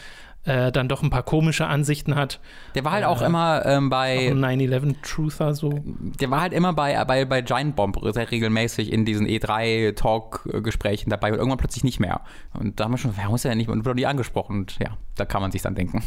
äh, 0.46 0.72
dann 0.72 0.90
doch 0.90 1.04
ein 1.04 1.10
paar 1.10 1.24
komische 1.24 1.68
Ansichten 1.68 2.16
hat. 2.16 2.40
Der 2.76 2.84
war 2.84 2.92
halt 2.92 3.06
auch 3.06 3.22
immer 3.22 3.66
ähm, 3.66 3.90
bei, 3.90 4.30
ein 4.30 4.44
9-11-Truther 4.44 5.54
so. 5.54 5.82
der 5.86 6.30
war 6.32 6.42
halt 6.42 6.54
immer 6.54 6.74
bei, 6.74 7.04
bei, 7.06 7.26
bei 7.26 7.42
Giant 7.42 7.76
Bomb 7.76 7.98
sehr 8.14 8.30
regelmäßig 8.30 8.92
in 8.92 9.06
diesen 9.06 9.28
E3-Talk-Gesprächen 9.28 11.10
dabei 11.10 11.32
und 11.32 11.38
irgendwann 11.38 11.60
plötzlich 11.60 11.84
nicht 11.84 12.00
mehr. 12.00 12.22
Und 12.54 12.80
da 12.80 12.86
haben 12.86 12.92
wir 12.92 12.98
schon, 12.98 13.16
warum 13.18 13.36
ist 13.36 13.46
er 13.46 13.50
denn 13.50 13.58
nicht 13.58 13.68
mehr? 13.68 13.76
Und 13.76 13.86
wurde 13.86 13.96
nie 13.96 14.06
angesprochen. 14.06 14.60
Und 14.60 14.80
ja, 14.80 14.98
da 15.16 15.26
kann 15.26 15.42
man 15.42 15.52
sich 15.52 15.62
dann 15.62 15.76
denken. 15.76 16.04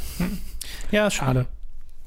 Ja, 0.90 1.10
schade. 1.10 1.46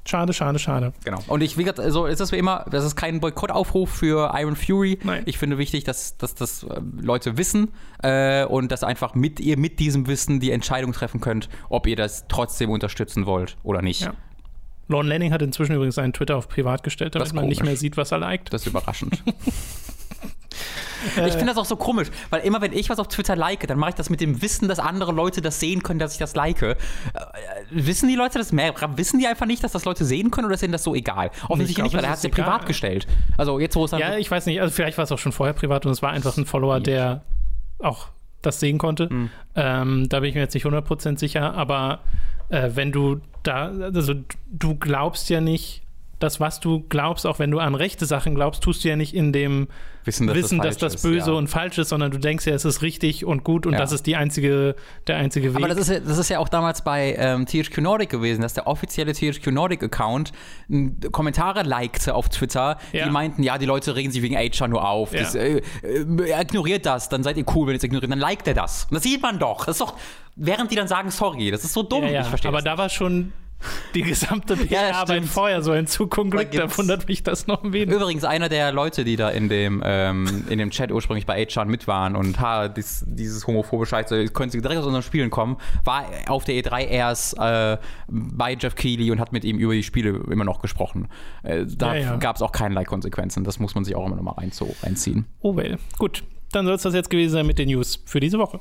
Schade, 0.09 0.33
schade, 0.33 0.57
schade. 0.57 0.91
Genau. 1.03 1.19
Und 1.27 1.41
ich, 1.41 1.55
wie 1.55 1.63
gesagt, 1.63 1.79
so 1.91 2.07
ist 2.07 2.19
es 2.19 2.31
wie 2.31 2.37
immer, 2.37 2.65
das 2.71 2.83
ist 2.83 2.95
kein 2.95 3.19
Boykottaufruf 3.19 3.91
für 3.91 4.33
Iron 4.35 4.55
Fury. 4.55 4.97
Nein. 5.03 5.21
Ich 5.27 5.37
finde 5.37 5.59
wichtig, 5.59 5.83
dass, 5.83 6.17
dass 6.17 6.33
das 6.33 6.63
äh, 6.63 6.81
Leute 6.99 7.37
wissen 7.37 7.71
äh, 8.01 8.43
und 8.45 8.71
dass 8.71 8.83
einfach 8.83 9.13
mit 9.13 9.39
ihr 9.39 9.55
mit 9.59 9.79
diesem 9.79 10.07
Wissen 10.07 10.39
die 10.39 10.49
Entscheidung 10.49 10.93
treffen 10.93 11.21
könnt, 11.21 11.47
ob 11.69 11.85
ihr 11.85 11.95
das 11.95 12.25
trotzdem 12.27 12.71
unterstützen 12.71 13.27
wollt 13.27 13.57
oder 13.61 13.83
nicht. 13.83 14.01
Ja. 14.01 14.13
Lorne 14.87 15.09
Lanning 15.09 15.31
hat 15.31 15.43
inzwischen 15.43 15.75
übrigens 15.75 15.93
seinen 15.93 16.13
Twitter 16.13 16.37
auf 16.37 16.49
privat 16.49 16.81
gestellt, 16.81 17.13
damit 17.13 17.27
Das 17.27 17.33
man 17.33 17.47
nicht 17.47 17.63
mehr 17.63 17.77
sieht, 17.77 17.95
was 17.95 18.11
er 18.11 18.17
liked. 18.17 18.51
Das 18.51 18.61
ist 18.61 18.67
überraschend. 18.67 19.23
ich 21.15 21.33
finde 21.33 21.47
das 21.47 21.57
auch 21.57 21.65
so 21.65 21.75
komisch, 21.75 22.09
weil 22.29 22.41
immer 22.41 22.61
wenn 22.61 22.73
ich 22.73 22.89
was 22.89 22.99
auf 22.99 23.07
Twitter 23.07 23.35
like, 23.35 23.67
dann 23.67 23.77
mache 23.77 23.91
ich 23.91 23.95
das 23.95 24.09
mit 24.09 24.21
dem 24.21 24.41
Wissen, 24.41 24.67
dass 24.67 24.79
andere 24.79 25.11
Leute 25.11 25.41
das 25.41 25.59
sehen 25.59 25.83
können, 25.83 25.99
dass 25.99 26.13
ich 26.13 26.19
das 26.19 26.35
like. 26.35 26.61
Äh, 26.61 26.75
wissen 27.71 28.09
die 28.09 28.15
Leute 28.15 28.37
das 28.37 28.51
mehr? 28.51 28.73
Wissen 28.95 29.19
die 29.19 29.27
einfach 29.27 29.45
nicht, 29.45 29.63
dass 29.63 29.71
das 29.71 29.85
Leute 29.85 30.05
sehen 30.05 30.31
können 30.31 30.45
oder 30.45 30.55
ist 30.55 30.61
denen 30.61 30.73
das 30.73 30.83
so 30.83 30.95
egal? 30.95 31.31
Offensichtlich 31.47 31.75
glaub, 31.75 31.85
nicht, 31.85 31.95
weil 31.95 32.03
er 32.03 32.11
hat 32.11 32.17
es 32.17 32.23
ja 32.23 32.29
privat 32.29 32.65
gestellt. 32.65 33.07
Also 33.37 33.59
jetzt, 33.59 33.75
wo 33.75 33.85
es 33.85 33.91
dann 33.91 33.99
Ja, 33.99 34.17
ich 34.17 34.29
weiß 34.29 34.45
nicht, 34.45 34.61
also 34.61 34.73
vielleicht 34.73 34.97
war 34.97 35.03
es 35.03 35.11
auch 35.11 35.19
schon 35.19 35.31
vorher 35.31 35.53
privat 35.53 35.85
und 35.85 35.91
es 35.91 36.01
war 36.01 36.11
einfach 36.11 36.35
ein 36.37 36.45
Follower, 36.45 36.79
der 36.79 37.23
auch 37.79 38.07
das 38.41 38.59
sehen 38.59 38.77
konnte. 38.77 39.09
Hm. 39.09 39.29
Ähm, 39.55 40.09
da 40.09 40.19
bin 40.19 40.29
ich 40.29 40.35
mir 40.35 40.41
jetzt 40.41 40.53
nicht 40.53 40.65
100% 40.65 41.17
sicher, 41.19 41.53
aber 41.53 41.99
äh, 42.49 42.71
wenn 42.73 42.91
du 42.91 43.21
da, 43.43 43.67
also 43.67 44.13
du 44.47 44.75
glaubst 44.75 45.29
ja 45.29 45.41
nicht, 45.41 45.83
das, 46.19 46.39
was 46.39 46.59
du 46.59 46.83
glaubst, 46.89 47.25
auch 47.25 47.39
wenn 47.39 47.49
du 47.51 47.59
an 47.59 47.75
rechte 47.75 48.05
Sachen 48.05 48.35
glaubst, 48.35 48.61
tust 48.61 48.83
du 48.83 48.89
ja 48.89 48.95
nicht 48.95 49.13
in 49.15 49.31
dem 49.31 49.67
Wissen, 50.03 50.27
dass 50.27 50.35
Wissen, 50.35 50.57
das 50.57 50.67
dass 50.77 50.77
das 50.77 50.95
ist, 50.95 51.01
böse 51.03 51.31
ja. 51.31 51.37
und 51.37 51.47
falsch 51.47 51.77
ist, 51.77 51.89
sondern 51.89 52.11
du 52.11 52.17
denkst 52.17 52.45
ja, 52.47 52.53
es 52.53 52.65
ist 52.65 52.81
richtig 52.81 53.25
und 53.25 53.43
gut 53.43 53.65
und 53.65 53.73
Ja. 53.73 53.79
das 53.79 53.91
ist 53.91 54.05
die 54.05 54.15
einzige, 54.15 54.75
der 55.07 55.17
einzige 55.17 55.49
Weg. 55.53 55.57
Aber 55.63 55.67
das 55.67 55.77
ist, 55.77 55.89
ja, 55.89 55.99
das 55.99 56.17
ist 56.17 56.29
ja 56.29 56.39
auch 56.39 56.49
damals 56.49 56.83
bei 56.83 57.15
ähm, 57.17 57.45
THQ 57.45 57.77
Nordic 57.79 58.09
gewesen, 58.09 58.41
dass 58.41 58.53
der 58.53 58.67
offizielle 58.67 59.13
THQ 59.13 59.47
Nordic-Account 59.47 60.31
m, 60.69 60.97
Kommentare 61.11 61.63
likte 61.63 62.15
auf 62.15 62.27
Twitter, 62.29 62.77
Ja. 62.91 63.05
die 63.05 63.11
meinten, 63.11 63.43
ja, 63.43 63.57
die 63.57 63.65
Leute 63.65 63.95
regen 63.95 64.11
sich 64.11 64.21
wegen 64.21 64.35
Asia 64.37 64.67
nur 64.67 64.87
auf. 64.87 65.13
Ja. 65.13 65.21
Das, 65.21 65.35
äh, 65.35 65.61
äh, 65.83 66.41
ignoriert 66.41 66.85
das, 66.85 67.09
dann 67.09 67.23
seid 67.23 67.37
ihr 67.37 67.45
cool, 67.55 67.67
wenn 67.67 67.75
ihr 67.75 67.77
es 67.77 67.83
ignoriert. 67.83 68.11
Dann 68.11 68.19
liked 68.19 68.47
er 68.47 68.53
das. 68.55 68.85
Und 68.85 68.95
das 68.95 69.03
sieht 69.03 69.21
man 69.21 69.39
doch. 69.39 69.65
Das 69.65 69.75
ist 69.75 69.81
doch, 69.81 69.95
während 70.35 70.71
die 70.71 70.75
dann 70.75 70.87
sagen, 70.87 71.11
sorry, 71.11 71.51
das 71.51 71.63
ist 71.63 71.73
so 71.73 71.83
dumm. 71.83 72.03
ja, 72.03 72.09
ja. 72.09 72.21
Ich 72.21 72.27
verstehe 72.27 72.49
aber 72.49 72.57
das. 72.57 72.65
da 72.65 72.77
war 72.77 72.89
schon 72.89 73.31
die 73.95 74.03
gesamte 74.03 74.55
PR-Arbeit 74.55 75.17
stimmt. 75.17 75.29
vorher 75.29 75.61
so 75.61 75.71
ein 75.71 75.87
Zukunft. 75.87 76.53
Da 76.55 76.77
wundert 76.77 77.07
mich 77.07 77.23
das 77.23 77.47
noch 77.47 77.63
ein 77.63 77.73
wenig. 77.73 77.93
Übrigens, 77.93 78.23
einer 78.23 78.49
der 78.49 78.71
Leute, 78.71 79.03
die 79.03 79.15
da 79.15 79.29
in 79.29 79.49
dem, 79.49 79.81
ähm, 79.85 80.45
in 80.49 80.59
dem 80.59 80.69
Chat 80.71 80.91
ursprünglich 80.91 81.25
bei 81.25 81.41
8chan 81.41 81.65
mit 81.65 81.87
waren 81.87 82.15
und 82.15 82.39
ha, 82.39 82.67
dies, 82.67 83.03
dieses 83.07 83.45
homophobe 83.47 83.85
Scheiße, 83.85 84.27
können 84.27 84.51
sie 84.51 84.61
direkt 84.61 84.79
aus 84.79 84.85
unseren 84.85 85.03
Spielen 85.03 85.29
kommen, 85.29 85.57
war 85.83 86.05
auf 86.27 86.45
der 86.45 86.55
E3 86.55 86.87
erst 86.87 87.37
äh, 87.37 87.77
bei 88.07 88.55
Jeff 88.59 88.75
Keighley 88.75 89.11
und 89.11 89.19
hat 89.19 89.31
mit 89.31 89.43
ihm 89.43 89.57
über 89.57 89.73
die 89.73 89.83
Spiele 89.83 90.21
immer 90.29 90.45
noch 90.45 90.61
gesprochen. 90.61 91.07
Äh, 91.43 91.65
da 91.67 91.95
Ja, 91.95 92.01
ja. 92.01 92.15
gab 92.17 92.35
es 92.35 92.41
auch 92.41 92.51
keinerlei 92.51 92.85
Konsequenzen. 92.85 93.43
Das 93.43 93.59
muss 93.59 93.75
man 93.75 93.83
sich 93.83 93.95
auch 93.95 94.05
immer 94.05 94.15
noch 94.15 94.23
mal 94.23 94.31
rein, 94.33 94.51
so, 94.51 94.73
reinziehen. 94.83 95.25
Oh 95.41 95.55
well. 95.55 95.77
Gut, 95.97 96.23
dann 96.51 96.65
soll 96.65 96.75
es 96.75 96.83
das 96.83 96.93
jetzt 96.93 97.09
gewesen 97.09 97.33
sein 97.33 97.45
mit 97.47 97.59
den 97.59 97.67
News 97.69 98.01
für 98.05 98.19
diese 98.19 98.39
Woche. 98.39 98.59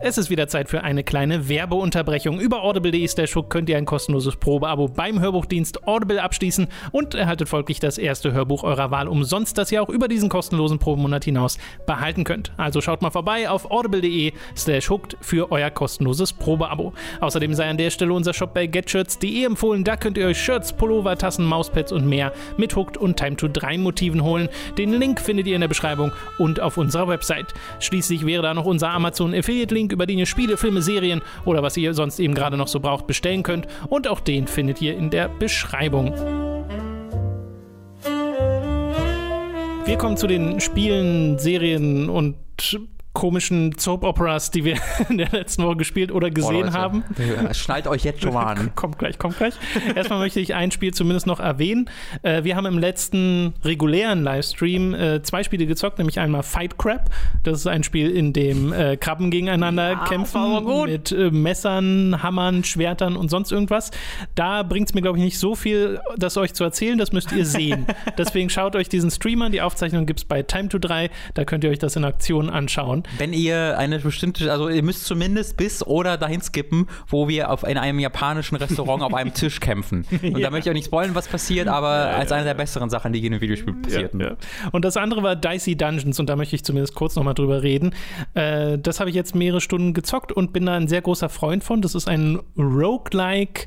Es 0.00 0.16
ist 0.16 0.30
wieder 0.30 0.46
Zeit 0.46 0.68
für 0.68 0.84
eine 0.84 1.02
kleine 1.02 1.48
Werbeunterbrechung. 1.48 2.38
Über 2.38 2.62
audible.de 2.62 3.04
slash 3.08 3.36
könnt 3.48 3.68
ihr 3.68 3.76
ein 3.76 3.84
kostenloses 3.84 4.36
Probeabo 4.36 4.86
beim 4.86 5.18
Hörbuchdienst 5.18 5.88
Audible 5.88 6.22
abschließen 6.22 6.68
und 6.92 7.16
erhaltet 7.16 7.48
folglich 7.48 7.80
das 7.80 7.98
erste 7.98 8.32
Hörbuch 8.32 8.62
eurer 8.62 8.92
Wahl 8.92 9.08
umsonst, 9.08 9.58
das 9.58 9.72
ihr 9.72 9.82
auch 9.82 9.88
über 9.88 10.06
diesen 10.06 10.28
kostenlosen 10.28 10.78
Probemonat 10.78 11.24
hinaus 11.24 11.58
behalten 11.84 12.22
könnt. 12.22 12.52
Also 12.56 12.80
schaut 12.80 13.02
mal 13.02 13.10
vorbei 13.10 13.50
auf 13.50 13.72
audible.de 13.72 14.32
slash 14.56 14.88
hooked 14.88 15.16
für 15.20 15.50
euer 15.50 15.70
kostenloses 15.70 16.32
Probeabo. 16.32 16.92
Außerdem 17.20 17.54
sei 17.54 17.68
an 17.68 17.76
der 17.76 17.90
Stelle 17.90 18.12
unser 18.12 18.34
Shop 18.34 18.54
bei 18.54 18.68
getshirts.de 18.68 19.44
empfohlen. 19.44 19.82
Da 19.82 19.96
könnt 19.96 20.16
ihr 20.16 20.28
euch 20.28 20.40
Shirts, 20.40 20.72
Pullover, 20.72 21.18
Tassen, 21.18 21.44
Mauspads 21.44 21.90
und 21.90 22.08
mehr 22.08 22.32
mit 22.56 22.76
Hooked 22.76 22.96
und 22.96 23.16
Time 23.16 23.34
to 23.34 23.48
3 23.48 23.78
Motiven 23.78 24.22
holen. 24.22 24.48
Den 24.78 24.92
Link 24.92 25.20
findet 25.20 25.48
ihr 25.48 25.56
in 25.56 25.60
der 25.60 25.68
Beschreibung 25.68 26.12
und 26.38 26.60
auf 26.60 26.76
unserer 26.76 27.08
Website. 27.08 27.52
Schließlich 27.80 28.24
wäre 28.24 28.44
da 28.44 28.54
noch 28.54 28.64
unser 28.64 28.90
Amazon 28.90 29.34
Affiliate 29.34 29.74
Link, 29.74 29.87
über 29.92 30.06
den 30.06 30.18
ihr 30.18 30.26
Spiele, 30.26 30.56
Filme, 30.56 30.82
Serien 30.82 31.22
oder 31.44 31.62
was 31.62 31.76
ihr 31.76 31.94
sonst 31.94 32.18
eben 32.20 32.34
gerade 32.34 32.56
noch 32.56 32.68
so 32.68 32.80
braucht 32.80 33.06
bestellen 33.06 33.42
könnt. 33.42 33.66
Und 33.88 34.08
auch 34.08 34.20
den 34.20 34.46
findet 34.46 34.80
ihr 34.82 34.96
in 34.96 35.10
der 35.10 35.28
Beschreibung. 35.28 36.14
Wir 39.84 39.96
kommen 39.96 40.16
zu 40.16 40.26
den 40.26 40.60
Spielen, 40.60 41.38
Serien 41.38 42.10
und 42.10 42.36
komischen 43.12 43.72
Soap-Operas, 43.76 44.50
die 44.50 44.64
wir 44.64 44.76
in 45.08 45.18
der 45.18 45.28
letzten 45.30 45.64
Woche 45.64 45.76
gespielt 45.76 46.12
oder 46.12 46.30
gesehen 46.30 46.66
Leute, 46.66 46.72
haben. 46.72 47.04
äh, 47.18 47.52
Schnallt 47.54 47.86
euch 47.88 48.04
jetzt 48.04 48.22
schon 48.22 48.34
mal 48.34 48.44
an. 48.44 48.70
Kommt 48.76 48.98
gleich, 48.98 49.18
kommt 49.18 49.36
gleich. 49.38 49.54
Erstmal 49.94 50.20
möchte 50.20 50.40
ich 50.40 50.54
ein 50.54 50.70
Spiel 50.70 50.94
zumindest 50.94 51.26
noch 51.26 51.40
erwähnen. 51.40 51.90
Äh, 52.22 52.44
wir 52.44 52.54
haben 52.54 52.66
im 52.66 52.78
letzten 52.78 53.54
regulären 53.64 54.22
Livestream 54.22 54.94
äh, 54.94 55.22
zwei 55.22 55.42
Spiele 55.42 55.66
gezockt, 55.66 55.98
nämlich 55.98 56.20
einmal 56.20 56.42
Fight 56.42 56.78
Crab. 56.78 57.10
Das 57.42 57.58
ist 57.58 57.66
ein 57.66 57.82
Spiel, 57.82 58.10
in 58.10 58.32
dem 58.32 58.72
äh, 58.72 58.96
Krabben 58.96 59.30
gegeneinander 59.30 59.90
Ja, 59.92 60.04
kämpfen 60.04 60.64
mit 60.84 61.14
Messern, 61.32 62.22
Hammern, 62.22 62.62
Schwertern 62.64 63.16
und 63.16 63.30
sonst 63.30 63.50
irgendwas. 63.50 63.90
Da 64.34 64.62
bringt 64.62 64.88
es 64.88 64.94
mir, 64.94 65.02
glaube 65.02 65.18
ich, 65.18 65.24
nicht 65.24 65.38
so 65.38 65.54
viel, 65.54 66.00
das 66.16 66.36
euch 66.36 66.54
zu 66.54 66.62
erzählen. 66.64 66.98
Das 66.98 67.12
müsst 67.12 67.32
ihr 67.32 67.44
sehen. 67.46 67.86
Deswegen 68.18 68.50
schaut 68.50 68.76
euch 68.76 68.88
diesen 68.88 69.10
Stream 69.10 69.42
an. 69.42 69.52
Die 69.52 69.60
Aufzeichnung 69.60 70.06
gibt 70.06 70.20
es 70.20 70.24
bei 70.24 70.42
Time 70.42 70.68
to 70.68 70.78
3. 70.78 71.10
Da 71.34 71.44
könnt 71.44 71.64
ihr 71.64 71.70
euch 71.70 71.78
das 71.78 71.96
in 71.96 72.04
Aktion 72.04 72.50
anschauen. 72.50 73.02
Wenn 73.16 73.32
ihr 73.32 73.78
eine 73.78 73.98
bestimmte, 74.00 74.52
also 74.52 74.68
ihr 74.68 74.82
müsst 74.82 75.04
zumindest 75.06 75.56
bis 75.56 75.82
oder 75.86 76.16
dahin 76.18 76.40
skippen, 76.42 76.86
wo 77.06 77.28
wir 77.28 77.50
auf, 77.50 77.62
in 77.62 77.78
einem 77.78 77.98
japanischen 77.98 78.56
Restaurant 78.56 79.02
auf 79.02 79.14
einem 79.14 79.32
Tisch 79.32 79.60
kämpfen. 79.60 80.04
Und 80.22 80.38
Ja. 80.38 80.40
da 80.40 80.50
möchte 80.50 80.68
ich 80.68 80.70
auch 80.72 80.74
nicht 80.76 80.86
spoilen, 80.86 81.14
was 81.14 81.28
passiert, 81.28 81.68
aber 81.68 81.88
als 81.88 82.32
eine 82.32 82.44
der 82.44 82.54
besseren 82.54 82.90
Sachen, 82.90 83.12
die 83.12 83.24
in 83.24 83.32
einem 83.32 83.40
Videospiel 83.40 83.74
passierten. 83.74 84.20
Ja, 84.20 84.28
ja. 84.30 84.36
Und 84.72 84.84
das 84.84 84.96
andere 84.96 85.22
war 85.22 85.36
Dicey 85.36 85.76
Dungeons 85.76 86.20
und 86.20 86.28
da 86.28 86.36
möchte 86.36 86.56
ich 86.56 86.64
zumindest 86.64 86.94
kurz 86.94 87.16
nochmal 87.16 87.34
drüber 87.34 87.62
reden. 87.62 87.94
Äh, 88.34 88.78
das 88.78 89.00
habe 89.00 89.10
ich 89.10 89.16
jetzt 89.16 89.34
mehrere 89.34 89.60
Stunden 89.60 89.94
gezockt 89.94 90.32
und 90.32 90.52
bin 90.52 90.66
da 90.66 90.74
ein 90.74 90.88
sehr 90.88 91.00
großer 91.02 91.28
Freund 91.28 91.64
von. 91.64 91.80
Das 91.82 91.94
ist 91.94 92.08
ein 92.08 92.38
Roguelike 92.56 93.66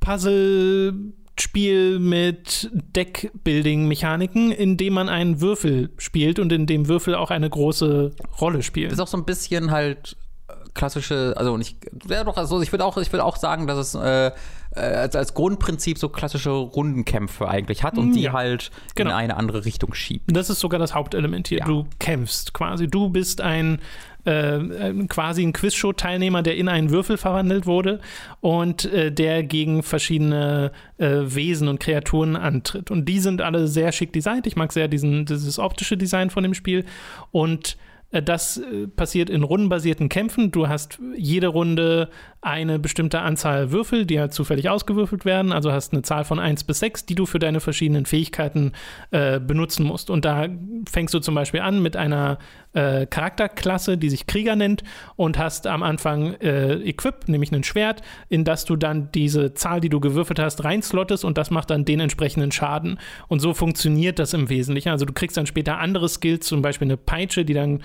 Puzzle. 0.00 0.94
Spiel 1.38 1.98
mit 1.98 2.70
Deckbuilding-Mechaniken, 2.72 4.52
in 4.52 4.76
dem 4.76 4.94
man 4.94 5.08
einen 5.08 5.40
Würfel 5.40 5.90
spielt 5.98 6.38
und 6.38 6.52
in 6.52 6.66
dem 6.66 6.88
Würfel 6.88 7.14
auch 7.14 7.30
eine 7.30 7.48
große 7.50 8.12
Rolle 8.40 8.62
spielen. 8.62 8.88
Das 8.88 8.98
ist 8.98 9.02
auch 9.02 9.08
so 9.08 9.18
ein 9.18 9.24
bisschen 9.24 9.70
halt 9.70 10.16
äh, 10.48 10.52
klassische, 10.74 11.34
also 11.36 11.56
nicht, 11.56 11.76
ja 12.08 12.24
doch, 12.24 12.36
also 12.36 12.62
ich 12.62 12.72
würde 12.72 12.84
auch, 12.84 12.96
ich 12.96 13.12
würde 13.12 13.24
auch 13.24 13.36
sagen, 13.36 13.66
dass 13.66 13.78
es 13.78 13.94
äh, 13.94 14.32
äh, 14.76 14.80
als, 14.80 15.16
als 15.16 15.34
Grundprinzip 15.34 15.98
so 15.98 16.08
klassische 16.08 16.50
Rundenkämpfe 16.50 17.48
eigentlich 17.48 17.82
hat 17.82 17.98
und 17.98 18.12
die 18.12 18.22
Ja, 18.22 18.32
halt 18.32 18.70
genau. 18.94 19.10
in 19.10 19.16
eine 19.16 19.36
andere 19.36 19.64
Richtung 19.64 19.94
schiebt. 19.94 20.24
Das 20.34 20.50
ist 20.50 20.60
sogar 20.60 20.78
das 20.78 20.94
Hauptelement 20.94 21.48
hier. 21.48 21.58
Ja. 21.58 21.64
Du 21.64 21.86
kämpfst 21.98 22.52
quasi. 22.52 22.86
Du 22.86 23.08
bist 23.08 23.40
ein 23.40 23.80
äh, 24.26 24.58
ein- 24.58 25.08
quasi 25.08 25.42
ein 25.42 25.52
Quizshow-Teilnehmer, 25.52 26.42
der 26.42 26.56
in 26.56 26.68
einen 26.68 26.90
Würfel 26.90 27.16
verwandelt 27.16 27.64
wurde 27.66 28.00
und 28.40 28.84
äh, 28.92 29.10
der 29.12 29.42
gegen 29.42 29.82
verschiedene 29.82 30.72
äh, 30.98 31.06
Wesen 31.22 31.68
und 31.68 31.80
Kreaturen 31.80 32.36
antritt. 32.36 32.90
Und 32.90 33.06
die 33.08 33.20
sind 33.20 33.40
alle 33.40 33.68
sehr 33.68 33.92
schick 33.92 34.12
designt. 34.12 34.46
Ich 34.46 34.56
mag 34.56 34.72
sehr 34.72 34.88
diesen, 34.88 35.24
dieses 35.26 35.58
optische 35.58 35.96
Design 35.96 36.30
von 36.30 36.42
dem 36.42 36.54
Spiel. 36.54 36.84
Und 37.30 37.72
äh, 37.74 37.76
das 38.10 38.58
äh, 38.58 38.86
passiert 38.86 39.30
in 39.30 39.42
rundenbasierten 39.42 40.08
Kämpfen. 40.08 40.52
Du 40.52 40.68
hast 40.68 41.00
jede 41.16 41.48
Runde 41.48 42.08
eine 42.40 42.78
bestimmte 42.78 43.20
Anzahl 43.20 43.72
Würfel, 43.72 44.06
die 44.06 44.20
halt 44.20 44.32
zufällig 44.32 44.68
ausgewürfelt 44.68 45.24
werden. 45.24 45.50
Also 45.50 45.72
hast 45.72 45.92
eine 45.92 46.02
Zahl 46.02 46.24
von 46.24 46.38
1 46.38 46.64
bis 46.64 46.78
6, 46.78 47.06
die 47.06 47.16
du 47.16 47.26
für 47.26 47.40
deine 47.40 47.58
verschiedenen 47.60 48.06
Fähigkeiten 48.06 48.72
äh, 49.10 49.40
benutzen 49.40 49.84
musst. 49.84 50.10
Und 50.10 50.24
da 50.24 50.46
fängst 50.88 51.12
du 51.12 51.18
zum 51.18 51.34
Beispiel 51.34 51.60
an 51.60 51.82
mit 51.82 51.96
einer 51.96 52.38
äh, 52.72 53.06
Charakterklasse, 53.06 53.98
die 53.98 54.10
sich 54.10 54.26
Krieger 54.28 54.54
nennt, 54.54 54.84
und 55.16 55.38
hast 55.38 55.66
am 55.66 55.82
Anfang 55.82 56.34
äh, 56.34 56.74
Equip, 56.74 57.26
nämlich 57.26 57.50
ein 57.50 57.64
Schwert, 57.64 58.02
in 58.28 58.44
das 58.44 58.64
du 58.64 58.76
dann 58.76 59.10
diese 59.12 59.54
Zahl, 59.54 59.80
die 59.80 59.88
du 59.88 59.98
gewürfelt 59.98 60.38
hast, 60.38 60.62
reinslottest 60.62 61.24
und 61.24 61.38
das 61.38 61.50
macht 61.50 61.70
dann 61.70 61.84
den 61.84 61.98
entsprechenden 61.98 62.52
Schaden. 62.52 63.00
Und 63.26 63.40
so 63.40 63.54
funktioniert 63.54 64.20
das 64.20 64.34
im 64.34 64.48
Wesentlichen. 64.48 64.90
Also 64.90 65.04
du 65.04 65.12
kriegst 65.12 65.36
dann 65.36 65.46
später 65.46 65.78
andere 65.78 66.08
Skills, 66.08 66.46
zum 66.46 66.62
Beispiel 66.62 66.86
eine 66.86 66.96
Peitsche, 66.96 67.44
die 67.44 67.54
dann 67.54 67.82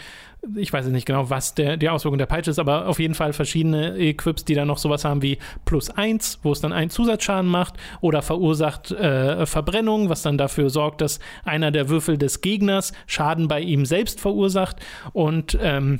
ich 0.56 0.74
weiß 0.74 0.88
nicht 0.88 1.06
genau, 1.06 1.30
was 1.30 1.54
der, 1.54 1.78
die 1.78 1.90
Auswirkung 1.90 2.18
der 2.18 2.26
Peitsche 2.26 2.52
ist, 2.52 2.60
aber 2.60 2.88
auf 2.88 3.00
jeden 3.00 3.14
Fall 3.14 3.34
verschiedene 3.34 3.96
Equips, 3.98 4.44
die 4.44 4.56
dann 4.56 4.68
noch 4.68 4.80
sowas 4.80 5.06
haben 5.06 5.22
wie 5.22 5.38
plus 5.66 5.90
eins, 5.92 6.40
wo 6.42 6.52
es 6.52 6.62
dann 6.62 6.74
einen 6.74 6.90
Zusatzschaden 6.90 7.50
macht 7.50 7.76
oder 8.02 8.22
verursacht 8.22 8.92
äh, 8.92 9.46
Verbrennung, 9.46 10.10
was 10.10 10.24
dann 10.24 10.38
dafür 10.38 10.70
sorgt, 10.70 11.02
dass 11.02 11.20
einer 11.44 11.70
der 11.72 11.90
Würfel 11.90 12.18
des 12.18 12.42
Gegners 12.42 12.94
Schaden 13.06 13.48
bei 13.48 13.62
ihm 13.62 13.86
selbst 13.86 14.20
verursacht 14.20 14.78
und 15.14 15.58
ähm, 15.62 16.00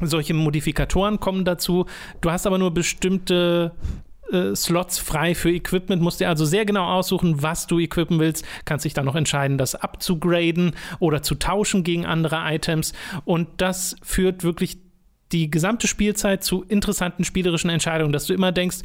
solche 0.00 0.34
Modifikatoren 0.34 1.18
kommen 1.18 1.44
dazu. 1.44 1.86
Du 2.20 2.30
hast 2.30 2.46
aber 2.46 2.58
nur 2.58 2.72
bestimmte 2.72 3.72
äh, 4.32 4.54
Slots 4.54 4.98
frei 4.98 5.34
für 5.34 5.50
Equipment, 5.50 6.02
musst 6.02 6.20
dir 6.20 6.28
also 6.28 6.44
sehr 6.44 6.64
genau 6.64 6.86
aussuchen, 6.86 7.42
was 7.42 7.66
du 7.66 7.78
equippen 7.78 8.18
willst, 8.18 8.44
kannst 8.64 8.84
dich 8.84 8.94
dann 8.94 9.06
noch 9.06 9.16
entscheiden, 9.16 9.58
das 9.58 9.74
abzugraden 9.74 10.72
oder 10.98 11.22
zu 11.22 11.34
tauschen 11.34 11.84
gegen 11.84 12.06
andere 12.06 12.40
Items 12.44 12.92
und 13.24 13.48
das 13.58 13.96
führt 14.02 14.44
wirklich 14.44 14.78
die 15.32 15.50
gesamte 15.50 15.86
Spielzeit 15.86 16.42
zu 16.42 16.62
interessanten 16.62 17.24
spielerischen 17.24 17.70
Entscheidungen, 17.70 18.12
dass 18.12 18.26
du 18.26 18.34
immer 18.34 18.52
denkst, 18.52 18.78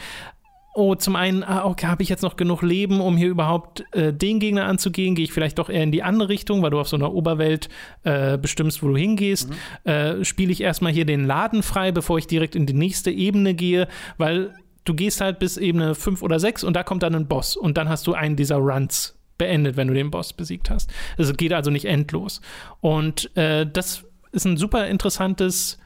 oh, 0.75 0.95
zum 0.95 1.15
einen, 1.15 1.43
ah, 1.43 1.65
okay, 1.65 1.87
habe 1.87 2.03
ich 2.03 2.09
jetzt 2.09 2.23
noch 2.23 2.35
genug 2.35 2.61
Leben, 2.63 2.99
um 2.99 3.15
hier 3.15 3.29
überhaupt 3.29 3.83
äh, 3.93 4.11
den 4.11 4.39
Gegner 4.39 4.65
anzugehen? 4.65 5.15
Gehe 5.15 5.25
ich 5.25 5.31
vielleicht 5.31 5.59
doch 5.59 5.69
eher 5.69 5.83
in 5.83 5.91
die 5.91 6.03
andere 6.03 6.29
Richtung, 6.29 6.61
weil 6.61 6.71
du 6.71 6.79
auf 6.79 6.87
so 6.87 6.95
einer 6.95 7.13
Oberwelt 7.13 7.69
äh, 8.03 8.37
bestimmst, 8.37 8.81
wo 8.81 8.87
du 8.87 8.97
hingehst? 8.97 9.49
Mhm. 9.49 9.91
Äh, 9.91 10.25
Spiele 10.25 10.51
ich 10.51 10.61
erstmal 10.61 10.91
hier 10.91 11.05
den 11.05 11.25
Laden 11.25 11.63
frei, 11.63 11.91
bevor 11.91 12.17
ich 12.17 12.27
direkt 12.27 12.55
in 12.55 12.65
die 12.65 12.73
nächste 12.73 13.11
Ebene 13.11 13.53
gehe? 13.53 13.87
Weil 14.17 14.55
du 14.85 14.93
gehst 14.93 15.21
halt 15.21 15.39
bis 15.39 15.57
Ebene 15.57 15.95
5 15.95 16.21
oder 16.21 16.39
6 16.39 16.63
und 16.63 16.75
da 16.75 16.83
kommt 16.83 17.03
dann 17.03 17.15
ein 17.15 17.27
Boss 17.27 17.55
und 17.55 17.77
dann 17.77 17.89
hast 17.89 18.07
du 18.07 18.13
einen 18.13 18.35
dieser 18.35 18.57
Runs 18.57 19.15
beendet, 19.37 19.77
wenn 19.77 19.87
du 19.87 19.93
den 19.93 20.11
Boss 20.11 20.33
besiegt 20.33 20.69
hast. 20.69 20.91
Es 21.17 21.35
geht 21.35 21.53
also 21.53 21.71
nicht 21.71 21.85
endlos. 21.85 22.41
Und 22.81 23.35
äh, 23.35 23.65
das 23.65 24.03
ist 24.31 24.45
ein 24.45 24.57
super 24.57 24.87
interessantes, 24.87 25.79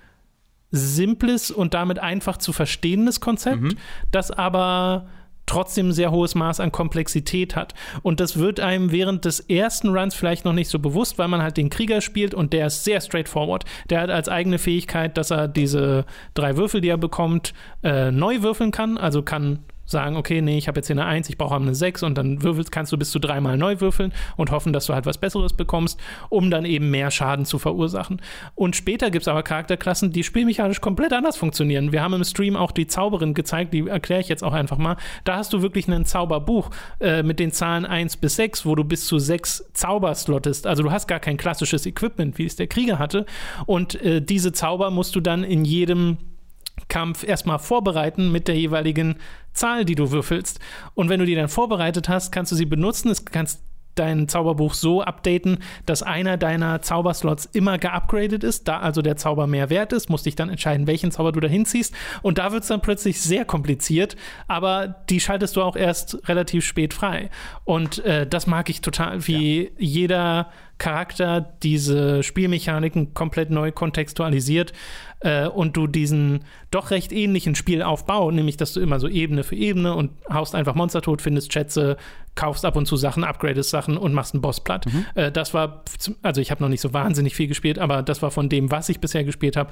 simples 0.72 1.52
und 1.52 1.74
damit 1.74 2.00
einfach 2.00 2.38
zu 2.38 2.54
verstehendes 2.54 3.22
Konzept, 3.22 3.62
mhm. 3.62 3.78
das 4.12 4.32
aber 4.32 5.08
trotzdem 5.48 5.90
ein 5.90 5.94
sehr 5.94 6.12
hohes 6.12 6.36
Maß 6.36 6.60
an 6.60 6.72
Komplexität 6.72 7.56
hat. 7.56 7.74
Und 8.04 8.20
das 8.20 8.38
wird 8.38 8.60
einem 8.60 8.92
während 8.92 9.26
des 9.26 9.40
ersten 9.40 9.90
Runs 9.90 10.14
vielleicht 10.14 10.46
noch 10.46 10.54
nicht 10.54 10.70
so 10.70 10.78
bewusst, 10.78 11.18
weil 11.18 11.28
man 11.28 11.42
halt 11.42 11.58
den 11.58 11.72
Krieger 11.72 12.02
spielt 12.02 12.36
und 12.36 12.54
der 12.54 12.68
ist 12.68 12.84
sehr 12.84 13.02
straightforward. 13.02 13.66
Der 13.90 14.02
hat 14.02 14.12
als 14.12 14.30
eigene 14.30 14.60
Fähigkeit, 14.60 15.18
dass 15.18 15.32
er 15.32 15.48
diese 15.48 16.06
drei 16.36 16.58
Würfel, 16.58 16.82
die 16.82 16.90
er 16.90 16.98
bekommt, 16.98 17.54
äh, 17.84 18.12
neu 18.12 18.44
würfeln 18.44 18.72
kann. 18.72 18.98
Also 18.98 19.24
kann 19.24 19.60
sagen, 19.88 20.18
okay, 20.18 20.42
nee, 20.42 20.58
ich 20.58 20.68
habe 20.68 20.78
jetzt 20.78 20.88
hier 20.88 20.96
eine 20.96 21.06
1, 21.06 21.30
ich 21.30 21.38
brauche 21.38 21.56
eine 21.56 21.74
6 21.74 22.04
und 22.04 22.18
dann 22.18 22.44
würfelst, 22.44 22.72
kannst 22.72 22.92
du 22.92 22.98
bis 22.98 23.10
zu 23.10 23.20
dreimal 23.20 23.58
neu 23.58 23.80
würfeln 23.80 24.14
und 24.36 24.52
hoffen, 24.52 24.74
dass 24.74 24.86
du 24.86 24.94
halt 24.94 25.06
was 25.06 25.18
Besseres 25.18 25.54
bekommst, 25.54 26.00
um 26.30 26.52
dann 26.52 26.66
eben 26.66 26.92
mehr 26.92 27.10
Schaden 27.10 27.46
zu 27.46 27.58
verursachen. 27.58 28.22
Und 28.54 28.76
später 28.76 29.10
gibt 29.10 29.24
es 29.24 29.28
aber 29.28 29.44
Charakterklassen, 29.44 30.12
die 30.12 30.24
spielmechanisch 30.24 30.82
komplett 30.82 31.14
anders 31.14 31.38
funktionieren. 31.38 31.92
Wir 31.92 32.04
haben 32.04 32.14
im 32.14 32.24
Stream 32.24 32.56
auch 32.56 32.72
die 32.72 32.88
Zauberin 32.88 33.34
gezeigt, 33.34 33.74
die 33.74 33.88
erkläre 33.88 34.22
ich 34.22 34.28
jetzt 34.28 34.44
auch 34.44 34.54
einfach 34.54 34.78
mal. 34.78 34.98
Da 35.24 35.38
hast 35.38 35.54
du 35.54 35.62
wirklich 35.62 35.88
ein 35.88 36.06
Zauberbuch 36.06 36.70
äh, 37.00 37.24
mit 37.24 37.40
den 37.40 37.52
Zahlen 37.52 37.86
1 37.86 38.18
bis 38.18 38.36
6, 38.36 38.66
wo 38.66 38.76
du 38.76 38.84
bis 38.84 39.08
zu 39.08 39.18
6 39.18 39.72
Zauber 39.74 40.14
slottest. 40.14 40.68
Also 40.68 40.84
du 40.84 40.92
hast 40.92 41.08
gar 41.08 41.20
kein 41.20 41.38
klassisches 41.38 41.86
Equipment, 41.86 42.38
wie 42.38 42.46
es 42.46 42.56
der 42.56 42.68
Krieger 42.68 43.00
hatte. 43.00 43.26
Und 43.66 43.96
äh, 44.02 44.22
diese 44.22 44.52
Zauber 44.52 44.92
musst 44.92 45.16
du 45.16 45.22
dann 45.22 45.44
in 45.44 45.64
jedem 45.66 46.18
Kampf 46.88 47.24
erstmal 47.24 47.60
vorbereiten 47.60 48.32
mit 48.32 48.48
der 48.48 48.56
jeweiligen 48.56 49.16
Zahl, 49.54 49.86
die 49.86 49.96
du 49.96 50.12
würfelst. 50.12 50.60
Und 50.94 51.10
wenn 51.10 51.20
du 51.20 51.26
die 51.26 51.36
dann 51.36 51.50
vorbereitet 51.50 52.10
hast, 52.10 52.32
kannst 52.32 52.52
du 52.52 52.56
sie 52.56 52.66
benutzen. 52.66 53.10
Es 53.10 53.26
kannst 53.26 53.62
dein 53.98 54.28
Zauberbuch 54.28 54.74
so 54.74 55.02
updaten, 55.02 55.60
dass 55.86 56.04
einer 56.04 56.38
deiner 56.38 56.82
Zauberslots 56.82 57.46
immer 57.46 57.78
geupgradet 57.78 58.44
ist, 58.44 58.68
da 58.68 58.80
also 58.80 59.02
der 59.02 59.18
Zauber 59.18 59.48
mehr 59.48 59.70
wert 59.70 59.94
ist, 59.94 60.10
musst 60.10 60.26
dich 60.26 60.36
dann 60.36 60.50
entscheiden, 60.50 60.88
welchen 60.88 61.12
Zauber 61.12 61.32
du 61.32 61.40
da 61.40 61.48
hinziehst. 61.48 61.94
Und 62.22 62.38
da 62.38 62.52
wird 62.52 62.64
es 62.64 62.70
dann 62.70 62.82
plötzlich 62.82 63.22
sehr 63.22 63.46
kompliziert, 63.46 64.16
aber 64.48 64.88
die 65.10 65.20
schaltest 65.20 65.56
du 65.56 65.62
auch 65.62 65.76
erst 65.76 66.28
relativ 66.28 66.66
spät 66.66 66.94
frei. 66.94 67.30
Und 67.64 68.04
äh, 68.06 68.28
das 68.28 68.48
mag 68.48 68.70
ich 68.70 68.82
total, 68.82 69.28
wie 69.28 69.64
ja. 69.64 69.70
jeder 69.78 70.52
Charakter 70.78 71.42
diese 71.64 72.22
Spielmechaniken 72.22 73.16
komplett 73.16 73.50
neu 73.50 73.72
kontextualisiert 73.72 74.74
äh, 75.22 75.48
und 75.48 75.76
du 75.76 75.88
diesen 75.88 76.44
doch 76.72 76.92
recht 76.92 77.12
ähnlichen 77.12 77.56
Spielaufbau, 77.56 78.32
nämlich 78.32 78.58
dass 78.58 78.74
du 78.74 78.82
immer 78.82 79.00
so 79.00 79.08
Ebene 79.08 79.44
für 79.44 79.56
Ebene 79.56 79.96
und 79.96 80.12
haust 80.32 80.56
einfach 80.56 80.76
Monster 80.76 81.02
tot, 81.02 81.22
findest 81.22 81.54
Schätze, 81.54 81.98
kaufst 82.36 82.66
ab 82.66 82.76
und 82.76 82.86
zu 82.86 82.98
Sachen, 82.98 83.24
upgradest 83.24 83.70
Sachen 83.70 83.98
und 83.98 84.14
machst 84.14 84.34
einen 84.34 84.42
Boss 84.42 84.64
platt. 84.64 84.86
Mhm. 84.86 85.06
Äh, 85.16 85.32
das 85.32 85.54
war, 85.54 85.84
also 86.22 86.42
ich 86.42 86.52
habe 86.52 86.62
noch 86.62 86.70
nicht 86.70 86.82
so 86.82 86.94
wahnsinnig 86.94 87.36
viel 87.36 87.48
gespielt, 87.48 87.80
aber 87.80 88.04
das 88.04 88.22
war 88.22 88.32
von 88.32 88.50
dem, 88.50 88.72
was 88.72 88.90
ich 88.90 89.00
bisher 89.00 89.24
gespielt 89.24 89.56
habe, 89.56 89.72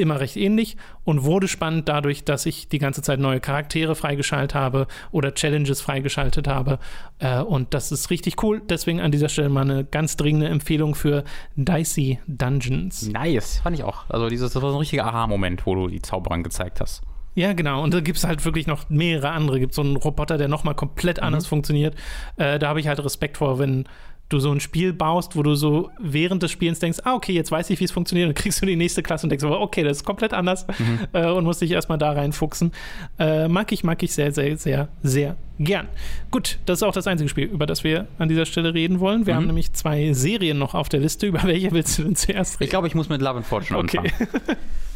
immer 0.00 0.18
recht 0.18 0.36
ähnlich 0.36 0.76
und 1.04 1.24
wurde 1.24 1.46
spannend 1.46 1.88
dadurch, 1.88 2.24
dass 2.24 2.46
ich 2.46 2.68
die 2.68 2.78
ganze 2.78 3.02
Zeit 3.02 3.20
neue 3.20 3.40
Charaktere 3.40 3.94
freigeschaltet 3.94 4.54
habe 4.54 4.86
oder 5.12 5.34
Challenges 5.34 5.80
freigeschaltet 5.80 6.48
habe. 6.48 6.78
Äh, 7.18 7.40
und 7.40 7.74
das 7.74 7.92
ist 7.92 8.10
richtig 8.10 8.42
cool. 8.42 8.62
Deswegen 8.68 9.00
an 9.00 9.12
dieser 9.12 9.28
Stelle 9.28 9.50
mal 9.50 9.62
eine 9.62 9.84
ganz 9.84 10.16
dringende 10.16 10.48
Empfehlung 10.48 10.94
für 10.94 11.24
Dicey 11.56 12.18
Dungeons. 12.26 13.08
Nice, 13.08 13.60
fand 13.62 13.76
ich 13.76 13.84
auch. 13.84 14.08
Also 14.08 14.28
dieses, 14.28 14.52
das 14.52 14.62
war 14.62 14.70
so 14.70 14.76
ein 14.76 14.80
richtiger 14.80 15.04
Aha-Moment, 15.04 15.66
wo 15.66 15.74
du 15.74 15.88
die 15.88 16.00
Zauberern 16.30 16.42
gezeigt 16.42 16.80
hast. 16.80 17.02
Ja, 17.34 17.52
genau. 17.52 17.82
Und 17.82 17.94
da 17.94 18.00
gibt 18.00 18.18
es 18.18 18.24
halt 18.24 18.44
wirklich 18.44 18.66
noch 18.66 18.88
mehrere 18.90 19.30
andere. 19.30 19.60
Gibt 19.60 19.74
so 19.74 19.82
einen 19.82 19.96
Roboter, 19.96 20.36
der 20.36 20.48
nochmal 20.48 20.74
komplett 20.74 21.18
mhm. 21.18 21.24
anders 21.24 21.46
funktioniert. 21.46 21.94
Äh, 22.36 22.58
da 22.58 22.68
habe 22.68 22.80
ich 22.80 22.88
halt 22.88 23.02
Respekt 23.02 23.36
vor, 23.36 23.58
wenn 23.58 23.84
du 24.28 24.38
so 24.38 24.52
ein 24.52 24.60
Spiel 24.60 24.92
baust, 24.92 25.34
wo 25.34 25.42
du 25.42 25.54
so 25.56 25.90
während 25.98 26.42
des 26.42 26.52
Spielens 26.52 26.78
denkst, 26.78 26.98
ah, 27.04 27.14
okay, 27.14 27.32
jetzt 27.32 27.50
weiß 27.50 27.68
ich, 27.70 27.80
wie 27.80 27.84
es 27.84 27.90
funktioniert, 27.90 28.28
und 28.28 28.34
kriegst 28.34 28.62
du 28.62 28.66
die 28.66 28.76
nächste 28.76 29.02
Klasse 29.02 29.26
und 29.26 29.30
denkst, 29.30 29.44
okay, 29.44 29.82
das 29.82 29.98
ist 29.98 30.04
komplett 30.04 30.32
anders 30.32 30.68
mhm. 30.68 31.00
äh, 31.12 31.26
und 31.26 31.42
musst 31.42 31.60
dich 31.60 31.72
erstmal 31.72 31.98
da 31.98 32.12
reinfuchsen. 32.12 32.70
Äh, 33.18 33.48
mag 33.48 33.72
ich, 33.72 33.82
mag 33.82 34.00
ich 34.04 34.12
sehr, 34.12 34.30
sehr, 34.30 34.56
sehr, 34.56 34.88
sehr 35.02 35.36
gern. 35.58 35.88
Gut, 36.30 36.58
das 36.66 36.78
ist 36.78 36.82
auch 36.84 36.92
das 36.92 37.08
einzige 37.08 37.28
Spiel, 37.28 37.46
über 37.46 37.66
das 37.66 37.82
wir 37.82 38.06
an 38.18 38.28
dieser 38.28 38.46
Stelle 38.46 38.72
reden 38.72 39.00
wollen. 39.00 39.26
Wir 39.26 39.34
mhm. 39.34 39.38
haben 39.38 39.46
nämlich 39.46 39.72
zwei 39.72 40.12
Serien 40.12 40.58
noch 40.58 40.74
auf 40.74 40.88
der 40.88 41.00
Liste. 41.00 41.26
Über 41.30 41.42
welche 41.42 41.72
willst 41.72 41.98
du 41.98 42.04
denn 42.04 42.14
zuerst 42.14 42.60
reden? 42.60 42.64
Ich 42.64 42.70
glaube, 42.70 42.86
ich 42.86 42.94
muss 42.94 43.08
mit 43.08 43.20
Love 43.20 43.38
and 43.38 43.46
Fortune 43.46 43.78
okay. 43.78 43.98
anfangen. 43.98 44.58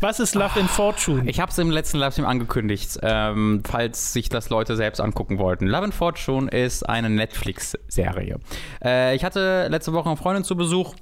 Was 0.00 0.20
ist 0.20 0.34
Love 0.34 0.58
in 0.58 0.68
Fortune? 0.68 1.28
Ich 1.28 1.40
habe 1.40 1.50
es 1.50 1.58
im 1.58 1.70
letzten 1.70 1.98
Livestream 1.98 2.26
angekündigt, 2.26 2.98
ähm, 3.02 3.62
falls 3.66 4.12
sich 4.12 4.28
das 4.28 4.50
Leute 4.50 4.76
selbst 4.76 5.00
angucken 5.00 5.38
wollten. 5.38 5.66
Love 5.66 5.86
in 5.86 5.92
Fortune 5.92 6.50
ist 6.50 6.88
eine 6.88 7.10
Netflix-Serie. 7.10 8.38
Äh, 8.84 9.16
ich 9.16 9.24
hatte 9.24 9.68
letzte 9.68 9.92
Woche 9.92 10.08
eine 10.08 10.16
Freundin 10.16 10.44
zu 10.44 10.56
Besuch 10.56 10.94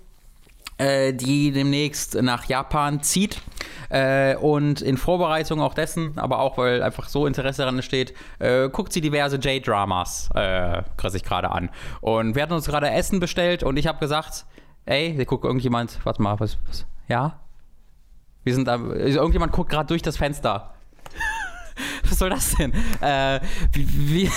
äh, 0.79 1.13
die 1.13 1.53
demnächst 1.53 2.21
nach 2.21 2.45
Japan 2.47 3.03
zieht. 3.03 3.41
Äh, 3.89 4.37
und 4.37 4.81
in 4.81 4.97
Vorbereitung 4.97 5.61
auch 5.61 5.75
dessen, 5.75 6.19
aber 6.19 6.39
auch 6.39 6.57
weil 6.57 6.83
einfach 6.83 7.09
so 7.09 7.27
Interesse 7.27 7.63
daran 7.63 7.83
steht, 7.83 8.15
äh, 8.39 8.71
guckt 8.71 8.93
sie 8.93 9.03
diverse 9.03 9.37
J-Dramas, 9.37 10.31
äh, 10.35 10.83
sich 11.09 11.23
gerade 11.23 11.51
an. 11.51 11.69
Und 12.01 12.35
wir 12.35 12.43
hatten 12.43 12.55
uns 12.55 12.67
gerade 12.67 12.91
Essen 12.91 13.21
bestellt 13.21 13.63
und 13.63 13.77
ich 13.77 13.87
habe 13.87 13.99
gesagt, 13.99 14.47
ey, 14.87 15.23
guckt 15.27 15.45
irgendjemand, 15.45 15.99
warte 16.05 16.23
mal, 16.23 16.41
was, 16.41 16.59
was, 16.67 16.87
ja? 17.07 17.42
Wir 18.45 18.55
sind 18.55 18.67
da, 18.67 18.75
also 18.75 19.19
irgendjemand 19.19 19.53
guckt 19.53 19.71
gerade 19.71 19.87
durch 19.87 20.03
das 20.03 20.17
Fenster. 20.17 20.75
Was 22.09 22.19
soll 22.19 22.31
das 22.31 22.55
denn? 22.55 22.73
Äh, 23.01 23.41
wie, 23.73 23.87
wie 23.89 24.31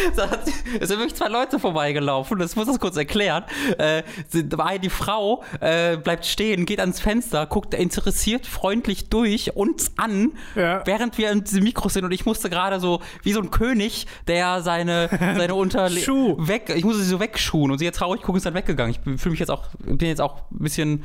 es 0.80 0.88
sind 0.88 0.98
wirklich 0.98 1.14
zwei 1.14 1.28
Leute 1.28 1.58
vorbeigelaufen, 1.58 2.38
das 2.38 2.56
muss 2.56 2.66
das 2.66 2.78
kurz 2.78 2.96
erklären. 2.96 3.44
Äh, 3.78 4.02
die 4.32 4.90
Frau 4.90 5.42
äh, 5.60 5.96
bleibt 5.96 6.26
stehen, 6.26 6.66
geht 6.66 6.80
ans 6.80 7.00
Fenster, 7.00 7.46
guckt 7.46 7.74
interessiert, 7.74 8.46
freundlich 8.46 9.08
durch 9.08 9.56
uns 9.56 9.92
an, 9.96 10.32
ja. 10.54 10.82
während 10.86 11.18
wir 11.18 11.30
in 11.30 11.44
diesem 11.44 11.64
Mikro 11.64 11.88
sind 11.88 12.04
und 12.04 12.12
ich 12.12 12.24
musste 12.24 12.50
gerade 12.50 12.80
so, 12.80 13.00
wie 13.22 13.32
so 13.32 13.40
ein 13.40 13.50
König, 13.50 14.06
der 14.26 14.62
seine, 14.62 15.08
seine 15.36 15.54
Unterlegen 15.54 16.46
weg, 16.46 16.72
ich 16.74 16.84
musste 16.84 17.02
sie 17.02 17.08
so 17.08 17.20
wegschuhen 17.20 17.70
und 17.70 17.78
sie 17.78 17.84
jetzt 17.84 17.98
traurig 17.98 18.22
gucken, 18.22 18.36
ist 18.36 18.46
dann 18.46 18.54
weggegangen. 18.54 18.94
Ich 18.94 19.20
fühle 19.20 19.30
mich 19.32 19.40
jetzt 19.40 19.50
auch, 19.50 19.68
bin 19.78 20.08
jetzt 20.08 20.20
auch 20.20 20.42
ein 20.50 20.58
bisschen, 20.62 21.04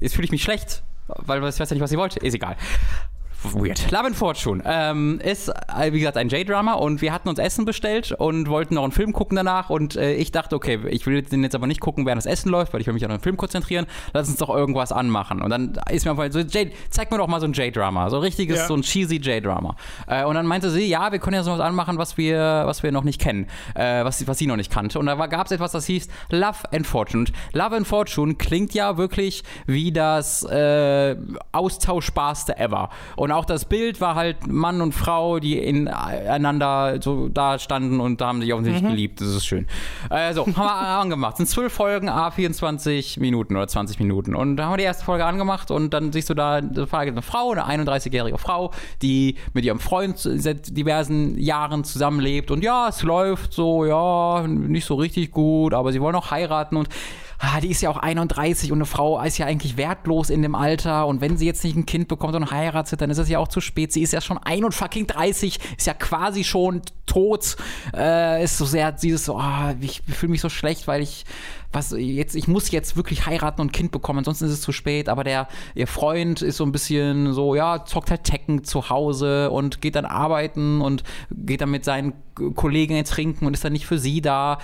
jetzt 0.00 0.14
fühle 0.14 0.24
ich 0.24 0.32
mich 0.32 0.42
schlecht, 0.42 0.82
weil 1.08 1.38
ich 1.38 1.44
weiß 1.44 1.58
ja 1.58 1.74
nicht, 1.74 1.82
was 1.82 1.90
sie 1.90 1.98
wollte. 1.98 2.18
Ist 2.20 2.34
egal 2.34 2.56
weird. 3.54 3.90
Love 3.90 4.06
and 4.06 4.16
Fortune 4.16 4.62
ähm, 4.64 5.20
ist, 5.22 5.48
äh, 5.48 5.92
wie 5.92 5.98
gesagt, 5.98 6.16
ein 6.16 6.28
J-Drama 6.28 6.74
und 6.74 7.02
wir 7.02 7.12
hatten 7.12 7.28
uns 7.28 7.38
Essen 7.38 7.64
bestellt 7.64 8.12
und 8.12 8.48
wollten 8.48 8.74
noch 8.74 8.84
einen 8.84 8.92
Film 8.92 9.12
gucken 9.12 9.36
danach 9.36 9.68
und 9.70 9.96
äh, 9.96 10.14
ich 10.14 10.32
dachte, 10.32 10.56
okay, 10.56 10.80
ich 10.88 11.06
will 11.06 11.22
den 11.22 11.42
jetzt 11.42 11.54
aber 11.54 11.66
nicht 11.66 11.80
gucken, 11.80 12.06
während 12.06 12.18
das 12.18 12.26
Essen 12.26 12.48
läuft, 12.48 12.72
weil 12.72 12.80
ich 12.80 12.86
will 12.86 12.94
mich 12.94 13.04
auf 13.04 13.10
den 13.10 13.20
Film 13.20 13.36
konzentrieren. 13.36 13.86
Lass 14.14 14.28
uns 14.28 14.38
doch 14.38 14.48
irgendwas 14.48 14.92
anmachen. 14.92 15.42
Und 15.42 15.50
dann 15.50 15.78
ist 15.90 16.04
mir 16.04 16.12
einfach 16.12 16.30
so, 16.30 16.38
J, 16.40 16.72
zeig 16.90 17.10
mir 17.10 17.18
doch 17.18 17.28
mal 17.28 17.40
so 17.40 17.46
ein 17.46 17.52
J-Drama, 17.52 18.08
so 18.08 18.18
richtiges, 18.18 18.58
ja. 18.60 18.66
so 18.66 18.74
ein 18.74 18.82
cheesy 18.82 19.16
J-Drama. 19.16 19.76
Äh, 20.06 20.24
und 20.24 20.34
dann 20.34 20.46
meinte 20.46 20.70
sie, 20.70 20.86
ja, 20.86 21.12
wir 21.12 21.18
können 21.18 21.34
ja 21.34 21.42
sowas 21.42 21.60
anmachen, 21.60 21.98
was 21.98 22.16
wir, 22.16 22.62
was 22.66 22.82
wir 22.82 22.92
noch 22.92 23.04
nicht 23.04 23.20
kennen, 23.20 23.46
äh, 23.74 24.04
was, 24.04 24.26
was 24.26 24.38
sie 24.38 24.46
noch 24.46 24.56
nicht 24.56 24.72
kannte. 24.72 24.98
Und 24.98 25.06
da 25.06 25.14
gab 25.26 25.46
es 25.46 25.52
etwas, 25.52 25.72
das 25.72 25.86
hieß 25.86 26.08
Love 26.30 26.72
and 26.72 26.86
Fortune. 26.86 27.26
Und 27.26 27.32
Love 27.52 27.76
and 27.76 27.86
Fortune 27.86 28.34
klingt 28.34 28.74
ja 28.74 28.96
wirklich 28.96 29.42
wie 29.66 29.92
das 29.92 30.42
äh, 30.44 31.16
austauschbarste 31.52 32.58
ever. 32.58 32.90
Und 33.16 33.32
auch 33.36 33.44
das 33.44 33.64
Bild 33.64 34.00
war 34.00 34.14
halt 34.14 34.46
Mann 34.46 34.80
und 34.80 34.92
Frau, 34.92 35.38
die 35.38 35.58
ineinander 35.58 37.00
so 37.00 37.28
da 37.28 37.58
standen 37.58 38.00
und 38.00 38.20
da 38.20 38.28
haben 38.28 38.40
sich 38.40 38.52
offensichtlich 38.52 38.82
mhm. 38.82 38.88
geliebt. 38.88 39.20
Das 39.20 39.28
ist 39.28 39.46
schön. 39.46 39.66
Also, 40.10 40.46
haben 40.46 40.54
wir 40.56 40.62
angemacht. 41.00 41.36
Sind 41.36 41.48
zwölf 41.48 41.72
Folgen, 41.72 42.08
a 42.08 42.30
24 42.30 43.18
Minuten 43.20 43.56
oder 43.56 43.68
20 43.68 43.98
Minuten. 44.00 44.34
Und 44.34 44.56
da 44.56 44.64
haben 44.64 44.72
wir 44.72 44.78
die 44.78 44.84
erste 44.84 45.04
Folge 45.04 45.24
angemacht 45.24 45.70
und 45.70 45.94
dann 45.94 46.12
siehst 46.12 46.30
du 46.30 46.34
da, 46.34 46.56
eine 46.56 47.22
Frau, 47.22 47.52
eine 47.52 47.84
31-jährige 47.84 48.38
Frau, 48.38 48.72
die 49.02 49.36
mit 49.52 49.64
ihrem 49.64 49.80
Freund 49.80 50.18
seit 50.18 50.76
diversen 50.76 51.38
Jahren 51.38 51.84
zusammenlebt. 51.84 52.50
Und 52.50 52.64
ja, 52.64 52.88
es 52.88 53.02
läuft 53.02 53.52
so, 53.52 53.84
ja, 53.84 54.46
nicht 54.46 54.86
so 54.86 54.94
richtig 54.94 55.30
gut, 55.30 55.74
aber 55.74 55.92
sie 55.92 56.00
wollen 56.00 56.16
auch 56.16 56.30
heiraten 56.30 56.76
und 56.76 56.88
ah, 57.38 57.60
die 57.60 57.70
ist 57.70 57.80
ja 57.80 57.90
auch 57.90 57.96
31 57.96 58.72
und 58.72 58.78
eine 58.78 58.86
Frau 58.86 59.20
ist 59.22 59.38
ja 59.38 59.46
eigentlich 59.46 59.76
wertlos 59.76 60.30
in 60.30 60.42
dem 60.42 60.54
Alter 60.54 61.06
und 61.06 61.20
wenn 61.20 61.36
sie 61.36 61.46
jetzt 61.46 61.64
nicht 61.64 61.76
ein 61.76 61.86
Kind 61.86 62.08
bekommt 62.08 62.34
und 62.34 62.50
heiratet, 62.50 63.00
dann 63.00 63.10
ist 63.10 63.18
es 63.18 63.28
ja 63.28 63.38
auch 63.38 63.48
zu 63.48 63.60
spät. 63.60 63.92
Sie 63.92 64.02
ist 64.02 64.12
ja 64.12 64.20
schon 64.20 64.38
31, 64.38 65.58
ist 65.76 65.86
ja 65.86 65.94
quasi 65.94 66.44
schon 66.44 66.82
tot, 67.06 67.56
äh, 67.94 68.42
ist 68.42 68.58
so 68.58 68.64
sehr 68.64 68.92
dieses 68.92 69.28
oh, 69.28 69.40
ich 69.80 70.02
fühle 70.02 70.30
mich 70.30 70.40
so 70.40 70.48
schlecht, 70.48 70.88
weil 70.88 71.02
ich 71.02 71.24
was 71.72 71.94
jetzt, 71.96 72.34
ich 72.34 72.48
muss 72.48 72.70
jetzt 72.70 72.96
wirklich 72.96 73.26
heiraten 73.26 73.60
und 73.60 73.68
ein 73.68 73.72
Kind 73.72 73.92
bekommen, 73.92 74.20
ansonsten 74.20 74.46
ist 74.46 74.52
es 74.52 74.60
zu 74.62 74.72
spät. 74.72 75.08
Aber 75.08 75.24
der, 75.24 75.46
ihr 75.74 75.86
Freund 75.86 76.42
ist 76.42 76.56
so 76.56 76.64
ein 76.64 76.72
bisschen 76.72 77.32
so, 77.32 77.54
ja, 77.54 77.84
zockt 77.84 78.10
halt 78.10 78.24
Tekken 78.24 78.64
zu 78.64 78.88
Hause 78.88 79.50
und 79.50 79.80
geht 79.82 79.94
dann 79.94 80.06
arbeiten 80.06 80.80
und 80.80 81.02
geht 81.30 81.60
dann 81.60 81.70
mit 81.70 81.84
seinen 81.84 82.14
Kollegen 82.54 83.02
trinken 83.04 83.46
und 83.46 83.54
ist 83.54 83.64
dann 83.64 83.72
nicht 83.72 83.86
für 83.86 83.98
sie 83.98 84.20
da. 84.20 84.58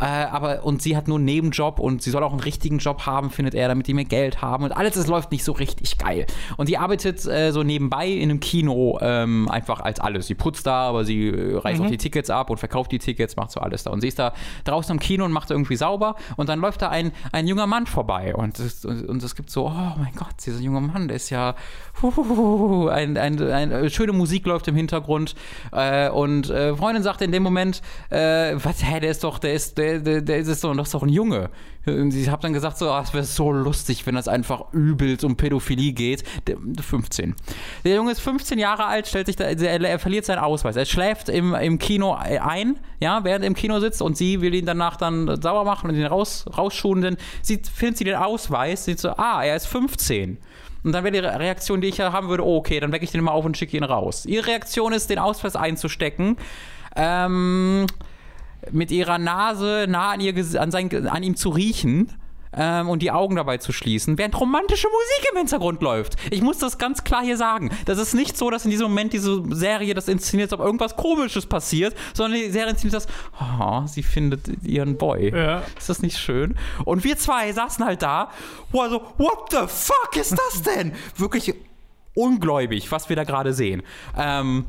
Äh, 0.00 0.04
aber 0.04 0.64
und 0.64 0.80
sie 0.82 0.96
hat 0.96 1.08
nur 1.08 1.18
einen 1.18 1.24
Nebenjob 1.24 1.78
und 1.78 2.02
sie 2.02 2.10
soll 2.10 2.22
auch 2.22 2.30
einen 2.30 2.40
richtigen 2.40 2.78
Job 2.78 3.06
haben, 3.06 3.30
findet 3.30 3.54
er, 3.54 3.68
damit 3.68 3.86
die 3.86 3.94
mehr 3.94 4.04
Geld 4.04 4.42
haben. 4.42 4.64
Und 4.64 4.72
alles, 4.72 4.94
das 4.94 5.06
läuft 5.06 5.32
nicht 5.32 5.44
so 5.44 5.52
richtig 5.52 5.98
geil. 5.98 6.26
Und 6.56 6.68
die 6.68 6.78
arbeitet 6.78 7.26
äh, 7.26 7.50
so 7.50 7.62
nebenbei 7.62 8.08
in 8.08 8.30
einem 8.30 8.40
Kino 8.40 8.98
ähm, 9.00 9.48
einfach 9.48 9.80
als 9.80 10.00
alles. 10.00 10.28
Sie 10.28 10.34
putzt 10.34 10.66
da, 10.66 10.88
aber 10.88 11.04
sie 11.04 11.28
äh, 11.28 11.56
reißt 11.56 11.80
mhm. 11.80 11.86
auch 11.86 11.90
die 11.90 11.96
Tickets 11.96 12.30
ab 12.30 12.50
und 12.50 12.58
verkauft 12.58 12.92
die 12.92 12.98
Tickets, 12.98 13.36
macht 13.36 13.50
so 13.50 13.60
alles 13.60 13.82
da. 13.82 13.90
Und 13.90 14.00
sie 14.00 14.08
ist 14.08 14.18
da 14.18 14.32
draußen 14.64 14.92
im 14.92 15.00
Kino 15.00 15.24
und 15.24 15.32
macht 15.32 15.50
irgendwie 15.50 15.76
sauber. 15.76 16.14
Und 16.36 16.48
dann 16.48 16.60
läuft 16.60 16.82
da 16.82 16.90
ein, 16.90 17.12
ein 17.32 17.46
junger 17.46 17.66
Mann 17.66 17.86
vorbei. 17.86 18.34
Und 18.34 18.58
es, 18.60 18.84
und 18.84 19.22
es 19.22 19.34
gibt 19.34 19.50
so, 19.50 19.66
oh 19.66 19.94
mein 19.98 20.12
Gott, 20.14 20.34
dieser 20.46 20.60
junge 20.60 20.80
Mann, 20.80 21.08
der 21.08 21.16
ist 21.16 21.30
ja. 21.30 21.54
Huhuhu, 22.00 22.88
ein, 22.88 23.16
ein, 23.16 23.40
ein, 23.40 23.72
eine 23.72 23.90
schöne 23.90 24.12
Musik 24.12 24.46
läuft 24.46 24.68
im 24.68 24.76
Hintergrund. 24.76 25.34
Äh, 25.72 26.08
und 26.10 26.50
äh, 26.50 26.76
Freundin 26.76 27.02
sagt 27.02 27.17
in 27.22 27.32
dem 27.32 27.42
Moment, 27.42 27.82
äh, 28.10 28.54
was, 28.54 28.84
hä, 28.84 29.00
der 29.00 29.10
ist 29.10 29.24
doch, 29.24 29.38
der 29.38 29.54
ist, 29.54 29.78
der, 29.78 30.00
der, 30.00 30.20
der 30.20 30.38
ist 30.38 30.64
doch, 30.64 30.74
doch 30.74 31.02
ein 31.02 31.08
Junge. 31.08 31.50
Und 31.86 32.14
ich 32.14 32.28
habe 32.28 32.42
dann 32.42 32.52
gesagt, 32.52 32.78
so, 32.78 32.90
oh, 32.90 33.00
es 33.02 33.14
wäre 33.14 33.24
so 33.24 33.50
lustig, 33.50 34.06
wenn 34.06 34.14
das 34.14 34.28
einfach 34.28 34.72
übelst 34.72 35.24
um 35.24 35.36
Pädophilie 35.36 35.92
geht. 35.92 36.24
Der, 36.46 36.56
15. 36.58 37.34
Der 37.84 37.96
Junge 37.96 38.12
ist 38.12 38.20
15 38.20 38.58
Jahre 38.58 38.84
alt, 38.84 39.06
stellt 39.06 39.26
sich 39.26 39.36
da, 39.36 39.44
er, 39.44 39.80
er 39.80 39.98
verliert 39.98 40.24
seinen 40.24 40.40
Ausweis. 40.40 40.76
Er 40.76 40.84
schläft 40.84 41.28
im, 41.28 41.54
im 41.54 41.78
Kino 41.78 42.14
ein, 42.14 42.78
ja, 43.00 43.24
während 43.24 43.44
er 43.44 43.48
im 43.48 43.54
Kino 43.54 43.80
sitzt 43.80 44.02
und 44.02 44.16
sie 44.16 44.40
will 44.40 44.54
ihn 44.54 44.66
danach 44.66 44.96
dann 44.96 45.40
sauer 45.40 45.64
machen 45.64 45.90
und 45.90 45.96
ihn 45.96 46.06
raus, 46.06 46.44
rausschulen. 46.56 47.02
Denn 47.02 47.16
sie 47.42 47.60
findet 47.72 47.98
sie 47.98 48.04
den 48.04 48.16
Ausweis, 48.16 48.84
sieht 48.84 49.00
so, 49.00 49.10
ah, 49.10 49.42
er 49.42 49.56
ist 49.56 49.66
15. 49.66 50.38
Und 50.84 50.92
dann 50.92 51.04
wäre 51.04 51.12
die 51.12 51.18
Reaktion, 51.18 51.80
die 51.80 51.88
ich 51.88 52.00
haben 52.00 52.28
würde, 52.28 52.44
oh, 52.44 52.56
okay, 52.56 52.80
dann 52.80 52.92
wecke 52.92 53.04
ich 53.04 53.10
den 53.10 53.22
mal 53.22 53.32
auf 53.32 53.44
und 53.44 53.56
schicke 53.56 53.76
ihn 53.76 53.84
raus. 53.84 54.26
Ihre 54.26 54.46
Reaktion 54.46 54.92
ist, 54.92 55.10
den 55.10 55.18
Ausweis 55.18 55.56
einzustecken. 55.56 56.36
Ähm, 56.98 57.86
mit 58.70 58.90
ihrer 58.90 59.18
Nase 59.18 59.86
nah 59.88 60.10
an, 60.10 60.20
ihr, 60.20 60.34
an, 60.60 60.70
sein, 60.70 61.08
an 61.08 61.22
ihm 61.22 61.36
zu 61.36 61.50
riechen 61.50 62.12
ähm, 62.52 62.88
und 62.88 63.02
die 63.02 63.10
Augen 63.10 63.36
dabei 63.36 63.58
zu 63.58 63.72
schließen, 63.72 64.18
während 64.18 64.38
romantische 64.38 64.88
Musik 64.88 65.30
im 65.32 65.38
Hintergrund 65.38 65.82
läuft. 65.82 66.16
Ich 66.30 66.42
muss 66.42 66.58
das 66.58 66.78
ganz 66.78 67.04
klar 67.04 67.22
hier 67.22 67.36
sagen. 67.36 67.70
Das 67.84 67.98
ist 67.98 68.14
nicht 68.14 68.36
so, 68.36 68.50
dass 68.50 68.64
in 68.64 68.70
diesem 68.70 68.88
Moment 68.88 69.12
diese 69.12 69.42
Serie 69.50 69.94
das 69.94 70.08
inszeniert, 70.08 70.52
als 70.52 70.60
ob 70.60 70.66
irgendwas 70.66 70.96
Komisches 70.96 71.46
passiert, 71.46 71.94
sondern 72.14 72.40
die 72.40 72.50
Serie 72.50 72.70
inszeniert 72.70 72.94
das, 72.94 73.06
oh, 73.40 73.86
sie 73.86 74.02
findet 74.02 74.64
ihren 74.64 74.96
Boy. 74.96 75.34
Ja. 75.34 75.62
Ist 75.76 75.88
das 75.88 76.02
nicht 76.02 76.18
schön? 76.18 76.56
Und 76.84 77.04
wir 77.04 77.16
zwei 77.16 77.52
saßen 77.52 77.84
halt 77.84 78.02
da, 78.02 78.30
also, 78.72 79.02
what 79.18 79.50
the 79.50 79.66
fuck 79.66 80.16
ist 80.16 80.32
das 80.32 80.62
denn? 80.62 80.92
Wirklich 81.16 81.54
ungläubig, 82.14 82.90
was 82.90 83.08
wir 83.08 83.16
da 83.16 83.24
gerade 83.24 83.52
sehen. 83.52 83.82
Ähm, 84.16 84.64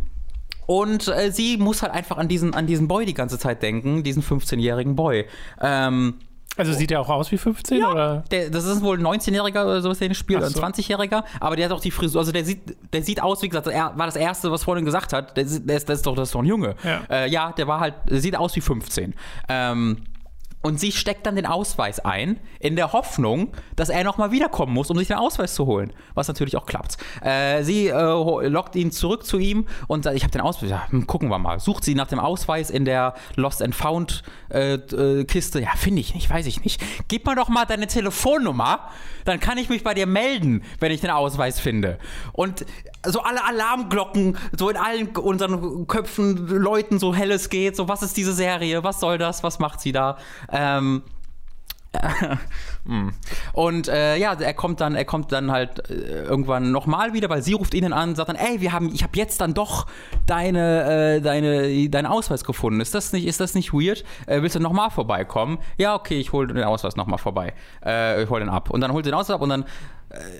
und 0.69 1.07
äh, 1.07 1.31
sie 1.31 1.57
muss 1.57 1.81
halt 1.81 1.91
einfach 1.95 2.19
an 2.19 2.27
diesen, 2.27 2.53
an 2.53 2.67
diesen 2.67 2.87
Boy 2.87 3.03
die 3.07 3.15
ganze 3.15 3.39
Zeit 3.39 3.63
denken, 3.63 4.03
diesen 4.03 4.21
15-jährigen 4.21 4.95
Boy. 4.95 5.25
Ähm, 5.59 6.19
also 6.57 6.73
sieht 6.73 6.91
er 6.91 7.01
auch 7.01 7.09
aus 7.09 7.31
wie 7.31 7.39
15 7.39 7.79
ja, 7.79 7.91
oder? 7.91 8.23
Der, 8.29 8.51
das 8.51 8.65
ist 8.65 8.83
wohl 8.83 8.99
ein 8.99 9.03
19-Jähriger 9.03 9.63
oder 9.63 9.81
sowas, 9.81 9.97
der 9.97 10.13
spielt, 10.13 10.43
so. 10.45 10.61
ein 10.61 10.73
20-Jähriger, 10.73 11.23
aber 11.39 11.55
der 11.55 11.65
hat 11.65 11.71
auch 11.71 11.81
die 11.81 11.89
Frisur, 11.89 12.21
also 12.21 12.31
der 12.31 12.45
sieht, 12.45 12.77
der 12.93 13.01
sieht 13.01 13.19
aus, 13.19 13.41
wie 13.41 13.49
gesagt, 13.49 13.65
er 13.65 13.97
war 13.97 14.05
das 14.05 14.15
erste, 14.15 14.51
was 14.51 14.63
vorhin 14.63 14.85
gesagt 14.85 15.11
hat, 15.11 15.35
der, 15.35 15.45
der, 15.45 15.77
ist, 15.77 15.89
der 15.89 15.95
ist 15.95 16.05
doch, 16.05 16.13
das 16.13 16.29
ist 16.29 16.35
doch 16.35 16.41
ein 16.41 16.45
Junge. 16.45 16.75
Ja. 16.83 17.01
Äh, 17.09 17.29
ja, 17.31 17.51
der 17.51 17.67
war 17.67 17.79
halt, 17.79 17.95
der 18.07 18.21
sieht 18.21 18.35
aus 18.35 18.55
wie 18.55 18.61
15. 18.61 19.15
Ähm, 19.47 20.03
und 20.61 20.79
sie 20.79 20.91
steckt 20.91 21.25
dann 21.25 21.35
den 21.35 21.45
Ausweis 21.45 21.99
ein, 21.99 22.39
in 22.59 22.75
der 22.75 22.91
Hoffnung, 22.91 23.53
dass 23.75 23.89
er 23.89 24.03
nochmal 24.03 24.31
wiederkommen 24.31 24.73
muss, 24.73 24.89
um 24.89 24.97
sich 24.97 25.07
den 25.07 25.17
Ausweis 25.17 25.55
zu 25.55 25.65
holen. 25.65 25.93
Was 26.15 26.27
natürlich 26.27 26.57
auch 26.57 26.65
klappt. 26.65 26.97
Äh, 27.21 27.63
sie 27.63 27.87
äh, 27.87 28.47
lockt 28.47 28.75
ihn 28.75 28.91
zurück 28.91 29.25
zu 29.25 29.37
ihm 29.37 29.67
und 29.87 30.03
sagt, 30.03 30.17
ich 30.17 30.23
habe 30.23 30.31
den 30.31 30.41
Ausweis. 30.41 30.69
Ja, 30.69 30.89
hm, 30.89 31.07
gucken 31.07 31.29
wir 31.29 31.39
mal. 31.39 31.59
Sucht 31.59 31.85
sie 31.85 31.95
nach 31.95 32.07
dem 32.07 32.19
Ausweis 32.19 32.69
in 32.69 32.83
der 32.83 33.13
Lost 33.35 33.61
and 33.61 33.73
Found 33.73 34.23
äh, 34.49 34.73
äh, 34.73 35.23
Kiste. 35.23 35.61
Ja, 35.61 35.71
finde 35.77 36.01
ich 36.01 36.13
nicht, 36.13 36.29
weiß 36.29 36.45
ich 36.45 36.63
nicht. 36.63 36.81
Gib 37.07 37.25
mir 37.25 37.35
doch 37.35 37.47
mal 37.47 37.65
deine 37.65 37.87
Telefonnummer, 37.87 38.89
dann 39.23 39.39
kann 39.39 39.57
ich 39.57 39.69
mich 39.69 39.83
bei 39.83 39.93
dir 39.93 40.07
melden, 40.07 40.63
wenn 40.79 40.91
ich 40.91 40.99
den 40.99 41.11
Ausweis 41.11 41.59
finde. 41.59 41.99
Und 42.33 42.65
so 43.05 43.21
alle 43.21 43.43
Alarmglocken, 43.45 44.37
so 44.57 44.69
in 44.69 44.77
allen 44.77 45.07
unseren 45.15 45.87
Köpfen 45.87 46.47
Leuten 46.47 46.99
so 46.99 47.15
helles 47.15 47.49
geht. 47.49 47.75
So, 47.75 47.87
was 47.87 48.03
ist 48.03 48.17
diese 48.17 48.33
Serie? 48.33 48.83
Was 48.83 48.99
soll 48.99 49.17
das? 49.17 49.43
Was 49.43 49.59
macht 49.59 49.79
sie 49.79 49.93
da? 49.93 50.17
Ähm, 50.51 51.03
hm. 52.85 53.13
und 53.53 53.87
äh, 53.87 54.15
ja, 54.17 54.33
er 54.33 54.53
kommt 54.53 54.79
dann, 54.79 54.93
er 54.93 55.05
kommt 55.05 55.31
dann 55.31 55.51
halt 55.51 55.89
äh, 55.89 56.21
irgendwann 56.23 56.71
nochmal 56.71 57.13
wieder, 57.13 57.29
weil 57.29 57.41
sie 57.41 57.53
ruft 57.53 57.73
ihn 57.73 57.91
an, 57.91 58.13
sagt 58.13 58.29
dann, 58.29 58.35
ey, 58.35 58.61
wir 58.61 58.73
haben, 58.73 58.93
ich 58.93 59.01
habe 59.01 59.17
jetzt 59.17 59.41
dann 59.41 59.55
doch 59.55 59.87
deine, 60.27 61.15
äh, 61.15 61.21
deine, 61.21 61.89
deinen 61.89 62.05
Ausweis 62.05 62.43
gefunden. 62.43 62.79
Ist 62.79 62.93
das 62.93 63.11
nicht, 63.11 63.25
ist 63.25 63.39
das 63.39 63.55
nicht 63.55 63.73
weird? 63.73 64.03
Äh, 64.27 64.43
willst 64.43 64.55
du 64.55 64.59
nochmal 64.59 64.91
vorbeikommen? 64.91 65.57
Ja, 65.77 65.95
okay, 65.95 66.19
ich 66.19 66.31
hole 66.31 66.53
den 66.53 66.63
Ausweis 66.63 66.95
nochmal 66.95 67.17
vorbei. 67.17 67.53
Äh, 67.83 68.21
ich 68.21 68.29
hole 68.29 68.41
den 68.41 68.49
ab. 68.49 68.69
Und 68.69 68.81
dann 68.81 68.93
holt 68.93 69.07
den 69.07 69.15
Ausweis 69.15 69.35
ab 69.35 69.41
und 69.41 69.49
dann 69.49 69.65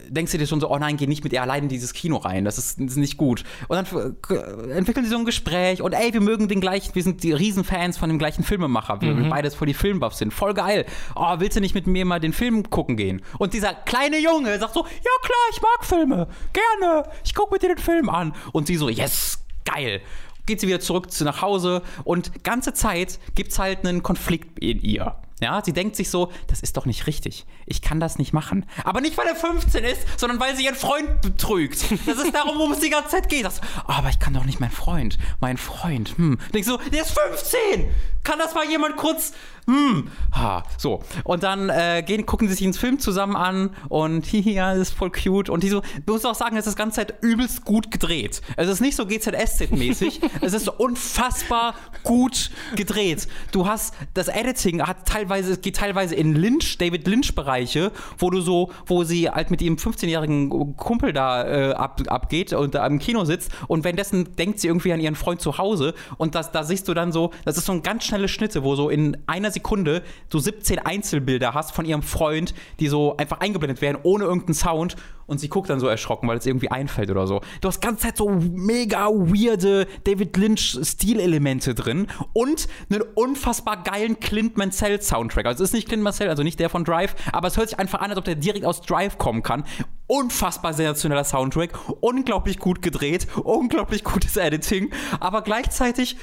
denkst 0.10 0.32
du 0.32 0.38
dir 0.38 0.48
schon 0.48 0.60
so, 0.60 0.70
oh 0.70 0.78
nein, 0.78 0.98
geh 0.98 1.08
nicht 1.08 1.24
mit 1.24 1.34
ihr 1.34 1.42
allein 1.42 1.64
in 1.64 1.70
dieses 1.70 1.94
Kino 1.94 2.18
rein, 2.18 2.46
das 2.46 2.58
ist, 2.58 2.80
das 2.80 2.92
ist 2.92 2.98
nicht 2.98 3.18
gut. 3.18 3.44
Und 3.68 3.78
dann 3.78 4.16
äh, 4.30 4.72
entwickeln 4.72 5.06
sie 5.06 5.12
so 5.12 5.18
ein 5.18 5.26
Gespräch 5.26 5.82
und 5.82 5.94
ey, 5.94 6.14
wir 6.14 6.22
mögen 6.22 6.48
den 6.48 6.62
gleichen, 6.62 6.96
wir 6.96 7.04
sind 7.04 7.24
die 7.24 7.34
Riesenfans 7.34 7.98
von 7.98 8.10
dem 8.10 8.18
gleichen 8.18 8.44
Filmemacher, 8.44 9.02
wir 9.02 9.14
mhm. 9.14 9.30
beides 9.30 9.56
voll 9.56 9.68
die 9.68 9.74
Filmbuffs 9.74 10.18
sind, 10.18 10.34
voll 10.34 10.54
geil. 10.54 10.86
Oh, 11.16 11.36
willst 11.38 11.58
du 11.58 11.62
nicht 11.62 11.76
mit 11.76 11.88
mir 11.88 12.06
mal 12.06 12.20
den 12.20 12.34
Film 12.34 12.70
gucken 12.70 12.98
gehen? 12.98 13.22
Und 13.38 13.54
dieser 13.54 13.74
kleine 13.74 14.20
Junge 14.20 14.58
sagt 14.60 14.74
so, 14.74 14.82
ja 14.82 15.12
klar, 15.22 15.40
ich 15.52 15.62
mag 15.62 15.86
Filme, 15.86 16.28
gerne, 16.54 17.04
ich 17.24 17.36
guck 17.36 17.52
mir 17.52 17.60
dir 17.60 17.70
den 17.70 17.78
Film 17.78 18.10
an. 18.10 18.34
Und 18.52 18.68
sie 18.68 18.76
so, 18.76 18.90
yes, 18.90 19.40
geil 19.66 20.02
geht 20.46 20.60
sie 20.60 20.68
wieder 20.68 20.80
zurück 20.80 21.12
zu 21.12 21.26
nach 21.26 21.44
Hause 21.44 21.84
und 22.04 22.44
ganze 22.44 22.74
Zeit 22.74 23.20
gibt 23.36 23.52
es 23.52 23.60
halt 23.60 23.86
einen 23.86 24.02
Konflikt 24.02 24.58
in 24.58 24.82
ihr. 24.82 25.14
Ja, 25.42 25.62
sie 25.64 25.74
denkt 25.74 25.96
sich 25.96 26.10
so, 26.10 26.32
das 26.48 26.62
ist 26.62 26.76
doch 26.78 26.86
nicht 26.86 27.08
richtig. 27.08 27.46
Ich 27.66 27.82
kann 27.82 28.00
das 28.00 28.18
nicht 28.18 28.34
machen. 28.34 28.66
Aber 28.84 29.02
nicht, 29.02 29.18
weil 29.18 29.28
er 29.28 29.36
15 29.36 29.84
ist, 29.84 30.20
sondern 30.20 30.40
weil 30.40 30.56
sie 30.56 30.66
ihren 30.66 30.76
Freund 30.76 31.22
betrügt. 31.22 31.86
Das 32.06 32.18
ist 32.18 32.34
darum, 32.34 32.58
worum 32.58 32.72
es 32.72 32.80
die 32.80 32.90
ganze 32.90 33.10
Zeit 33.10 33.30
geht. 33.30 33.46
Das, 33.46 33.62
aber 33.86 34.10
ich 34.10 34.20
kann 34.20 34.34
doch 34.34 34.46
nicht 34.46 34.60
mein 34.60 34.72
Freund. 34.72 35.18
Mein 35.40 35.58
Freund. 35.58 36.18
Hm. 36.18 36.38
Denkst 36.54 36.68
so, 36.68 36.78
der 36.92 37.04
ist 37.04 37.18
15. 37.18 37.86
Kann 38.24 38.40
das 38.40 38.54
mal 38.54 38.70
jemand 38.70 38.98
kurz 38.98 39.34
hm, 39.70 40.10
ha, 40.32 40.64
so. 40.80 41.04
Und 41.24 41.44
dann 41.44 41.70
äh, 41.70 42.02
gehen, 42.04 42.26
gucken 42.26 42.48
sie 42.48 42.56
sich 42.56 42.66
ins 42.66 42.80
Film 42.80 42.98
zusammen 42.98 43.36
an 43.36 43.70
und 43.88 44.32
ja, 44.34 44.74
das 44.74 44.90
ist 44.90 44.98
voll 44.98 45.12
cute. 45.12 45.52
Und 45.52 45.62
die 45.62 45.70
so, 45.70 45.84
du 46.08 46.14
musst 46.14 46.26
auch 46.26 46.34
sagen, 46.34 46.58
es 46.58 46.66
ist 46.66 46.74
die 46.74 46.80
ganze 46.80 46.96
Zeit 46.96 47.22
übelst 47.22 47.66
gut 47.66 47.92
gedreht. 47.92 48.42
Es 48.58 48.68
ist 48.68 48.82
nicht 48.82 48.96
so 48.96 49.04
GZSZ-mäßig, 49.04 50.22
es 50.42 50.54
ist 50.54 50.70
unfassbar 50.70 51.76
gut 52.04 52.50
gedreht. 52.76 53.28
Du 53.52 53.68
hast, 53.68 53.94
das 54.16 54.28
Editing 54.28 54.82
hat 54.82 55.06
teilweise, 55.06 55.29
es 55.38 55.62
geht 55.62 55.78
teilweise 55.78 56.16
in 56.16 56.36
Lynch, 56.36 56.78
David 56.78 57.08
Lynch-Bereiche, 57.08 57.92
wo 58.18 58.30
du 58.30 58.42
so, 58.42 58.72
wo 58.86 59.04
sie 59.04 59.30
halt 59.30 59.52
mit 59.52 59.62
ihrem 59.62 59.76
15-jährigen 59.76 60.76
Kumpel 60.76 61.14
da 61.14 61.48
äh, 61.48 61.74
ab, 61.74 62.02
abgeht 62.08 62.54
und 62.54 62.76
da 62.76 62.86
im 62.86 63.00
Kino 63.00 63.26
sitzt 63.26 63.52
und 63.68 63.84
währenddessen 63.84 64.36
denkt 64.36 64.60
sie 64.60 64.68
irgendwie 64.68 64.94
an 64.94 65.00
ihren 65.00 65.16
Freund 65.16 65.42
zu 65.42 65.58
Hause 65.58 65.94
und 66.18 66.36
das, 66.36 66.52
da 66.52 66.64
siehst 66.64 66.88
du 66.88 66.94
dann 66.94 67.12
so, 67.12 67.32
das 67.46 67.58
ist 67.58 67.66
so 67.66 67.72
ein 67.72 67.82
ganz 67.82 68.04
schnelle 68.04 68.28
Schnitte, 68.28 68.64
wo 68.64 68.76
so 68.76 68.90
in 68.90 69.18
einer 69.28 69.52
Sekunde 69.52 69.70
Sekunde 69.70 70.04
so 70.32 70.40
17 70.40 70.80
Einzelbilder 70.80 71.54
hast 71.54 71.72
von 71.72 71.86
ihrem 71.86 72.02
Freund, 72.02 72.54
die 72.80 72.88
so 72.88 73.16
einfach 73.18 73.40
eingeblendet 73.40 73.82
werden, 73.82 74.00
ohne 74.04 74.26
irgendeinen 74.26 74.56
Sound. 74.56 74.96
Und 75.30 75.40
sie 75.40 75.48
guckt 75.48 75.70
dann 75.70 75.80
so 75.80 75.88
erschrocken, 75.88 76.28
weil 76.28 76.38
es 76.38 76.46
irgendwie 76.46 76.70
einfällt 76.72 77.10
oder 77.12 77.28
so. 77.28 77.42
Du 77.62 77.68
hast 77.68 77.82
ganze 77.82 78.08
Zeit 78.08 78.18
so 78.18 78.30
mega 78.30 79.08
weirde 79.08 79.88
David 80.04 80.36
Lynch-Stilelemente 80.36 81.76
drin 81.76 82.08
und 82.34 82.68
einen 82.90 83.02
unfassbar 83.14 83.84
geilen 83.84 84.20
Clint 84.20 84.58
Mansell-Soundtrack. 84.58 85.46
Also 85.46 85.64
es 85.64 85.70
ist 85.70 85.74
nicht 85.74 85.88
Clint 85.88 86.04
Mansell, 86.04 86.30
also 86.30 86.44
nicht 86.44 86.60
der 86.60 86.70
von 86.70 86.84
Drive, 86.84 87.16
aber 87.32 87.48
es 87.48 87.58
hört 87.58 87.70
sich 87.70 87.80
einfach 87.80 88.02
an, 88.02 88.10
als 88.10 88.18
ob 88.18 88.26
der 88.26 88.36
direkt 88.36 88.66
aus 88.66 88.82
Drive 88.82 89.18
kommen 89.18 89.44
kann. 89.44 89.64
Unfassbar 90.08 90.74
sensationeller 90.74 91.24
Soundtrack, 91.24 91.78
unglaublich 92.02 92.58
gut 92.58 92.82
gedreht, 92.82 93.28
unglaublich 93.44 94.04
gutes 94.04 94.38
Editing, 94.38 94.90
aber 95.20 95.44
gleichzeitig 95.44 96.18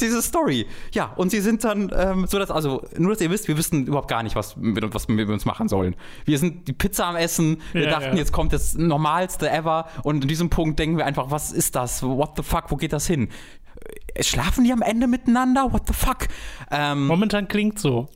diese 0.00 0.20
Story. 0.22 0.66
Ja, 0.92 1.12
und 1.16 1.30
sie 1.30 1.40
sind 1.40 1.64
dann 1.64 1.90
ähm, 1.96 2.26
so, 2.26 2.38
dass, 2.38 2.50
also, 2.50 2.82
nur 2.98 3.12
dass 3.12 3.20
ihr 3.20 3.30
wisst, 3.30 3.48
wir 3.48 3.56
wissen 3.56 3.86
überhaupt 3.86 4.08
gar 4.08 4.22
nicht, 4.22 4.36
was, 4.36 4.56
mit, 4.56 4.82
was 4.94 5.08
wir 5.08 5.14
mit 5.14 5.28
uns 5.28 5.44
machen 5.44 5.68
sollen. 5.68 5.96
Wir 6.24 6.38
sind 6.38 6.68
die 6.68 6.72
Pizza 6.72 7.06
am 7.06 7.16
Essen, 7.16 7.60
wir 7.72 7.84
Ja, 7.84 7.90
dachten, 7.90 8.12
ja. 8.12 8.16
jetzt 8.16 8.32
kommt 8.32 8.52
das 8.52 8.74
Normalste 8.74 9.50
ever 9.50 9.86
und 10.02 10.22
in 10.22 10.28
diesem 10.28 10.50
Punkt 10.50 10.78
denken 10.78 10.96
wir 10.96 11.06
einfach, 11.06 11.30
was 11.30 11.52
ist 11.52 11.76
das? 11.76 12.02
What 12.02 12.32
the 12.36 12.42
fuck, 12.42 12.70
wo 12.70 12.76
geht 12.76 12.92
das 12.92 13.06
hin? 13.06 13.28
Äh, 14.14 14.22
Schlafen 14.22 14.64
die 14.64 14.72
am 14.72 14.82
Ende 14.82 15.06
miteinander? 15.06 15.72
What 15.72 15.82
the 15.86 15.94
fuck? 15.94 16.28
Ähm, 16.70 17.06
Momentan 17.06 17.48
klingt 17.48 17.78
so. 17.78 18.08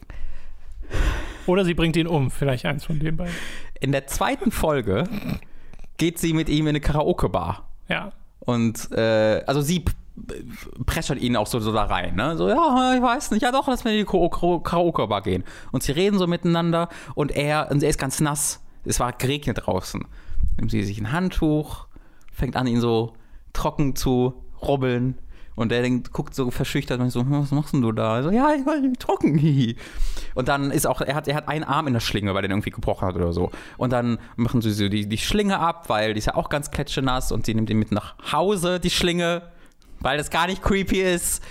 Oder 1.46 1.64
sie 1.64 1.74
bringt 1.74 1.96
ihn 1.96 2.06
um, 2.06 2.30
vielleicht 2.30 2.66
eins 2.66 2.84
von 2.84 2.98
den 2.98 3.16
beiden. 3.16 3.34
in 3.80 3.92
der 3.92 4.06
zweiten 4.06 4.50
Folge 4.50 5.04
geht 5.96 6.18
sie 6.18 6.32
mit 6.32 6.48
ihm 6.48 6.66
in 6.66 6.70
eine 6.70 6.80
Karaoke-Bar. 6.80 7.68
Ja. 7.88 8.12
Und 8.40 8.90
äh, 8.92 9.42
also 9.46 9.60
sie 9.60 9.84
p- 10.26 10.44
pressert 10.86 11.18
ihn 11.20 11.36
auch 11.36 11.46
so, 11.46 11.60
so 11.60 11.72
da 11.72 11.84
rein, 11.84 12.14
ne? 12.16 12.36
So, 12.36 12.48
ja, 12.48 12.94
ich 12.96 13.02
weiß 13.02 13.30
nicht, 13.32 13.42
ja 13.42 13.52
doch, 13.52 13.66
lass 13.68 13.84
mir 13.84 13.92
in 13.92 13.98
die 13.98 14.04
Karaoke-Bar 14.04 15.22
gehen. 15.22 15.44
Und 15.72 15.82
sie 15.82 15.92
reden 15.92 16.18
so 16.18 16.26
miteinander 16.26 16.88
und 17.14 17.30
er, 17.32 17.70
und 17.70 17.82
er 17.82 17.90
ist 17.90 17.98
ganz 17.98 18.20
nass. 18.20 18.60
Es 18.84 19.00
war 19.00 19.12
geregnet 19.12 19.60
draußen. 19.66 20.04
Nimmt 20.56 20.70
sie 20.70 20.82
sich 20.84 20.98
ein 21.00 21.12
Handtuch, 21.12 21.86
fängt 22.32 22.56
an, 22.56 22.66
ihn 22.66 22.80
so 22.80 23.14
trocken 23.52 23.96
zu 23.96 24.34
rubbeln. 24.62 25.18
Und 25.56 25.72
er 25.72 25.82
denkt, 25.82 26.12
guckt 26.12 26.36
so 26.36 26.52
verschüchtert 26.52 27.00
und 27.00 27.10
so, 27.10 27.18
"Hm, 27.22 27.32
was 27.42 27.50
machst 27.50 27.74
denn 27.74 27.82
du 27.82 27.90
da? 27.90 28.22
So, 28.22 28.30
ja, 28.30 28.52
ich 28.54 28.64
war 28.64 28.74
trocken. 29.00 29.36
hihi." 29.36 29.74
Und 30.36 30.46
dann 30.46 30.70
ist 30.70 30.86
auch, 30.86 31.00
er 31.00 31.16
hat, 31.16 31.26
er 31.26 31.34
hat 31.34 31.48
einen 31.48 31.64
Arm 31.64 31.88
in 31.88 31.94
der 31.94 32.00
Schlinge, 32.00 32.30
weil 32.32 32.38
er 32.44 32.48
den 32.48 32.52
irgendwie 32.52 32.70
gebrochen 32.70 33.08
hat 33.08 33.16
oder 33.16 33.32
so. 33.32 33.50
Und 33.76 33.92
dann 33.92 34.18
machen 34.36 34.60
sie 34.62 34.70
so 34.70 34.88
die, 34.88 35.08
die 35.08 35.18
Schlinge 35.18 35.58
ab, 35.58 35.88
weil 35.88 36.14
die 36.14 36.18
ist 36.18 36.26
ja 36.26 36.36
auch 36.36 36.48
ganz 36.48 36.70
klatschenass 36.70 37.32
und 37.32 37.44
sie 37.44 37.54
nimmt 37.54 37.70
ihn 37.70 37.78
mit 37.80 37.90
nach 37.90 38.14
Hause, 38.32 38.78
die 38.78 38.90
Schlinge, 38.90 39.50
weil 40.00 40.18
das 40.18 40.30
gar 40.30 40.46
nicht 40.46 40.62
creepy 40.62 41.02
ist. 41.02 41.42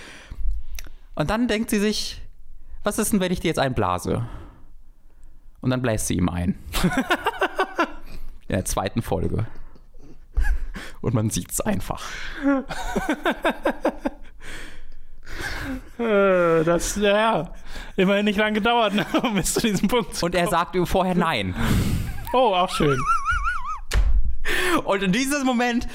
Und 1.14 1.30
dann 1.30 1.48
denkt 1.48 1.70
sie 1.70 1.78
sich, 1.78 2.20
was 2.84 2.98
ist 2.98 3.12
denn, 3.12 3.20
wenn 3.20 3.32
ich 3.32 3.40
dir 3.40 3.48
jetzt 3.48 3.58
einblase? 3.58 4.26
Und 5.60 5.70
dann 5.70 5.82
bläst 5.82 6.06
sie 6.06 6.14
ihm 6.14 6.28
ein. 6.28 6.58
In 8.48 8.54
der 8.54 8.64
zweiten 8.64 9.02
Folge. 9.02 9.46
Und 11.00 11.14
man 11.14 11.30
sieht's 11.30 11.60
einfach. 11.60 12.02
Äh, 15.98 16.64
das, 16.64 16.96
ja, 16.96 17.52
immerhin 17.96 18.24
nicht 18.24 18.38
lange 18.38 18.54
gedauert, 18.54 18.94
ne, 18.94 19.04
um 19.22 19.34
bis 19.34 19.54
zu 19.54 19.60
diesem 19.60 19.88
Punkt 19.88 20.14
zu 20.14 20.26
Und 20.26 20.34
er 20.34 20.46
sagt 20.46 20.74
ihm 20.74 20.86
vorher 20.86 21.14
nein. 21.14 21.54
Oh, 22.32 22.54
auch 22.54 22.70
schön. 22.70 23.00
Und 24.84 25.02
in 25.02 25.12
diesem 25.12 25.44
Moment 25.44 25.88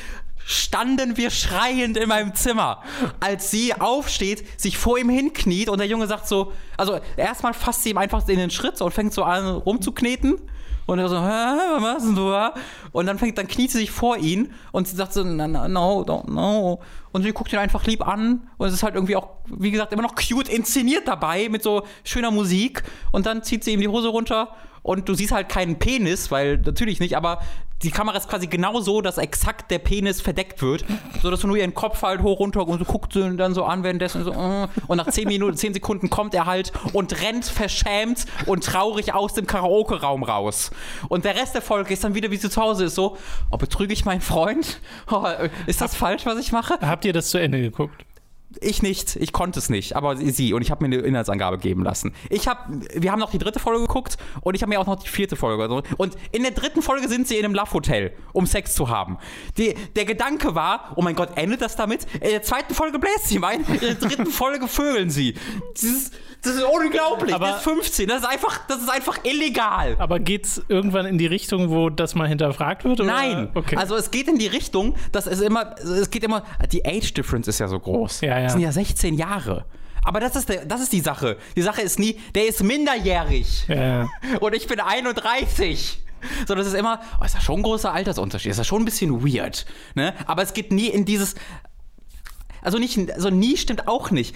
standen 0.45 1.17
wir 1.17 1.29
schreiend 1.29 1.97
in 1.97 2.09
meinem 2.09 2.35
Zimmer, 2.35 2.81
als 3.19 3.51
sie 3.51 3.73
aufsteht, 3.73 4.59
sich 4.59 4.77
vor 4.77 4.97
ihm 4.97 5.09
hinkniet 5.09 5.69
und 5.69 5.77
der 5.77 5.87
Junge 5.87 6.07
sagt 6.07 6.27
so, 6.27 6.51
also 6.77 6.99
erstmal 7.17 7.53
fasst 7.53 7.83
sie 7.83 7.91
ihm 7.91 7.97
einfach 7.97 8.27
in 8.27 8.37
den 8.37 8.49
Schritt 8.49 8.81
und 8.81 8.93
fängt 8.93 9.13
so 9.13 9.23
an 9.23 9.47
rumzukneten. 9.47 10.37
Und 10.85 10.99
er 10.99 11.07
so, 11.07 11.17
Hä, 11.17 11.79
was 11.79 12.03
denn 12.03 12.15
du? 12.15 12.35
Und 12.91 13.05
dann 13.05 13.17
fängt, 13.17 13.37
dann 13.37 13.47
kniet 13.47 13.71
sie 13.71 13.77
sich 13.77 13.91
vor 13.91 14.17
ihn 14.17 14.53
und 14.73 14.85
sie 14.87 14.97
sagt 14.97 15.13
so, 15.13 15.23
no, 15.23 15.47
no, 15.47 15.67
no, 15.67 16.23
no. 16.27 16.81
Und 17.13 17.23
sie 17.23 17.31
guckt 17.31 17.53
ihn 17.53 17.59
einfach 17.59 17.85
lieb 17.85 18.05
an 18.05 18.49
und 18.57 18.67
es 18.67 18.73
ist 18.73 18.83
halt 18.83 18.95
irgendwie 18.95 19.15
auch, 19.15 19.29
wie 19.47 19.71
gesagt, 19.71 19.93
immer 19.93 20.01
noch 20.01 20.15
cute 20.15 20.49
inszeniert 20.49 21.07
dabei 21.07 21.47
mit 21.47 21.63
so 21.63 21.83
schöner 22.03 22.31
Musik. 22.31 22.83
Und 23.13 23.25
dann 23.25 23.43
zieht 23.43 23.63
sie 23.63 23.71
ihm 23.71 23.79
die 23.79 23.87
Hose 23.87 24.09
runter 24.09 24.49
und 24.81 25.07
du 25.07 25.13
siehst 25.13 25.31
halt 25.31 25.47
keinen 25.47 25.79
Penis, 25.79 26.31
weil 26.31 26.57
natürlich 26.57 26.99
nicht, 26.99 27.15
aber 27.15 27.39
die 27.83 27.91
Kamera 27.91 28.17
ist 28.17 28.29
quasi 28.29 28.47
genau 28.47 28.79
so, 28.79 29.01
dass 29.01 29.17
exakt 29.17 29.69
der 29.69 29.79
Penis 29.79 30.21
verdeckt 30.21 30.61
wird, 30.61 30.85
so 31.21 31.29
dass 31.29 31.41
du 31.41 31.47
nur 31.47 31.57
ihren 31.57 31.73
Kopf 31.73 32.01
halt 32.01 32.21
hoch 32.21 32.39
runter 32.39 32.67
und 32.67 32.79
so 32.79 32.85
guckt 32.85 33.13
sie 33.13 33.35
dann 33.35 33.53
so 33.53 33.65
an 33.65 33.83
währenddessen 33.83 34.23
so, 34.23 34.31
äh, 34.31 34.67
und 34.87 34.97
nach 34.97 35.09
10 35.09 35.27
Minuten, 35.27 35.57
10 35.57 35.73
Sekunden 35.73 36.09
kommt 36.09 36.33
er 36.33 36.45
halt 36.45 36.71
und 36.93 37.21
rennt 37.21 37.45
verschämt 37.45 38.25
und 38.45 38.63
traurig 38.63 39.13
aus 39.13 39.33
dem 39.33 39.47
Karaoke-Raum 39.47 40.23
raus. 40.23 40.71
Und 41.09 41.25
der 41.25 41.35
Rest 41.35 41.55
der 41.55 41.61
Folge 41.61 41.93
ist 41.93 42.03
dann 42.03 42.15
wieder, 42.15 42.31
wie 42.31 42.37
sie 42.37 42.49
zu 42.49 42.61
Hause 42.61 42.85
ist, 42.85 42.95
so, 42.95 43.17
oh, 43.51 43.57
betrüge 43.57 43.93
ich 43.93 44.05
meinen 44.05 44.21
Freund? 44.21 44.79
Oh, 45.11 45.27
ist 45.67 45.81
das 45.81 45.95
falsch, 45.95 46.25
was 46.25 46.39
ich 46.39 46.51
mache? 46.51 46.79
Habt 46.81 47.05
ihr 47.05 47.13
das 47.13 47.29
zu 47.29 47.37
Ende 47.37 47.61
geguckt? 47.61 48.05
Ich 48.61 48.81
nicht, 48.81 49.15
ich 49.15 49.33
konnte 49.33 49.59
es 49.59 49.69
nicht, 49.69 49.95
aber 49.95 50.15
sie 50.17 50.53
und 50.53 50.61
ich 50.61 50.71
habe 50.71 50.87
mir 50.87 50.95
eine 50.95 51.05
Inhaltsangabe 51.05 51.57
geben 51.57 51.83
lassen. 51.83 52.13
Ich 52.29 52.47
habe, 52.47 52.81
wir 52.93 53.11
haben 53.11 53.19
noch 53.19 53.31
die 53.31 53.37
dritte 53.37 53.59
Folge 53.59 53.81
geguckt 53.81 54.17
und 54.41 54.55
ich 54.55 54.61
habe 54.61 54.69
mir 54.69 54.79
auch 54.79 54.85
noch 54.85 55.01
die 55.01 55.09
vierte 55.09 55.35
Folge 55.35 55.67
so. 55.67 55.83
und 55.97 56.15
in 56.31 56.43
der 56.43 56.51
dritten 56.51 56.81
Folge 56.81 57.07
sind 57.07 57.27
sie 57.27 57.37
in 57.37 57.45
einem 57.45 57.55
Love 57.55 57.73
Hotel, 57.73 58.13
um 58.33 58.45
Sex 58.45 58.73
zu 58.73 58.89
haben. 58.89 59.17
Die, 59.57 59.75
der 59.95 60.05
Gedanke 60.05 60.55
war, 60.55 60.93
oh 60.95 61.01
mein 61.01 61.15
Gott, 61.15 61.29
endet 61.35 61.61
das 61.61 61.75
damit? 61.75 62.05
In 62.15 62.29
der 62.29 62.43
zweiten 62.43 62.73
Folge 62.73 62.99
bläst 62.99 63.27
sie 63.27 63.39
mein, 63.39 63.63
in 63.65 63.79
der 63.79 63.95
dritten 63.95 64.25
Folge 64.27 64.67
vögeln 64.67 65.09
sie. 65.09 65.35
Das 65.73 66.11
das 66.43 66.55
ist 66.55 66.63
unglaublich. 66.63 67.33
Aber- 67.33 67.47
das 67.47 67.57
ist 67.57 67.63
15, 67.63 68.07
das 68.07 68.19
ist 68.21 68.27
einfach, 68.27 68.59
das 68.67 68.79
ist 68.81 68.89
einfach 68.89 69.17
illegal. 69.23 69.95
Aber 69.99 70.19
geht's 70.19 70.61
irgendwann 70.67 71.05
in 71.05 71.17
die 71.17 71.25
Richtung, 71.25 71.69
wo 71.69 71.89
das 71.89 72.15
mal 72.15 72.27
hinterfragt 72.27 72.83
wird? 72.83 72.99
Oder? 72.99 73.11
Nein, 73.11 73.49
Okay. 73.53 73.75
also 73.77 73.95
es 73.95 74.11
geht 74.11 74.27
in 74.27 74.37
die 74.37 74.47
Richtung, 74.47 74.95
dass 75.11 75.25
es 75.27 75.41
immer, 75.41 75.75
es 75.79 76.09
geht 76.09 76.23
immer, 76.23 76.43
die 76.71 76.85
Age 76.85 77.13
Difference 77.13 77.47
ist 77.47 77.59
ja 77.59 77.67
so 77.67 77.79
groß. 77.79 78.21
Ja, 78.21 78.37
ja. 78.37 78.43
Das 78.43 78.53
sind 78.53 78.61
ja 78.61 78.71
16 78.71 79.15
Jahre. 79.15 79.65
Aber 80.05 80.19
das 80.19 80.35
ist, 80.35 80.49
der, 80.49 80.65
das 80.65 80.81
ist 80.81 80.91
die 80.91 80.99
Sache. 80.99 81.37
Die 81.55 81.61
Sache 81.61 81.81
ist 81.81 81.97
nie, 81.97 82.19
der 82.35 82.47
ist 82.47 82.61
minderjährig 82.61 83.65
ja. 83.69 84.09
und 84.41 84.53
ich 84.53 84.67
bin 84.67 84.79
31. 84.79 85.99
So, 86.47 86.55
das 86.55 86.67
ist 86.67 86.73
immer, 86.73 86.99
oh, 87.19 87.25
ist 87.25 87.35
das 87.35 87.43
schon 87.43 87.59
ein 87.59 87.63
großer 87.63 87.93
Altersunterschied, 87.93 88.51
ist 88.51 88.57
das 88.59 88.67
schon 88.67 88.81
ein 88.81 88.85
bisschen 88.85 89.23
weird. 89.25 89.65
Ne? 89.95 90.13
Aber 90.25 90.41
es 90.41 90.53
geht 90.53 90.71
nie 90.71 90.87
in 90.87 91.03
dieses, 91.05 91.35
also 92.63 92.77
nicht, 92.77 93.11
also 93.11 93.29
nie 93.29 93.57
stimmt 93.57 93.87
auch 93.87 94.11
nicht. 94.11 94.35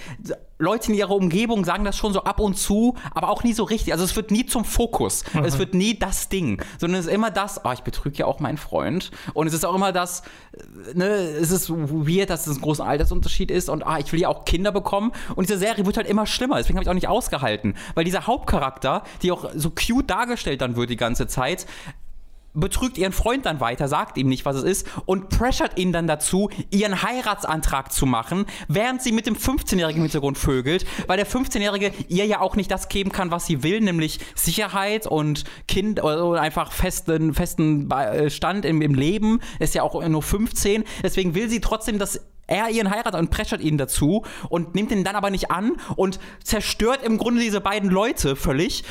Leute 0.58 0.90
in 0.90 0.98
ihrer 0.98 1.14
Umgebung 1.14 1.64
sagen 1.64 1.84
das 1.84 1.96
schon 1.96 2.12
so 2.12 2.24
ab 2.24 2.40
und 2.40 2.56
zu, 2.58 2.96
aber 3.14 3.30
auch 3.30 3.44
nie 3.44 3.52
so 3.52 3.62
richtig. 3.62 3.92
Also 3.92 4.04
es 4.04 4.16
wird 4.16 4.30
nie 4.30 4.44
zum 4.44 4.64
Fokus. 4.64 5.24
Es 5.44 5.58
wird 5.58 5.74
nie 5.74 5.98
das 5.98 6.28
Ding, 6.28 6.60
sondern 6.78 6.98
es 7.00 7.06
ist 7.06 7.12
immer 7.12 7.30
das, 7.30 7.60
oh, 7.64 7.70
ich 7.72 7.82
betrüge 7.82 8.18
ja 8.18 8.26
auch 8.26 8.40
meinen 8.40 8.58
Freund. 8.58 9.10
Und 9.34 9.46
es 9.46 9.54
ist 9.54 9.64
auch 9.64 9.74
immer 9.74 9.92
das, 9.92 10.22
ne, 10.94 11.06
es 11.06 11.50
ist 11.50 11.70
weird, 11.70 12.30
dass 12.30 12.46
es 12.46 12.56
ein 12.56 12.60
großer 12.60 12.84
Altersunterschied 12.84 13.50
ist 13.50 13.68
und 13.68 13.86
ah, 13.86 13.98
ich 13.98 14.12
will 14.12 14.20
ja 14.20 14.28
auch 14.28 14.44
Kinder 14.44 14.72
bekommen. 14.72 15.12
Und 15.36 15.48
diese 15.48 15.58
Serie 15.58 15.86
wird 15.86 15.96
halt 15.96 16.08
immer 16.08 16.26
schlimmer. 16.26 16.56
Deswegen 16.56 16.76
habe 16.76 16.84
ich 16.84 16.90
auch 16.90 16.94
nicht 16.94 17.08
ausgehalten. 17.08 17.74
Weil 17.94 18.04
dieser 18.04 18.26
Hauptcharakter, 18.26 19.04
die 19.22 19.30
auch 19.30 19.50
so 19.54 19.70
cute 19.70 20.10
dargestellt 20.10 20.60
dann 20.60 20.74
wird 20.74 20.90
die 20.90 20.96
ganze 20.96 21.28
Zeit, 21.28 21.66
betrügt 22.60 22.98
ihren 22.98 23.12
Freund 23.12 23.46
dann 23.46 23.60
weiter, 23.60 23.88
sagt 23.88 24.18
ihm 24.18 24.28
nicht, 24.28 24.44
was 24.44 24.56
es 24.56 24.64
ist 24.64 24.86
und 25.06 25.28
pressert 25.28 25.78
ihn 25.78 25.92
dann 25.92 26.06
dazu, 26.06 26.50
ihren 26.70 27.02
Heiratsantrag 27.02 27.92
zu 27.92 28.06
machen, 28.06 28.46
während 28.68 29.02
sie 29.02 29.12
mit 29.12 29.26
dem 29.26 29.36
15-Jährigen 29.36 29.98
im 29.98 30.04
Hintergrund 30.04 30.38
vögelt, 30.38 30.84
weil 31.06 31.16
der 31.16 31.26
15-Jährige 31.26 31.92
ihr 32.08 32.26
ja 32.26 32.40
auch 32.40 32.56
nicht 32.56 32.70
das 32.70 32.88
geben 32.88 33.12
kann, 33.12 33.30
was 33.30 33.46
sie 33.46 33.62
will, 33.62 33.80
nämlich 33.80 34.20
Sicherheit 34.34 35.06
und 35.06 35.44
Kind 35.66 36.02
oder 36.02 36.40
einfach 36.40 36.72
festen, 36.72 37.34
festen 37.34 37.90
äh, 37.90 38.30
Stand 38.30 38.64
im, 38.64 38.82
im 38.82 38.94
Leben, 38.94 39.40
ist 39.58 39.74
ja 39.74 39.82
auch 39.82 40.06
nur 40.06 40.22
15, 40.22 40.84
deswegen 41.02 41.34
will 41.34 41.48
sie 41.48 41.60
trotzdem, 41.60 41.98
dass 41.98 42.20
er 42.48 42.70
ihren 42.70 42.90
heiratet 42.90 43.20
und 43.20 43.30
pressert 43.30 43.60
ihn 43.60 43.78
dazu 43.78 44.24
und 44.48 44.74
nimmt 44.74 44.90
ihn 44.90 45.04
dann 45.04 45.14
aber 45.14 45.30
nicht 45.30 45.50
an 45.50 45.76
und 45.96 46.18
zerstört 46.42 47.02
im 47.04 47.18
Grunde 47.18 47.40
diese 47.40 47.60
beiden 47.60 47.90
Leute 47.90 48.34
völlig. 48.34 48.84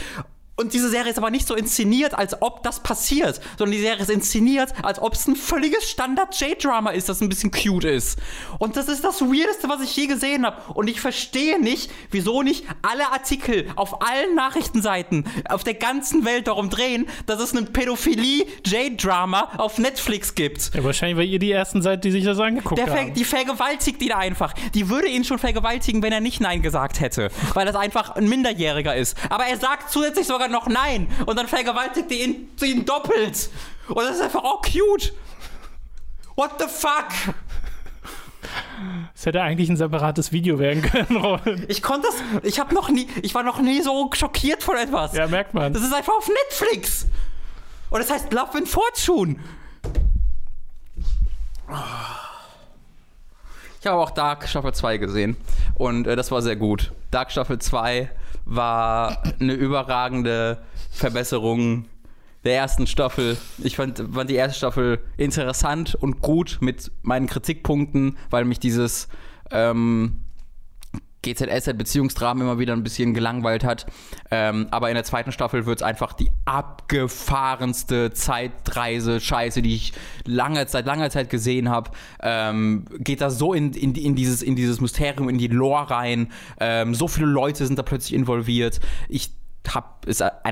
Und 0.60 0.74
diese 0.74 0.90
Serie 0.90 1.12
ist 1.12 1.20
aber 1.20 1.30
nicht 1.30 1.48
so 1.48 1.54
inszeniert, 1.54 2.16
als 2.18 2.42
ob 2.42 2.64
das 2.64 2.82
passiert, 2.82 3.40
sondern 3.60 3.74
die 3.78 3.82
Serie 3.82 4.02
ist 4.02 4.10
inszeniert, 4.10 4.74
als 4.82 4.98
ob 5.00 5.14
es 5.14 5.28
ein 5.28 5.36
völliges 5.36 5.88
Standard-J-Drama 5.88 6.90
ist, 6.90 7.10
das 7.10 7.22
ein 7.22 7.30
bisschen 7.30 7.52
cute 7.52 7.84
ist. 7.86 8.18
Und 8.58 8.76
das 8.76 8.88
ist 8.88 9.04
das 9.04 9.22
Weirdeste, 9.22 9.70
was 9.70 9.82
ich 9.84 9.96
je 9.96 10.08
gesehen 10.08 10.48
habe. 10.48 10.58
Und 10.74 10.90
ich 10.90 11.00
verstehe 11.00 11.62
nicht, 11.62 11.92
wieso 12.10 12.42
nicht 12.42 12.66
alle 12.82 13.12
Artikel 13.12 13.68
auf 13.76 14.02
allen 14.02 14.34
Nachrichtenseiten 14.34 15.26
auf 15.48 15.64
der 15.64 15.76
ganzen 15.76 16.26
Welt 16.26 16.48
darum 16.48 16.72
drehen, 16.72 17.06
dass 17.28 17.40
es 17.40 17.56
einen 17.56 17.72
Pädophilie-J-Drama 17.72 19.52
auf 19.58 19.78
Netflix 19.78 20.34
gibt. 20.34 20.74
ja. 20.74 20.84
Wahrscheinlich, 20.84 21.18
weil 21.18 21.28
ihr 21.28 21.40
die 21.40 21.52
ersten 21.52 21.82
seid, 21.84 22.04
die 22.04 22.10
sich 22.12 22.24
das 22.24 22.40
angeguckt 22.40 22.80
Der 22.80 22.88
haben. 22.90 23.14
die 23.14 23.26
vergewaltigt 23.26 24.02
ihn 24.02 24.14
einfach. 24.14 24.54
Die 24.74 24.90
würde 24.90 25.08
ihn 25.08 25.24
schon 25.24 25.38
vergewaltigen, 25.38 26.02
wenn 26.02 26.14
er 26.14 26.22
nicht 26.22 26.42
Nein 26.42 26.62
gesagt 26.62 27.00
hätte. 27.00 27.30
Weil 27.54 27.66
das 27.68 27.76
einfach 27.76 28.16
ein 28.16 28.28
Minderjähriger 28.28 28.96
ist. 28.96 29.16
Aber 29.30 29.46
er 29.46 29.58
sagt 29.58 29.92
zusätzlich 29.92 30.26
sogar 30.26 30.47
noch 30.50 30.68
Nein. 30.68 31.08
Und 31.26 31.38
dann 31.38 31.48
vergewaltigt 31.48 32.12
er 32.12 32.18
ihn, 32.18 32.50
ihn 32.62 32.86
doppelt. 32.86 33.50
Und 33.88 34.04
das 34.04 34.18
ist 34.18 34.22
einfach 34.22 34.44
auch 34.44 34.62
cute. 34.62 35.14
What 36.36 36.52
the 36.60 36.66
fuck? 36.68 37.36
Es 39.16 39.26
hätte 39.26 39.42
eigentlich 39.42 39.70
ein 39.70 39.78
separates 39.78 40.32
Video 40.32 40.60
werden 40.60 40.82
können, 40.82 41.18
Robin. 41.24 41.66
Ich 41.68 41.82
konnte 41.82 42.08
das. 42.08 42.44
Ich 42.44 42.60
habe 42.60 42.74
noch 42.74 42.90
nie. 42.90 43.08
Ich 43.22 43.34
war 43.34 43.44
noch 43.44 43.60
nie 43.60 43.82
so 43.82 44.10
schockiert 44.14 44.64
von 44.64 44.78
etwas. 44.78 45.14
Ja, 45.14 45.28
merkt 45.28 45.54
man. 45.54 45.74
Das 45.74 45.82
ist 45.82 45.94
einfach 45.94 46.14
auf 46.14 46.30
Netflix. 46.30 47.08
Und 47.90 48.02
es 48.02 48.12
heißt 48.12 48.32
Love 48.34 48.58
and 48.58 48.68
Fortune. 48.68 49.38
Ich 53.80 53.88
habe 53.88 54.02
auch 54.02 54.12
Dark 54.12 54.48
Staffel 54.48 54.74
2 54.74 54.98
gesehen 54.98 55.38
und 55.76 56.08
äh, 56.08 56.16
das 56.16 56.32
war 56.32 56.42
sehr 56.42 56.56
gut. 56.56 56.92
Dark 57.12 57.32
Staffel 57.32 57.60
2 57.60 58.10
war 58.48 59.24
eine 59.40 59.54
überragende 59.54 60.60
Verbesserung 60.92 61.86
der 62.44 62.56
ersten 62.56 62.88
Staffel. 62.88 63.38
Ich 63.58 63.76
fand, 63.76 64.04
fand 64.14 64.30
die 64.30 64.36
erste 64.36 64.58
Staffel 64.58 65.00
interessant 65.18 65.96
und 65.96 66.22
gut 66.22 66.60
mit 66.62 66.92
meinen 67.02 67.28
Kritikpunkten, 67.28 68.18
weil 68.30 68.46
mich 68.46 68.60
dieses 68.60 69.10
ähm, 69.52 70.22
GZSZ-Beziehungsdramen 71.24 72.44
immer 72.44 72.60
wieder 72.60 72.74
ein 72.74 72.84
bisschen 72.84 73.14
gelangweilt 73.14 73.64
hat. 73.64 73.86
Ähm, 74.32 74.68
aber 74.72 74.90
in 74.90 74.96
der 74.96 75.04
zweiten 75.04 75.32
Staffel 75.32 75.66
wird 75.66 75.80
es 75.80 75.84
einfach 75.84 76.14
die 76.14 76.30
abgefahrenste 76.46 78.12
Zeitreise-Scheiße, 78.14 79.62
die 79.62 79.76
ich 79.76 79.94
lange, 80.26 80.68
seit 80.68 80.86
langer 80.86 81.10
Zeit 81.10 81.30
gesehen 81.30 81.70
habe. 81.70 81.92
Ähm, 82.22 82.86
geht 83.00 83.22
da 83.22 83.30
so 83.30 83.54
in, 83.54 83.74
in, 83.74 83.96
in, 83.96 84.16
dieses, 84.16 84.42
in 84.42 84.56
dieses 84.56 84.82
Mysterium, 84.82 85.30
in 85.30 85.38
die 85.38 85.48
Lore 85.48 85.90
rein. 85.90 86.32
Ähm, 86.60 86.94
so 86.94 87.08
viele 87.08 87.28
Leute 87.28 87.66
sind 87.66 87.78
da 87.78 87.84
plötzlich 87.84 88.14
involviert. 88.14 88.80
Ich 89.10 89.32
habe 89.68 89.88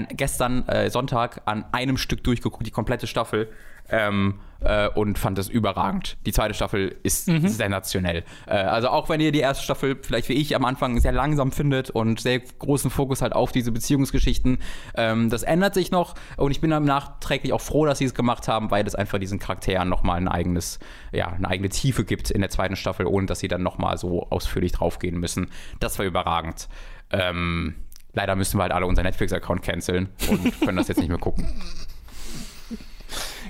gestern 0.09 0.67
äh, 0.67 0.89
Sonntag 0.89 1.41
an 1.45 1.63
einem 1.71 1.97
Stück 1.97 2.23
durchgeguckt, 2.23 2.67
die 2.67 2.71
komplette 2.71 3.07
Staffel 3.07 3.49
ähm, 3.89 4.39
äh, 4.65 4.89
und 4.89 5.17
fand 5.17 5.37
es 5.39 5.47
überragend. 5.47 6.17
Die 6.25 6.31
zweite 6.31 6.53
Staffel 6.53 6.95
ist 7.03 7.27
mhm. 7.27 7.47
sensationell. 7.47 8.23
Äh, 8.47 8.55
also 8.55 8.89
auch 8.89 9.09
wenn 9.09 9.21
ihr 9.21 9.31
die 9.31 9.39
erste 9.39 9.63
Staffel 9.63 9.97
vielleicht 10.01 10.29
wie 10.29 10.33
ich 10.33 10.55
am 10.55 10.65
Anfang 10.65 10.99
sehr 10.99 11.11
langsam 11.11 11.51
findet 11.51 11.89
und 11.89 12.19
sehr 12.19 12.39
großen 12.39 12.91
Fokus 12.91 13.21
halt 13.21 13.33
auf 13.33 13.51
diese 13.51 13.71
Beziehungsgeschichten, 13.71 14.57
ähm, 14.95 15.29
das 15.29 15.43
ändert 15.43 15.73
sich 15.73 15.91
noch 15.91 16.15
und 16.37 16.51
ich 16.51 16.61
bin 16.61 16.71
dann 16.71 16.83
nachträglich 16.83 17.53
auch 17.53 17.61
froh, 17.61 17.85
dass 17.85 17.99
sie 17.99 18.05
es 18.05 18.13
gemacht 18.13 18.47
haben, 18.47 18.71
weil 18.71 18.85
es 18.85 18.95
einfach 18.95 19.19
diesen 19.19 19.39
Charakteren 19.39 19.87
nochmal 19.87 20.17
ein 20.17 20.27
eigenes, 20.27 20.79
ja, 21.11 21.27
eine 21.27 21.47
eigene 21.47 21.69
Tiefe 21.69 22.03
gibt 22.03 22.31
in 22.31 22.41
der 22.41 22.49
zweiten 22.49 22.75
Staffel, 22.75 23.05
ohne 23.05 23.27
dass 23.27 23.39
sie 23.39 23.47
dann 23.47 23.63
nochmal 23.63 23.97
so 23.97 24.27
ausführlich 24.29 24.71
draufgehen 24.71 25.19
müssen. 25.19 25.51
Das 25.79 25.97
war 25.99 26.05
überragend. 26.05 26.67
Ähm, 27.11 27.75
leider 28.13 28.35
müssen 28.35 28.57
wir 28.57 28.63
halt 28.63 28.71
alle 28.71 28.87
unser 28.87 29.03
Netflix-Account 29.03 29.61
canceln 29.61 30.09
und 30.29 30.59
können 30.61 30.77
das 30.77 30.87
jetzt 30.87 30.97
nicht 30.97 31.09
mehr 31.09 31.19
gucken. 31.19 31.47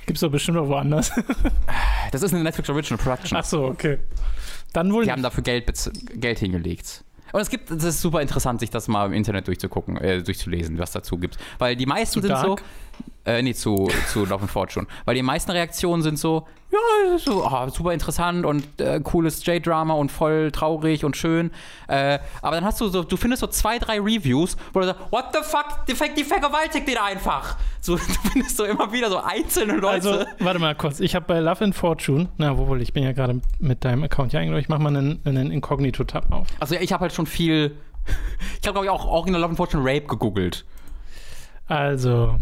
Gibt 0.05 0.17
es 0.17 0.21
doch 0.21 0.29
bestimmt 0.29 0.57
auch 0.57 0.67
woanders. 0.67 1.11
das 2.11 2.21
ist 2.21 2.33
eine 2.33 2.43
Netflix 2.43 2.69
Original 2.69 2.97
Production. 2.97 3.37
Ach 3.37 3.45
so, 3.45 3.65
okay. 3.65 3.99
Dann 4.73 4.91
wohl. 4.93 5.05
Die 5.05 5.11
haben 5.11 5.23
dafür 5.23 5.43
Geld, 5.43 5.71
Geld 6.15 6.39
hingelegt. 6.39 7.03
Und 7.31 7.41
es 7.41 7.49
gibt, 7.49 7.71
es 7.71 7.83
ist 7.83 8.01
super 8.01 8.21
interessant, 8.21 8.59
sich 8.59 8.69
das 8.69 8.87
mal 8.87 9.07
im 9.07 9.13
Internet 9.13 9.47
durchzugucken, 9.47 9.97
äh, 9.97 10.21
durchzulesen, 10.21 10.77
was 10.77 10.91
dazu 10.91 11.17
gibt. 11.17 11.37
Weil 11.57 11.75
die 11.75 11.85
meisten 11.85 12.13
zu 12.13 12.21
sind 12.21 12.29
Dark? 12.29 12.45
so. 12.45 12.55
Äh, 13.25 13.41
nee, 13.41 13.53
zu, 13.53 13.89
zu 14.07 14.25
Love 14.25 14.41
and 14.41 14.51
Fortune. 14.51 14.85
Weil 15.05 15.15
die 15.15 15.23
meisten 15.23 15.51
Reaktionen 15.51 16.03
sind 16.03 16.19
so, 16.19 16.45
ja, 16.71 17.17
so, 17.17 17.43
oh, 17.43 17.69
super 17.69 17.91
interessant 17.91 18.45
und 18.45 18.79
äh, 18.79 18.99
cooles 18.99 19.43
J-Drama 19.45 19.95
und 19.95 20.11
voll 20.11 20.51
traurig 20.51 21.03
und 21.03 21.17
schön. 21.17 21.51
Äh, 21.87 22.19
aber 22.43 22.55
dann 22.55 22.65
hast 22.65 22.81
du 22.81 22.87
so, 22.87 23.03
du 23.03 23.17
findest 23.17 23.41
so 23.41 23.47
zwei, 23.47 23.79
drei 23.79 23.99
Reviews, 23.99 24.57
wo 24.73 24.79
du 24.79 24.85
sagst, 24.85 25.01
what 25.11 25.25
the 25.33 25.39
fuck, 25.41 25.85
die, 25.87 25.93
die 26.15 26.23
vergewaltigt 26.23 26.87
den 26.87 26.97
einfach. 26.97 27.57
So, 27.81 27.95
du 27.97 28.03
findest 28.31 28.57
so 28.57 28.63
immer 28.65 28.91
wieder 28.91 29.09
so 29.09 29.17
einzelne 29.17 29.73
Leute. 29.73 30.11
Also, 30.11 30.25
warte 30.39 30.59
mal 30.59 30.75
kurz, 30.75 30.99
ich 30.99 31.15
habe 31.15 31.25
bei 31.25 31.39
Love 31.39 31.63
and 31.63 31.75
Fortune, 31.75 32.29
na, 32.37 32.57
wohl, 32.57 32.81
ich 32.81 32.93
bin 32.93 33.03
ja 33.03 33.13
gerade 33.13 33.41
mit 33.59 33.83
deinem 33.83 34.03
Account 34.03 34.31
hier 34.31 34.39
eingeloggt, 34.39 34.63
ich 34.63 34.69
mach 34.69 34.79
mal 34.79 34.95
einen, 34.95 35.19
einen 35.25 35.49
Inkognito-Tab 35.49 36.31
auf. 36.31 36.47
Also, 36.59 36.75
ich 36.75 36.93
habe 36.93 37.01
halt 37.01 37.13
schon 37.13 37.25
viel, 37.25 37.75
ich 38.61 38.67
habe, 38.67 38.73
glaube 38.73 38.85
ich, 38.85 38.91
auch 38.91 39.05
Original 39.05 39.41
Love 39.41 39.49
and 39.49 39.57
Fortune 39.57 39.83
Rape 39.83 40.05
gegoogelt. 40.05 40.63
Also, 41.67 42.35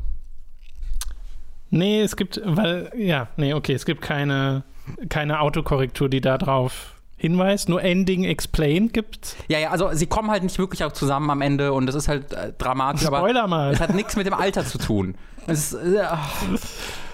Nee, 1.74 2.02
es 2.02 2.16
gibt, 2.16 2.40
weil, 2.45 2.91
ja, 2.95 3.30
nee, 3.36 3.56
okay, 3.56 3.74
es 3.74 3.86
gibt 3.86 4.04
keine, 4.04 4.62
keine 5.10 5.40
Autokorrektur, 5.40 6.08
die 6.08 6.22
da 6.22 6.38
drauf 6.38 6.94
hinweist. 7.18 7.68
Nur 7.68 7.82
Ending 7.82 8.26
Explain 8.26 8.91
gibt's. 8.91 9.36
Ja, 9.48 9.58
ja, 9.58 9.72
also 9.72 9.90
sie 9.94 10.06
kommen 10.06 10.30
halt 10.30 10.44
nicht 10.44 10.60
wirklich 10.60 10.84
auch 10.84 10.91
zusammen 10.91 11.32
am 11.32 11.41
Ende 11.41 11.74
und 11.74 11.88
das 11.88 11.95
ist 11.95 12.08
halt 12.08 12.32
äh, 12.34 12.54
dramatisch, 12.60 13.08
Spoiler 13.08 13.45
aber 13.45 13.48
mal. 13.48 13.74
es 13.74 13.80
hat 13.80 13.95
nichts 13.95 14.16
mit 14.16 14.28
dem 14.28 14.36
Alter 14.36 14.64
zu 14.64 14.78
tun. 14.78 15.16
Es 15.48 15.74
ist, 15.74 15.95
äh, 15.95 16.06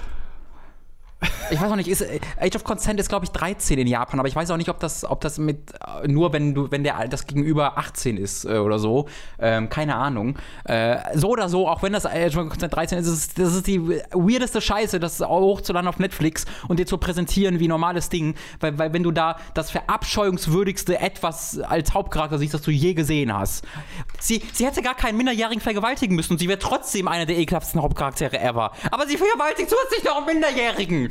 ich 1.51 1.59
weiß 1.59 1.71
auch 1.71 1.75
nicht, 1.75 1.89
ist, 1.89 2.05
Age 2.39 2.55
of 2.55 2.63
Consent 2.63 2.99
ist, 2.99 3.09
glaube 3.09 3.25
ich, 3.25 3.31
13 3.31 3.77
in 3.77 3.87
Japan, 3.87 4.19
aber 4.19 4.29
ich 4.29 4.35
weiß 4.35 4.51
auch 4.51 4.57
nicht, 4.57 4.69
ob 4.69 4.79
das, 4.79 5.03
ob 5.03 5.21
das 5.21 5.37
mit 5.37 5.73
äh, 5.73 6.07
nur 6.07 6.31
wenn 6.31 6.53
du, 6.53 6.71
wenn 6.71 6.83
der 6.83 7.07
das 7.07 7.27
gegenüber 7.27 7.77
18 7.77 8.17
ist 8.17 8.45
äh, 8.45 8.57
oder 8.57 8.79
so. 8.79 9.07
Ähm, 9.39 9.69
keine 9.69 9.95
Ahnung. 9.95 10.37
Äh, 10.63 10.97
so 11.15 11.29
oder 11.29 11.49
so, 11.49 11.67
auch 11.67 11.83
wenn 11.83 11.93
das 11.93 12.05
Age 12.05 12.37
of 12.37 12.49
Consent 12.49 12.73
13 12.73 12.99
ist, 12.99 13.07
ist 13.07 13.39
das 13.39 13.53
ist 13.53 13.67
die 13.67 13.81
weirdeste 14.11 14.61
Scheiße, 14.61 14.99
das 14.99 15.19
hochzuladen 15.19 15.87
auf 15.87 15.99
Netflix 15.99 16.45
und 16.67 16.79
dir 16.79 16.85
zu 16.85 16.97
präsentieren 16.97 17.59
wie 17.59 17.67
normales 17.67 18.09
Ding. 18.09 18.35
Weil, 18.59 18.77
weil 18.77 18.93
wenn 18.93 19.03
du 19.03 19.11
da 19.11 19.37
das 19.53 19.71
verabscheuungswürdigste 19.71 20.99
etwas 20.99 21.59
als 21.59 21.93
Hauptcharakter 21.93 22.37
siehst, 22.37 22.53
das 22.53 22.61
du 22.61 22.71
je 22.71 22.93
gesehen 22.93 23.33
hast. 23.33 23.65
Sie, 24.19 24.41
sie 24.53 24.65
hätte 24.65 24.81
gar 24.81 24.95
keinen 24.95 25.17
Minderjährigen 25.17 25.61
vergewaltigen 25.61 26.15
müssen 26.15 26.33
und 26.33 26.39
sie 26.39 26.47
wäre 26.47 26.59
trotzdem 26.59 27.07
einer 27.07 27.25
der 27.25 27.37
ekelhaftesten 27.37 27.81
Hauptcharaktere 27.81 28.39
ever. 28.39 28.71
Aber 28.91 29.07
sie 29.07 29.17
vergewaltigt 29.17 29.69
zusätzlich 29.69 30.03
noch 30.03 30.17
einen 30.17 30.25
Minderjährigen. 30.25 31.08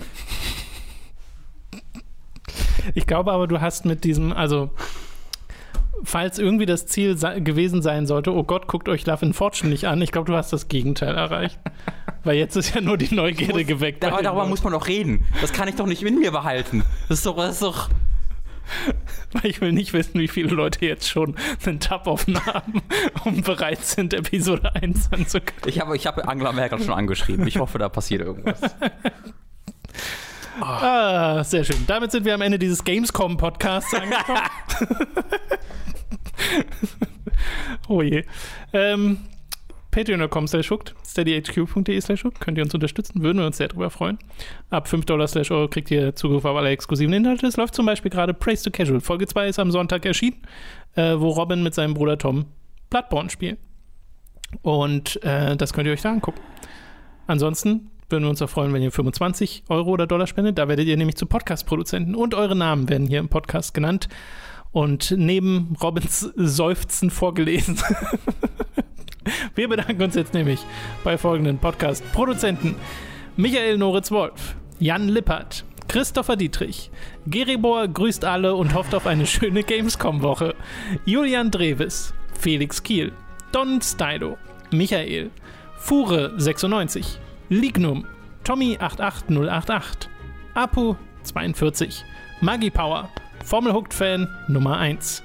Ich 2.94 3.06
glaube 3.06 3.32
aber, 3.32 3.46
du 3.46 3.60
hast 3.60 3.84
mit 3.84 4.04
diesem, 4.04 4.32
also 4.32 4.70
falls 6.02 6.38
irgendwie 6.38 6.66
das 6.66 6.86
Ziel 6.86 7.16
gewesen 7.16 7.82
sein 7.82 8.06
sollte, 8.06 8.32
oh 8.32 8.44
Gott, 8.44 8.66
guckt 8.66 8.88
euch 8.88 9.06
Love 9.06 9.26
in 9.26 9.34
Fortune 9.34 9.70
nicht 9.70 9.86
an, 9.86 10.00
ich 10.00 10.12
glaube, 10.12 10.30
du 10.30 10.36
hast 10.36 10.52
das 10.52 10.68
Gegenteil 10.68 11.14
erreicht. 11.14 11.58
Weil 12.24 12.36
jetzt 12.36 12.56
ist 12.56 12.74
ja 12.74 12.80
nur 12.80 12.98
die 12.98 13.14
Neugierde 13.14 13.54
muss, 13.54 13.66
geweckt. 13.66 14.04
Aber 14.04 14.22
darüber 14.22 14.46
muss 14.46 14.62
man 14.62 14.72
doch 14.72 14.88
reden. 14.88 15.24
Das 15.40 15.52
kann 15.52 15.68
ich 15.68 15.76
doch 15.76 15.86
nicht 15.86 16.02
in 16.02 16.18
mir 16.18 16.32
behalten. 16.32 16.84
Das 17.08 17.18
ist 17.18 17.26
doch, 17.26 17.36
das 17.36 17.54
ist 17.54 17.62
doch. 17.62 17.88
Weil 19.32 19.50
ich 19.50 19.60
will 19.60 19.72
nicht 19.72 19.92
wissen, 19.92 20.20
wie 20.20 20.28
viele 20.28 20.50
Leute 20.50 20.84
jetzt 20.84 21.08
schon 21.08 21.36
einen 21.64 21.80
Tab 21.80 22.06
offen 22.06 22.44
haben 22.44 22.82
und 23.24 23.44
bereit 23.44 23.82
sind, 23.82 24.12
Episode 24.12 24.74
1 24.74 25.12
anzugucken. 25.12 25.68
Ich 25.68 25.80
habe 25.80 25.96
ich 25.96 26.06
hab 26.06 26.26
Angela 26.28 26.52
Merkel 26.52 26.82
schon 26.82 26.94
angeschrieben. 26.94 27.46
Ich 27.46 27.58
hoffe, 27.58 27.78
da 27.78 27.88
passiert 27.88 28.22
irgendwas. 28.22 28.60
Ah, 30.60 31.44
sehr 31.44 31.64
schön. 31.64 31.84
Damit 31.86 32.12
sind 32.12 32.24
wir 32.24 32.34
am 32.34 32.40
Ende 32.40 32.58
dieses 32.58 32.84
Gamescom-Podcasts 32.84 33.94
angekommen. 33.94 34.40
oh 37.88 38.02
je. 38.02 38.24
Ähm, 38.72 39.18
Patreon.com 39.90 40.46
slash 40.46 40.70
hooked, 40.70 40.94
steadyhq.de 41.04 42.00
slash 42.00 42.24
hooked, 42.24 42.40
könnt 42.40 42.58
ihr 42.58 42.64
uns 42.64 42.74
unterstützen, 42.74 43.22
würden 43.22 43.38
wir 43.38 43.46
uns 43.46 43.56
sehr 43.56 43.68
darüber 43.68 43.90
freuen. 43.90 44.18
Ab 44.70 44.86
5 44.86 45.06
Dollar 45.06 45.26
slash 45.26 45.50
Euro 45.50 45.68
kriegt 45.68 45.90
ihr 45.90 46.14
Zugriff 46.14 46.44
auf 46.44 46.56
alle 46.56 46.68
exklusiven 46.68 47.12
Inhalte. 47.14 47.46
Es 47.46 47.56
läuft 47.56 47.74
zum 47.74 47.86
Beispiel 47.86 48.10
gerade 48.10 48.34
Praise 48.34 48.62
to 48.62 48.70
Casual. 48.70 49.00
Folge 49.00 49.26
2 49.26 49.48
ist 49.48 49.58
am 49.58 49.70
Sonntag 49.70 50.04
erschienen, 50.04 50.42
äh, 50.94 51.14
wo 51.16 51.30
Robin 51.30 51.62
mit 51.62 51.74
seinem 51.74 51.94
Bruder 51.94 52.18
Tom 52.18 52.46
Bloodborne 52.90 53.30
spielt. 53.30 53.58
Und 54.62 55.22
äh, 55.24 55.56
das 55.56 55.72
könnt 55.72 55.86
ihr 55.86 55.92
euch 55.92 56.02
da 56.02 56.10
angucken. 56.10 56.40
Ansonsten 57.26 57.90
würden 58.10 58.24
wir 58.24 58.30
uns 58.30 58.42
auch 58.42 58.50
freuen, 58.50 58.72
wenn 58.72 58.82
ihr 58.82 58.92
25 58.92 59.64
Euro 59.68 59.90
oder 59.90 60.06
Dollar 60.06 60.26
spendet. 60.26 60.58
Da 60.58 60.68
werdet 60.68 60.86
ihr 60.86 60.96
nämlich 60.96 61.16
zu 61.16 61.26
Podcast-Produzenten 61.26 62.14
und 62.14 62.34
eure 62.34 62.56
Namen 62.56 62.88
werden 62.88 63.06
hier 63.06 63.18
im 63.18 63.28
Podcast 63.28 63.74
genannt 63.74 64.08
und 64.72 65.14
neben 65.16 65.76
Robins 65.82 66.20
Seufzen 66.36 67.10
vorgelesen. 67.10 67.78
wir 69.54 69.68
bedanken 69.68 70.02
uns 70.02 70.14
jetzt 70.14 70.34
nämlich 70.34 70.60
bei 71.04 71.18
folgenden 71.18 71.58
Podcast-Produzenten: 71.58 72.76
Michael 73.36 73.78
Noritz-Wolf, 73.78 74.56
Jan 74.78 75.08
Lippert, 75.08 75.64
Christopher 75.88 76.36
Dietrich. 76.36 76.90
Geribor 77.26 77.88
grüßt 77.88 78.24
alle 78.24 78.54
und 78.54 78.74
hofft 78.74 78.94
auf 78.94 79.06
eine 79.06 79.26
schöne 79.26 79.62
Gamescom-Woche. 79.62 80.54
Julian 81.04 81.50
Dreves, 81.50 82.14
Felix 82.38 82.82
Kiel, 82.82 83.12
Don 83.52 83.80
Stylo, 83.82 84.38
Michael, 84.70 85.30
Fure96, 85.82 87.18
Lignum, 87.50 88.04
Tommy88088, 88.44 90.08
Apu42, 90.54 92.02
Magipower, 92.40 93.08
Formel 93.44 93.72
Hooked 93.72 93.94
Fan 93.94 94.28
Nummer 94.48 94.76
1, 94.76 95.22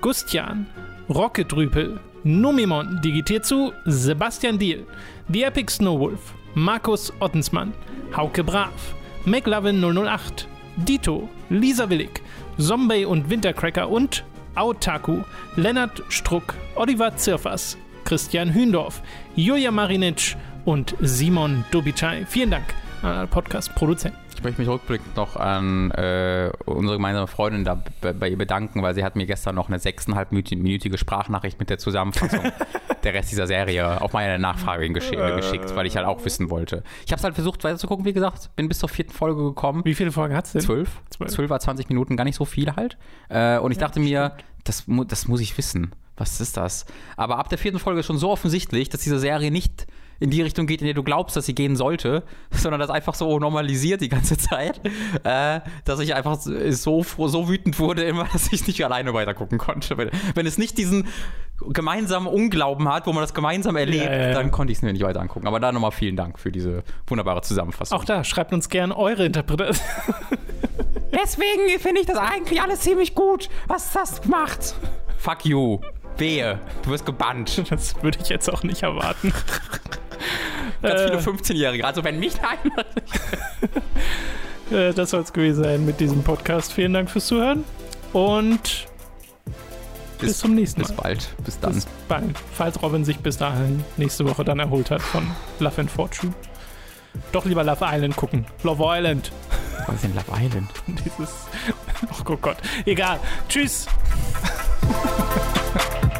Gustian, 0.00 0.66
Rocketrüpel, 1.08 1.98
Numimon 2.24 3.00
digitiert 3.02 3.46
zu 3.46 3.72
Sebastian 3.86 4.58
Diel, 4.58 4.86
The 5.28 5.44
Epic 5.44 5.72
Snowwolf, 5.72 6.34
Markus 6.54 7.12
Ottensmann, 7.20 7.72
Hauke 8.14 8.44
Brav, 8.44 8.94
McLovin 9.24 9.80
008, 9.82 10.46
Dito, 10.76 11.28
Lisa 11.48 11.88
Willig, 11.88 12.22
Zombie 12.58 13.06
und 13.06 13.30
Wintercracker 13.30 13.88
und 13.88 14.24
Autaku, 14.54 15.22
Lennart 15.56 16.02
Struck, 16.10 16.54
Oliver 16.76 17.16
Zirfers, 17.16 17.78
Christian 18.04 18.52
Hündorf, 18.52 19.02
Julia 19.34 19.70
Marinic 19.70 20.36
und 20.64 20.96
Simon 21.00 21.64
Dobitschei. 21.70 22.24
Vielen 22.26 22.50
Dank 22.50 22.64
an 23.02 23.12
alle 23.12 23.26
Podcast-Produzenten. 23.26 24.18
Ich 24.34 24.42
möchte 24.42 24.60
mich 24.60 24.68
rückblickend 24.68 25.16
noch 25.16 25.36
an 25.36 25.90
äh, 25.92 26.50
unsere 26.64 26.96
gemeinsame 26.96 27.26
Freundin 27.26 27.64
da 27.64 27.82
bei, 28.00 28.28
ihr 28.28 28.38
bedanken, 28.38 28.82
weil 28.82 28.94
sie 28.94 29.04
hat 29.04 29.14
mir 29.14 29.26
gestern 29.26 29.54
noch 29.54 29.68
eine 29.68 29.78
sechseinhalbminütige 29.78 30.98
Sprachnachricht 30.98 31.60
mit 31.60 31.70
der 31.70 31.78
Zusammenfassung 31.78 32.40
der 33.04 33.14
Rest 33.14 33.30
dieser 33.30 33.46
Serie 33.46 34.00
auf 34.00 34.12
meine 34.12 34.38
Nachfrage 34.38 34.88
gesch 34.90 35.12
äh. 35.12 35.36
geschickt, 35.36 35.74
weil 35.76 35.86
ich 35.86 35.96
halt 35.96 36.06
auch 36.06 36.24
wissen 36.24 36.50
wollte. 36.50 36.82
Ich 37.06 37.12
habe 37.12 37.18
es 37.18 37.24
halt 37.24 37.34
versucht 37.34 37.62
weiter 37.64 37.78
zu 37.78 37.86
gucken, 37.86 38.04
wie 38.04 38.12
gesagt, 38.12 38.50
bin 38.56 38.68
bis 38.68 38.78
zur 38.78 38.88
vierten 38.88 39.12
Folge 39.12 39.42
gekommen. 39.42 39.84
Wie 39.84 39.94
viele 39.94 40.10
Folgen 40.10 40.34
hat 40.34 40.46
es 40.46 40.52
denn? 40.52 40.62
Zwölf. 40.62 40.90
Zwölf. 41.10 41.30
Zwölf 41.30 41.50
war 41.50 41.60
20 41.60 41.88
Minuten, 41.88 42.16
gar 42.16 42.24
nicht 42.24 42.36
so 42.36 42.44
viel 42.44 42.74
halt. 42.74 42.96
Äh, 43.28 43.58
und 43.58 43.70
ich 43.70 43.78
ja, 43.78 43.86
dachte 43.86 44.00
mir, 44.00 44.36
das, 44.64 44.84
das 45.06 45.28
muss 45.28 45.40
ich 45.40 45.56
wissen. 45.56 45.92
Was 46.16 46.40
ist 46.40 46.56
das? 46.56 46.84
Aber 47.16 47.38
ab 47.38 47.48
der 47.48 47.58
vierten 47.58 47.78
Folge 47.78 48.00
ist 48.00 48.06
schon 48.06 48.18
so 48.18 48.30
offensichtlich, 48.30 48.88
dass 48.88 49.00
diese 49.00 49.18
Serie 49.18 49.50
nicht 49.50 49.86
in 50.22 50.30
die 50.30 50.40
Richtung 50.40 50.66
geht, 50.66 50.80
in 50.80 50.86
der 50.86 50.94
du 50.94 51.02
glaubst, 51.02 51.36
dass 51.36 51.46
sie 51.46 51.54
gehen 51.54 51.74
sollte, 51.74 52.22
sondern 52.50 52.80
das 52.80 52.90
einfach 52.90 53.14
so 53.14 53.38
normalisiert 53.38 54.00
die 54.00 54.08
ganze 54.08 54.38
Zeit, 54.38 54.80
äh, 55.24 55.60
dass 55.84 56.00
ich 56.00 56.14
einfach 56.14 56.38
so, 56.40 57.02
so 57.02 57.48
wütend 57.48 57.78
wurde 57.78 58.04
immer, 58.04 58.24
dass 58.32 58.52
ich 58.52 58.66
nicht 58.66 58.84
alleine 58.84 59.12
weitergucken 59.12 59.58
konnte. 59.58 59.98
Wenn, 59.98 60.10
wenn 60.34 60.46
es 60.46 60.58
nicht 60.58 60.78
diesen 60.78 61.08
gemeinsamen 61.72 62.26
Unglauben 62.26 62.88
hat, 62.88 63.06
wo 63.06 63.12
man 63.12 63.22
das 63.22 63.34
gemeinsam 63.34 63.76
erlebt, 63.76 64.04
ja, 64.04 64.12
ja, 64.12 64.28
ja. 64.28 64.32
dann 64.34 64.50
konnte 64.50 64.72
ich 64.72 64.78
es 64.78 64.82
mir 64.82 64.92
nicht 64.92 65.04
weiter 65.04 65.20
angucken. 65.20 65.46
Aber 65.46 65.60
da 65.60 65.70
nochmal 65.70 65.92
vielen 65.92 66.16
Dank 66.16 66.38
für 66.38 66.50
diese 66.50 66.82
wunderbare 67.06 67.42
Zusammenfassung. 67.42 67.98
Auch 67.98 68.04
da, 68.04 68.24
schreibt 68.24 68.52
uns 68.52 68.68
gerne 68.68 68.96
eure 68.96 69.26
Interpretation. 69.26 69.86
Deswegen 71.12 71.78
finde 71.78 72.00
ich 72.00 72.06
das 72.06 72.16
eigentlich 72.16 72.60
alles 72.60 72.80
ziemlich 72.80 73.14
gut, 73.14 73.48
was 73.68 73.92
das 73.92 74.24
macht. 74.26 74.74
Fuck 75.18 75.44
you. 75.44 75.78
Wehe, 76.18 76.58
du 76.82 76.90
wirst 76.90 77.06
gebannt. 77.06 77.62
Das 77.70 78.02
würde 78.02 78.18
ich 78.22 78.28
jetzt 78.28 78.52
auch 78.52 78.62
nicht 78.62 78.82
erwarten. 78.82 79.32
Ganz 80.82 81.02
viele 81.02 81.18
15-Jährige, 81.18 81.84
also 81.84 82.04
wenn 82.04 82.18
mich 82.18 82.34
nein. 82.40 82.58
Äh, 84.70 84.94
das 84.94 85.10
soll 85.10 85.20
es 85.20 85.34
gewesen 85.34 85.64
sein 85.64 85.84
mit 85.84 86.00
diesem 86.00 86.22
Podcast. 86.22 86.72
Vielen 86.72 86.94
Dank 86.94 87.10
fürs 87.10 87.26
Zuhören 87.26 87.64
und 88.14 88.86
bis, 90.18 90.30
bis 90.30 90.38
zum 90.38 90.54
nächsten 90.54 90.80
Mal. 90.80 90.86
Bis 90.86 90.96
bald. 90.96 91.28
Bis 91.44 91.60
dann. 91.60 91.74
Bis 91.74 91.86
bald. 92.08 92.38
Falls 92.54 92.82
Robin 92.82 93.04
sich 93.04 93.18
bis 93.18 93.36
dahin 93.36 93.84
nächste 93.98 94.26
Woche 94.26 94.44
dann 94.44 94.60
erholt 94.60 94.90
hat 94.90 95.02
von 95.02 95.26
Love 95.58 95.82
and 95.82 95.90
Fortune. 95.90 96.32
Doch 97.32 97.44
lieber 97.44 97.64
Love 97.64 97.84
Island 97.86 98.16
gucken. 98.16 98.46
Love 98.62 98.82
Island. 98.86 99.30
Was 99.86 99.96
ist 99.96 100.04
denn 100.04 100.14
Love 100.14 100.40
Island? 100.40 100.70
Dieses. 100.86 101.46
Oh 102.18 102.36
Gott. 102.36 102.56
Egal. 102.86 103.20
Tschüss. 103.48 103.86
Thank. 105.74 106.02